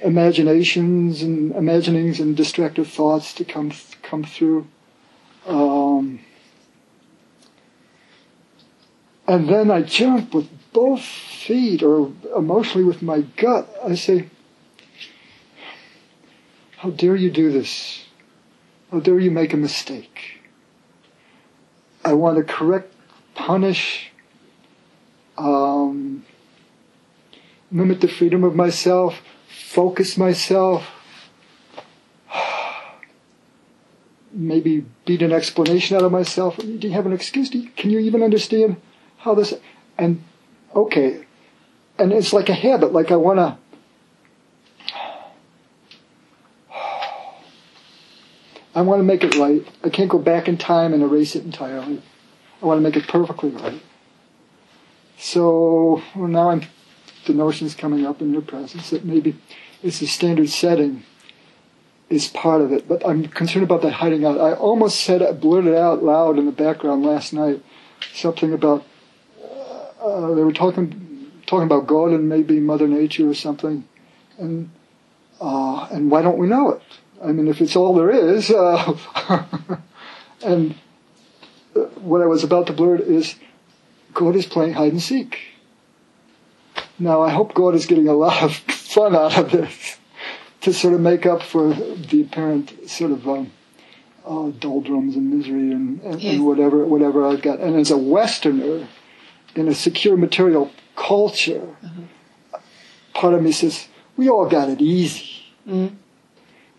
imaginations 0.00 1.22
and 1.22 1.52
imaginings 1.52 2.20
and 2.20 2.36
distractive 2.36 2.88
thoughts 2.88 3.34
to 3.34 3.44
come 3.44 3.72
come 4.02 4.22
through. 4.22 4.68
Um, 5.46 6.20
and 9.26 9.48
then 9.48 9.68
I 9.70 9.82
jump 9.82 10.32
with 10.32 10.48
both 10.72 11.02
feet 11.02 11.82
or 11.82 12.12
emotionally 12.36 12.84
with 12.84 13.02
my 13.02 13.22
gut. 13.22 13.68
I 13.84 13.96
say, 13.96 14.28
How 16.76 16.90
dare 16.90 17.16
you 17.16 17.30
do 17.30 17.50
this? 17.50 18.04
How 18.92 19.00
dare 19.00 19.18
you 19.18 19.30
make 19.30 19.54
a 19.54 19.56
mistake? 19.56 20.42
I 22.04 22.12
want 22.12 22.36
to 22.36 22.44
correct, 22.44 22.92
punish, 23.34 24.12
um, 25.38 26.26
limit 27.70 28.02
the 28.02 28.08
freedom 28.08 28.44
of 28.44 28.54
myself, 28.54 29.22
focus 29.48 30.18
myself, 30.18 30.90
maybe 34.30 34.84
beat 35.06 35.22
an 35.22 35.32
explanation 35.32 35.96
out 35.96 36.02
of 36.02 36.12
myself. 36.12 36.58
Do 36.58 36.66
you 36.66 36.92
have 36.92 37.06
an 37.06 37.14
excuse? 37.14 37.48
Do 37.48 37.60
you, 37.60 37.70
can 37.70 37.88
you 37.88 37.98
even 37.98 38.22
understand 38.22 38.76
how 39.16 39.34
this? 39.34 39.54
And 39.96 40.22
okay, 40.76 41.24
and 41.98 42.12
it's 42.12 42.34
like 42.34 42.50
a 42.50 42.54
habit. 42.54 42.92
Like 42.92 43.10
I 43.10 43.16
want 43.16 43.38
to. 43.38 43.61
I 48.74 48.82
want 48.82 49.00
to 49.00 49.04
make 49.04 49.22
it 49.22 49.36
right. 49.36 49.66
I 49.84 49.90
can't 49.90 50.08
go 50.08 50.18
back 50.18 50.48
in 50.48 50.56
time 50.56 50.94
and 50.94 51.02
erase 51.02 51.36
it 51.36 51.44
entirely. 51.44 52.02
I 52.62 52.66
want 52.66 52.78
to 52.78 52.82
make 52.82 52.96
it 52.96 53.08
perfectly 53.08 53.50
right. 53.50 53.82
So 55.18 56.02
well, 56.14 56.28
now 56.28 56.50
I'm 56.50 56.62
the 57.26 57.34
notion's 57.34 57.74
coming 57.74 58.04
up 58.04 58.20
in 58.20 58.32
your 58.32 58.42
presence 58.42 58.90
that 58.90 59.04
maybe 59.04 59.36
it's 59.82 60.02
a 60.02 60.06
standard 60.06 60.48
setting 60.48 61.04
is 62.10 62.28
part 62.28 62.60
of 62.60 62.72
it. 62.72 62.88
But 62.88 63.06
I'm 63.06 63.28
concerned 63.28 63.64
about 63.64 63.82
that 63.82 63.92
hiding 63.92 64.24
out. 64.24 64.40
I 64.40 64.54
almost 64.54 65.00
said, 65.00 65.22
I 65.22 65.32
blurted 65.32 65.74
out 65.74 66.02
loud 66.02 66.38
in 66.38 66.46
the 66.46 66.52
background 66.52 67.04
last 67.04 67.32
night 67.32 67.62
something 68.12 68.52
about 68.52 68.84
uh, 70.00 70.34
they 70.34 70.42
were 70.42 70.52
talking 70.52 71.30
talking 71.46 71.66
about 71.66 71.86
God 71.86 72.10
and 72.10 72.28
maybe 72.28 72.58
Mother 72.60 72.88
Nature 72.88 73.28
or 73.28 73.34
something, 73.34 73.86
and 74.38 74.70
uh, 75.40 75.86
and 75.90 76.10
why 76.10 76.22
don't 76.22 76.38
we 76.38 76.46
know 76.46 76.70
it? 76.72 76.82
I 77.22 77.32
mean, 77.32 77.48
if 77.48 77.60
it's 77.60 77.76
all 77.76 77.94
there 77.94 78.10
is, 78.10 78.50
uh, 78.50 78.96
and 80.44 80.74
what 82.00 82.20
I 82.20 82.26
was 82.26 82.42
about 82.44 82.66
to 82.66 82.72
blurt 82.72 83.00
is 83.00 83.36
God 84.12 84.34
is 84.36 84.46
playing 84.46 84.74
hide 84.74 84.92
and 84.92 85.02
seek. 85.02 85.38
Now, 86.98 87.22
I 87.22 87.30
hope 87.30 87.54
God 87.54 87.74
is 87.74 87.86
getting 87.86 88.08
a 88.08 88.12
lot 88.12 88.42
of 88.42 88.54
fun 88.68 89.14
out 89.14 89.38
of 89.38 89.50
this 89.50 89.98
to 90.62 90.72
sort 90.72 90.94
of 90.94 91.00
make 91.00 91.26
up 91.26 91.42
for 91.42 91.72
the 91.74 92.22
apparent 92.22 92.88
sort 92.88 93.12
of 93.12 93.28
um, 93.28 93.52
uh, 94.24 94.50
doldrums 94.58 95.16
and 95.16 95.30
misery 95.36 95.72
and, 95.72 96.00
and, 96.02 96.20
Yes. 96.20 96.34
and 96.34 96.46
whatever 96.46 96.84
whatever 96.84 97.26
I've 97.26 97.42
got. 97.42 97.58
And 97.60 97.76
as 97.76 97.90
a 97.90 97.96
Westerner 97.96 98.86
in 99.54 99.68
a 99.68 99.74
secure 99.74 100.16
material 100.16 100.70
culture, 100.94 101.76
part 103.14 103.34
of 103.34 103.42
me 103.42 103.52
says 103.52 103.88
we 104.16 104.28
all 104.28 104.48
got 104.48 104.68
it 104.68 104.80
easy. 104.80 105.44
Mm. 105.66 105.96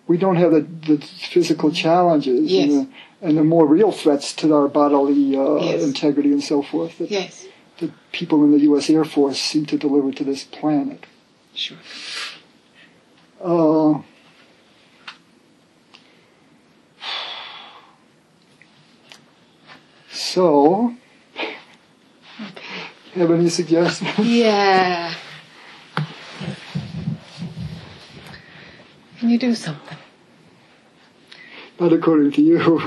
We 0.07 0.17
don't 0.17 0.35
have 0.35 0.51
the, 0.51 0.61
the 0.61 0.97
physical 0.97 1.71
challenges 1.71 2.51
Yes. 2.51 2.69
and, 2.69 2.87
the, 3.21 3.27
and 3.27 3.37
the 3.37 3.43
more 3.43 3.65
real 3.65 3.91
threats 3.91 4.33
to 4.37 4.53
our 4.53 4.67
bodily 4.67 5.35
uh, 5.37 5.55
Yes. 5.63 5.83
integrity 5.83 6.31
and 6.31 6.43
so 6.43 6.61
forth 6.61 6.97
that, 6.97 7.09
Yes. 7.09 7.45
that 7.79 7.91
people 8.11 8.43
in 8.43 8.51
the 8.51 8.59
U.S. 8.61 8.89
Air 8.89 9.05
Force 9.05 9.39
seem 9.39 9.65
to 9.67 9.77
deliver 9.77 10.11
to 10.11 10.23
this 10.23 10.43
planet. 10.43 11.05
Sure. 11.53 11.77
Uh, 13.41 14.01
so, 20.11 20.93
have 23.13 23.31
any 23.31 23.49
suggestions? 23.49 24.17
Yeah. 24.19 25.13
You 29.29 29.37
do 29.37 29.55
something? 29.55 29.97
Not 31.79 31.93
according 31.93 32.31
to 32.33 32.41
you. 32.41 32.79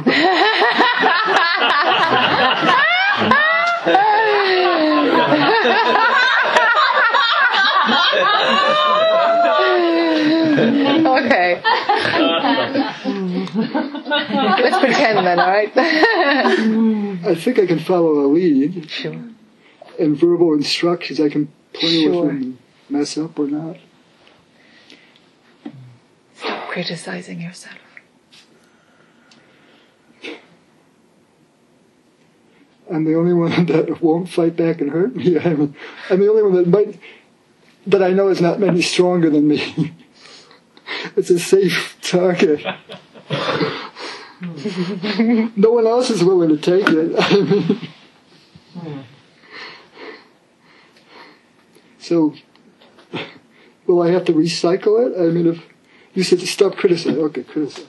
okay. 10.26 11.60
Let's 14.60 14.78
pretend 14.78 15.26
then, 15.26 15.38
alright? 15.40 15.72
I 15.76 17.34
think 17.34 17.58
I 17.58 17.66
can 17.66 17.78
follow 17.78 18.20
a 18.24 18.26
lead. 18.26 18.90
Sure. 18.90 19.16
And 19.98 20.16
verbal 20.16 20.54
instructions 20.54 21.20
I 21.20 21.28
can 21.28 21.48
play 21.72 22.04
Sure. 22.04 22.22
with 22.22 22.30
and 22.30 22.58
mess 22.88 23.16
up 23.18 23.38
or 23.38 23.46
not. 23.46 23.76
Stop 26.76 26.84
criticizing 26.84 27.40
yourself. 27.40 27.78
I'm 32.92 33.04
the 33.04 33.14
only 33.14 33.32
one 33.32 33.64
that 33.66 34.02
won't 34.02 34.28
fight 34.28 34.56
back 34.56 34.82
and 34.82 34.90
hurt 34.90 35.16
me. 35.16 35.38
I'm, 35.44 35.74
I'm 36.10 36.20
the 36.20 36.28
only 36.28 36.42
one 36.42 36.52
that 36.52 36.68
might, 36.68 37.00
that 37.86 38.02
I 38.02 38.10
know 38.10 38.28
is 38.28 38.42
not 38.42 38.62
any 38.62 38.82
stronger 38.82 39.30
than 39.30 39.48
me. 39.48 39.94
it's 41.16 41.30
a 41.30 41.38
safe 41.38 41.96
target. 42.02 42.62
no 45.56 45.72
one 45.72 45.86
else 45.86 46.10
is 46.10 46.22
willing 46.22 46.50
to 46.50 46.58
take 46.58 46.88
it. 46.88 47.14
I 47.18 47.40
mean, 47.40 47.90
hmm. 48.74 49.00
so, 51.98 52.34
will 53.86 54.02
I 54.02 54.10
have 54.10 54.26
to 54.26 54.34
recycle 54.34 55.06
it? 55.06 55.18
I 55.18 55.32
mean, 55.32 55.46
if 55.46 55.62
you 56.16 56.22
said 56.22 56.40
to 56.40 56.46
stop 56.46 56.76
criticizing, 56.76 57.18
okay, 57.28 57.42
criticize. 57.44 57.86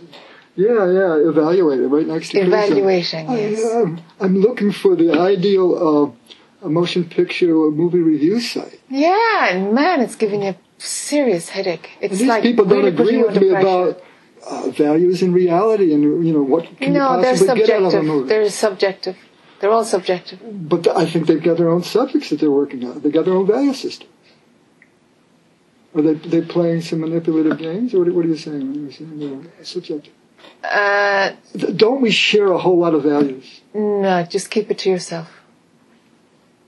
Yeah, 0.56 0.90
yeah, 0.91 1.16
evaluate 1.30 1.80
it 1.80 1.88
right 1.88 2.08
next 2.08 2.30
to 2.30 2.40
criticize. 2.40 2.72
Evaluating, 2.72 3.30
I, 3.30 3.40
yes. 3.40 3.74
am 3.76 4.02
I'm 4.20 4.38
looking 4.41 4.72
for 4.72 4.95
the 4.95 5.14
ideal 5.14 6.16
uh, 6.64 6.66
a 6.66 6.70
motion 6.70 7.06
picture 7.08 7.56
or 7.56 7.72
movie 7.72 7.99
review 7.99 8.40
site. 8.40 8.80
Yeah, 8.90 9.49
and 9.54 9.74
man, 9.74 10.02
it's 10.02 10.16
giving 10.16 10.41
you 10.44 10.49
a 10.49 10.58
serious 10.80 11.49
headache. 11.49 11.90
And 12.02 12.12
It's 12.12 12.20
these 12.22 12.28
like 12.28 12.41
people 12.44 12.66
don't 12.66 12.80
really 12.80 12.90
agree 12.90 13.24
with 13.24 13.36
me 13.41 13.49
pressure. 13.52 13.68
about 13.68 14.04
uh, 14.49 14.70
values 14.72 15.22
and 15.22 15.34
reality 15.34 15.94
and 15.94 16.02
you 16.26 16.34
know 16.34 16.41
what 16.41 16.66
can 16.80 16.94
no, 16.94 17.16
you 17.18 17.22
they're 17.22 17.34
possibly 17.34 17.56
get 17.66 17.70
out 17.70 17.82
of 17.82 17.88
a 17.88 17.91
subjective. 17.91 18.06
movie. 18.06 18.30
They're 18.30 18.49
subjective. 18.49 19.18
They're 19.60 19.72
all 19.72 19.86
subjective. 19.86 20.40
But 20.70 20.88
I 20.88 21.06
think 21.06 21.28
they've 21.28 21.41
got 21.41 21.58
their 21.58 21.70
own 21.70 21.84
subjects 21.84 22.30
that 22.30 22.40
they're 22.40 22.52
working 22.52 22.84
on. 22.88 23.02
They've 23.02 23.14
got 23.14 23.26
their 23.26 23.34
own 23.36 23.48
value 23.48 23.74
system. 23.74 24.08
Are 25.95 26.01
they 26.01 26.14
they 26.14 26.41
playing 26.41 26.81
some 26.81 26.99
manipulative 26.99 27.57
games, 27.57 27.93
or 27.93 27.99
what, 27.99 28.14
what 28.14 28.26
are 28.26 28.27
you 28.27 28.38
saying 28.38 28.59
when 28.59 28.84
you're 28.84 28.91
saying 28.91 29.51
subjective? 29.64 30.14
Uh, 30.64 31.31
Don't 31.76 32.01
we 32.01 32.11
share 32.11 32.51
a 32.51 32.57
whole 32.57 32.77
lot 32.80 32.93
of 32.93 33.03
values? 33.03 33.61
no, 33.73 34.23
just 34.23 34.49
keep 34.49 34.69
it 34.72 34.77
to 34.80 34.89
yourself. 34.89 35.27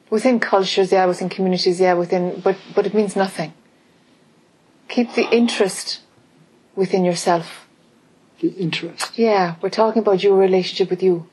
Within 0.09 0.39
cultures, 0.39 0.91
yeah, 0.91 1.05
within 1.05 1.29
communities, 1.29 1.79
yeah, 1.79 1.93
within, 1.93 2.41
but, 2.43 2.57
but 2.75 2.87
it 2.87 2.93
means 2.95 3.15
nothing. 3.15 3.53
Keep 4.87 5.13
the 5.13 5.29
interest 5.29 6.01
within 6.75 7.05
yourself. 7.05 7.67
The 8.41 8.49
interest. 8.49 9.17
Yeah, 9.19 9.55
we're 9.61 9.69
talking 9.69 10.01
about 10.01 10.23
your 10.23 10.35
relationship 10.35 10.89
with 10.89 11.03
you. 11.03 11.27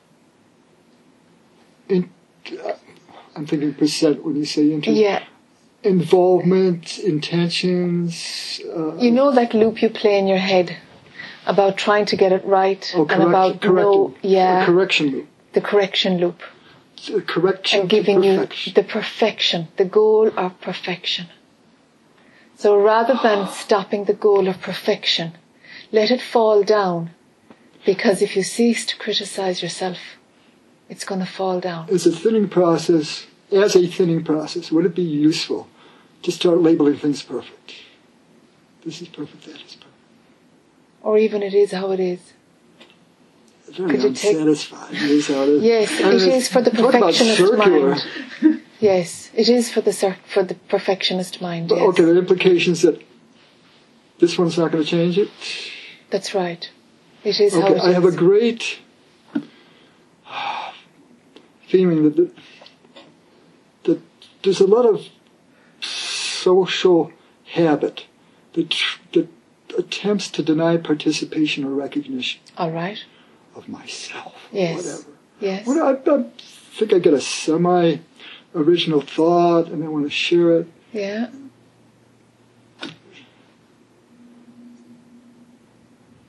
In, 1.89 2.11
uh, 2.63 2.73
I'm 3.35 3.47
thinking 3.47 3.73
percent 3.73 4.23
when 4.23 4.35
you 4.35 4.45
say 4.45 4.69
interest. 4.71 4.99
Yeah. 4.99 5.23
Involvement, 5.83 6.99
intentions. 6.99 8.61
Uh, 8.65 8.95
You 8.97 9.11
know 9.11 9.31
that 9.31 9.53
loop 9.53 9.81
you 9.81 9.89
play 9.89 10.17
in 10.17 10.27
your 10.27 10.37
head 10.37 10.77
about 11.45 11.77
trying 11.77 12.05
to 12.05 12.15
get 12.15 12.31
it 12.31 12.43
right 12.45 12.93
oh, 12.95 13.07
and 13.07 13.23
about 13.23 13.63
no, 13.63 14.13
yeah, 14.21 14.65
correction 14.65 15.11
loop. 15.11 15.27
the 15.53 15.61
correction 15.61 16.17
loop. 16.17 16.41
A 17.13 17.21
correction 17.21 17.81
and 17.81 17.89
giving 17.89 18.23
you 18.23 18.47
the 18.73 18.83
perfection, 18.83 19.67
the 19.77 19.85
goal 19.85 20.31
of 20.35 20.59
perfection. 20.61 21.27
So 22.57 22.75
rather 22.75 23.17
than 23.21 23.47
stopping 23.63 24.05
the 24.05 24.13
goal 24.13 24.47
of 24.47 24.59
perfection, 24.61 25.33
let 25.91 26.11
it 26.11 26.21
fall 26.21 26.63
down. 26.63 27.11
Because 27.85 28.21
if 28.21 28.35
you 28.35 28.43
cease 28.43 28.85
to 28.87 28.97
criticize 28.97 29.61
yourself, 29.61 29.99
it's 30.89 31.05
going 31.05 31.21
to 31.21 31.27
fall 31.27 31.59
down. 31.59 31.87
It's 31.89 32.05
a 32.05 32.11
thinning 32.11 32.49
process, 32.49 33.27
as 33.51 33.75
a 33.75 33.87
thinning 33.87 34.23
process, 34.23 34.71
would 34.71 34.85
it 34.85 34.95
be 34.95 35.03
useful 35.03 35.67
to 36.23 36.31
start 36.31 36.59
labeling 36.61 36.97
things 36.97 37.23
perfect? 37.23 37.73
This 38.83 39.01
is 39.01 39.07
perfect, 39.07 39.43
that 39.45 39.55
is 39.55 39.61
perfect. 39.75 39.83
Or 41.01 41.17
even 41.17 41.41
it 41.43 41.53
is 41.53 41.71
how 41.71 41.91
it 41.91 41.99
is. 41.99 42.19
Very 43.71 43.91
Could 43.91 44.03
you 44.03 44.13
take- 44.13 44.35
unsatisfied. 44.37 44.93
is 44.95 45.27
how 45.27 45.43
it 45.43 45.49
is. 45.49 45.63
Yes, 45.63 45.91
it 45.99 46.21
is 46.33 46.47
for 46.47 46.61
the 46.61 46.71
perfectionist 46.71 47.53
mind. 47.57 48.03
Yes, 48.79 49.29
it 49.33 49.49
is 49.49 49.71
for 49.71 49.81
the 49.81 49.91
cir- 49.91 50.17
for 50.27 50.43
the 50.43 50.53
perfectionist 50.55 51.41
mind. 51.41 51.69
Yes. 51.71 51.79
okay, 51.89 52.03
the 52.03 52.17
implications 52.17 52.81
that 52.83 53.01
this 54.19 54.37
one's 54.37 54.57
not 54.57 54.71
going 54.71 54.83
to 54.83 54.89
change 54.89 55.17
it. 55.17 55.29
That's 56.09 56.33
right. 56.33 56.69
It 57.23 57.39
is 57.39 57.53
how 57.53 57.63
Okay, 57.63 57.75
it 57.75 57.81
I 57.81 57.91
have 57.93 58.05
a 58.05 58.11
great 58.11 58.79
feeling 61.67 62.03
that 62.03 62.31
there's 64.43 64.59
a 64.59 64.67
lot 64.67 64.85
of 64.85 65.07
social 65.81 67.11
habit 67.45 68.05
that 68.53 68.69
tr- 68.69 68.99
that 69.13 69.27
attempts 69.77 70.29
to 70.31 70.41
deny 70.43 70.77
participation 70.77 71.63
or 71.63 71.69
recognition 71.69 72.41
All 72.57 72.71
right. 72.71 73.03
of 73.55 73.67
myself. 73.67 74.35
Yes. 74.51 74.77
Whatever. 74.85 75.17
Yes. 75.39 75.67
When 75.67 75.79
I, 75.79 75.91
I 75.91 76.25
think 76.39 76.93
I 76.93 76.99
get 76.99 77.13
a 77.13 77.21
semi 77.21 77.97
original 78.55 79.01
thought 79.01 79.67
and 79.67 79.83
I 79.83 79.87
want 79.87 80.05
to 80.05 80.09
share 80.09 80.59
it. 80.59 80.67
Yeah. 80.91 81.29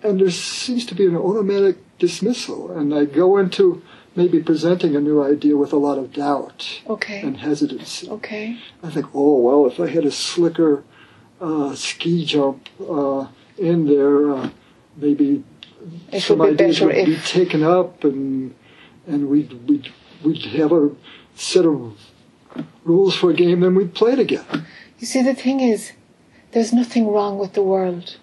and 0.02 0.20
there 0.20 0.30
seems 0.30 0.86
to 0.86 0.94
be 0.94 1.06
an 1.06 1.16
automatic 1.16 1.76
dismissal. 1.98 2.70
And 2.70 2.94
I 2.94 3.04
go 3.04 3.36
into 3.36 3.82
maybe 4.18 4.38
presenting 4.42 4.92
a 4.96 5.00
new 5.08 5.18
idea 5.34 5.56
with 5.62 5.72
a 5.72 5.80
lot 5.86 5.96
of 6.02 6.06
doubt 6.12 6.58
Okay. 6.94 7.20
and 7.26 7.34
hesitancy. 7.48 8.08
Okay. 8.18 8.46
I 8.82 8.90
think, 8.90 9.06
oh 9.14 9.36
well, 9.46 9.60
if 9.70 9.78
I 9.78 9.86
had 9.96 10.04
a 10.04 10.10
slicker 10.10 10.82
uh, 11.40 11.74
ski 11.74 12.24
jump 12.24 12.68
uh, 12.98 13.28
in 13.56 13.86
there, 13.86 14.16
uh, 14.34 14.50
maybe 14.96 15.44
It 16.12 16.20
some 16.22 16.38
would 16.38 16.56
be 16.58 16.64
ideas 16.64 16.80
would 16.80 17.06
be 17.06 17.16
taken 17.40 17.62
up, 17.62 18.02
and 18.04 18.54
and 19.06 19.20
we'd 19.30 19.52
we'd 19.68 19.86
we'd 20.24 20.44
have 20.60 20.72
a 20.72 20.90
set 21.36 21.64
of 21.64 21.76
rules 22.84 23.14
for 23.20 23.30
a 23.30 23.34
game, 23.34 23.60
then 23.60 23.74
we'd 23.78 23.94
play 23.94 24.16
together. 24.16 24.64
You 24.98 25.06
see, 25.06 25.22
the 25.22 25.34
thing 25.44 25.60
is, 25.60 25.92
there's 26.52 26.72
nothing 26.72 27.04
wrong 27.14 27.38
with 27.38 27.52
the 27.52 27.62
world. 27.62 28.16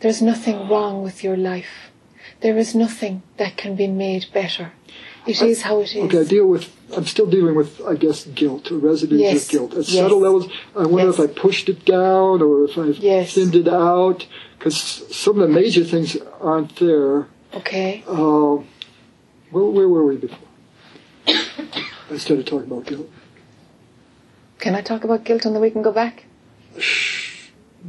There's 0.00 0.22
nothing 0.22 0.56
wrong 0.70 1.02
with 1.06 1.22
your 1.22 1.36
life. 1.36 1.91
There 2.42 2.58
is 2.58 2.74
nothing 2.74 3.22
that 3.36 3.56
can 3.56 3.76
be 3.76 3.86
made 3.86 4.26
better. 4.32 4.72
It 5.26 5.40
is 5.40 5.62
how 5.62 5.80
it 5.80 5.94
is. 5.94 6.04
Okay, 6.04 6.20
I 6.20 6.24
deal 6.24 6.46
with. 6.46 6.74
I'm 6.96 7.06
still 7.06 7.26
dealing 7.26 7.54
with, 7.54 7.80
I 7.86 7.94
guess, 7.94 8.24
guilt 8.26 8.68
residues 8.70 9.20
Yes, 9.20 9.44
of 9.44 9.50
guilt 9.50 9.70
at 9.72 9.88
yes. 9.88 9.94
subtle 10.02 10.18
levels. 10.18 10.48
I 10.76 10.84
wonder 10.86 11.10
Yes. 11.10 11.18
if 11.18 11.30
I 11.30 11.32
pushed 11.32 11.68
it 11.68 11.84
down 11.84 12.42
or 12.42 12.64
if 12.64 12.76
I've 12.76 12.98
Yes. 12.98 13.32
thinned 13.34 13.54
it 13.54 13.68
out 13.68 14.26
because 14.58 14.76
some 14.76 15.40
of 15.40 15.48
the 15.48 15.54
major 15.54 15.84
things 15.84 16.16
aren't 16.40 16.76
there. 16.76 17.28
Okay. 17.54 18.02
Um, 18.08 18.66
where, 19.52 19.64
where 19.64 19.88
were 19.88 20.04
we 20.06 20.16
before? 20.16 20.38
I 21.28 22.18
started 22.18 22.46
talking 22.46 22.70
about 22.70 22.86
guilt. 22.86 23.08
Can 24.58 24.74
I 24.74 24.82
talk 24.82 25.04
about 25.04 25.24
guilt 25.24 25.44
and 25.46 25.54
then 25.54 25.62
we 25.62 25.70
can 25.70 25.82
go 25.82 25.92
back? 25.92 26.24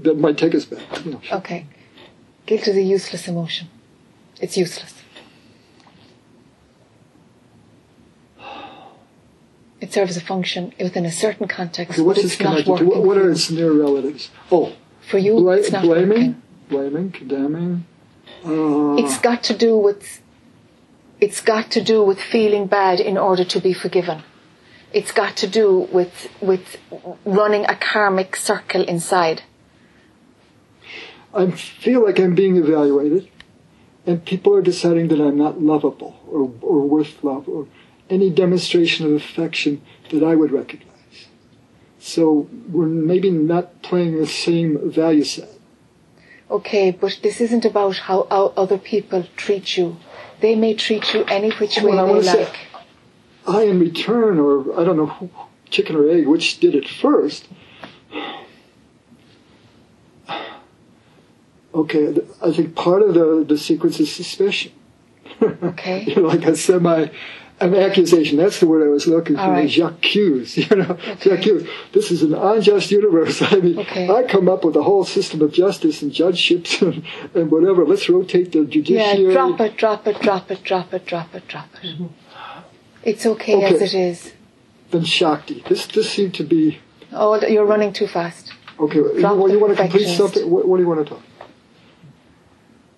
That 0.04 0.18
might 0.18 0.38
take 0.38 0.54
us 0.56 0.66
back. 0.66 1.06
Know. 1.06 1.20
Okay. 1.32 1.66
Guilt 2.46 2.68
is 2.68 2.76
a 2.78 2.82
useless 2.82 3.28
emotion. 3.28 3.68
It's 4.44 4.58
useless. 4.58 4.94
It 9.80 9.94
serves 9.94 10.16
a 10.18 10.22
function 10.22 10.74
within 10.80 11.06
a 11.06 11.12
certain 11.12 11.48
context, 11.48 11.94
Okay, 11.94 12.02
what's 12.06 12.22
this 12.22 12.36
connected 12.36 12.66
to? 12.78 12.86
What, 12.86 13.04
what 13.08 13.18
are 13.18 13.30
its 13.32 13.50
near 13.50 13.72
relatives? 13.72 14.30
Oh, 14.52 14.74
For 15.10 15.18
you, 15.18 15.36
bla- 15.36 15.58
it's 15.58 15.72
not 15.72 15.84
blaming, 15.84 16.10
working. 16.10 16.42
blaming, 16.70 17.12
condemning. 17.12 17.86
Uh, 18.46 18.96
It's 19.02 19.18
got 19.20 19.44
to 19.44 19.54
do 19.58 19.78
with 19.78 20.22
it's 21.22 21.40
got 21.42 21.72
to 21.72 21.82
do 21.82 22.04
with 22.04 22.20
feeling 22.20 22.66
bad 22.68 23.00
in 23.00 23.18
order 23.18 23.46
to 23.46 23.60
be 23.62 23.74
forgiven. 23.74 24.24
It's 24.92 25.14
got 25.14 25.38
to 25.38 25.48
do 25.48 25.66
with 25.98 26.16
with 26.42 26.66
running 27.24 27.64
a 27.66 27.76
karmic 27.76 28.36
circle 28.36 28.84
inside. 28.84 29.44
I 31.34 31.44
feel 31.52 32.04
like 32.06 32.20
I'm 32.20 32.36
being 32.36 32.58
evaluated, 32.58 33.24
and 34.06 34.26
people 34.26 34.54
are 34.56 34.62
deciding 34.62 35.08
that 35.10 35.22
I'm 35.22 35.38
not 35.38 35.62
lovable 35.62 36.20
or, 36.28 36.52
or 36.62 36.82
worth 36.82 37.24
love 37.24 37.48
or 37.48 37.68
any 38.10 38.30
demonstration 38.30 39.06
of 39.06 39.14
affection 39.14 39.82
that 40.12 40.24
I 40.24 40.36
would 40.36 40.52
recognize. 40.52 40.90
So 42.00 42.50
we're 42.70 42.86
maybe 42.86 43.32
not 43.32 43.82
playing 43.82 44.20
the 44.20 44.28
same 44.28 44.92
value 44.92 45.24
set. 45.24 45.50
Okay, 46.52 46.92
but 46.92 47.20
this 47.24 47.40
isn't 47.40 47.66
about 47.66 47.98
how, 47.98 48.28
how 48.30 48.54
other 48.58 48.78
people 48.78 49.26
treat 49.38 49.78
you. 49.78 49.98
They 50.42 50.56
may 50.56 50.74
treat 50.74 51.14
you 51.14 51.24
any 51.26 51.52
which 51.52 51.78
way 51.78 51.92
Well, 51.92 52.18
I 52.18 52.22
they 52.22 52.46
like. 52.46 52.60
I 53.48 53.64
in 53.64 53.80
return, 53.80 54.38
or 54.40 54.80
I 54.80 54.84
don't 54.84 54.98
know, 54.98 55.08
who, 55.08 55.30
chicken 55.70 55.96
or 55.96 56.10
egg, 56.10 56.28
which 56.28 56.60
did 56.60 56.76
it 56.76 56.88
first. 56.88 57.48
Okay, 61.74 62.16
I 62.42 62.52
think 62.52 62.76
part 62.76 63.02
of 63.02 63.14
the, 63.16 63.44
the 63.48 63.58
sequence 63.58 64.00
is 64.00 64.12
suspicion. 64.12 64.72
Okay. 65.42 66.04
you 66.04 66.16
know, 66.18 66.22
like 66.28 66.46
a 66.46 66.56
semi, 66.56 67.08
an 67.60 67.76
accusation. 67.76 68.38
That's 68.38 68.60
the 68.60 68.68
word 68.68 68.86
I 68.86 68.90
was 68.92 69.08
looking 69.08 69.36
for. 69.36 69.42
Right. 69.42 69.70
J'accuse. 69.70 70.58
You 70.70 70.76
know, 70.76 70.92
Okay. 71.14 71.16
j'accuse. 71.38 71.68
This 71.92 72.12
is 72.12 72.22
an 72.24 72.34
unjust 72.34 72.92
universe. 72.92 73.42
I 73.54 73.56
mean, 73.56 73.80
Okay. 73.80 74.08
I 74.10 74.24
come 74.24 74.48
up 74.48 74.64
with 74.64 74.76
a 74.76 74.84
whole 74.84 75.04
system 75.06 75.42
of 75.42 75.52
justice 75.52 76.02
and 76.04 76.12
judgeships 76.14 76.82
and, 76.82 77.04
and 77.34 77.50
whatever. 77.52 77.86
Let's 77.86 78.08
rotate 78.10 78.52
the 78.52 78.66
judiciary. 78.66 79.26
Yeah, 79.28 79.34
drop 79.34 79.60
it, 79.62 79.78
drop 79.78 80.08
it, 80.08 80.20
drop 80.22 80.52
it, 80.52 80.64
drop 80.64 80.94
it, 80.94 81.06
drop 81.06 81.34
it, 81.36 81.48
drop 81.48 81.70
it. 81.82 81.96
It's 83.04 83.26
okay, 83.26 83.64
as 83.64 83.82
it 83.82 83.94
is. 83.94 84.34
Then 84.92 85.04
Shakti. 85.06 85.64
This 85.68 85.88
this 85.88 86.10
seemed 86.12 86.36
to 86.36 86.44
be 86.44 86.80
Oh, 87.12 87.40
you're 87.46 87.66
running 87.66 87.92
too 87.94 88.08
fast. 88.08 88.54
okay. 88.80 88.98
You, 89.00 89.20
Drop 89.20 89.38
you 89.38 89.52
the 89.54 89.60
want 89.60 89.76
to 89.76 89.82
complete 89.82 90.08
something? 90.16 90.50
What, 90.50 90.68
what 90.68 90.78
do 90.78 90.84
you 90.84 90.90
want 90.90 91.06
to 91.08 91.14
talk? 91.14 91.24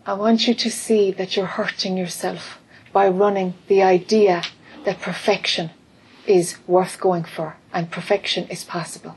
I 0.07 0.13
want 0.13 0.47
you 0.47 0.53
to 0.53 0.69
see 0.69 1.11
that 1.11 1.35
you're 1.35 1.45
hurting 1.45 1.97
yourself 1.97 2.59
by 2.93 3.07
running 3.07 3.55
the 3.67 3.81
idea 3.81 4.43
that 4.83 5.01
perfection 5.01 5.71
is 6.27 6.57
worth 6.67 6.99
going 6.99 7.23
for 7.23 7.55
and 7.73 7.89
perfection 7.89 8.47
is 8.47 8.63
possible. 8.63 9.15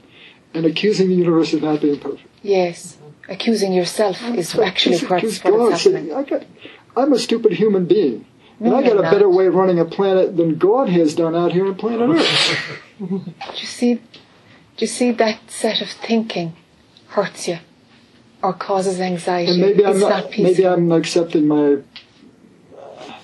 And 0.55 0.65
accusing 0.65 1.09
the 1.09 1.15
universe 1.15 1.52
of 1.52 1.62
not 1.62 1.82
being 1.82 2.01
perfect. 2.01 2.27
Yes, 2.43 2.97
accusing 3.28 3.73
yourself 3.74 4.23
is 4.23 4.55
actually 4.59 4.97
Accuse- 4.97 5.10
what's, 5.10 5.39
accuse 5.39 5.44
what 5.44 5.73
happening. 5.78 6.15
I 6.15 6.23
got, 6.23 6.44
I'm 6.97 7.12
a 7.12 7.19
stupid 7.19 7.52
human 7.52 7.85
being. 7.85 8.24
And 8.60 8.74
I 8.74 8.82
got 8.82 8.97
a 8.97 9.02
better 9.02 9.28
way 9.28 9.47
of 9.47 9.55
running 9.55 9.78
a 9.78 9.85
planet 9.85 10.36
than 10.36 10.59
God 10.59 10.89
has 10.89 11.15
done 11.15 11.36
out 11.36 11.52
here 11.52 11.66
on 11.66 11.77
planet 11.77 12.10
Earth. 12.10 12.82
Do 12.98 13.23
you 13.55 13.66
see? 13.66 13.94
Do 13.94 14.01
you 14.78 14.86
see 14.89 15.12
that 15.12 15.48
set 15.48 15.81
of 15.81 15.90
thinking 15.90 16.56
hurts 17.09 17.47
you 17.47 17.59
or 18.43 18.52
causes 18.52 19.01
anxiety? 19.01 19.52
And 19.52 19.60
maybe 19.60 19.85
I'm 19.85 19.98
not, 19.98 20.10
not 20.24 20.39
maybe 20.39 20.66
I'm 20.66 20.90
accepting 20.93 21.47
my 21.47 21.78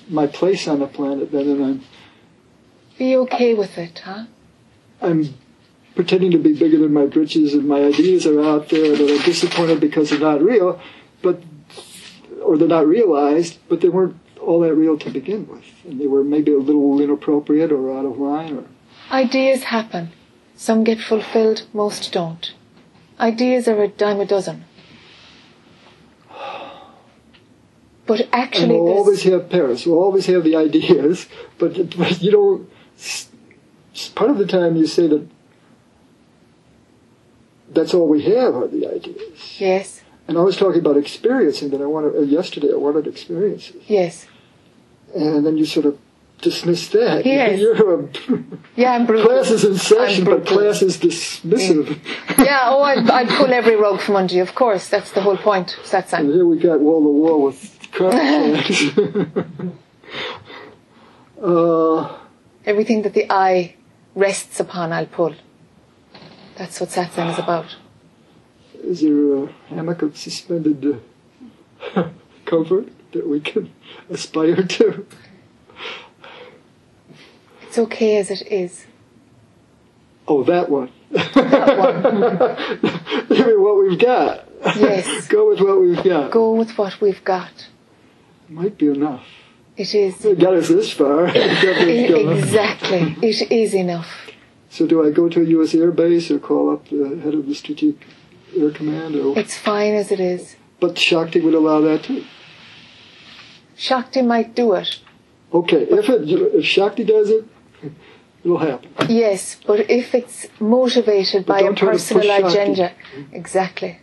my 0.08 0.26
place 0.26 0.68
on 0.68 0.80
the 0.80 0.86
planet 0.86 1.32
then, 1.32 1.48
and 1.48 1.64
I'm 1.64 1.84
Be 2.98 3.16
okay 3.16 3.54
with 3.54 3.78
it, 3.78 4.00
huh? 4.00 4.26
I'm 5.00 5.34
pretending 5.94 6.30
to 6.32 6.38
be 6.38 6.52
bigger 6.52 6.78
than 6.78 6.92
my 6.92 7.06
britches, 7.06 7.54
and 7.54 7.66
my 7.66 7.82
ideas 7.84 8.26
are 8.26 8.42
out 8.42 8.68
there 8.68 8.96
that 8.96 9.10
are 9.10 9.24
disappointed 9.24 9.80
because 9.80 10.10
they're 10.10 10.18
not 10.18 10.42
real, 10.42 10.80
but 11.22 11.42
or 12.42 12.58
they're 12.58 12.68
not 12.68 12.86
realized, 12.86 13.58
but 13.68 13.80
they 13.80 13.88
weren't 13.88 14.16
all 14.40 14.60
that 14.60 14.74
real 14.74 14.98
to 14.98 15.10
begin 15.10 15.46
with, 15.48 15.64
and 15.84 16.00
they 16.00 16.06
were 16.06 16.22
maybe 16.22 16.52
a 16.52 16.58
little 16.58 17.00
inappropriate 17.00 17.72
or 17.72 17.96
out 17.96 18.04
of 18.04 18.18
line, 18.18 18.58
or 18.58 18.64
Ideas 19.10 19.64
happen. 19.64 20.10
Some 20.56 20.84
get 20.84 21.00
fulfilled, 21.00 21.66
most 21.72 22.12
don't. 22.12 22.52
Ideas 23.18 23.68
are 23.68 23.82
a 23.82 23.88
dime 23.88 24.20
a 24.20 24.26
dozen. 24.26 24.64
But 28.06 28.20
and 28.20 28.28
actually, 28.34 28.66
we'll 28.68 28.84
there's- 28.86 28.98
always 28.98 29.22
have 29.24 29.48
Paris. 29.50 29.86
We'll 29.86 29.98
always 29.98 30.26
have 30.26 30.44
the 30.44 30.56
ideas, 30.56 31.26
but, 31.58 31.96
but 31.96 32.20
you 32.22 32.30
don't. 32.30 32.70
Part 34.14 34.30
of 34.30 34.38
the 34.38 34.46
time, 34.46 34.76
you 34.76 34.86
say 34.86 35.06
that 35.06 35.26
that's 37.70 37.94
all 37.94 38.08
we 38.08 38.22
have 38.22 38.54
are 38.54 38.68
the 38.68 38.86
ideas. 38.92 39.60
yes, 39.60 40.02
And 40.28 40.36
I 40.38 40.42
was 40.42 40.56
talking 40.56 40.80
about 40.80 40.96
experiencing 40.96 41.70
that 41.70 41.80
I 41.80 41.86
wanted 41.86 42.14
uh, 42.16 42.20
yesterday. 42.20 42.72
I 42.72 42.76
wanted 42.76 43.06
experiences, 43.06 43.82
yes, 43.86 44.26
and 45.14 45.44
then 45.46 45.56
you 45.56 45.64
sort 45.64 45.86
of 45.86 45.98
dismiss 46.40 46.88
that. 46.90 47.24
Yes. 47.34 47.58
You're 47.58 48.00
a, 48.04 48.08
yeah, 48.76 48.92
I'm 48.92 49.06
brutal. 49.06 49.26
class 49.26 49.50
is 49.50 49.64
in 49.64 49.76
session, 49.76 50.24
but 50.24 50.46
class 50.46 50.82
is 50.82 50.98
dismissive. 50.98 51.98
Yeah, 52.38 52.60
oh, 52.64 52.82
I'd, 52.82 53.08
I'd 53.10 53.28
pull 53.28 53.52
every 53.52 53.76
rug 53.76 54.00
from 54.00 54.16
under 54.16 54.34
you. 54.34 54.42
Of 54.42 54.54
course, 54.54 54.88
that's 54.88 55.12
the 55.12 55.20
whole 55.22 55.36
point. 55.38 55.76
And 56.12 56.28
here 56.32 56.46
we 56.46 56.58
got 56.58 56.80
wall 56.80 57.00
to 57.02 57.08
wall 57.08 57.42
with 57.44 57.73
uh, 61.42 62.18
Everything 62.66 63.02
that 63.02 63.12
the 63.12 63.30
eye 63.30 63.76
rests 64.14 64.58
upon, 64.58 64.92
I'll 64.92 65.06
pull. 65.06 65.34
That's 66.56 66.80
what 66.80 66.88
satsang 66.88 67.30
is 67.30 67.38
about. 67.38 67.76
is 68.82 69.02
there 69.02 69.44
a 69.44 69.46
hammock 69.68 70.02
of 70.02 70.16
suspended 70.16 71.00
uh, 71.94 72.08
comfort 72.46 72.88
that 73.12 73.28
we 73.28 73.40
can 73.40 73.70
aspire 74.10 74.62
to? 74.62 75.06
It's 77.62 77.78
okay 77.78 78.16
as 78.16 78.30
it 78.30 78.42
is. 78.50 78.86
Oh, 80.26 80.42
that 80.44 80.70
one. 80.70 80.90
That 81.10 81.76
one. 81.78 83.28
you 83.36 83.46
mean 83.46 83.62
what 83.62 83.78
we've 83.78 83.98
got? 83.98 84.48
Yes. 84.76 85.28
Go 85.28 85.48
with 85.50 85.60
what 85.60 85.80
we've 85.80 86.02
got. 86.02 86.30
Go 86.30 86.54
with 86.54 86.78
what 86.78 87.00
we've 87.00 87.22
got. 87.24 87.68
Might 88.54 88.76
be 88.78 88.86
enough. 88.88 89.24
It 89.76 89.92
is. 89.94 90.24
It 90.24 90.38
got 90.38 90.54
us 90.54 90.68
this 90.68 90.90
far. 90.92 91.26
It 91.34 91.62
got 91.66 91.76
us 91.76 91.88
I- 91.88 92.08
going. 92.08 92.38
exactly. 92.38 93.02
It 93.28 93.50
is 93.50 93.74
enough. 93.74 94.10
So 94.70 94.86
do 94.86 95.04
I 95.06 95.10
go 95.10 95.28
to 95.28 95.40
a 95.40 95.44
U.S. 95.56 95.74
Air 95.74 95.90
Base 95.92 96.30
or 96.30 96.38
call 96.38 96.72
up 96.74 96.88
the 96.88 97.20
head 97.22 97.34
of 97.34 97.46
the 97.48 97.54
Strategic 97.54 98.06
Air 98.56 98.70
Command? 98.70 99.14
Or, 99.16 99.38
It's 99.38 99.56
fine 99.58 99.94
as 99.94 100.10
it 100.12 100.20
is. 100.20 100.56
but 100.80 100.98
Shakti 100.98 101.40
would 101.40 101.54
allow 101.54 101.80
that 101.88 102.04
too. 102.04 102.24
Shakti 103.76 104.22
might 104.22 104.54
do 104.54 104.72
it. 104.74 105.00
Okay, 105.52 105.82
if 105.98 106.08
it 106.08 106.22
if 106.58 106.64
Shakti 106.64 107.04
does 107.04 107.30
it, 107.30 107.44
it'll 108.44 108.58
happen. 108.58 108.90
Yes, 109.08 109.56
but 109.66 109.78
if 109.90 110.14
it's 110.14 110.46
motivated 110.60 111.46
But 111.46 111.52
by 111.54 111.58
a 111.60 111.62
don't 111.64 111.76
try 111.78 111.92
to 111.92 111.98
push 111.98 112.08
personal 112.12 112.40
Shakti. 112.50 112.58
agenda, 112.58 112.92
exactly. 113.32 113.98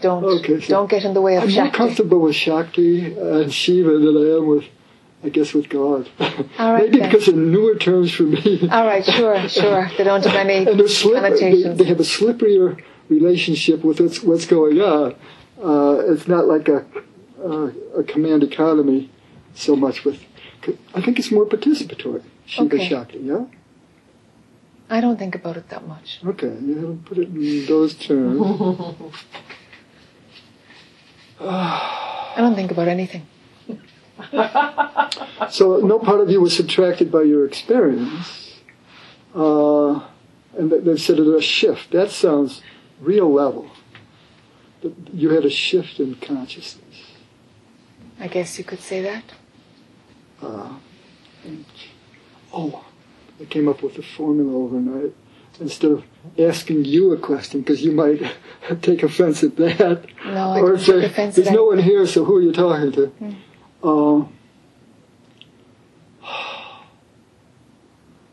Don't 0.00 0.24
Okay, 0.24 0.60
so 0.60 0.68
don't 0.68 0.90
get 0.90 1.04
in 1.04 1.14
the 1.14 1.20
way 1.20 1.36
of 1.36 1.42
I'm 1.44 1.52
more 1.52 1.70
comfortable 1.70 2.20
with 2.20 2.34
Shakti 2.34 3.14
and 3.14 3.52
Shiva 3.52 3.90
than 3.98 4.16
I 4.16 4.36
am 4.38 4.46
with, 4.46 4.64
I 5.22 5.28
guess, 5.28 5.52
with 5.52 5.68
God. 5.68 6.08
All 6.58 6.72
right, 6.72 6.84
Maybe 6.84 6.98
then. 7.00 7.10
because 7.10 7.26
they're 7.26 7.34
newer 7.34 7.74
terms 7.76 8.12
for 8.12 8.22
me. 8.24 8.68
All 8.70 8.86
right, 8.86 9.04
sure, 9.04 9.48
sure. 9.48 9.90
They 9.98 10.04
don't 10.04 10.24
have 10.24 10.34
any 10.36 10.66
and 10.70 10.78
they're 10.80 10.88
slippery. 10.88 11.62
They, 11.62 11.74
they 11.74 11.84
have 11.84 12.00
a 12.00 12.04
slipperier 12.04 12.82
relationship 13.08 13.84
with 13.84 14.00
what's, 14.00 14.22
what's 14.22 14.46
going 14.46 14.80
on. 14.80 15.14
Uh, 15.62 16.12
it's 16.12 16.26
not 16.28 16.46
like 16.46 16.68
a, 16.68 16.86
uh, 17.44 17.70
a 17.98 18.02
command 18.04 18.42
economy 18.42 19.10
so 19.54 19.76
much 19.76 20.04
with. 20.04 20.22
I 20.94 21.00
think 21.02 21.18
it's 21.18 21.30
more 21.30 21.44
participatory. 21.46 22.22
Shiva 22.46 22.74
Okay. 22.76 22.88
Shakti, 22.88 23.18
yeah? 23.18 23.44
I 24.92 25.00
don't 25.00 25.18
think 25.18 25.34
about 25.36 25.56
it 25.56 25.68
that 25.68 25.86
much. 25.86 26.18
Okay, 26.24 26.48
you 26.60 26.74
haven't 26.76 27.04
put 27.04 27.18
it 27.18 27.28
in 27.28 27.66
those 27.66 27.94
terms. 27.94 28.40
I 31.42 32.34
don't 32.36 32.54
think 32.54 32.70
about 32.70 32.88
anything. 32.88 33.26
So 35.50 35.78
no 35.78 35.98
part 35.98 36.20
of 36.20 36.30
you 36.30 36.40
was 36.40 36.54
subtracted 36.54 37.10
by 37.10 37.22
your 37.22 37.44
experience. 37.46 38.60
Uh, 39.34 39.94
and 40.56 40.70
they- 40.70 40.78
they've 40.78 41.00
said 41.00 41.18
it 41.18 41.26
a 41.26 41.40
shift. 41.40 41.90
That 41.90 42.10
sounds 42.10 42.62
real 43.00 43.32
level. 43.32 43.70
You 45.12 45.30
had 45.30 45.44
a 45.44 45.50
shift 45.50 45.98
in 45.98 46.14
consciousness. 46.16 47.16
I 48.20 48.28
guess 48.28 48.58
you 48.58 48.64
could 48.64 48.80
say 48.80 49.00
that. 49.02 49.24
Uh, 50.42 50.74
and- 51.44 51.64
oh, 52.52 52.84
I 53.40 53.46
came 53.46 53.66
up 53.68 53.82
with 53.82 53.98
a 53.98 54.02
formula 54.02 54.52
overnight. 54.54 55.14
Instead 55.60 55.90
of 55.90 56.04
asking 56.38 56.86
you 56.86 57.12
a 57.12 57.18
question, 57.18 57.60
because 57.60 57.82
you 57.82 57.92
might 57.92 58.20
take 58.82 59.02
offense 59.02 59.42
at 59.44 59.56
that, 59.56 60.06
No, 60.24 60.52
I 60.52 60.60
or 60.60 60.78
say, 60.78 61.02
take 61.02 61.10
offense 61.10 61.38
at 61.38 61.44
"There's 61.44 61.54
no 61.54 61.66
one 61.66 61.78
here, 61.78 62.06
so 62.06 62.24
who 62.24 62.36
are 62.36 62.40
you 62.40 62.52
talking 62.52 62.92
to?" 62.92 63.12
Uh, 63.82 64.26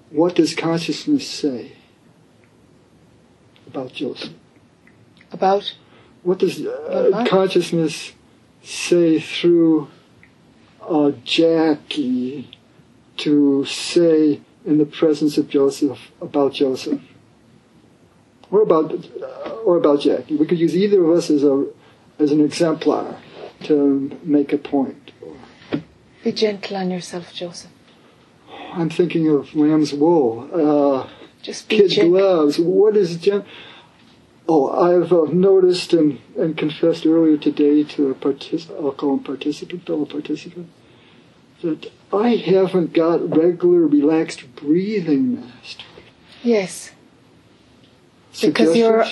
what 0.09 0.35
does 0.35 0.55
consciousness 0.55 1.27
say 1.27 1.73
about 3.67 3.93
Joseph? 3.93 4.33
About 5.31 5.75
What 6.23 6.39
does 6.39 6.65
uh, 6.65 7.09
what? 7.11 7.29
consciousness 7.29 8.13
say 8.63 9.19
through 9.19 9.89
uh, 10.81 11.11
Jackie 11.23 12.49
to 13.17 13.65
say 13.65 14.41
in 14.65 14.77
the 14.77 14.85
presence 14.85 15.37
of 15.37 15.49
Joseph 15.49 16.11
about 16.21 16.53
Joseph, 16.53 17.01
or 18.51 18.61
about 18.61 18.93
uh, 18.93 19.49
or 19.65 19.77
about 19.77 20.01
Jackie? 20.01 20.35
We 20.35 20.45
could 20.45 20.59
use 20.59 20.75
either 20.75 21.03
of 21.03 21.17
us 21.17 21.29
as 21.29 21.43
a 21.43 21.65
as 22.19 22.31
an 22.31 22.41
exemplar 22.43 23.17
to 23.63 24.17
make 24.23 24.53
a 24.53 24.57
point. 24.57 25.11
be 26.23 26.31
gentle 26.31 26.77
on 26.77 26.89
yourself, 26.91 27.33
Joseph. 27.33 27.71
I'm 28.73 28.89
thinking 28.89 29.27
of 29.29 29.55
lamb's 29.55 29.93
wool, 29.93 30.47
uh, 30.53 31.09
Just 31.41 31.67
be 31.69 31.77
kid 31.77 31.89
gentle. 31.89 32.11
gloves. 32.11 32.59
What 32.59 32.95
is 32.97 33.17
gen- 33.17 33.45
Oh, 34.49 34.69
I've 34.69 35.11
uh, 35.11 35.25
noticed 35.33 35.91
and, 35.91 36.19
and 36.37 36.57
confessed 36.57 37.05
earlier 37.05 37.35
today 37.37 37.83
to 37.83 38.09
a 38.11 38.15
partic- 38.15 38.69
I'll 38.81 38.93
call 38.93 39.15
him 39.15 39.23
participant, 39.23 39.85
fellow 39.85 40.05
participant, 40.05 40.69
that 41.61 41.91
I 42.13 42.29
haven't 42.37 42.93
got 42.93 43.35
regular 43.35 43.85
relaxed 43.85 44.43
breathing 44.55 45.35
master. 45.41 45.83
Yes. 46.43 46.91
Because 48.41 48.75
you're- 48.75 49.05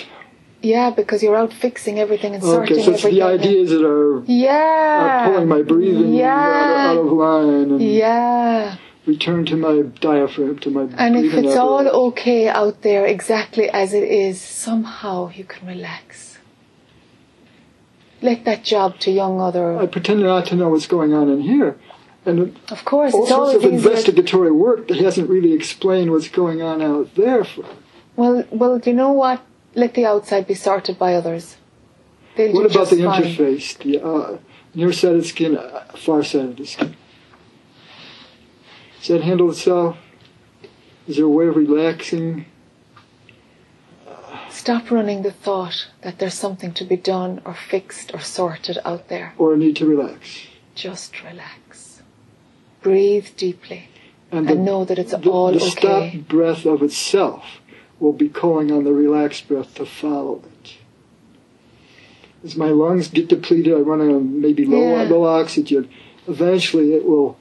Yeah, 0.61 0.89
because 0.89 1.21
you're 1.21 1.35
out 1.35 1.53
fixing 1.53 1.99
everything 1.99 2.33
and 2.33 2.43
sorting 2.43 2.73
Okay, 2.77 2.83
so 2.83 2.91
it's 2.91 3.05
everything. 3.05 3.19
the 3.19 3.25
ideas 3.25 3.69
that 3.69 3.83
are, 3.85 4.19
uh, 4.19 4.23
Yeah. 4.25 5.25
are 5.27 5.31
pulling 5.31 5.47
my 5.47 5.61
breathing 5.61 6.13
Yeah. 6.15 6.33
out, 6.33 6.97
out 6.97 7.05
of 7.05 7.11
line 7.11 7.49
and 7.73 7.81
Yeah. 7.81 8.75
return 9.05 9.45
to 9.45 9.55
my 9.57 9.83
diaphragm, 10.01 10.57
to 10.59 10.71
my 10.71 10.87
And 10.97 11.15
if 11.17 11.33
it's 11.35 11.55
all 11.55 11.87
okay 12.07 12.47
out 12.47 12.81
there 12.81 13.05
exactly 13.05 13.69
as 13.69 13.93
it 13.93 14.03
is, 14.05 14.41
somehow 14.41 15.29
you 15.35 15.43
can 15.43 15.67
relax. 15.67 16.39
Let 18.23 18.45
that 18.45 18.63
job 18.63 18.97
to 19.01 19.11
young 19.11 19.39
other. 19.39 19.77
I 19.77 19.85
pretend 19.85 20.21
not 20.23 20.47
to 20.47 20.55
know 20.55 20.69
what's 20.69 20.87
going 20.87 21.13
on 21.13 21.29
in 21.29 21.41
here. 21.41 21.75
And 22.25 22.55
Of 22.71 22.85
course, 22.85 23.13
all 23.13 23.21
it's 23.21 23.29
sorts 23.29 23.53
of 23.53 23.63
investigatory 23.65 24.51
work 24.51 24.87
that 24.87 24.97
hasn't 24.97 25.29
really 25.29 25.53
explained 25.53 26.09
what's 26.09 26.29
going 26.29 26.59
on 26.63 26.81
out 26.81 27.13
there. 27.15 27.43
For, 27.43 27.63
Well, 28.15 28.45
well, 28.49 28.79
do 28.79 28.89
you 28.89 28.95
know 28.95 29.11
what? 29.11 29.41
Let 29.73 29.93
the 29.93 30.05
outside 30.05 30.47
be 30.47 30.53
sorted 30.53 30.97
by 30.97 31.15
others. 31.15 31.57
They'll 32.35 32.53
what 32.53 32.71
about 32.71 32.89
the 32.89 33.03
fine. 33.03 33.23
interface? 33.23 33.77
The 33.77 34.05
uh, 34.05 34.37
near-sighted 34.73 35.25
skin, 35.25 35.57
uh, 35.57 35.85
far-sighted 35.97 36.67
skin. 36.67 36.95
Does 38.99 39.07
that 39.09 39.21
handle 39.23 39.51
itself? 39.51 39.97
Is 41.07 41.17
there 41.17 41.25
a 41.25 41.29
way 41.29 41.47
of 41.47 41.55
relaxing? 41.55 42.45
Stop 44.49 44.89
running 44.89 45.21
the 45.21 45.31
thought 45.31 45.89
that 46.01 46.17
there's 46.17 46.33
something 46.33 46.73
to 46.73 46.85
be 46.85 46.95
done 46.95 47.41
or 47.45 47.53
fixed 47.53 48.13
or 48.13 48.19
sorted 48.19 48.79
out 48.85 49.09
there. 49.09 49.33
Or 49.37 49.53
a 49.53 49.57
need 49.57 49.75
to 49.75 49.85
relax? 49.85 50.47
Just 50.73 51.21
relax. 51.23 52.01
Breathe 52.81 53.27
deeply 53.37 53.89
And, 54.31 54.49
and 54.49 54.65
know 54.65 54.85
that 54.85 54.97
it's 54.97 55.11
the, 55.11 55.29
all 55.29 55.51
the 55.51 55.57
okay. 55.57 55.69
stop 55.69 56.27
breath 56.27 56.65
of 56.65 56.81
itself 56.81 57.43
will 57.99 58.13
be 58.13 58.29
calling 58.29 58.71
on 58.71 58.83
the 58.83 58.93
relaxed 58.93 59.47
breath 59.47 59.73
to 59.75 59.85
follow 59.85 60.41
it. 60.63 60.73
As 62.43 62.55
my 62.55 62.67
lungs 62.69 63.07
get 63.07 63.27
depleted, 63.29 63.73
I 63.73 63.77
run 63.77 64.01
on 64.01 64.41
maybe 64.41 64.65
low, 64.65 64.81
Yeah. 64.81 65.03
low 65.09 65.23
oxygen. 65.25 65.89
Eventually, 66.27 66.93
it 66.93 67.05
will, 67.05 67.37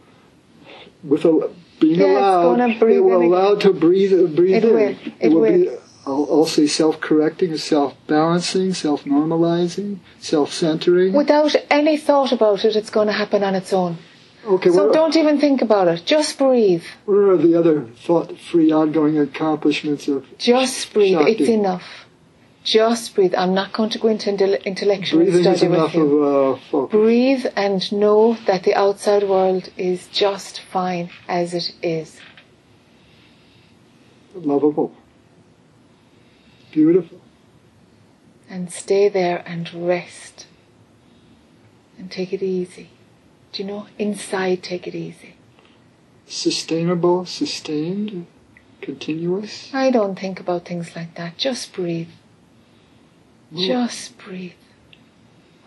with 1.03 1.25
a, 1.25 1.51
being 1.81 2.01
Yeah, 2.01 2.19
allowed, 2.19 2.61
it 2.83 3.01
will 3.05 3.23
allow 3.23 3.55
to 3.57 3.73
breathe, 3.73 4.35
breathe 4.35 4.57
It 4.57 4.65
in. 4.65 4.73
will, 4.75 4.95
it 5.21 5.29
will 5.29 5.41
will. 5.41 5.53
be, 5.53 5.69
I'll, 6.07 6.27
I'll 6.31 6.47
say 6.47 6.67
self-correcting, 6.67 7.57
self-balancing, 7.57 8.75
self-normalizing, 8.75 9.99
self-centering. 10.21 11.13
Without 11.15 11.55
any 11.71 11.97
thought 11.97 12.31
about 12.33 12.65
it, 12.65 12.77
it's 12.77 12.91
going 12.91 13.07
to 13.09 13.13
happen 13.15 13.43
on 13.43 13.55
its 13.55 13.73
own. 13.73 13.97
Okay, 14.47 14.71
So 14.71 14.87
what, 14.87 14.95
don't 14.95 15.17
even 15.17 15.41
think 15.41 15.63
about 15.63 15.89
it. 15.89 16.05
Just 16.05 16.39
breathe. 16.39 16.85
what 17.07 17.15
are 17.17 17.37
the 17.37 17.59
other 17.59 17.87
thought-free 18.05 18.73
ongoing 18.73 19.19
accomplishments 19.19 20.07
of 20.09 20.27
Just 20.39 20.93
breathe. 20.93 21.17
Shakti. 21.17 21.33
It's 21.33 21.49
enough. 21.49 21.85
Just 22.63 23.15
breathe. 23.15 23.35
I'm 23.37 23.55
not 23.55 23.73
going 23.73 23.91
to 23.91 23.99
go 23.99 24.09
into 24.09 24.31
intellectual 24.67 25.21
breathing 25.21 25.43
study 25.43 25.69
with 25.69 25.95
you. 25.95 26.19
of 26.19 26.57
uh, 26.57 26.61
focus? 26.71 26.93
Breathe 26.93 27.47
and 27.57 27.93
know 27.93 28.39
that 28.47 28.65
the 28.65 28.75
outside 28.75 29.23
world 29.29 29.71
is 29.77 30.09
just 30.09 30.61
fine 30.61 31.11
as 31.29 31.53
it 31.55 31.73
is. 31.83 32.21
lovable, 34.35 34.95
beautiful. 36.73 37.21
And 38.49 38.71
stay 38.73 39.09
there 39.09 39.43
and 39.47 39.73
rest. 39.73 40.47
And 41.99 42.11
take 42.11 42.33
it 42.33 42.43
easy. 42.43 42.91
Do 43.55 43.63
you 43.63 43.69
know? 43.69 43.87
Inside, 44.01 44.65
take 44.65 44.89
it 44.89 44.97
easy. 44.97 45.37
sustainable, 46.27 47.25
sustained, 47.25 48.27
continuous. 48.81 49.71
I 49.73 49.93
don't 49.93 50.19
think 50.19 50.41
about 50.41 50.65
things 50.65 50.97
like 50.97 51.15
that. 51.15 51.37
Just 51.37 51.73
breathe. 51.73 52.09
Just 53.55 54.19
breathe. 54.19 54.55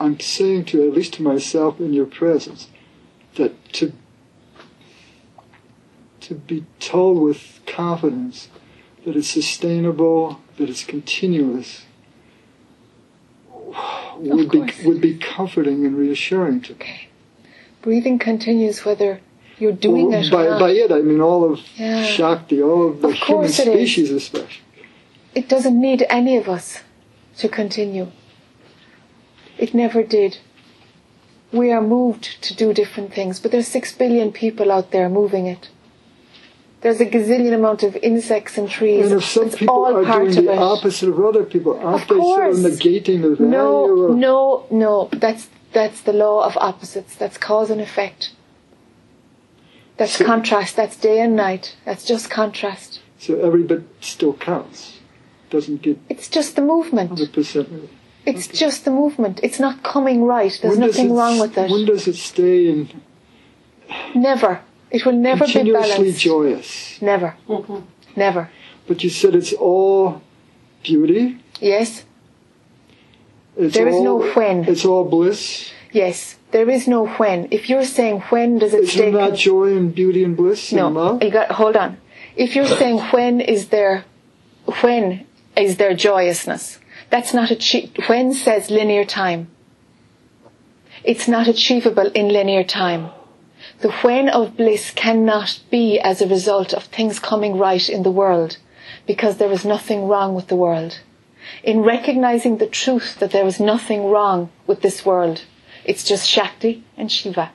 I'm 0.02 0.20
saying 0.20 0.66
to 0.66 0.86
at 0.86 0.94
least 0.94 1.14
to 1.14 1.24
myself 1.24 1.80
in 1.80 1.94
your 1.94 2.06
presence 2.06 2.68
that 3.36 3.72
to 3.74 3.94
to 6.20 6.36
be 6.36 6.66
told 6.82 7.22
with 7.22 7.62
confidence 7.66 8.50
that 9.06 9.16
it's 9.16 9.30
sustainable, 9.30 10.42
that 10.58 10.70
it's 10.70 10.84
continuous 10.84 11.84
would 14.18 14.50
be 14.52 14.74
would 14.84 15.00
be 15.00 15.18
comforting 15.18 15.86
and 15.86 15.96
reassuring 15.98 16.60
to 16.62 16.74
me. 16.74 16.80
Okay. 16.82 17.07
Breathing 17.82 18.20
continues 18.20 18.84
whether 18.86 19.22
you're 19.60 19.72
doing 19.72 20.10
Well, 20.12 20.24
it 20.24 20.32
by, 20.32 20.46
or 20.46 20.50
not. 20.52 20.60
by 20.60 20.70
it 20.72 20.92
I 20.92 21.02
mean 21.02 21.22
all 21.22 21.52
of 21.52 21.60
Yeah. 21.78 22.04
Shakti, 22.04 22.62
all 22.62 22.90
of 22.90 23.02
the 23.02 23.08
Of 23.10 23.14
human 23.16 23.28
course 23.44 23.60
it 23.60 23.68
is. 23.68 23.74
species 23.92 24.12
especially. 24.12 24.64
It 25.36 25.48
doesn't 25.50 25.80
need 25.80 26.06
any 26.10 26.36
of 26.38 26.48
us 26.50 26.80
to 27.38 27.48
continue. 27.48 28.08
It 29.58 29.74
never 29.74 30.04
did. 30.04 30.38
We 31.52 31.72
are 31.72 31.82
moved 31.82 32.42
to 32.44 32.56
do 32.56 32.74
different 32.74 33.14
things, 33.14 33.40
but 33.40 33.52
there's 33.52 33.68
six 33.68 33.92
billion 33.96 34.32
people 34.32 34.72
out 34.72 34.92
there 34.92 35.08
moving 35.10 35.46
it. 35.48 35.70
There's 36.82 37.00
a 37.02 37.06
gazillion 37.06 37.54
amount 37.54 37.82
of 37.84 37.96
insects 37.98 38.58
and 38.58 38.70
trees. 38.70 39.12
And 39.12 39.20
if 39.22 39.26
some 39.26 39.46
it's 39.48 39.56
people 39.56 39.86
are 39.86 40.04
doing 40.04 40.46
the 40.46 40.52
it. 40.54 40.60
opposite 40.60 41.10
of 41.10 41.20
other 41.20 41.44
people, 41.44 41.74
aren't 41.80 42.02
Of 42.04 42.08
they 42.08 42.16
sort 42.16 42.50
of 42.50 42.56
course. 42.62 42.80
negating 42.80 43.22
the 43.24 43.36
value 43.36 43.48
No, 43.52 44.04
of 44.10 44.16
no, 44.18 44.66
no. 44.70 45.10
That's 45.14 45.48
that's 45.74 46.02
the 46.02 46.14
law 46.14 46.44
of 46.46 46.58
opposites. 46.58 47.16
That's 47.16 47.38
cause 47.38 47.70
and 47.70 47.82
effect. 47.82 48.32
That's 49.98 50.14
So- 50.14 50.26
contrast. 50.26 50.76
That's 50.76 50.96
day 50.96 51.20
and 51.22 51.36
night. 51.36 51.76
That's 51.86 52.06
just 52.06 52.30
contrast. 52.30 53.00
So 53.20 53.40
every 53.40 53.64
bit 53.64 53.84
still 54.00 54.34
counts. 54.34 55.00
Doesn't 55.50 55.82
get 55.82 55.98
It's 56.10 56.28
just 56.30 56.56
the 56.56 56.62
movement. 56.62 57.12
100% 57.12 57.68
right. 57.72 57.90
It's 58.26 58.48
just 58.48 58.84
the 58.86 58.92
movement. 58.92 59.40
It's 59.42 59.60
not 59.60 59.82
coming 59.84 60.24
right. 60.26 60.58
There's 60.62 60.78
When 60.78 60.88
nothing 60.88 61.10
it- 61.12 61.14
wrong 61.14 61.40
with 61.40 61.58
it. 61.58 61.72
When 61.72 61.86
does 61.86 62.08
it 62.08 62.16
stay 62.18 62.68
in 62.68 62.90
Never. 64.14 64.60
It 64.92 65.06
will 65.06 65.14
never 65.14 65.46
be 65.46 65.52
continuously 65.54 65.92
balanced. 65.98 66.22
joyous? 66.22 67.02
Never. 67.02 67.36
Mm-hmm. 67.48 67.80
Never. 68.16 68.50
But 68.88 69.04
you 69.04 69.10
said 69.10 69.34
it's 69.36 69.54
all 69.54 70.22
beauty. 70.84 71.40
Yes. 71.60 72.04
It's 73.58 73.76
There 73.76 73.88
is 73.88 73.96
all, 73.96 74.04
no 74.04 74.32
when. 74.34 74.66
It's 74.66 74.86
all 74.86 75.06
bliss. 75.06 75.72
Yes. 75.92 76.38
There 76.52 76.70
is 76.70 76.88
no 76.88 77.08
when. 77.08 77.48
If 77.52 77.70
you're 77.70 77.84
saying 77.86 78.22
when 78.30 78.60
does 78.60 78.74
it 78.74 78.84
Is 78.84 78.92
stay? 78.92 79.12
not 79.12 79.30
con- 79.30 79.36
joy 79.36 79.76
and 79.76 79.94
beauty 79.94 80.24
and 80.24 80.38
bliss 80.38 80.72
no. 80.72 80.88
and 80.88 80.96
love? 80.96 81.24
You 81.24 81.32
got. 81.32 81.52
Hold 81.52 81.76
on. 81.76 81.98
If 82.36 82.56
you're 82.56 82.68
saying 82.82 83.00
when 83.12 83.42
is 83.42 83.70
there, 83.70 84.06
when 84.82 85.26
is 85.56 85.78
there 85.78 85.96
joyousness? 85.96 86.80
That's 87.10 87.34
not 87.34 87.52
achieved. 87.52 88.00
When 88.08 88.34
says 88.34 88.70
linear 88.70 89.06
time. 89.06 89.48
It's 91.04 91.28
not 91.28 91.48
achievable 91.48 92.12
in 92.14 92.30
linear 92.30 92.64
time. 92.64 93.12
The 93.80 93.92
when 94.04 94.28
of 94.30 94.58
bliss 94.58 94.92
cannot 94.92 95.60
be 95.72 96.00
as 96.00 96.22
a 96.22 96.28
result 96.28 96.74
of 96.74 96.84
things 96.84 97.20
coming 97.20 97.58
right 97.58 97.88
in 97.90 98.04
the 98.04 98.12
world 98.12 98.58
because 99.06 99.38
there 99.38 99.52
is 99.52 99.64
nothing 99.64 100.08
wrong 100.08 100.36
with 100.36 100.48
the 100.48 100.56
world. 100.56 101.00
In 101.64 101.82
recognizing 101.82 102.58
the 102.58 102.68
truth 102.68 103.18
that 103.20 103.32
there 103.32 103.46
is 103.48 103.60
nothing 103.60 104.06
wrong 104.06 104.50
with 104.66 104.82
this 104.82 105.06
world, 105.06 105.44
it's 105.86 106.04
just 106.04 106.28
Shakti 106.28 106.84
and 106.98 107.12
Shiva. 107.12 107.52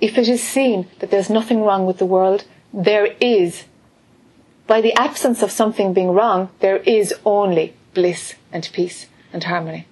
If 0.00 0.18
it 0.18 0.28
is 0.28 0.42
seen 0.42 0.88
that 0.98 1.10
there's 1.10 1.30
nothing 1.30 1.62
wrong 1.62 1.86
with 1.86 1.98
the 1.98 2.06
world, 2.06 2.44
there 2.72 3.06
is, 3.20 3.64
by 4.66 4.80
the 4.80 4.94
absence 4.94 5.42
of 5.42 5.50
something 5.50 5.92
being 5.92 6.10
wrong, 6.10 6.48
there 6.60 6.78
is 6.78 7.14
only 7.24 7.74
bliss 7.94 8.34
and 8.52 8.68
peace 8.72 9.06
and 9.32 9.44
harmony. 9.44 9.86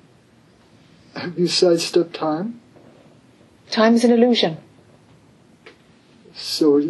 Have 1.14 1.38
you 1.38 1.46
sidestepped 1.48 2.14
time? 2.14 2.60
Time 3.70 3.94
is 3.94 4.04
an 4.04 4.10
illusion. 4.12 4.56
So 6.34 6.80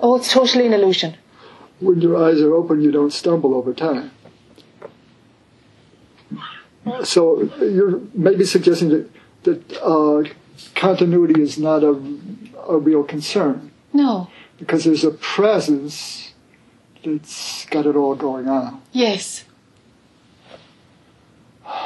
Oh, 0.00 0.16
it's 0.16 0.32
totally 0.32 0.66
an 0.66 0.72
illusion. 0.74 1.16
when 1.80 2.00
your 2.00 2.16
eyes 2.16 2.40
are 2.40 2.54
open, 2.54 2.80
you 2.82 2.90
don't 2.90 3.12
stumble 3.12 3.54
over 3.54 3.72
time. 3.72 4.10
So 7.04 7.42
you're 7.60 8.00
maybe 8.14 8.44
suggesting 8.44 8.88
that, 8.90 9.10
that 9.44 9.82
uh, 9.82 10.22
continuity 10.74 11.40
is 11.42 11.58
not 11.58 11.82
a, 11.82 11.90
a 12.68 12.78
real 12.78 13.02
concern 13.04 13.70
No. 13.92 14.28
because 14.58 14.84
there's 14.84 15.04
a 15.04 15.10
presence 15.10 16.32
that's 17.04 17.66
got 17.66 17.86
it 17.86 17.96
all 17.96 18.14
going 18.14 18.48
on. 18.48 18.80
Yes. 18.92 19.44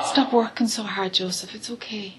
Stop 0.04 0.32
working 0.32 0.66
so 0.68 0.82
hard, 0.82 1.14
Joseph. 1.14 1.54
It's 1.54 1.70
okay. 1.70 2.14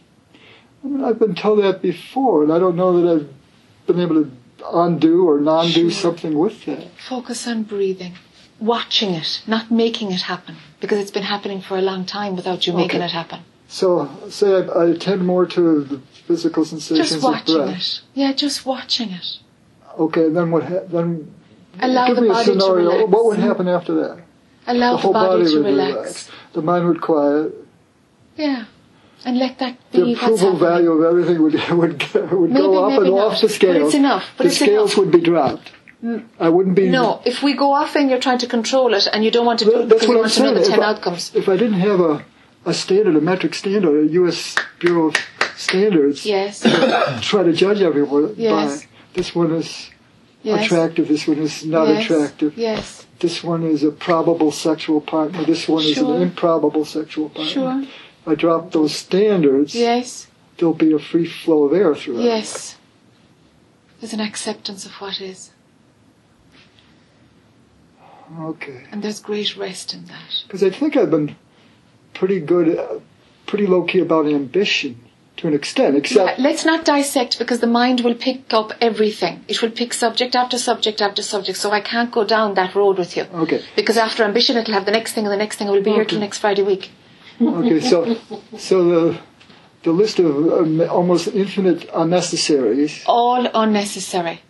I 0.84 0.88
mean, 0.88 1.04
I've 1.04 1.20
been 1.20 1.36
told 1.36 1.64
that 1.64 1.82
before, 1.82 2.44
and 2.44 2.52
I 2.52 2.58
don't 2.60 2.76
know 2.76 3.00
that 3.02 3.12
I've 3.22 3.86
been 3.88 4.00
able 4.00 4.24
to 4.24 4.32
undo 4.74 5.28
or 5.30 5.40
non-do 5.40 5.90
Sure. 5.90 6.12
something 6.12 6.38
with 6.38 6.66
that. 6.66 6.88
Focus 7.08 7.48
on 7.48 7.64
breathing. 7.64 8.14
watching 8.60 9.12
it, 9.16 9.42
not 9.48 9.72
making 9.72 10.12
it 10.12 10.22
happen, 10.24 10.56
because 10.82 11.00
it's 11.00 11.12
been 11.12 11.24
happening 11.36 11.62
for 11.62 11.78
a 11.78 11.82
long 11.82 12.06
time 12.06 12.36
without 12.36 12.68
you 12.68 12.74
making 12.74 12.98
Okay. 13.02 13.06
it 13.06 13.12
happen. 13.12 13.40
So, 13.68 14.10
say 14.30 14.50
I, 14.54 14.62
I 14.82 14.86
attend 14.96 15.26
more 15.26 15.46
to 15.46 15.84
the 15.86 16.00
physical 16.28 16.66
sensations 16.66 17.10
Just 17.10 17.18
of 17.18 17.24
watching 17.24 17.56
breath. 17.58 17.78
it. 17.78 18.02
Yeah, 18.14 18.34
just 18.34 18.66
watching 18.66 19.12
it. 19.12 19.28
Okay, 19.98 20.28
then 20.30 20.52
what? 20.52 20.64
Ha- 20.64 20.86
then 20.90 21.34
Allow 21.80 22.08
give 22.08 22.16
the 22.18 22.22
me 22.24 22.30
a 22.30 22.44
scenario. 22.44 22.90
relax. 22.92 23.10
What 23.14 23.26
would 23.28 23.40
happen 23.40 23.68
after 23.70 23.94
that? 24.02 24.24
Allow 24.68 24.92
the 24.92 24.98
the, 24.98 25.02
whole 25.04 25.14
body, 25.14 25.44
body 25.44 25.52
to 25.52 25.58
would 25.60 25.66
relax. 25.66 25.94
relax. 25.96 26.32
The 26.54 26.62
mind 26.62 26.88
would 26.88 27.02
quiet. 27.02 27.54
Yeah. 28.36 28.66
And 29.24 29.38
let 29.38 29.60
that 29.60 29.78
be 29.92 30.00
The 30.02 30.14
approval 30.14 30.58
value 30.58 30.92
of 30.92 31.04
everything 31.04 31.42
would 31.44 31.54
would 31.82 32.04
go- 32.12 32.26
would 32.40 32.50
Maybe, 32.52 32.62
go 32.66 32.86
up 32.90 33.00
and 33.02 33.12
not. 33.12 33.20
off 33.34 33.42
the 33.42 33.48
But 33.48 33.54
scales. 33.54 33.86
it's 33.88 33.96
enough. 33.96 34.26
But 34.38 34.44
the 34.46 34.50
scales 34.50 34.94
enough. 34.94 34.98
would 34.98 35.12
be 35.12 35.22
dropped. 35.22 35.72
I 36.40 36.50
wouldn't 36.50 36.76
be. 36.76 36.90
No, 36.90 37.22
if 37.26 37.44
we 37.44 37.54
go 37.54 37.74
off 37.74 37.96
and 37.96 38.10
you're 38.10 38.20
trying 38.20 38.40
to 38.40 38.48
control 38.48 38.94
it 38.94 39.08
and 39.14 39.24
you 39.24 39.30
don't 39.32 39.46
want 39.46 39.60
to 39.60 39.66
do 39.66 39.82
it 39.82 39.90
That's 39.90 40.02
what 40.08 40.14
you 40.14 40.16
I'm 40.16 40.22
want 40.22 40.34
to 40.34 40.40
know 40.44 40.46
saying. 40.46 40.56
the 40.56 40.62
If 40.62 40.68
10 40.70 40.80
I, 40.80 40.90
outcomes. 40.90 41.36
if 41.36 41.48
I 41.48 41.58
didn't 41.58 41.80
have 41.80 42.00
a, 42.00 42.26
a 42.66 42.74
standard, 42.74 43.16
a 43.16 43.22
metric 43.22 43.54
standard, 43.54 44.10
a 44.10 44.14
U.S. 44.14 44.56
Bureau 44.80 45.08
of 45.10 45.16
Standards, 45.58 46.26
Yes. 46.26 46.62
try 47.22 47.44
to 47.44 47.54
judge 47.54 47.82
everyone 47.82 48.34
Yes. 48.36 48.82
by 48.82 48.88
this 49.14 49.36
one 49.36 49.52
is 49.54 49.90
Yes. 50.44 50.66
attractive, 50.66 51.08
this 51.08 51.28
one 51.28 51.38
is 51.38 51.64
not 51.66 51.88
yes. 51.88 52.06
attractive, 52.06 52.58
Yes. 52.58 53.06
this 53.20 53.44
one 53.44 53.62
is 53.64 53.84
a 53.84 53.92
probable 53.92 54.52
sexual 54.52 55.02
partner, 55.02 55.46
this 55.46 55.68
one 55.68 55.84
is 55.84 56.00
an 56.00 56.20
improbable 56.20 56.84
sexual 56.84 57.30
partner. 57.30 57.52
Sure. 57.54 57.84
I 58.26 58.34
drop 58.34 58.72
those 58.72 58.96
standards, 58.96 59.76
Yes. 59.76 60.26
there'll 60.58 60.74
be 60.74 60.94
a 60.94 61.00
free 61.00 61.28
flow 61.28 61.66
of 61.66 61.74
air 61.74 61.94
through 61.94 62.22
it. 62.22 62.24
Yes. 62.24 62.76
There's 64.00 64.14
an 64.14 64.20
acceptance 64.20 64.84
of 64.88 64.94
what 64.94 65.22
is. 65.22 65.51
Okay. 68.40 68.84
And 68.92 69.04
there's 69.04 69.20
great 69.20 69.56
rest 69.58 69.94
in 69.94 70.06
that. 70.06 70.44
Because 70.48 70.64
I 70.64 70.70
think 70.70 70.96
I've 70.96 71.12
been 71.12 71.36
pretty 72.14 72.40
good, 72.40 72.78
uh, 72.78 73.00
pretty 73.46 73.68
low 73.68 73.84
key 73.84 74.00
about 74.00 74.26
ambition 74.28 75.00
to 75.38 75.48
an 75.48 75.54
extent, 75.54 75.94
Yeah, 75.94 76.00
except 76.00 76.40
let's 76.40 76.66
not 76.66 76.86
dissect 76.86 77.40
because 77.40 77.60
the 77.62 77.68
mind 77.68 78.02
will 78.02 78.14
pick 78.16 78.54
up 78.54 78.74
everything. 78.82 79.44
It 79.48 79.62
will 79.62 79.72
pick 79.72 79.94
subject 79.94 80.36
after 80.36 80.58
subject 80.58 81.02
after 81.02 81.22
subject. 81.24 81.58
So 81.58 81.72
I 81.72 81.82
can't 81.82 82.12
go 82.12 82.24
down 82.24 82.54
that 82.56 82.76
road 82.76 82.98
with 82.98 83.16
you. 83.18 83.24
okay, 83.34 83.62
Because 83.76 83.98
after 83.98 84.24
ambition, 84.24 84.58
it'll 84.58 84.74
have 84.74 84.86
the 84.86 84.92
next 84.92 85.14
thing 85.14 85.26
and 85.26 85.32
the 85.34 85.38
next 85.38 85.56
thing. 85.58 85.68
and 85.68 85.74
We'll 85.74 85.84
be 85.84 85.92
here 85.92 86.06
till 86.06 86.20
next 86.20 86.40
Friday 86.40 86.64
week. 86.64 86.92
okay. 87.42 87.80
So, 87.80 88.18
so 88.58 88.84
the 88.86 89.20
the 89.84 89.92
list 89.92 90.20
of 90.20 90.28
um, 90.28 90.80
almost 90.82 91.28
infinite 91.30 91.90
unnecessaries 91.92 93.02
All 93.08 93.48
unnecessary. 93.54 94.42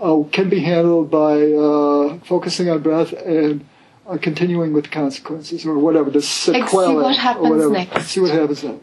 Uh, 0.00 0.22
can 0.30 0.48
be 0.48 0.60
handled 0.60 1.10
by 1.10 1.40
uh, 1.52 2.18
focusing 2.24 2.68
on 2.70 2.82
breath 2.82 3.12
and 3.12 3.64
uh, 4.06 4.18
continuing 4.18 4.72
with 4.72 4.90
consequences 4.90 5.64
or 5.64 5.78
whatever 5.78 6.10
the 6.10 6.20
sequelae 6.22 6.94
what 6.94 7.36
or 7.36 7.50
whatever. 7.50 7.70
next. 7.70 8.08
See 8.08 8.20
what 8.20 8.30
happens 8.32 8.62
then. 8.62 8.80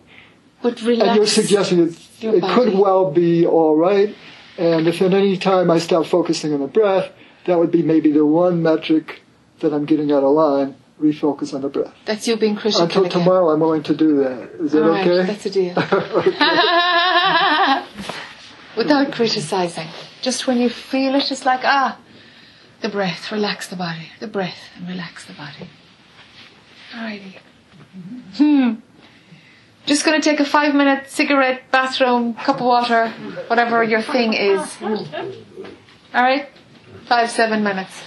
But 0.61 0.81
relax. 0.81 1.07
And 1.07 1.15
you're 1.17 1.25
suggesting 1.27 1.79
it, 1.79 1.99
your 2.21 2.35
it 2.35 2.43
could 2.43 2.73
well 2.73 3.11
be 3.11 3.45
all 3.45 3.75
right. 3.75 4.15
And 4.57 4.87
if 4.87 5.01
at 5.01 5.13
any 5.13 5.37
time 5.37 5.71
I 5.71 5.79
stop 5.79 6.05
focusing 6.05 6.53
on 6.53 6.59
the 6.61 6.67
breath, 6.67 7.11
that 7.45 7.57
would 7.57 7.71
be 7.71 7.81
maybe 7.81 8.11
the 8.11 8.25
one 8.25 8.61
metric 8.61 9.21
that 9.59 9.73
I'm 9.73 9.85
getting 9.85 10.11
out 10.11 10.23
of 10.23 10.31
line. 10.33 10.75
Refocus 10.99 11.53
on 11.55 11.61
the 11.61 11.69
breath. 11.69 11.93
That's 12.05 12.27
you 12.27 12.37
being 12.37 12.55
critical 12.55 12.83
Until 12.83 13.05
again. 13.05 13.19
tomorrow, 13.21 13.49
I'm 13.49 13.59
willing 13.59 13.81
to 13.83 13.95
do 13.95 14.17
that. 14.17 14.51
Is 14.59 14.71
that 14.73 14.83
right, 14.83 15.07
okay? 15.07 15.25
that's 15.25 15.45
a 15.47 15.49
deal. 15.49 15.73
Without 18.77 19.11
criticizing. 19.11 19.87
Just 20.21 20.47
when 20.47 20.59
you 20.59 20.69
feel 20.69 21.15
it, 21.15 21.31
it's 21.31 21.45
like, 21.45 21.61
ah, 21.63 21.99
the 22.81 22.89
breath, 22.89 23.31
relax 23.31 23.67
the 23.67 23.75
body. 23.75 24.07
The 24.19 24.27
breath, 24.27 24.69
and 24.75 24.87
relax 24.87 25.25
the 25.25 25.33
body. 25.33 25.69
Alrighty. 26.93 27.37
Hmm. 28.35 28.73
Just 29.85 30.05
gonna 30.05 30.21
take 30.21 30.39
a 30.39 30.45
five 30.45 30.75
minute 30.75 31.09
cigarette, 31.09 31.63
bathroom, 31.71 32.33
cup 32.35 32.57
of 32.57 32.65
water, 32.67 33.09
whatever 33.47 33.83
your 33.83 34.01
thing 34.01 34.33
is. 34.33 34.77
Alright? 36.13 36.49
Five, 37.07 37.31
seven 37.31 37.63
minutes. 37.63 38.03